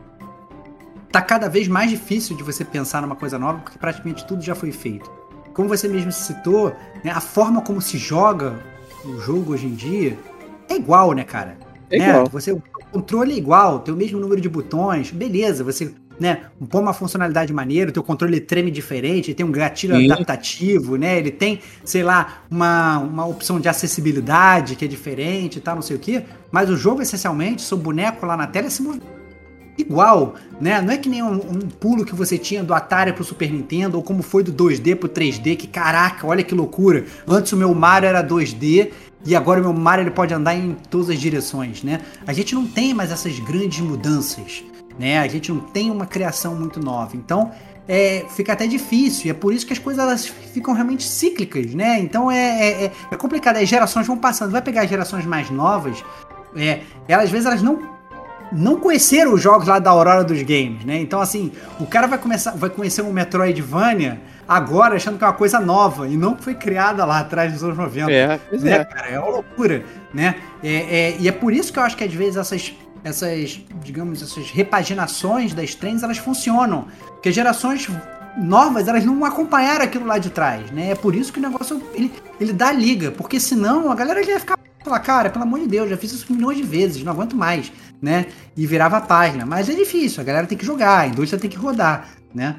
tá 1.11 1.21
cada 1.21 1.49
vez 1.49 1.67
mais 1.67 1.89
difícil 1.89 2.35
de 2.35 2.43
você 2.43 2.63
pensar 2.63 3.01
numa 3.01 3.15
coisa 3.15 3.39
nova, 3.39 3.59
porque 3.59 3.77
praticamente 3.77 4.25
tudo 4.25 4.41
já 4.41 4.55
foi 4.55 4.71
feito. 4.71 5.09
Como 5.53 5.67
você 5.67 5.87
mesmo 5.87 6.11
citou, 6.11 6.73
né, 7.03 7.11
a 7.11 7.19
forma 7.19 7.61
como 7.61 7.81
se 7.81 7.97
joga 7.97 8.55
o 9.03 9.19
jogo 9.19 9.53
hoje 9.53 9.65
em 9.65 9.73
dia 9.73 10.17
é 10.67 10.75
igual, 10.75 11.13
né, 11.13 11.23
cara? 11.23 11.57
É 11.89 11.97
né? 11.97 12.09
igual. 12.09 12.27
Você, 12.27 12.51
o 12.51 12.61
controle 12.91 13.33
é 13.33 13.37
igual, 13.37 13.79
tem 13.79 13.93
o 13.93 13.97
mesmo 13.97 14.19
número 14.19 14.39
de 14.39 14.47
botões, 14.47 15.11
beleza, 15.11 15.63
você 15.63 15.93
né, 16.19 16.41
põe 16.69 16.81
uma 16.81 16.93
funcionalidade 16.93 17.53
maneira, 17.53 17.89
o 17.89 17.93
teu 17.93 18.03
controle 18.03 18.39
treme 18.39 18.69
diferente, 18.69 19.31
ele 19.31 19.35
tem 19.35 19.45
um 19.45 19.51
gatilho 19.51 19.95
Sim. 19.95 20.11
adaptativo, 20.11 20.95
né? 20.97 21.17
Ele 21.17 21.31
tem, 21.31 21.59
sei 21.83 22.03
lá, 22.03 22.43
uma, 22.49 22.99
uma 22.99 23.25
opção 23.25 23.59
de 23.59 23.69
acessibilidade 23.69 24.75
que 24.75 24.85
é 24.85 24.87
diferente 24.87 25.57
e 25.57 25.61
tal, 25.61 25.75
não 25.75 25.81
sei 25.81 25.95
o 25.95 25.99
quê. 25.99 26.23
Mas 26.51 26.69
o 26.69 26.75
jogo, 26.75 27.01
essencialmente, 27.01 27.61
seu 27.61 27.77
boneco 27.77 28.25
lá 28.25 28.35
na 28.35 28.47
tela 28.47 28.69
se 28.69 28.81
move 28.81 28.99
igual, 29.77 30.35
né? 30.59 30.81
Não 30.81 30.91
é 30.91 30.97
que 30.97 31.07
nem 31.07 31.23
um, 31.23 31.35
um 31.35 31.59
pulo 31.79 32.05
que 32.05 32.13
você 32.13 32.37
tinha 32.37 32.63
do 32.63 32.73
Atari 32.73 33.13
pro 33.13 33.23
Super 33.23 33.49
Nintendo, 33.51 33.97
ou 33.97 34.03
como 34.03 34.21
foi 34.21 34.43
do 34.43 34.51
2D 34.51 34.95
pro 34.95 35.07
3D, 35.07 35.55
que 35.55 35.67
caraca, 35.67 36.27
olha 36.27 36.43
que 36.43 36.53
loucura. 36.53 37.05
Antes 37.27 37.53
o 37.53 37.57
meu 37.57 37.73
Mario 37.73 38.09
era 38.09 38.21
2D, 38.21 38.91
e 39.25 39.35
agora 39.35 39.59
o 39.59 39.63
meu 39.63 39.73
Mario 39.73 40.03
ele 40.03 40.11
pode 40.11 40.33
andar 40.33 40.55
em 40.55 40.75
todas 40.89 41.09
as 41.09 41.19
direções, 41.19 41.83
né? 41.83 42.01
A 42.27 42.33
gente 42.33 42.53
não 42.55 42.65
tem 42.65 42.93
mais 42.93 43.11
essas 43.11 43.37
grandes 43.39 43.79
mudanças, 43.79 44.63
né? 44.99 45.17
A 45.19 45.27
gente 45.27 45.51
não 45.51 45.61
tem 45.61 45.89
uma 45.89 46.05
criação 46.05 46.53
muito 46.55 46.79
nova. 46.79 47.15
Então, 47.15 47.51
é, 47.87 48.25
fica 48.35 48.53
até 48.53 48.67
difícil. 48.67 49.27
E 49.27 49.29
é 49.31 49.33
por 49.33 49.51
isso 49.53 49.65
que 49.65 49.73
as 49.73 49.79
coisas 49.79 50.03
elas 50.03 50.27
ficam 50.27 50.73
realmente 50.75 51.03
cíclicas, 51.03 51.73
né? 51.73 51.97
Então 51.99 52.29
é, 52.29 52.37
é, 52.37 52.83
é- 52.85 52.91
é 53.11 53.15
complicado. 53.15 53.57
As 53.57 53.67
gerações 53.67 54.05
vão 54.05 54.17
passando. 54.17 54.51
Vai 54.51 54.61
pegar 54.61 54.81
as 54.83 54.89
gerações 54.89 55.25
mais 55.25 55.49
novas, 55.49 56.03
é, 56.55 56.81
elas, 57.07 57.25
às 57.25 57.31
vezes 57.31 57.45
elas 57.47 57.61
não 57.63 57.97
não 58.51 58.79
conheceram 58.79 59.33
os 59.35 59.41
jogos 59.43 59.67
lá 59.67 59.77
da 59.77 59.91
Aurora 59.91 60.23
dos 60.23 60.41
games, 60.41 60.83
né? 60.83 60.99
Então, 60.99 61.21
assim, 61.21 61.51
o 61.79 61.85
cara 61.85 62.07
vai 62.07 62.17
começar, 62.17 62.49
vai 62.55 62.67
conhecer 62.71 63.03
um 63.03 63.13
Metroidvania 63.13 64.19
agora 64.47 64.95
achando 64.95 65.19
que 65.19 65.23
é 65.23 65.27
uma 65.27 65.33
coisa 65.33 65.59
nova 65.59 66.07
e 66.07 66.17
não 66.17 66.35
foi 66.35 66.55
criada 66.55 67.05
lá 67.05 67.19
atrás 67.19 67.53
dos 67.53 67.63
anos 67.63 67.77
90 67.77 68.11
É, 68.11 68.39
pois 68.49 68.63
né, 68.63 68.71
é. 68.77 68.83
cara? 68.83 69.07
É 69.07 69.19
uma 69.19 69.29
loucura, 69.29 69.83
né? 70.11 70.33
É, 70.63 70.73
é- 71.11 71.15
e 71.19 71.27
é 71.27 71.31
por 71.31 71.53
isso 71.53 71.71
que 71.71 71.77
eu 71.77 71.83
acho 71.83 71.95
que 71.95 72.03
às 72.03 72.11
vezes 72.11 72.37
essas, 72.37 72.73
essas, 73.03 73.61
digamos, 73.83 74.21
essas 74.21 74.49
repaginações 74.51 75.53
das 75.53 75.75
trends, 75.75 76.03
elas 76.03 76.17
funcionam. 76.17 76.87
Porque 77.07 77.31
gerações 77.31 77.89
novas, 78.37 78.87
elas 78.87 79.05
não 79.05 79.25
acompanharam 79.25 79.85
aquilo 79.85 80.05
lá 80.05 80.17
de 80.17 80.29
trás, 80.29 80.71
né? 80.71 80.91
É 80.91 80.95
por 80.95 81.15
isso 81.15 81.31
que 81.33 81.39
o 81.39 81.41
negócio, 81.41 81.81
ele, 81.93 82.11
ele 82.39 82.53
dá 82.53 82.71
liga. 82.71 83.11
Porque 83.11 83.39
senão 83.39 83.91
a 83.91 83.95
galera 83.95 84.23
ia 84.23 84.39
ficar, 84.39 84.57
falar, 84.83 84.99
cara, 84.99 85.29
pelo 85.29 85.43
amor 85.43 85.59
de 85.59 85.67
Deus, 85.67 85.89
já 85.89 85.97
fiz 85.97 86.11
isso 86.11 86.31
milhões 86.31 86.57
de 86.57 86.63
vezes, 86.63 87.03
não 87.03 87.11
aguento 87.11 87.35
mais, 87.35 87.71
né? 88.01 88.27
E 88.55 88.65
virava 88.65 88.97
a 88.97 89.01
página. 89.01 89.45
Mas 89.45 89.69
é 89.69 89.73
difícil, 89.73 90.21
a 90.21 90.23
galera 90.23 90.47
tem 90.47 90.57
que 90.57 90.65
jogar, 90.65 90.99
a 90.99 91.07
indústria 91.07 91.39
tem 91.39 91.49
que 91.49 91.57
rodar, 91.57 92.09
né? 92.33 92.55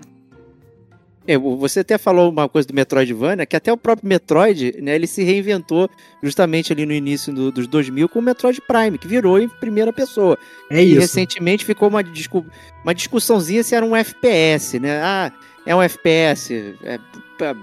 É, 1.26 1.36
você 1.36 1.80
até 1.80 1.98
falou 1.98 2.30
uma 2.30 2.48
coisa 2.48 2.66
do 2.66 2.74
Metroidvania, 2.74 3.44
que 3.46 3.54
até 3.54 3.72
o 3.72 3.76
próprio 3.76 4.08
Metroid, 4.08 4.74
né, 4.80 4.94
ele 4.94 5.06
se 5.06 5.22
reinventou 5.22 5.88
justamente 6.22 6.72
ali 6.72 6.84
no 6.86 6.92
início 6.92 7.32
do- 7.32 7.52
dos 7.52 7.66
2000 7.66 8.08
com 8.08 8.18
o 8.18 8.22
Metroid 8.22 8.60
Prime, 8.66 8.96
que 8.98 9.06
virou 9.06 9.38
em 9.38 9.48
primeira 9.48 9.92
pessoa. 9.92 10.38
É 10.70 10.82
E 10.82 10.92
isso. 10.92 11.00
recentemente 11.00 11.64
ficou 11.64 11.88
uma, 11.88 12.02
discu 12.02 12.44
uma 12.82 12.94
discussãozinha 12.94 13.62
se 13.62 13.74
era 13.74 13.84
um 13.84 13.94
FPS, 13.94 14.78
né? 14.80 15.00
Ah, 15.02 15.30
é 15.66 15.74
um 15.74 15.82
FPS, 15.82 16.74
é, 16.82 16.98
é, 17.40 17.54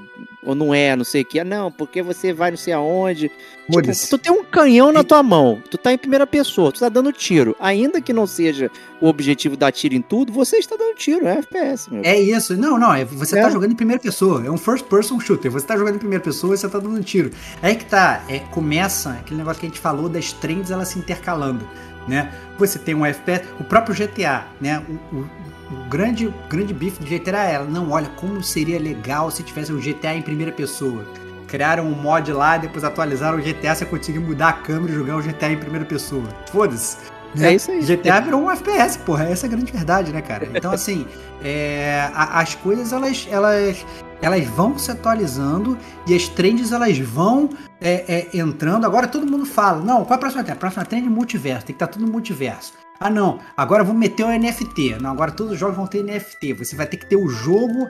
ou 0.43 0.55
não 0.55 0.73
é, 0.73 0.95
não 0.95 1.03
sei 1.03 1.21
o 1.21 1.25
que. 1.25 1.43
Não, 1.43 1.71
porque 1.71 2.01
você 2.01 2.31
vai 2.33 2.49
não 2.51 2.57
sei 2.57 2.73
aonde. 2.73 3.29
Tipo, 3.69 3.81
tu 4.09 4.17
tem 4.17 4.31
um 4.31 4.43
canhão 4.43 4.91
na 4.91 5.03
tua 5.03 5.21
mão, 5.21 5.61
tu 5.69 5.77
tá 5.77 5.91
em 5.91 5.97
primeira 5.97 6.25
pessoa, 6.25 6.71
tu 6.71 6.79
tá 6.79 6.87
dando 6.89 7.11
tiro. 7.11 7.55
Ainda 7.59 7.99
que 8.01 8.13
não 8.13 8.25
seja 8.25 8.71
o 9.01 9.07
objetivo 9.07 9.57
dar 9.57 9.71
tiro 9.71 9.93
em 9.93 10.01
tudo, 10.01 10.31
você 10.31 10.57
está 10.57 10.75
dando 10.77 10.95
tiro, 10.95 11.27
é 11.27 11.39
FPS, 11.39 11.91
meu. 11.91 12.01
É 12.03 12.17
isso. 12.19 12.55
Não, 12.57 12.77
não. 12.79 12.93
É, 12.93 13.03
você 13.03 13.37
É. 13.37 13.41
tá 13.43 13.49
jogando 13.49 13.73
em 13.73 13.75
primeira 13.75 14.01
pessoa. 14.01 14.43
É 14.45 14.49
um 14.49 14.57
first 14.57 14.85
person 14.85 15.19
shooter. 15.19 15.51
Você 15.51 15.65
tá 15.67 15.75
jogando 15.77 15.95
em 15.95 15.99
primeira 15.99 16.23
pessoa 16.23 16.55
e 16.55 16.57
você 16.57 16.67
tá 16.69 16.79
dando 16.79 17.03
tiro. 17.03 17.29
Aí 17.61 17.75
que 17.75 17.85
tá. 17.85 18.23
É, 18.29 18.39
começa 18.39 19.11
aquele 19.11 19.37
negócio 19.39 19.59
que 19.59 19.65
a 19.65 19.69
gente 19.69 19.79
falou 19.81 20.07
das 20.07 20.31
trends 20.33 20.71
elas 20.71 20.87
se 20.87 20.97
intercalando. 20.99 21.67
Né? 22.07 22.31
Você 22.57 22.79
tem 22.79 22.95
um 22.95 23.05
FPS, 23.05 23.43
o 23.59 23.65
próprio 23.65 23.93
GTA, 23.93 24.45
né? 24.61 24.81
O, 25.11 25.17
o- 25.17 25.29
o 25.71 25.89
grande, 25.89 26.33
grande 26.49 26.73
bife 26.73 27.03
do 27.03 27.05
GTA 27.05 27.43
é, 27.43 27.63
não, 27.63 27.91
olha, 27.91 28.07
como 28.15 28.41
seria 28.43 28.79
legal 28.79 29.29
se 29.29 29.43
tivesse 29.43 29.71
um 29.73 29.79
GTA 29.79 30.13
em 30.15 30.21
primeira 30.21 30.51
pessoa. 30.51 31.05
Criaram 31.47 31.85
um 31.85 31.91
mod 31.95 32.31
lá, 32.33 32.57
depois 32.57 32.83
atualizaram 32.83 33.37
o 33.37 33.41
GTA, 33.41 33.73
você 33.75 33.85
conseguir 33.85 34.19
mudar 34.19 34.49
a 34.49 34.53
câmera 34.53 34.91
e 34.91 34.95
jogar 34.95 35.15
o 35.17 35.21
GTA 35.21 35.51
em 35.51 35.57
primeira 35.57 35.85
pessoa. 35.85 36.23
Foda-se. 36.51 36.97
É 37.39 37.53
isso 37.53 37.71
aí. 37.71 37.81
GTA 37.81 38.19
virou 38.21 38.41
um 38.41 38.51
FPS, 38.51 38.97
porra. 38.99 39.25
Essa 39.25 39.45
é 39.45 39.47
a 39.47 39.51
grande 39.51 39.71
verdade, 39.71 40.11
né, 40.11 40.21
cara? 40.21 40.47
Então, 40.53 40.71
assim, 40.71 41.05
é, 41.43 42.09
a- 42.13 42.39
as 42.39 42.55
coisas, 42.55 42.91
elas, 42.91 43.27
elas, 43.29 43.85
elas 44.21 44.45
vão 44.45 44.77
se 44.77 44.91
atualizando 44.91 45.77
e 46.07 46.15
as 46.15 46.27
trends, 46.27 46.71
elas 46.71 46.97
vão 46.97 47.49
é, 47.79 48.27
é, 48.33 48.37
entrando. 48.37 48.85
Agora 48.85 49.07
todo 49.07 49.25
mundo 49.29 49.45
fala, 49.45 49.81
não, 49.81 50.03
qual 50.03 50.13
é 50.13 50.15
a 50.15 50.17
próxima 50.17 50.43
trend? 50.43 50.57
A 50.57 50.59
próxima 50.59 50.85
trend 50.85 51.05
é 51.05 51.09
multiverso, 51.09 51.65
tem 51.65 51.75
que 51.75 51.83
estar 51.83 51.87
tudo 51.87 52.05
no 52.05 52.11
multiverso. 52.11 52.73
Ah, 52.99 53.09
não, 53.09 53.39
agora 53.55 53.83
vamos 53.83 53.99
meter 53.99 54.23
o 54.23 54.29
NFT. 54.29 54.97
Não, 54.99 55.11
agora 55.11 55.31
todos 55.31 55.53
os 55.53 55.59
jogos 55.59 55.75
vão 55.75 55.87
ter 55.87 56.03
NFT. 56.03 56.53
Você 56.53 56.75
vai 56.75 56.87
ter 56.87 56.97
que 56.97 57.05
ter 57.05 57.15
o 57.15 57.29
jogo 57.29 57.89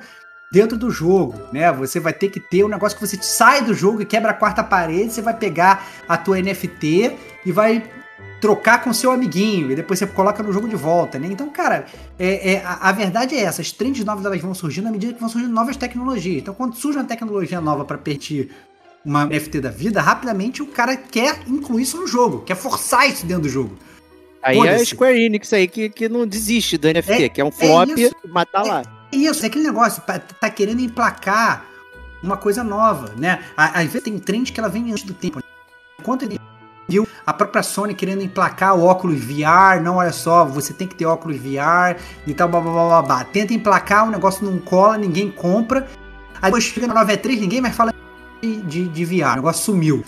dentro 0.52 0.78
do 0.78 0.90
jogo, 0.90 1.36
né? 1.52 1.72
Você 1.74 2.00
vai 2.00 2.14
ter 2.14 2.30
que 2.30 2.40
ter 2.40 2.64
um 2.64 2.68
negócio 2.68 2.98
que 2.98 3.06
você 3.06 3.18
sai 3.22 3.62
do 3.64 3.74
jogo 3.74 4.02
e 4.02 4.06
quebra 4.06 4.32
a 4.32 4.34
quarta 4.34 4.64
parede, 4.64 5.14
você 5.14 5.22
vai 5.22 5.34
pegar 5.36 5.86
a 6.08 6.18
tua 6.18 6.42
NFT 6.42 7.16
e 7.46 7.52
vai 7.52 7.84
trocar 8.40 8.84
com 8.84 8.94
seu 8.94 9.12
amiguinho 9.12 9.72
e 9.72 9.76
depois 9.76 9.98
você 9.98 10.06
coloca 10.06 10.44
no 10.44 10.54
jogo 10.54 10.68
de 10.68 10.76
volta, 10.76 11.18
né? 11.18 11.28
Então, 11.30 11.50
cara, 11.50 11.86
é, 12.20 12.54
é- 12.54 12.64
a, 12.64 12.90
a 12.90 12.92
verdade 12.92 13.36
é 13.36 13.42
essa, 13.42 13.62
as 13.62 13.72
trends 13.72 14.06
novas 14.06 14.26
elas 14.26 14.40
vão 14.40 14.54
surgindo 14.54 14.88
à 14.88 14.92
medida 14.92 15.14
que 15.14 15.20
vão 15.20 15.30
surgindo 15.30 15.52
novas 15.52 15.76
tecnologias. 15.76 16.42
Então, 16.42 16.54
quando 16.54 16.76
surge 16.76 17.00
uma 17.00 17.06
tecnologia 17.06 17.60
nova 17.60 17.84
para 17.84 17.98
permitir 17.98 18.52
uma 19.04 19.26
NFT 19.26 19.62
da 19.62 19.70
vida, 19.70 20.02
rapidamente 20.02 20.62
o 20.62 20.68
cara 20.68 20.96
quer 20.96 21.40
incluir 21.48 21.84
isso 21.84 21.98
no 21.98 22.06
jogo, 22.06 22.42
quer 22.42 22.56
forçar 22.56 23.10
isso 23.10 23.26
dentro 23.26 23.44
do 23.44 23.50
jogo. 23.50 23.78
Aí 24.48 24.58
é 24.68 24.76
a. 24.76 24.86
Square 24.86 25.20
Enix 25.22 25.52
aí 25.54 25.68
que, 25.68 25.90
que 25.90 26.08
não 26.10 26.26
desiste 26.26 26.78
do 26.78 26.88
NFT, 26.88 27.24
É- 27.24 27.30
que 27.30 27.42
é 27.42 27.46
um 27.46 27.52
flop, 27.52 27.90
isso. 27.98 28.16
mas 28.28 28.46
tá 28.52 28.64
lá. 28.64 28.84
Isso, 29.12 29.44
é 29.44 29.48
aquele 29.48 29.66
negócio, 29.66 30.02
tá, 30.04 30.20
tá 30.20 30.50
querendo 30.50 30.82
emplacar 30.82 31.66
uma 32.22 32.36
coisa 32.38 32.64
nova, 32.64 33.14
né? 33.18 33.40
Às 33.56 33.86
vezes 33.86 34.04
tem 34.04 34.18
trend 34.20 34.52
que 34.52 34.60
ela 34.60 34.70
vem 34.70 34.92
antes 34.92 35.04
do 35.04 35.14
tempo. 35.14 35.40
Enquanto 36.00 36.24
ele 36.24 36.40
viu 36.90 37.08
a 37.26 37.34
própria 37.34 37.64
Sony 37.64 37.94
querendo 37.94 38.22
emplacar 38.22 38.76
o 38.76 38.84
óculos 38.84 39.20
VR, 39.20 39.82
não, 39.82 39.98
olha 39.98 40.12
só, 40.12 40.46
você 40.46 40.74
tem 40.74 40.88
que 40.88 40.96
ter 40.96 41.06
óculos 41.06 41.38
VR 41.38 41.98
e 42.26 42.34
tal, 42.34 42.48
blá 42.50 42.60
blá 42.62 42.72
blá 42.72 42.88
blá. 42.88 43.02
blá. 43.02 43.24
Tenta 43.26 43.54
emplacar, 43.54 44.08
o 44.08 44.12
negócio 44.12 44.46
não 44.46 44.58
cola, 44.60 44.98
ninguém 44.98 45.30
compra. 45.32 45.88
Aí 46.42 46.44
depois 46.50 46.66
fica 46.68 46.88
na 46.88 46.94
93, 46.94 47.40
ninguém 47.42 47.62
mais 47.62 47.76
fala 47.76 47.94
de, 48.42 48.62
de, 48.62 48.88
de 48.90 49.06
VR, 49.06 49.34
o 49.34 49.36
negócio 49.36 49.64
sumiu 49.64 50.04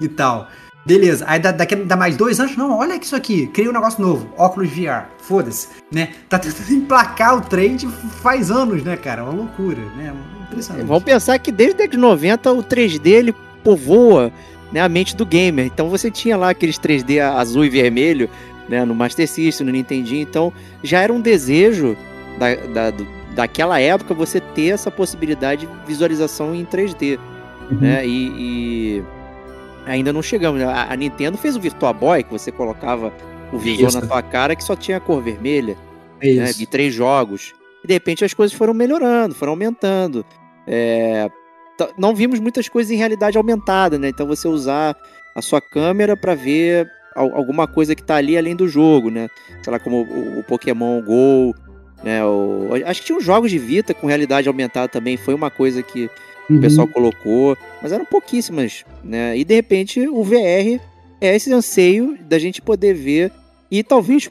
e 0.00 0.08
tal. 0.08 0.48
Beleza, 0.84 1.24
aí 1.28 1.38
dá, 1.38 1.52
daqui 1.52 1.76
dá 1.76 1.96
mais 1.96 2.16
dois 2.16 2.40
anos, 2.40 2.56
não, 2.56 2.78
olha 2.78 2.96
isso 2.96 3.14
aqui, 3.14 3.46
cria 3.48 3.68
um 3.68 3.72
negócio 3.72 4.00
novo, 4.00 4.32
óculos 4.36 4.70
VR, 4.70 5.04
foda-se, 5.18 5.68
né? 5.92 6.10
Tá 6.28 6.38
tentando 6.38 6.72
emplacar 6.72 7.36
o 7.36 7.42
trend 7.42 7.86
faz 8.22 8.50
anos, 8.50 8.82
né, 8.82 8.96
cara? 8.96 9.22
Uma 9.22 9.32
loucura, 9.32 9.80
né? 9.96 10.14
Impressionante. 10.48 10.86
Vamos 10.86 11.04
pensar 11.04 11.38
que 11.38 11.52
desde 11.52 11.74
a 11.74 11.78
década 11.78 11.96
de 11.96 11.98
90 11.98 12.52
o 12.52 12.64
3D 12.64 13.06
ele 13.06 13.34
povoa 13.62 14.32
né, 14.72 14.80
a 14.80 14.88
mente 14.88 15.14
do 15.14 15.26
gamer. 15.26 15.66
Então 15.66 15.88
você 15.88 16.10
tinha 16.10 16.36
lá 16.36 16.50
aqueles 16.50 16.78
3D 16.78 17.20
azul 17.20 17.64
e 17.64 17.68
vermelho 17.68 18.28
né, 18.68 18.84
no 18.84 18.94
Master 18.94 19.28
System, 19.28 19.66
no 19.66 19.72
Nintendinho. 19.72 20.22
Então 20.22 20.52
já 20.82 21.00
era 21.00 21.12
um 21.12 21.20
desejo 21.20 21.96
da, 22.38 22.54
da, 22.54 22.90
do, 22.90 23.06
daquela 23.34 23.80
época 23.80 24.14
você 24.14 24.40
ter 24.40 24.68
essa 24.68 24.90
possibilidade 24.90 25.66
de 25.66 25.72
visualização 25.86 26.54
em 26.54 26.64
3D. 26.64 27.18
Uhum. 27.70 27.78
Né, 27.78 28.06
e, 28.06 28.26
e, 28.36 29.04
ainda 29.90 30.12
não 30.12 30.22
chegamos. 30.22 30.60
Né? 30.60 30.66
A, 30.66 30.92
a, 30.92 30.96
Nintendo 30.96 31.36
fez 31.36 31.56
o 31.56 31.60
Virtua 31.60 31.92
Boy, 31.92 32.22
que 32.22 32.32
você 32.32 32.52
colocava 32.52 33.12
o 33.52 33.58
visor 33.58 33.88
Isso. 33.88 34.00
na 34.00 34.06
tua 34.06 34.22
cara, 34.22 34.54
que 34.54 34.64
só 34.64 34.76
tinha 34.76 34.98
a 34.98 35.00
cor 35.00 35.22
vermelha. 35.22 35.76
É 36.20 36.34
né, 36.34 36.52
de 36.52 36.66
três 36.66 36.92
jogos. 36.92 37.54
E 37.82 37.86
de 37.86 37.94
repente 37.94 38.24
as 38.24 38.34
coisas 38.34 38.56
foram 38.56 38.74
melhorando, 38.74 39.34
foram 39.34 39.52
aumentando. 39.52 40.24
É, 40.66 41.30
não 41.96 42.14
vimos 42.14 42.38
muitas 42.38 42.68
coisas 42.68 42.90
em 42.90 42.96
realidade 42.96 43.38
aumentada, 43.38 43.98
né? 43.98 44.08
Então 44.08 44.26
você 44.26 44.46
usar 44.46 44.94
a 45.34 45.40
sua 45.40 45.60
câmera 45.60 46.16
para 46.16 46.34
ver 46.34 46.90
alguma 47.14 47.66
coisa 47.66 47.94
que 47.94 48.02
tá 48.02 48.16
ali 48.16 48.36
além 48.36 48.54
do 48.54 48.68
jogo, 48.68 49.10
né? 49.10 49.28
Sei 49.62 49.72
lá, 49.72 49.78
como 49.78 50.02
o, 50.02 50.42
Pokémon 50.44 51.00
GO, 51.00 51.54
né? 52.04 52.24
O, 52.24 52.68
acho 52.86 53.00
que 53.00 53.06
tinha 53.06 53.18
uns 53.18 53.24
jogos 53.24 53.50
de 53.50 53.58
Vita 53.58 53.94
com 53.94 54.06
realidade 54.06 54.48
aumentada 54.48 54.88
também, 54.88 55.16
foi 55.16 55.34
uma 55.34 55.50
coisa 55.50 55.82
que 55.82 56.10
uhum. 56.52 56.58
o 56.58 56.60
pessoal 56.60 56.88
colocou, 56.88 57.56
mas 57.82 57.92
eram 57.92 58.04
pouquíssimas, 58.04 58.84
né? 59.02 59.36
E 59.36 59.44
de 59.44 59.54
repente 59.54 60.08
o 60.08 60.22
VR 60.22 60.80
é 61.20 61.36
esse 61.36 61.52
anseio 61.52 62.18
da 62.22 62.38
gente 62.38 62.62
poder 62.62 62.94
ver 62.94 63.32
e 63.70 63.82
talvez 63.82 64.30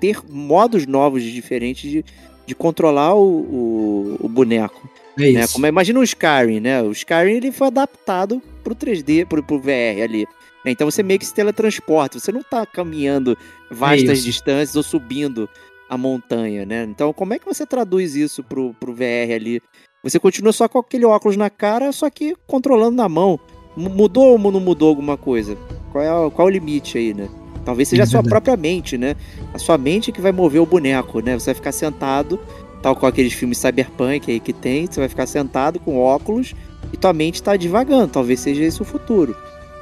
ter 0.00 0.18
modos 0.28 0.86
novos 0.86 1.22
e 1.22 1.30
diferentes 1.30 1.90
de, 1.90 2.04
de 2.46 2.54
controlar 2.54 3.14
o, 3.14 3.20
o, 3.20 4.16
o 4.20 4.28
boneco. 4.28 4.88
É 5.18 5.32
né? 5.32 5.46
Como, 5.48 5.66
imagina 5.66 6.00
o 6.00 6.04
Skyrim, 6.04 6.60
né? 6.60 6.82
O 6.82 6.90
Skyrim 6.92 7.32
ele 7.32 7.52
foi 7.52 7.66
adaptado 7.66 8.42
pro 8.64 8.74
3D, 8.74 9.26
pro, 9.26 9.42
pro 9.42 9.58
VR 9.58 10.02
ali. 10.02 10.26
Né? 10.64 10.72
Então 10.72 10.90
você 10.90 11.02
meio 11.02 11.18
que 11.18 11.26
se 11.26 11.34
teletransporta, 11.34 12.18
você 12.18 12.32
não 12.32 12.42
tá 12.42 12.64
caminhando 12.64 13.36
vastas 13.70 14.20
é 14.20 14.22
distâncias 14.22 14.76
ou 14.76 14.82
subindo 14.82 15.48
a 15.88 15.98
montanha, 15.98 16.64
né? 16.64 16.84
Então 16.84 17.12
como 17.12 17.34
é 17.34 17.38
que 17.38 17.46
você 17.46 17.66
traduz 17.66 18.14
isso 18.14 18.42
pro, 18.42 18.74
pro 18.74 18.94
VR 18.94 19.34
ali? 19.34 19.62
Você 20.02 20.18
continua 20.18 20.52
só 20.52 20.68
com 20.68 20.78
aquele 20.78 21.04
óculos 21.04 21.36
na 21.36 21.50
cara, 21.50 21.92
só 21.92 22.08
que 22.08 22.34
controlando 22.46 22.96
na 22.96 23.08
mão. 23.08 23.38
Mudou 23.76 24.32
ou 24.32 24.50
não 24.50 24.60
mudou 24.60 24.88
alguma 24.88 25.16
coisa? 25.16 25.56
Qual 25.92 26.02
é, 26.02 26.30
qual 26.30 26.48
é 26.48 26.50
o 26.50 26.52
limite 26.52 26.98
aí, 26.98 27.14
né? 27.14 27.28
Talvez 27.64 27.88
seja 27.88 28.04
a 28.04 28.06
sua 28.06 28.22
própria 28.22 28.56
mente, 28.56 28.96
né? 28.96 29.14
A 29.52 29.58
sua 29.58 29.76
mente 29.76 30.10
que 30.10 30.20
vai 30.20 30.32
mover 30.32 30.60
o 30.60 30.66
boneco, 30.66 31.20
né? 31.20 31.38
Você 31.38 31.46
vai 31.46 31.54
ficar 31.54 31.72
sentado 31.72 32.40
tal 32.82 32.96
com 32.96 33.06
aqueles 33.06 33.32
filmes 33.34 33.58
cyberpunk 33.58 34.30
aí 34.30 34.40
que 34.40 34.54
tem, 34.54 34.86
você 34.86 35.00
vai 35.00 35.08
ficar 35.08 35.26
sentado 35.26 35.78
com 35.78 35.98
óculos 35.98 36.54
e 36.92 36.96
tua 36.96 37.12
mente 37.12 37.34
está 37.34 37.56
divagando. 37.56 38.08
Talvez 38.08 38.40
seja 38.40 38.64
esse 38.64 38.80
o 38.80 38.84
futuro. 38.84 39.36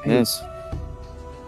É 0.05 0.09
né? 0.09 0.23
isso. 0.23 0.43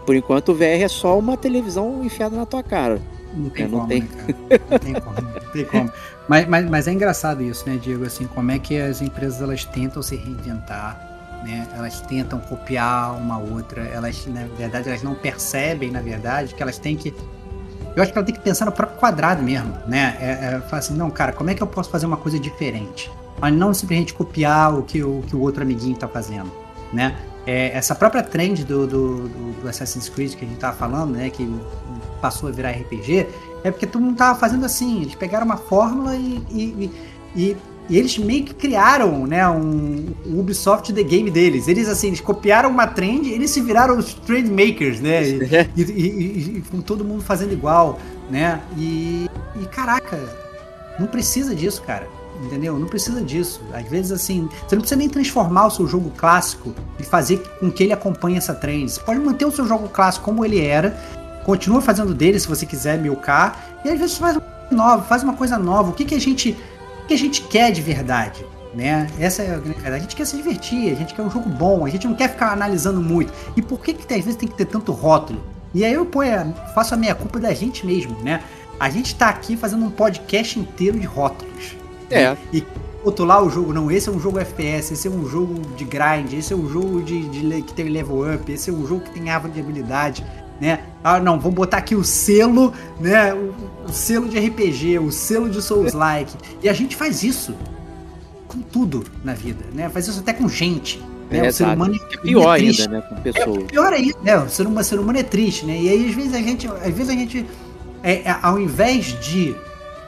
Por 0.05 0.15
enquanto 0.15 0.49
o 0.49 0.55
VR 0.55 0.81
é 0.81 0.87
só 0.87 1.17
uma 1.19 1.37
televisão 1.37 2.03
enfiada 2.03 2.35
na 2.35 2.45
tua 2.45 2.63
cara. 2.63 3.01
Não 3.33 3.49
tem, 3.49 3.65
é, 3.65 3.67
não, 3.67 3.79
como, 3.79 3.89
tem. 3.89 4.01
Né, 4.01 4.09
não 4.69 4.79
tem 4.79 4.93
como, 4.93 5.21
não 5.21 5.51
tem 5.51 5.65
como. 5.65 5.91
Mas, 6.31 6.47
mas, 6.47 6.69
mas 6.69 6.87
é 6.87 6.93
engraçado 6.93 7.43
isso, 7.43 7.67
né, 7.67 7.75
Diego? 7.75 8.05
Assim, 8.05 8.25
como 8.25 8.51
é 8.51 8.57
que 8.57 8.79
as 8.79 9.01
empresas 9.01 9.41
elas 9.41 9.65
tentam 9.65 10.01
se 10.01 10.15
reinventar, 10.15 10.97
né? 11.43 11.67
Elas 11.75 11.99
tentam 11.99 12.39
copiar 12.39 13.17
uma 13.17 13.37
outra, 13.37 13.81
elas, 13.81 14.25
na 14.27 14.45
verdade, 14.57 14.87
elas 14.87 15.03
não 15.03 15.13
percebem, 15.13 15.91
na 15.91 15.99
verdade, 15.99 16.55
que 16.55 16.63
elas 16.63 16.77
têm 16.77 16.95
que 16.95 17.13
eu 17.93 18.01
acho 18.01 18.13
que 18.13 18.17
ela 18.17 18.25
tem 18.25 18.33
que 18.33 18.39
pensar 18.39 18.63
no 18.63 18.71
próprio 18.71 18.97
quadrado 18.97 19.43
mesmo, 19.43 19.73
né? 19.85 20.15
É, 20.21 20.55
é, 20.55 20.61
falar 20.61 20.79
assim, 20.79 20.93
não, 20.93 21.11
cara, 21.11 21.33
como 21.33 21.49
é 21.49 21.53
que 21.53 21.61
eu 21.61 21.67
posso 21.67 21.89
fazer 21.89 22.05
uma 22.05 22.15
coisa 22.15 22.39
diferente? 22.39 23.11
Mas 23.37 23.53
não 23.53 23.73
simplesmente 23.73 24.13
copiar 24.13 24.73
o 24.73 24.83
que 24.83 25.03
o, 25.03 25.21
que 25.27 25.35
o 25.35 25.41
outro 25.41 25.63
amiguinho 25.63 25.97
tá 25.97 26.07
fazendo, 26.07 26.49
né? 26.93 27.13
É, 27.45 27.75
essa 27.75 27.93
própria 27.93 28.23
trend 28.23 28.63
do, 28.63 28.87
do, 28.87 29.27
do, 29.27 29.67
Assassin's 29.67 30.07
Creed 30.07 30.35
que 30.35 30.45
a 30.45 30.47
gente 30.47 30.59
tava 30.59 30.77
falando, 30.77 31.11
né? 31.11 31.29
Que 31.29 31.53
passou 32.21 32.47
a 32.47 32.53
virar 32.53 32.71
RPG, 32.71 33.27
é 33.63 33.71
porque 33.71 33.85
todo 33.85 34.01
mundo 34.01 34.17
tava 34.17 34.37
fazendo 34.39 34.65
assim. 34.65 35.01
Eles 35.01 35.15
pegaram 35.15 35.45
uma 35.45 35.57
fórmula 35.57 36.15
e, 36.15 36.43
e, 36.51 36.91
e 37.35 37.57
e 37.91 37.97
eles 37.97 38.17
meio 38.17 38.45
que 38.45 38.53
criaram, 38.53 39.27
né, 39.27 39.45
um, 39.49 40.13
um, 40.25 40.39
Ubisoft 40.39 40.93
The 40.93 41.03
Game 41.03 41.29
deles. 41.29 41.67
Eles, 41.67 41.89
assim, 41.89 42.07
eles 42.07 42.21
copiaram 42.21 42.69
uma 42.69 42.87
trend, 42.87 43.29
eles 43.29 43.51
se 43.51 43.59
viraram 43.59 43.97
os 43.97 44.13
trend 44.13 44.49
makers, 44.49 45.01
né? 45.01 45.21
E, 45.75 45.81
e, 45.81 46.57
e, 46.57 46.63
com 46.71 46.79
todo 46.79 47.03
mundo 47.03 47.21
fazendo 47.21 47.51
igual, 47.51 47.99
né? 48.29 48.61
E, 48.77 49.29
e, 49.61 49.65
caraca, 49.65 50.17
não 50.97 51.07
precisa 51.07 51.53
disso, 51.53 51.81
cara. 51.81 52.07
Entendeu? 52.43 52.79
Não 52.79 52.87
precisa 52.87 53.21
disso. 53.21 53.61
Às 53.73 53.87
vezes, 53.87 54.11
assim, 54.11 54.47
você 54.67 54.75
não 54.75 54.81
precisa 54.81 54.97
nem 54.97 55.09
transformar 55.09 55.67
o 55.67 55.69
seu 55.69 55.85
jogo 55.85 56.11
clássico 56.15 56.73
e 56.97 57.03
fazer 57.03 57.37
com 57.59 57.69
que 57.69 57.83
ele 57.83 57.93
acompanhe 57.93 58.37
essa 58.37 58.53
trend. 58.53 58.89
Você 58.89 59.01
pode 59.01 59.19
manter 59.19 59.45
o 59.45 59.51
seu 59.51 59.67
jogo 59.67 59.89
clássico 59.89 60.25
como 60.25 60.45
ele 60.45 60.59
era, 60.59 60.97
continua 61.43 61.81
fazendo 61.81 62.13
dele 62.13 62.39
se 62.39 62.47
você 62.47 62.65
quiser 62.65 62.97
milcar, 62.97 63.79
e 63.83 63.89
às 63.89 63.99
vezes 63.99 64.17
faz 64.17 64.35
uma 64.37 64.41
coisa 64.41 64.75
nova, 64.75 65.03
faz 65.03 65.23
uma 65.23 65.33
coisa 65.33 65.57
nova. 65.57 65.89
O 65.89 65.93
que, 65.93 66.05
que 66.05 66.15
a 66.15 66.19
gente 66.19 66.57
que 67.07 67.13
a 67.13 67.17
gente 67.17 67.41
quer 67.43 67.71
de 67.71 67.81
verdade, 67.81 68.45
né? 68.73 69.07
Essa 69.19 69.41
é 69.43 69.53
a 69.53 69.57
grande 69.57 69.79
verdade. 69.79 69.95
A 69.95 69.99
gente 69.99 70.15
quer 70.15 70.25
se 70.25 70.37
divertir, 70.37 70.91
a 70.91 70.95
gente 70.95 71.13
quer 71.13 71.21
um 71.21 71.29
jogo 71.29 71.49
bom, 71.49 71.85
a 71.85 71.89
gente 71.89 72.07
não 72.07 72.15
quer 72.15 72.29
ficar 72.29 72.51
analisando 72.51 73.01
muito. 73.01 73.33
E 73.55 73.61
por 73.61 73.79
que 73.79 73.93
que 73.93 74.13
às 74.13 74.23
vezes 74.23 74.35
tem 74.35 74.47
que 74.47 74.55
ter 74.55 74.65
tanto 74.65 74.91
rótulo? 74.91 75.41
E 75.73 75.83
aí 75.83 75.93
eu 75.93 76.05
ponho, 76.05 76.53
faço 76.73 76.93
a 76.93 76.97
minha 76.97 77.15
culpa 77.15 77.39
da 77.39 77.53
gente 77.53 77.85
mesmo, 77.85 78.17
né? 78.23 78.41
A 78.79 78.89
gente 78.89 79.15
tá 79.15 79.29
aqui 79.29 79.55
fazendo 79.55 79.85
um 79.85 79.91
podcast 79.91 80.59
inteiro 80.59 80.99
de 80.99 81.05
rótulos. 81.05 81.75
É. 82.09 82.35
E 82.51 82.63
rotular 83.03 83.43
o 83.43 83.49
jogo, 83.49 83.73
não, 83.73 83.89
esse 83.89 84.09
é 84.09 84.11
um 84.11 84.19
jogo 84.19 84.39
FPS, 84.39 84.93
esse 84.93 85.07
é 85.07 85.11
um 85.11 85.27
jogo 85.27 85.59
de 85.75 85.83
grind, 85.83 86.33
esse 86.33 86.53
é 86.53 86.55
um 86.55 86.67
jogo 86.69 87.01
de, 87.01 87.27
de 87.29 87.61
que 87.63 87.73
tem 87.73 87.89
level 87.89 88.33
up, 88.33 88.51
esse 88.51 88.69
é 88.69 88.73
um 88.73 88.85
jogo 88.85 89.01
que 89.01 89.11
tem 89.11 89.29
árvore 89.29 89.53
de 89.53 89.59
habilidade 89.59 90.25
né? 90.61 90.83
Ah, 91.03 91.19
não, 91.19 91.39
vamos 91.39 91.55
botar 91.55 91.77
aqui 91.77 91.95
o 91.95 92.03
selo, 92.03 92.71
né? 92.99 93.33
O, 93.33 93.53
o 93.89 93.91
selo 93.91 94.29
de 94.29 94.39
RPG, 94.39 94.99
o 94.99 95.11
selo 95.11 95.49
de 95.49 95.59
Souls-like. 95.59 96.37
E 96.61 96.69
a 96.69 96.73
gente 96.73 96.95
faz 96.95 97.23
isso 97.23 97.55
com 98.47 98.61
tudo 98.61 99.03
na 99.23 99.33
vida, 99.33 99.65
né? 99.73 99.89
Faz 99.89 100.07
isso 100.07 100.19
até 100.19 100.31
com 100.31 100.47
gente. 100.47 101.03
Né? 101.31 101.47
É, 101.47 101.49
o 101.49 101.53
ser 101.53 101.65
humano 101.65 101.95
é, 101.95 102.13
é 102.13 102.17
pior 102.17 102.55
é 102.55 102.61
ainda, 102.61 102.87
né? 102.87 103.01
Com 103.01 103.15
pessoas. 103.15 103.63
É, 103.63 103.67
pior 103.67 103.91
ainda, 103.91 104.17
né? 104.21 104.37
O 104.37 104.49
ser, 104.49 104.67
humano, 104.67 104.81
o 104.81 104.83
ser 104.83 104.99
humano 104.99 105.17
é 105.17 105.23
triste, 105.23 105.65
né? 105.65 105.81
E 105.81 105.89
aí, 105.89 106.09
às 106.09 106.13
vezes, 106.13 106.33
a 106.35 106.41
gente, 106.41 106.67
às 106.67 106.93
vezes 106.93 107.09
a 107.09 107.13
gente 107.13 107.45
é, 108.03 108.29
é, 108.29 108.37
ao 108.41 108.59
invés 108.59 109.19
de 109.19 109.55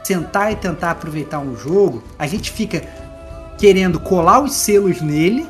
sentar 0.03 0.51
e 0.51 0.55
tentar 0.55 0.91
aproveitar 0.91 1.39
um 1.39 1.55
jogo, 1.55 2.03
a 2.19 2.27
gente 2.27 2.51
fica 2.51 2.83
querendo 3.57 3.99
colar 3.99 4.39
os 4.41 4.53
selos 4.53 5.01
nele 5.01 5.47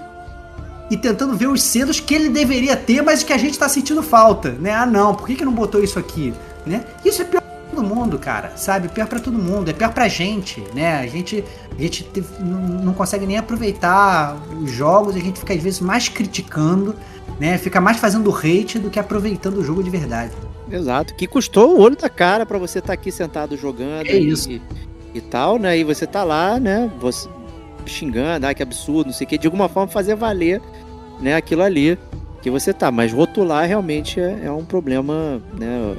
e 0.89 0.97
tentando 0.97 1.35
ver 1.35 1.47
os 1.47 1.64
selos 1.64 1.99
que 1.99 2.14
ele 2.14 2.30
deveria 2.30 2.76
ter, 2.76 3.01
mas 3.01 3.23
que 3.23 3.34
a 3.34 3.38
gente 3.38 3.57
tá 3.57 3.68
sentindo 3.68 4.03
falta, 4.03 4.51
né? 4.51 4.72
Ah, 4.73 4.85
não, 4.85 5.15
por 5.15 5.27
que, 5.27 5.35
que 5.35 5.45
não 5.45 5.53
botou 5.53 5.84
isso 5.84 5.97
aqui, 5.97 6.34
né? 6.65 6.84
Isso 7.03 7.22
é 7.22 7.26
pior 7.26 7.41
pra 7.41 7.51
todo 7.72 7.84
mundo, 7.84 8.19
cara, 8.19 8.53
sabe? 8.55 8.89
Pior 8.89 9.07
para 9.07 9.19
todo 9.19 9.38
mundo, 9.38 9.69
é 9.69 9.73
pior 9.73 9.93
pra 9.93 10.07
gente, 10.07 10.64
né? 10.73 10.99
A 10.99 11.07
gente, 11.07 11.43
a 11.77 11.81
gente 11.81 12.07
não 12.39 12.93
consegue 12.93 13.26
nem 13.26 13.38
aproveitar 13.38 14.38
os 14.61 14.72
jogos, 14.72 15.15
a 15.15 15.19
gente 15.19 15.39
fica 15.39 15.53
às 15.53 15.61
vezes 15.61 15.80
mais 15.80 16.10
criticando, 16.10 16.95
né? 17.39 17.57
Fica 17.57 17.80
mais 17.81 17.97
fazendo 17.97 18.30
hate 18.35 18.77
do 18.77 18.89
que 18.89 18.99
aproveitando 18.99 19.57
o 19.57 19.64
jogo 19.64 19.84
de 19.84 19.89
verdade. 19.89 20.31
Exato, 20.69 21.14
que 21.15 21.27
custou 21.27 21.76
o 21.76 21.81
olho 21.81 21.95
da 21.95 22.10
cara 22.10 22.45
para 22.45 22.57
você 22.57 22.80
estar 22.80 22.88
tá 22.88 22.93
aqui 22.93 23.11
sentado 23.11 23.55
jogando 23.57 24.07
é 24.07 24.15
isso. 24.15 24.49
E, 24.49 24.61
e 25.14 25.22
tal, 25.22 25.57
né? 25.57 25.77
E 25.77 25.84
você 25.84 26.07
tá 26.07 26.23
lá, 26.23 26.60
né? 26.60 26.91
Você 26.99 27.27
xingando, 27.89 28.45
ah, 28.45 28.53
que 28.53 28.64
absurdo, 28.64 29.07
não 29.07 29.14
sei 29.14 29.26
o 29.26 29.30
que, 29.30 29.38
de 29.38 29.47
alguma 29.47 29.69
forma 29.69 29.91
fazer 29.91 30.15
valer 30.15 30.61
né, 31.19 31.35
aquilo 31.35 31.64
ali 31.64 31.97
que 32.41 32.49
você 32.49 32.73
tá. 32.73 32.91
Mas 32.91 33.11
rotular 33.11 33.68
realmente 33.68 34.19
é, 34.19 34.41
é 34.45 34.51
um 34.51 34.65
problema 34.65 35.41
né, 35.57 35.95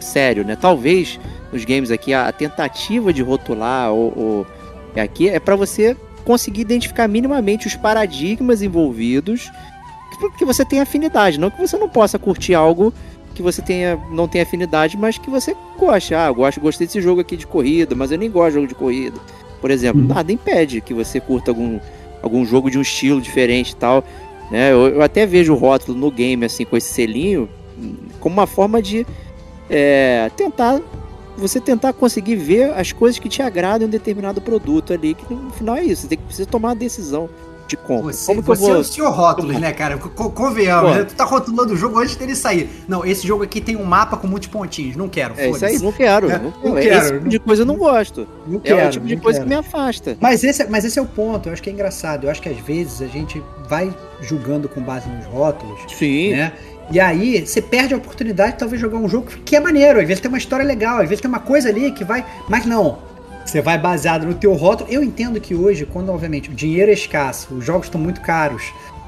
sério, 0.00 0.44
né? 0.44 0.56
Talvez 0.56 1.18
nos 1.52 1.64
games 1.64 1.90
aqui 1.90 2.12
a, 2.12 2.28
a 2.28 2.32
tentativa 2.32 3.12
de 3.12 3.22
rotular 3.22 3.92
ou, 3.92 4.12
ou 4.16 4.46
é 4.94 5.00
aqui 5.00 5.28
é 5.28 5.40
para 5.40 5.56
você 5.56 5.96
conseguir 6.24 6.60
identificar 6.60 7.08
minimamente 7.08 7.66
os 7.66 7.74
paradigmas 7.74 8.62
envolvidos 8.62 9.50
que 10.36 10.44
você 10.44 10.64
tem 10.64 10.80
afinidade, 10.80 11.38
não 11.38 11.50
que 11.50 11.60
você 11.60 11.76
não 11.76 11.88
possa 11.88 12.18
curtir 12.18 12.54
algo 12.54 12.92
que 13.34 13.42
você 13.42 13.62
tenha, 13.62 13.96
não 14.10 14.26
tenha 14.26 14.42
afinidade, 14.42 14.96
mas 14.96 15.16
que 15.16 15.30
você 15.30 15.56
goste. 15.78 16.12
Ah, 16.14 16.26
eu 16.26 16.34
gosto, 16.34 16.60
gostei 16.60 16.86
desse 16.88 17.00
jogo 17.00 17.20
aqui 17.20 17.36
de 17.36 17.46
corrida, 17.46 17.94
mas 17.94 18.10
eu 18.10 18.18
nem 18.18 18.28
gosto 18.28 18.48
de 18.48 18.54
jogo 18.54 18.66
de 18.66 18.74
corrida. 18.74 19.18
Por 19.60 19.70
exemplo, 19.70 20.00
uhum. 20.00 20.08
nada 20.08 20.32
impede 20.32 20.80
que 20.80 20.94
você 20.94 21.20
curta 21.20 21.50
algum, 21.50 21.78
algum 22.22 22.44
jogo 22.44 22.70
de 22.70 22.78
um 22.78 22.82
estilo 22.82 23.20
diferente 23.20 23.70
e 23.70 23.76
tal. 23.76 24.04
Né? 24.50 24.72
Eu, 24.72 24.88
eu, 24.88 25.02
até 25.02 25.26
vejo 25.26 25.52
o 25.52 25.56
rótulo 25.56 25.98
no 25.98 26.10
game, 26.10 26.44
assim, 26.44 26.64
com 26.64 26.76
esse 26.76 26.92
selinho, 26.92 27.48
como 28.20 28.34
uma 28.34 28.46
forma 28.46 28.80
de 28.80 29.06
é, 29.68 30.30
tentar 30.36 30.80
você 31.36 31.60
tentar 31.60 31.92
conseguir 31.92 32.34
ver 32.34 32.72
as 32.72 32.90
coisas 32.90 33.18
que 33.20 33.28
te 33.28 33.40
agradam 33.40 33.86
em 33.86 33.88
um 33.88 33.90
determinado 33.90 34.40
produto 34.40 34.92
ali, 34.92 35.14
que 35.14 35.32
no 35.32 35.52
final 35.52 35.76
é 35.76 35.84
isso, 35.84 36.02
você 36.02 36.08
tem 36.08 36.18
que 36.18 36.24
precisa 36.24 36.48
tomar 36.48 36.70
uma 36.70 36.74
decisão 36.74 37.30
de 37.68 37.76
compra. 37.76 38.12
Você, 38.12 38.26
Como 38.26 38.42
que 38.42 38.48
você 38.48 38.62
eu 38.64 38.68
é 38.68 38.72
vou... 38.72 38.80
o 38.80 38.84
senhor 38.84 39.10
rótulos, 39.10 39.58
né, 39.60 39.72
cara? 39.72 39.96
Co- 39.98 40.30
Convenhamos, 40.30 40.96
né? 40.96 41.04
Tu 41.04 41.14
tá 41.14 41.24
rotulando 41.24 41.74
o 41.74 41.76
jogo 41.76 41.98
antes 41.98 42.16
dele 42.16 42.34
sair. 42.34 42.68
Não, 42.88 43.04
esse 43.04 43.26
jogo 43.26 43.44
aqui 43.44 43.60
tem 43.60 43.76
um 43.76 43.84
mapa 43.84 44.16
com 44.16 44.26
muitos 44.26 44.48
pontinhos. 44.48 44.96
Não 44.96 45.08
quero, 45.08 45.34
É 45.36 45.50
isso 45.50 45.64
aí, 45.64 45.78
não 45.78 45.92
quero. 45.92 46.30
É, 46.30 46.38
não, 46.38 46.52
não 46.64 46.78
é 46.78 46.82
quero, 46.82 46.98
Esse 47.04 47.12
tipo 47.14 47.28
de 47.28 47.38
coisa 47.38 47.62
eu 47.62 47.66
não 47.66 47.76
gosto. 47.76 48.26
Não 48.46 48.56
é 48.58 48.60
quero, 48.60 48.86
o 48.88 48.90
tipo 48.90 49.06
de 49.06 49.16
coisa 49.18 49.38
quero. 49.38 49.48
que 49.50 49.54
me 49.54 49.60
afasta. 49.60 50.16
Mas 50.20 50.42
esse, 50.42 50.64
mas 50.68 50.84
esse 50.84 50.98
é 50.98 51.02
o 51.02 51.06
ponto, 51.06 51.48
eu 51.48 51.52
acho 51.52 51.62
que 51.62 51.70
é 51.70 51.72
engraçado. 51.72 52.24
Eu 52.24 52.30
acho 52.30 52.40
que 52.42 52.48
às 52.48 52.58
vezes 52.58 53.02
a 53.02 53.06
gente 53.06 53.42
vai 53.68 53.94
julgando 54.20 54.68
com 54.68 54.80
base 54.80 55.08
nos 55.08 55.26
rótulos, 55.26 55.78
Sim. 55.88 56.32
né? 56.32 56.52
E 56.90 56.98
aí 56.98 57.46
você 57.46 57.60
perde 57.60 57.92
a 57.92 57.98
oportunidade 57.98 58.52
de 58.52 58.58
talvez 58.60 58.80
jogar 58.80 58.96
um 58.96 59.08
jogo 59.08 59.26
que 59.44 59.54
é 59.54 59.60
maneiro. 59.60 60.00
Às 60.00 60.06
vezes 60.06 60.20
tem 60.22 60.28
uma 60.30 60.38
história 60.38 60.64
legal, 60.64 60.96
às 61.02 61.08
vezes 61.08 61.20
tem 61.20 61.28
uma 61.28 61.38
coisa 61.38 61.68
ali 61.68 61.92
que 61.92 62.02
vai. 62.02 62.24
Mas 62.48 62.64
não. 62.64 62.98
Você 63.48 63.62
vai 63.62 63.78
baseado 63.78 64.26
no 64.26 64.34
teu 64.34 64.52
rótulo. 64.52 64.90
Eu 64.90 65.02
entendo 65.02 65.40
que 65.40 65.54
hoje, 65.54 65.86
quando 65.86 66.12
obviamente 66.12 66.50
o 66.50 66.52
dinheiro 66.52 66.90
é 66.90 66.94
escasso, 66.94 67.54
os 67.54 67.64
jogos 67.64 67.86
estão 67.86 67.98
muito 67.98 68.20
caros, 68.20 68.62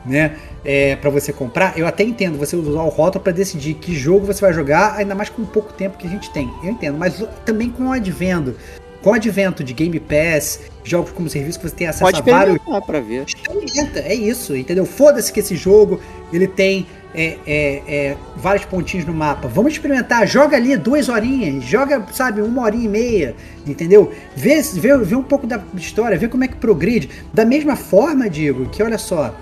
né? 0.05 0.35
É, 0.65 0.97
para 0.97 1.11
você 1.11 1.31
comprar, 1.31 1.79
eu 1.79 1.87
até 1.87 2.03
entendo 2.03 2.39
você 2.39 2.57
usar 2.57 2.83
o 2.83 2.89
rótulo 2.89 3.23
para 3.23 3.35
decidir 3.35 3.75
que 3.75 3.95
jogo 3.95 4.25
você 4.25 4.41
vai 4.41 4.55
jogar, 4.55 4.97
ainda 4.97 5.15
mais 5.15 5.29
com 5.29 5.43
o 5.43 5.47
pouco 5.47 5.75
tempo 5.75 5.99
que 5.99 6.07
a 6.07 6.11
gente 6.11 6.31
tem. 6.33 6.51
Eu 6.63 6.71
entendo, 6.71 6.97
mas 6.97 7.23
também 7.45 7.69
com 7.69 7.89
o 7.89 7.93
advento, 7.93 8.57
com 9.03 9.11
o 9.11 9.13
advento 9.13 9.63
de 9.63 9.75
Game 9.75 10.01
Pass, 10.01 10.61
jogos 10.85 11.13
como 11.13 11.29
serviço 11.29 11.59
que 11.59 11.69
você 11.69 11.77
tem 11.77 11.87
acesso 11.87 12.05
Pode 12.05 12.21
a 12.21 12.35
vários 12.35 12.59
pra 12.87 13.01
ver. 13.01 13.27
experimenta, 13.27 14.01
é 14.01 14.15
isso, 14.15 14.57
entendeu? 14.57 14.87
Foda-se 14.87 15.31
que 15.31 15.41
esse 15.41 15.55
jogo 15.55 16.01
ele 16.33 16.47
tem 16.47 16.87
é, 17.15 17.39
é, 17.47 17.83
é, 17.89 18.17
vários 18.37 18.65
pontinhos 18.65 19.05
no 19.05 19.13
mapa. 19.13 19.49
Vamos 19.49 19.73
experimentar, 19.73 20.27
joga 20.29 20.57
ali 20.57 20.77
duas 20.77 21.09
horinhas, 21.09 21.65
joga, 21.65 22.05
sabe, 22.13 22.41
uma 22.41 22.63
horinha 22.63 22.85
e 22.85 22.89
meia, 22.89 23.35
entendeu? 23.67 24.13
Vê, 24.37 24.63
vê, 24.63 24.97
vê 24.99 25.17
um 25.17 25.23
pouco 25.23 25.47
da 25.47 25.61
história, 25.75 26.17
vê 26.17 26.29
como 26.29 26.45
é 26.45 26.49
que 26.49 26.57
progride. 26.57 27.11
Da 27.35 27.45
mesma 27.45 27.75
forma, 27.75 28.31
digo, 28.31 28.67
que 28.67 28.81
olha 28.83 28.97
só, 28.99 29.35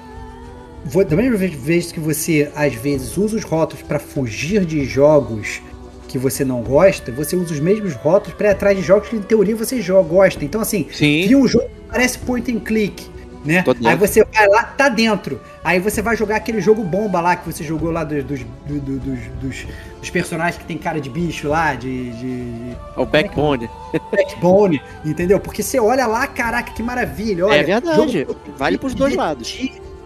vo- 0.84 1.04
da 1.04 1.14
mesma 1.14 1.36
vez- 1.36 1.92
que 1.92 2.00
você 2.00 2.50
às 2.56 2.74
vezes 2.74 3.18
usa 3.18 3.36
os 3.36 3.44
rótulos 3.44 3.82
para 3.82 3.98
fugir 3.98 4.64
de 4.64 4.84
jogos 4.84 5.60
que 6.06 6.16
você 6.16 6.42
não 6.46 6.62
gosta, 6.62 7.12
você 7.12 7.36
usa 7.36 7.52
os 7.52 7.60
mesmos 7.60 7.92
rótulos 7.92 8.34
para 8.38 8.48
ir 8.48 8.52
atrás 8.52 8.78
de 8.78 8.82
jogos 8.82 9.10
que 9.10 9.16
em 9.16 9.20
teoria 9.20 9.54
você 9.54 9.80
jo- 9.82 10.02
gosta. 10.04 10.42
Então 10.42 10.58
assim, 10.62 10.86
Sim. 10.90 11.26
viu 11.28 11.40
um 11.40 11.46
jogo 11.46 11.66
que 11.66 11.90
parece 11.92 12.18
point 12.20 12.50
and 12.50 12.60
click, 12.60 13.04
né? 13.48 13.64
Aí 13.90 13.96
você 13.96 14.24
vai 14.24 14.46
lá, 14.48 14.62
tá 14.62 14.88
dentro. 14.88 15.40
Aí 15.64 15.80
você 15.80 16.00
vai 16.02 16.16
jogar 16.16 16.36
aquele 16.36 16.60
jogo 16.60 16.82
bomba 16.84 17.20
lá 17.20 17.34
que 17.36 17.50
você 17.50 17.64
jogou 17.64 17.90
lá 17.90 18.04
dos, 18.04 18.22
dos, 18.24 18.40
do- 18.66 18.80
do- 18.80 18.98
dos, 18.98 19.18
dos- 19.40 19.66
dos 20.00 20.10
personagens 20.10 20.58
que 20.58 20.64
tem 20.64 20.78
cara 20.78 21.00
de 21.00 21.10
bicho 21.10 21.48
lá, 21.48 21.74
de, 21.74 22.10
de 22.10 22.76
É 22.96 23.00
o 23.00 23.06
backbone. 23.06 23.68
backbone, 24.12 24.80
entendeu? 25.04 25.40
Porque 25.40 25.62
você 25.62 25.80
olha 25.80 26.06
lá, 26.06 26.26
caraca, 26.26 26.72
que 26.72 26.82
maravilha. 26.82 27.46
Olha, 27.46 27.56
é 27.56 27.62
verdade. 27.64 28.20
jogo 28.20 28.36
Vale 28.56 28.78
pros 28.78 28.94
dois 28.94 29.14
lados. 29.14 29.58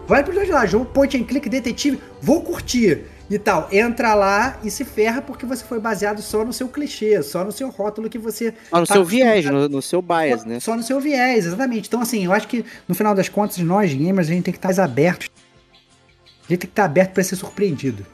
Vale 0.07 0.23
pros 0.23 0.35
dois 0.35 0.49
lados. 0.49 0.71
Jogo 0.71 0.85
point 0.85 1.15
and 1.17 1.23
click, 1.23 1.47
detetive, 1.49 1.99
vou 2.21 2.41
curtir. 2.41 3.05
E 3.33 3.39
tal, 3.39 3.67
entra 3.71 4.13
lá 4.13 4.59
e 4.63 4.69
se 4.69 4.85
ferra 4.85 5.19
porque 5.19 5.43
você 5.43 5.63
foi 5.63 5.79
baseado 5.79 6.21
só 6.21 6.45
no 6.45 6.53
seu 6.53 6.67
clichê, 6.67 7.23
só 7.23 7.43
no 7.43 7.51
seu 7.51 7.67
rótulo 7.71 8.07
que 8.07 8.19
você 8.19 8.53
Só 8.69 8.79
no 8.79 8.85
tá 8.85 8.93
seu 8.93 9.03
viés, 9.03 9.43
no, 9.45 9.67
no 9.67 9.81
seu 9.81 10.03
bias, 10.03 10.45
né? 10.45 10.59
Só 10.59 10.75
no 10.75 10.83
seu 10.83 10.99
viés, 10.99 11.47
exatamente. 11.47 11.87
Então, 11.87 11.99
assim, 11.99 12.25
eu 12.25 12.31
acho 12.31 12.47
que 12.47 12.63
no 12.87 12.93
final 12.93 13.15
das 13.15 13.29
contas, 13.29 13.57
nós 13.57 13.91
gamers, 13.91 14.27
a 14.29 14.33
gente 14.33 14.43
tem 14.43 14.51
que 14.51 14.59
estar 14.59 14.67
mais 14.67 14.77
abertos. 14.77 15.31
A 15.33 16.41
gente 16.41 16.47
tem 16.47 16.57
que 16.59 16.65
estar 16.67 16.85
aberto 16.85 17.11
para 17.13 17.23
ser 17.23 17.35
surpreendido. 17.35 18.05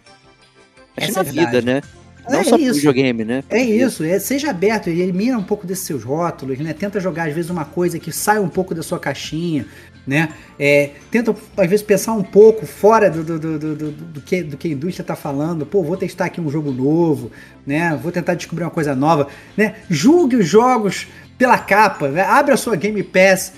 Acho 0.95 1.09
Essa 1.09 1.19
é 1.19 1.21
a 1.21 1.23
vida, 1.25 1.61
né? 1.61 1.81
Não 2.29 2.39
É 2.39 2.43
só 2.45 2.55
isso. 2.55 2.75
videogame, 2.75 3.25
né? 3.25 3.43
É 3.49 3.61
isso, 3.61 4.05
é, 4.05 4.19
seja 4.19 4.51
aberto, 4.51 4.87
elimina 4.87 5.37
um 5.37 5.43
pouco 5.43 5.67
desses 5.67 5.83
seus 5.83 6.01
rótulos, 6.01 6.59
né? 6.59 6.71
Tenta 6.71 6.97
jogar, 6.97 7.27
às 7.27 7.35
vezes, 7.35 7.51
uma 7.51 7.65
coisa 7.65 7.99
que 7.99 8.11
sai 8.13 8.39
um 8.39 8.47
pouco 8.47 8.73
da 8.73 8.81
sua 8.81 8.99
caixinha, 8.99 9.65
né? 10.09 10.29
É, 10.59 10.89
tenta, 11.11 11.33
às 11.55 11.67
vezes, 11.69 11.85
pensar 11.85 12.13
um 12.13 12.23
pouco 12.23 12.65
fora 12.65 13.09
do, 13.09 13.23
do, 13.23 13.39
do, 13.39 13.59
do, 13.59 13.91
do- 13.91 14.21
que, 14.21 14.41
do 14.43 14.57
que 14.57 14.67
a 14.67 14.71
indústria 14.71 15.05
tá 15.05 15.15
falando. 15.15 15.65
Pô, 15.65 15.83
vou 15.83 15.95
testar 15.95 16.25
aqui 16.25 16.41
um 16.41 16.49
jogo 16.49 16.71
novo, 16.71 17.31
né? 17.65 17.97
Vou 18.01 18.11
tentar 18.11 18.33
descobrir 18.33 18.63
uma 18.65 18.71
coisa 18.71 18.95
nova, 18.95 19.27
né? 19.55 19.75
Julgue 19.89 20.35
os 20.37 20.47
jogos 20.47 21.07
pela 21.37 21.57
capa, 21.57 22.09
né? 22.09 22.21
abre 22.23 22.53
a 22.53 22.57
sua 22.57 22.75
Game 22.75 23.01
Pass, 23.01 23.53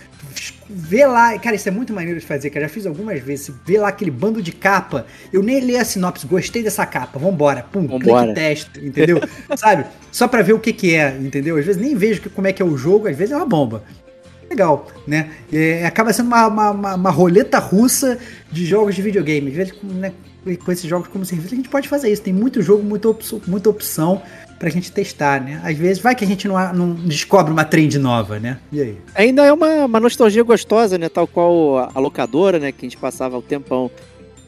vê 0.69 1.05
lá, 1.05 1.37
cara, 1.39 1.55
isso 1.55 1.67
é 1.67 1.71
muito 1.71 1.91
maneiro 1.91 2.19
de 2.19 2.25
fazer, 2.25 2.51
cara, 2.51 2.67
já 2.67 2.69
fiz 2.69 2.85
algumas 2.85 3.19
vezes, 3.21 3.51
vê 3.65 3.79
lá 3.79 3.87
aquele 3.87 4.11
bando 4.11 4.39
de 4.39 4.51
capa, 4.51 5.05
eu 5.33 5.41
nem 5.41 5.59
li 5.59 5.75
a 5.75 5.83
sinopse, 5.83 6.27
gostei 6.27 6.61
dessa 6.61 6.85
capa, 6.85 7.17
vambora, 7.17 7.63
pum, 7.71 7.87
Vambora. 7.87 8.21
clique 8.25 8.35
teste, 8.35 8.85
entendeu? 8.85 9.19
Sabe? 9.57 9.85
Só 10.11 10.27
pra 10.27 10.43
ver 10.43 10.53
o 10.53 10.59
que 10.59 10.71
que 10.73 10.93
é, 10.93 11.17
entendeu? 11.19 11.57
Às 11.57 11.65
vezes 11.65 11.81
nem 11.81 11.95
vejo 11.95 12.21
como 12.29 12.45
é 12.47 12.53
que 12.53 12.61
é 12.61 12.65
o 12.65 12.77
jogo, 12.77 13.07
às 13.07 13.15
vezes 13.17 13.31
é 13.33 13.35
uma 13.37 13.47
bomba. 13.47 13.83
Legal, 14.51 14.85
né? 15.07 15.29
É, 15.51 15.85
acaba 15.85 16.11
sendo 16.11 16.27
uma, 16.27 16.45
uma, 16.47 16.71
uma- 16.71 16.95
uma 16.95 17.09
roleta 17.09 17.57
russa 17.57 18.19
de 18.51 18.65
jogos 18.65 18.93
de 18.95 19.01
videogame. 19.01 19.49
Né, 19.83 20.11
com 20.65 20.71
esses 20.71 20.89
jogos 20.89 21.07
como 21.07 21.23
serviço, 21.23 21.53
a 21.53 21.57
gente 21.57 21.69
pode 21.69 21.87
fazer 21.87 22.11
isso. 22.11 22.21
Tem 22.21 22.33
muito 22.33 22.61
jogo, 22.61 22.83
muita 22.83 23.07
opção, 23.07 23.41
muita 23.47 23.69
opção 23.69 24.21
pra 24.59 24.69
gente 24.69 24.91
testar, 24.91 25.39
né? 25.41 25.61
Às 25.63 25.77
vezes 25.77 26.03
vai 26.03 26.13
que 26.15 26.25
a 26.25 26.27
gente 26.27 26.47
não, 26.49 26.73
não 26.73 26.93
descobre 26.93 27.51
uma 27.53 27.63
trend 27.63 27.97
nova, 27.97 28.39
né? 28.39 28.57
E 28.73 28.81
aí? 28.81 28.97
Ainda 29.15 29.45
é 29.45 29.53
uma, 29.53 29.85
uma 29.85 29.99
nostalgia 30.01 30.43
gostosa, 30.43 30.97
né? 30.97 31.07
Tal 31.07 31.25
qual 31.27 31.89
a, 31.95 31.99
locadora, 31.99 32.59
né? 32.59 32.71
Que 32.73 32.85
a 32.85 32.89
gente 32.89 32.97
passava 32.97 33.37
o 33.37 33.41
tempão 33.41 33.89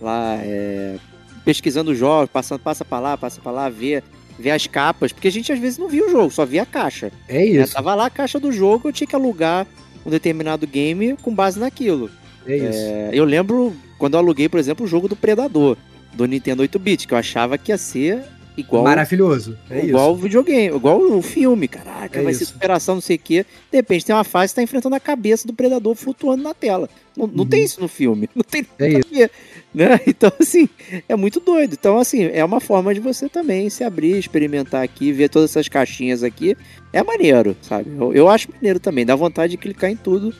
lá 0.01 0.35
é, 0.41 0.97
pesquisando 1.45 1.95
jogos, 1.95 2.29
passando, 2.29 2.59
passa 2.59 2.83
pra 2.83 2.99
lá, 2.99 3.17
passa 3.17 3.39
pra 3.41 3.51
lá, 3.51 3.69
vê, 3.69 4.03
vê 4.37 4.51
as 4.51 4.67
capas. 4.67 5.11
Porque 5.13 5.27
a 5.27 5.31
gente 5.31 5.51
às 5.53 5.59
vezes 5.59 5.77
não 5.77 5.87
via 5.87 6.05
o 6.05 6.09
jogo, 6.09 6.29
só 6.31 6.45
via 6.45 6.63
a 6.63 6.65
caixa. 6.65 7.11
É 7.27 7.37
né? 7.39 7.45
isso. 7.45 7.73
Tava 7.73 7.95
lá 7.95 8.07
a 8.07 8.09
caixa 8.11 8.39
do 8.39 8.51
jogo, 8.51 8.89
eu 8.89 8.93
tinha 8.93 9.07
que 9.07 9.15
alugar 9.15 9.65
um 10.05 10.09
determinado 10.09 10.65
game 10.67 11.15
com 11.21 11.33
base 11.33 11.59
naquilo. 11.59 12.09
É 12.45 12.57
isso. 12.57 12.79
É, 12.79 13.09
eu 13.13 13.23
lembro 13.25 13.73
quando 13.97 14.15
eu 14.15 14.19
aluguei, 14.19 14.49
por 14.49 14.59
exemplo, 14.59 14.85
o 14.85 14.89
jogo 14.89 15.07
do 15.07 15.15
Predador, 15.15 15.77
do 16.13 16.25
Nintendo 16.25 16.61
8-bit, 16.63 17.07
que 17.07 17.13
eu 17.13 17.17
achava 17.17 17.57
que 17.57 17.71
ia 17.71 17.77
ser 17.77 18.21
igual 18.55 18.83
Maravilhoso. 18.83 19.57
É 19.69 19.83
igual 19.85 20.11
isso. 20.11 20.19
o 20.19 20.21
videogame, 20.23 20.75
igual 20.75 20.99
o 21.01 21.21
filme, 21.21 21.67
caraca, 21.67 22.19
É 22.19 22.23
vai 22.23 22.33
ser 22.33 22.43
isso. 22.43 22.53
superação, 22.53 22.95
não 22.95 23.01
sei 23.01 23.15
o 23.15 23.19
quê. 23.19 23.45
De 23.71 23.77
repente 23.77 24.05
tem 24.05 24.13
uma 24.15 24.23
fase 24.23 24.51
que 24.51 24.57
tá 24.57 24.61
enfrentando 24.63 24.93
a 24.95 24.99
cabeça 24.99 25.47
do 25.47 25.53
predador 25.53 25.95
flutuando 25.95 26.43
na 26.43 26.53
tela. 26.53 26.87
Não, 27.17 27.25
não 27.27 27.43
Uhum. 27.43 27.49
tem 27.49 27.63
isso 27.63 27.79
no 27.81 27.87
filme, 27.87 28.29
não 28.35 28.43
tem 28.43 28.65
É 28.77 28.87
nada 28.89 29.05
a 29.09 29.15
ver, 29.15 29.31
né? 29.73 29.99
Então, 30.07 30.31
assim, 30.39 30.69
é 31.09 31.15
muito 31.15 31.39
doido. 31.39 31.73
Então, 31.79 31.97
assim, 31.97 32.25
é 32.25 32.43
uma 32.45 32.59
forma 32.59 32.93
de 32.93 32.99
você 32.99 33.27
também 33.27 33.69
se 33.69 33.83
abrir, 33.83 34.17
experimentar 34.17 34.83
aqui, 34.83 35.11
ver 35.11 35.29
todas 35.29 35.49
essas 35.51 35.67
caixinhas 35.67 36.23
aqui. 36.23 36.55
É 36.91 37.01
maneiro, 37.03 37.55
sabe? 37.61 37.89
Eu, 37.97 38.13
eu 38.13 38.29
acho 38.29 38.49
maneiro 38.53 38.79
também, 38.79 39.05
dá 39.05 39.15
vontade 39.15 39.51
de 39.51 39.57
clicar 39.57 39.89
em 39.89 39.95
tudo 39.95 40.33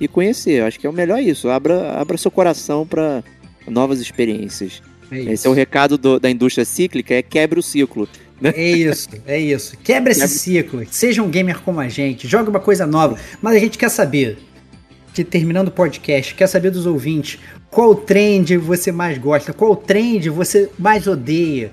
e 0.00 0.08
conhecer. 0.08 0.60
Eu 0.60 0.66
acho 0.66 0.80
que 0.80 0.86
é 0.86 0.90
o 0.90 0.92
melhor 0.92 1.20
isso. 1.20 1.48
Abra, 1.48 1.92
abra 1.92 2.16
seu 2.16 2.30
coração 2.30 2.86
para 2.86 3.22
novas 3.68 4.00
experiências. 4.00 4.82
É. 5.12 5.18
Esse 5.32 5.46
é 5.46 5.50
o 5.50 5.52
recado 5.52 5.98
do- 5.98 6.18
da 6.20 6.30
indústria 6.30 6.64
cíclica, 6.64 7.12
é 7.14 7.20
quebre 7.22 7.58
o 7.58 7.62
ciclo. 7.62 8.08
É 8.42 8.70
isso, 8.72 9.08
é 9.26 9.38
isso. 9.38 9.76
Quebra 9.84 10.12
esse 10.12 10.26
ciclo. 10.26 10.82
Seja 10.90 11.22
um 11.22 11.28
gamer 11.28 11.60
como 11.60 11.78
a 11.78 11.88
gente. 11.88 12.26
Joga 12.26 12.48
uma 12.48 12.60
coisa 12.60 12.86
nova. 12.86 13.18
Mas 13.42 13.56
a 13.56 13.58
gente 13.58 13.76
quer 13.76 13.90
saber, 13.90 14.38
que 15.24 15.30
terminando 15.30 15.68
o 15.68 15.72
podcast, 15.72 16.34
quer 16.34 16.46
saber 16.46 16.70
dos 16.70 16.86
ouvintes 16.86 17.38
qual 17.70 17.94
trend 17.94 18.56
você 18.56 18.90
mais 18.90 19.18
gosta, 19.18 19.52
qual 19.52 19.76
trend 19.76 20.28
você 20.30 20.68
mais 20.78 21.06
odeia, 21.06 21.72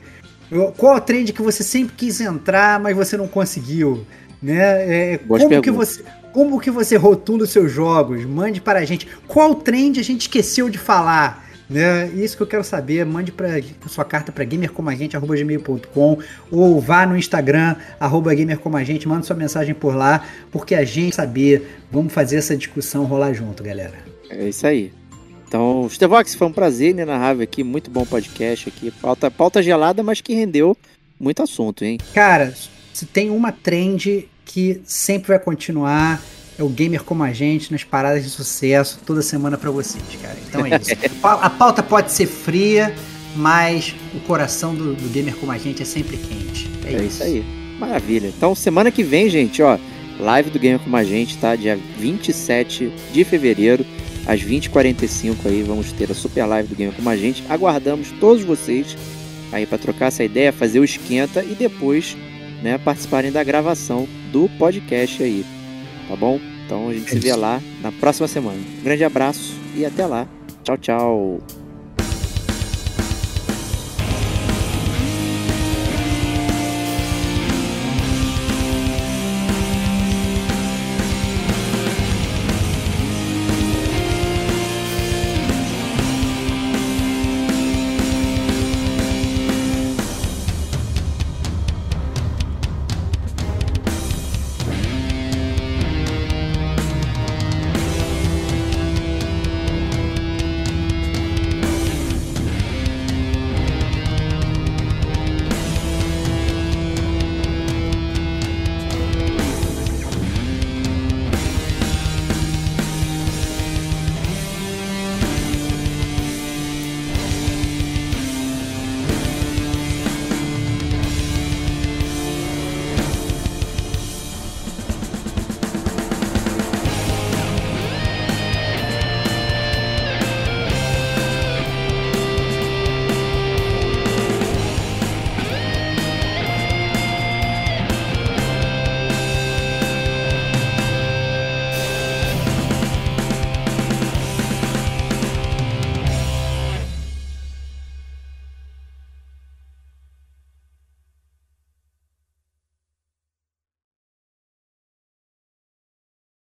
qual 0.77 0.99
trend 1.01 1.33
que 1.33 1.41
você 1.41 1.63
sempre 1.63 1.95
quis 1.95 2.21
entrar, 2.21 2.79
mas 2.79 2.95
você 2.95 3.17
não 3.17 3.27
conseguiu, 3.27 4.05
né? 4.41 5.13
É, 5.13 5.17
como 5.17 5.61
que 5.61 5.71
você 5.71 6.03
como 6.33 6.59
que 6.59 6.69
você 6.69 6.95
rotula 6.97 7.43
os 7.43 7.49
seus 7.49 7.71
jogos? 7.71 8.23
Mande 8.25 8.61
para 8.61 8.77
a 8.77 8.85
gente. 8.85 9.07
Qual 9.27 9.55
trend 9.55 9.99
a 9.99 10.03
gente 10.03 10.21
esqueceu 10.21 10.69
de 10.69 10.77
falar? 10.77 11.46
Né? 11.69 12.07
Isso 12.15 12.37
que 12.37 12.43
eu 12.43 12.47
quero 12.47 12.63
saber. 12.63 13.05
Mande 13.05 13.31
pra, 13.31 13.49
sua 13.87 14.05
carta 14.05 14.31
para 14.31 14.43
gamercomagente.gmail.com 14.45 16.17
ou 16.51 16.79
vá 16.81 17.05
no 17.05 17.17
Instagram, 17.17 17.75
arroba 17.99 18.33
gamercomagente, 18.33 19.07
manda 19.07 19.23
sua 19.23 19.35
mensagem 19.35 19.75
por 19.75 19.95
lá, 19.95 20.25
porque 20.51 20.75
a 20.75 20.85
gente 20.85 21.15
saber, 21.15 21.79
vamos 21.91 22.13
fazer 22.13 22.37
essa 22.37 22.55
discussão 22.55 23.05
rolar 23.05 23.33
junto, 23.33 23.63
galera. 23.63 23.95
É 24.29 24.47
isso 24.47 24.65
aí. 24.65 24.93
Então, 25.47 25.87
Stevox, 25.89 26.35
foi 26.35 26.47
um 26.47 26.51
prazer 26.51 26.89
inenarrável 26.91 27.43
aqui, 27.43 27.63
muito 27.63 27.89
bom 27.89 28.05
podcast 28.05 28.67
aqui. 28.67 28.91
Pauta, 28.91 29.31
pauta 29.31 29.63
gelada, 29.63 30.03
mas 30.03 30.19
que 30.19 30.33
rendeu 30.33 30.75
muito 31.19 31.41
assunto, 31.41 31.85
hein? 31.85 31.97
Cara, 32.13 32.53
se 32.93 33.05
tem 33.05 33.29
uma 33.29 33.51
trend 33.51 34.27
que 34.43 34.81
sempre 34.83 35.29
vai 35.29 35.39
continuar, 35.39 36.21
é 36.57 36.63
o 36.63 36.69
gamer 36.69 37.03
como 37.03 37.23
a 37.23 37.31
gente, 37.31 37.71
nas 37.71 37.83
paradas 37.83 38.23
de 38.23 38.29
sucesso, 38.29 38.99
toda 39.05 39.21
semana 39.21 39.57
pra 39.57 39.69
vocês, 39.69 40.03
cara. 40.21 40.37
Então 40.47 40.65
é 40.65 40.79
isso. 40.79 40.91
A 41.23 41.49
pauta 41.49 41.83
pode 41.83 42.11
ser 42.11 42.25
fria, 42.25 42.93
mas 43.35 43.95
o 44.15 44.19
coração 44.21 44.73
do, 44.73 44.93
do 44.95 45.09
gamer 45.09 45.35
como 45.35 45.51
a 45.51 45.57
gente 45.57 45.81
é 45.81 45.85
sempre 45.85 46.17
quente. 46.17 46.69
É, 46.85 46.93
É, 46.93 47.03
isso 47.03 47.23
aí. 47.23 47.45
Maravilha. 47.79 48.27
Então, 48.35 48.55
semana 48.55 48.89
que 48.89 49.03
vem, 49.03 49.29
gente, 49.29 49.61
ó, 49.61 49.77
live 50.19 50.49
do 50.49 50.57
Gamer 50.57 50.79
com 50.79 50.95
a 50.95 51.03
gente, 51.03 51.37
tá? 51.37 51.55
Dia 51.55 51.77
27 51.99 52.91
de 53.13 53.23
fevereiro, 53.23 53.85
às 54.25 54.41
20h45 54.41 55.35
aí, 55.45 55.61
vamos 55.61 55.91
ter 55.91 56.09
a 56.11 56.15
super 56.15 56.45
live 56.45 56.69
do 56.69 56.75
Gamer 56.75 56.95
com 56.95 57.07
a 57.07 57.15
gente. 57.15 57.43
Aguardamos 57.47 58.11
todos 58.19 58.43
vocês 58.43 58.97
aí 59.51 59.65
para 59.65 59.77
trocar 59.77 60.07
essa 60.07 60.23
ideia, 60.23 60.51
fazer 60.51 60.79
o 60.79 60.83
esquenta 60.83 61.43
e 61.43 61.53
depois, 61.53 62.17
né, 62.63 62.77
participarem 62.77 63.31
da 63.31 63.43
gravação 63.43 64.07
do 64.31 64.49
podcast 64.57 65.21
aí, 65.21 65.45
tá 66.07 66.15
bom? 66.15 66.39
Então 66.65 66.89
a 66.89 66.93
gente 66.93 67.07
é 67.07 67.11
se 67.11 67.19
vê 67.19 67.33
lá 67.35 67.61
na 67.81 67.91
próxima 67.91 68.27
semana. 68.27 68.57
Um 68.79 68.83
grande 68.83 69.03
abraço 69.03 69.55
e 69.75 69.85
até 69.85 70.05
lá. 70.05 70.27
Tchau, 70.63 70.77
tchau. 70.77 71.39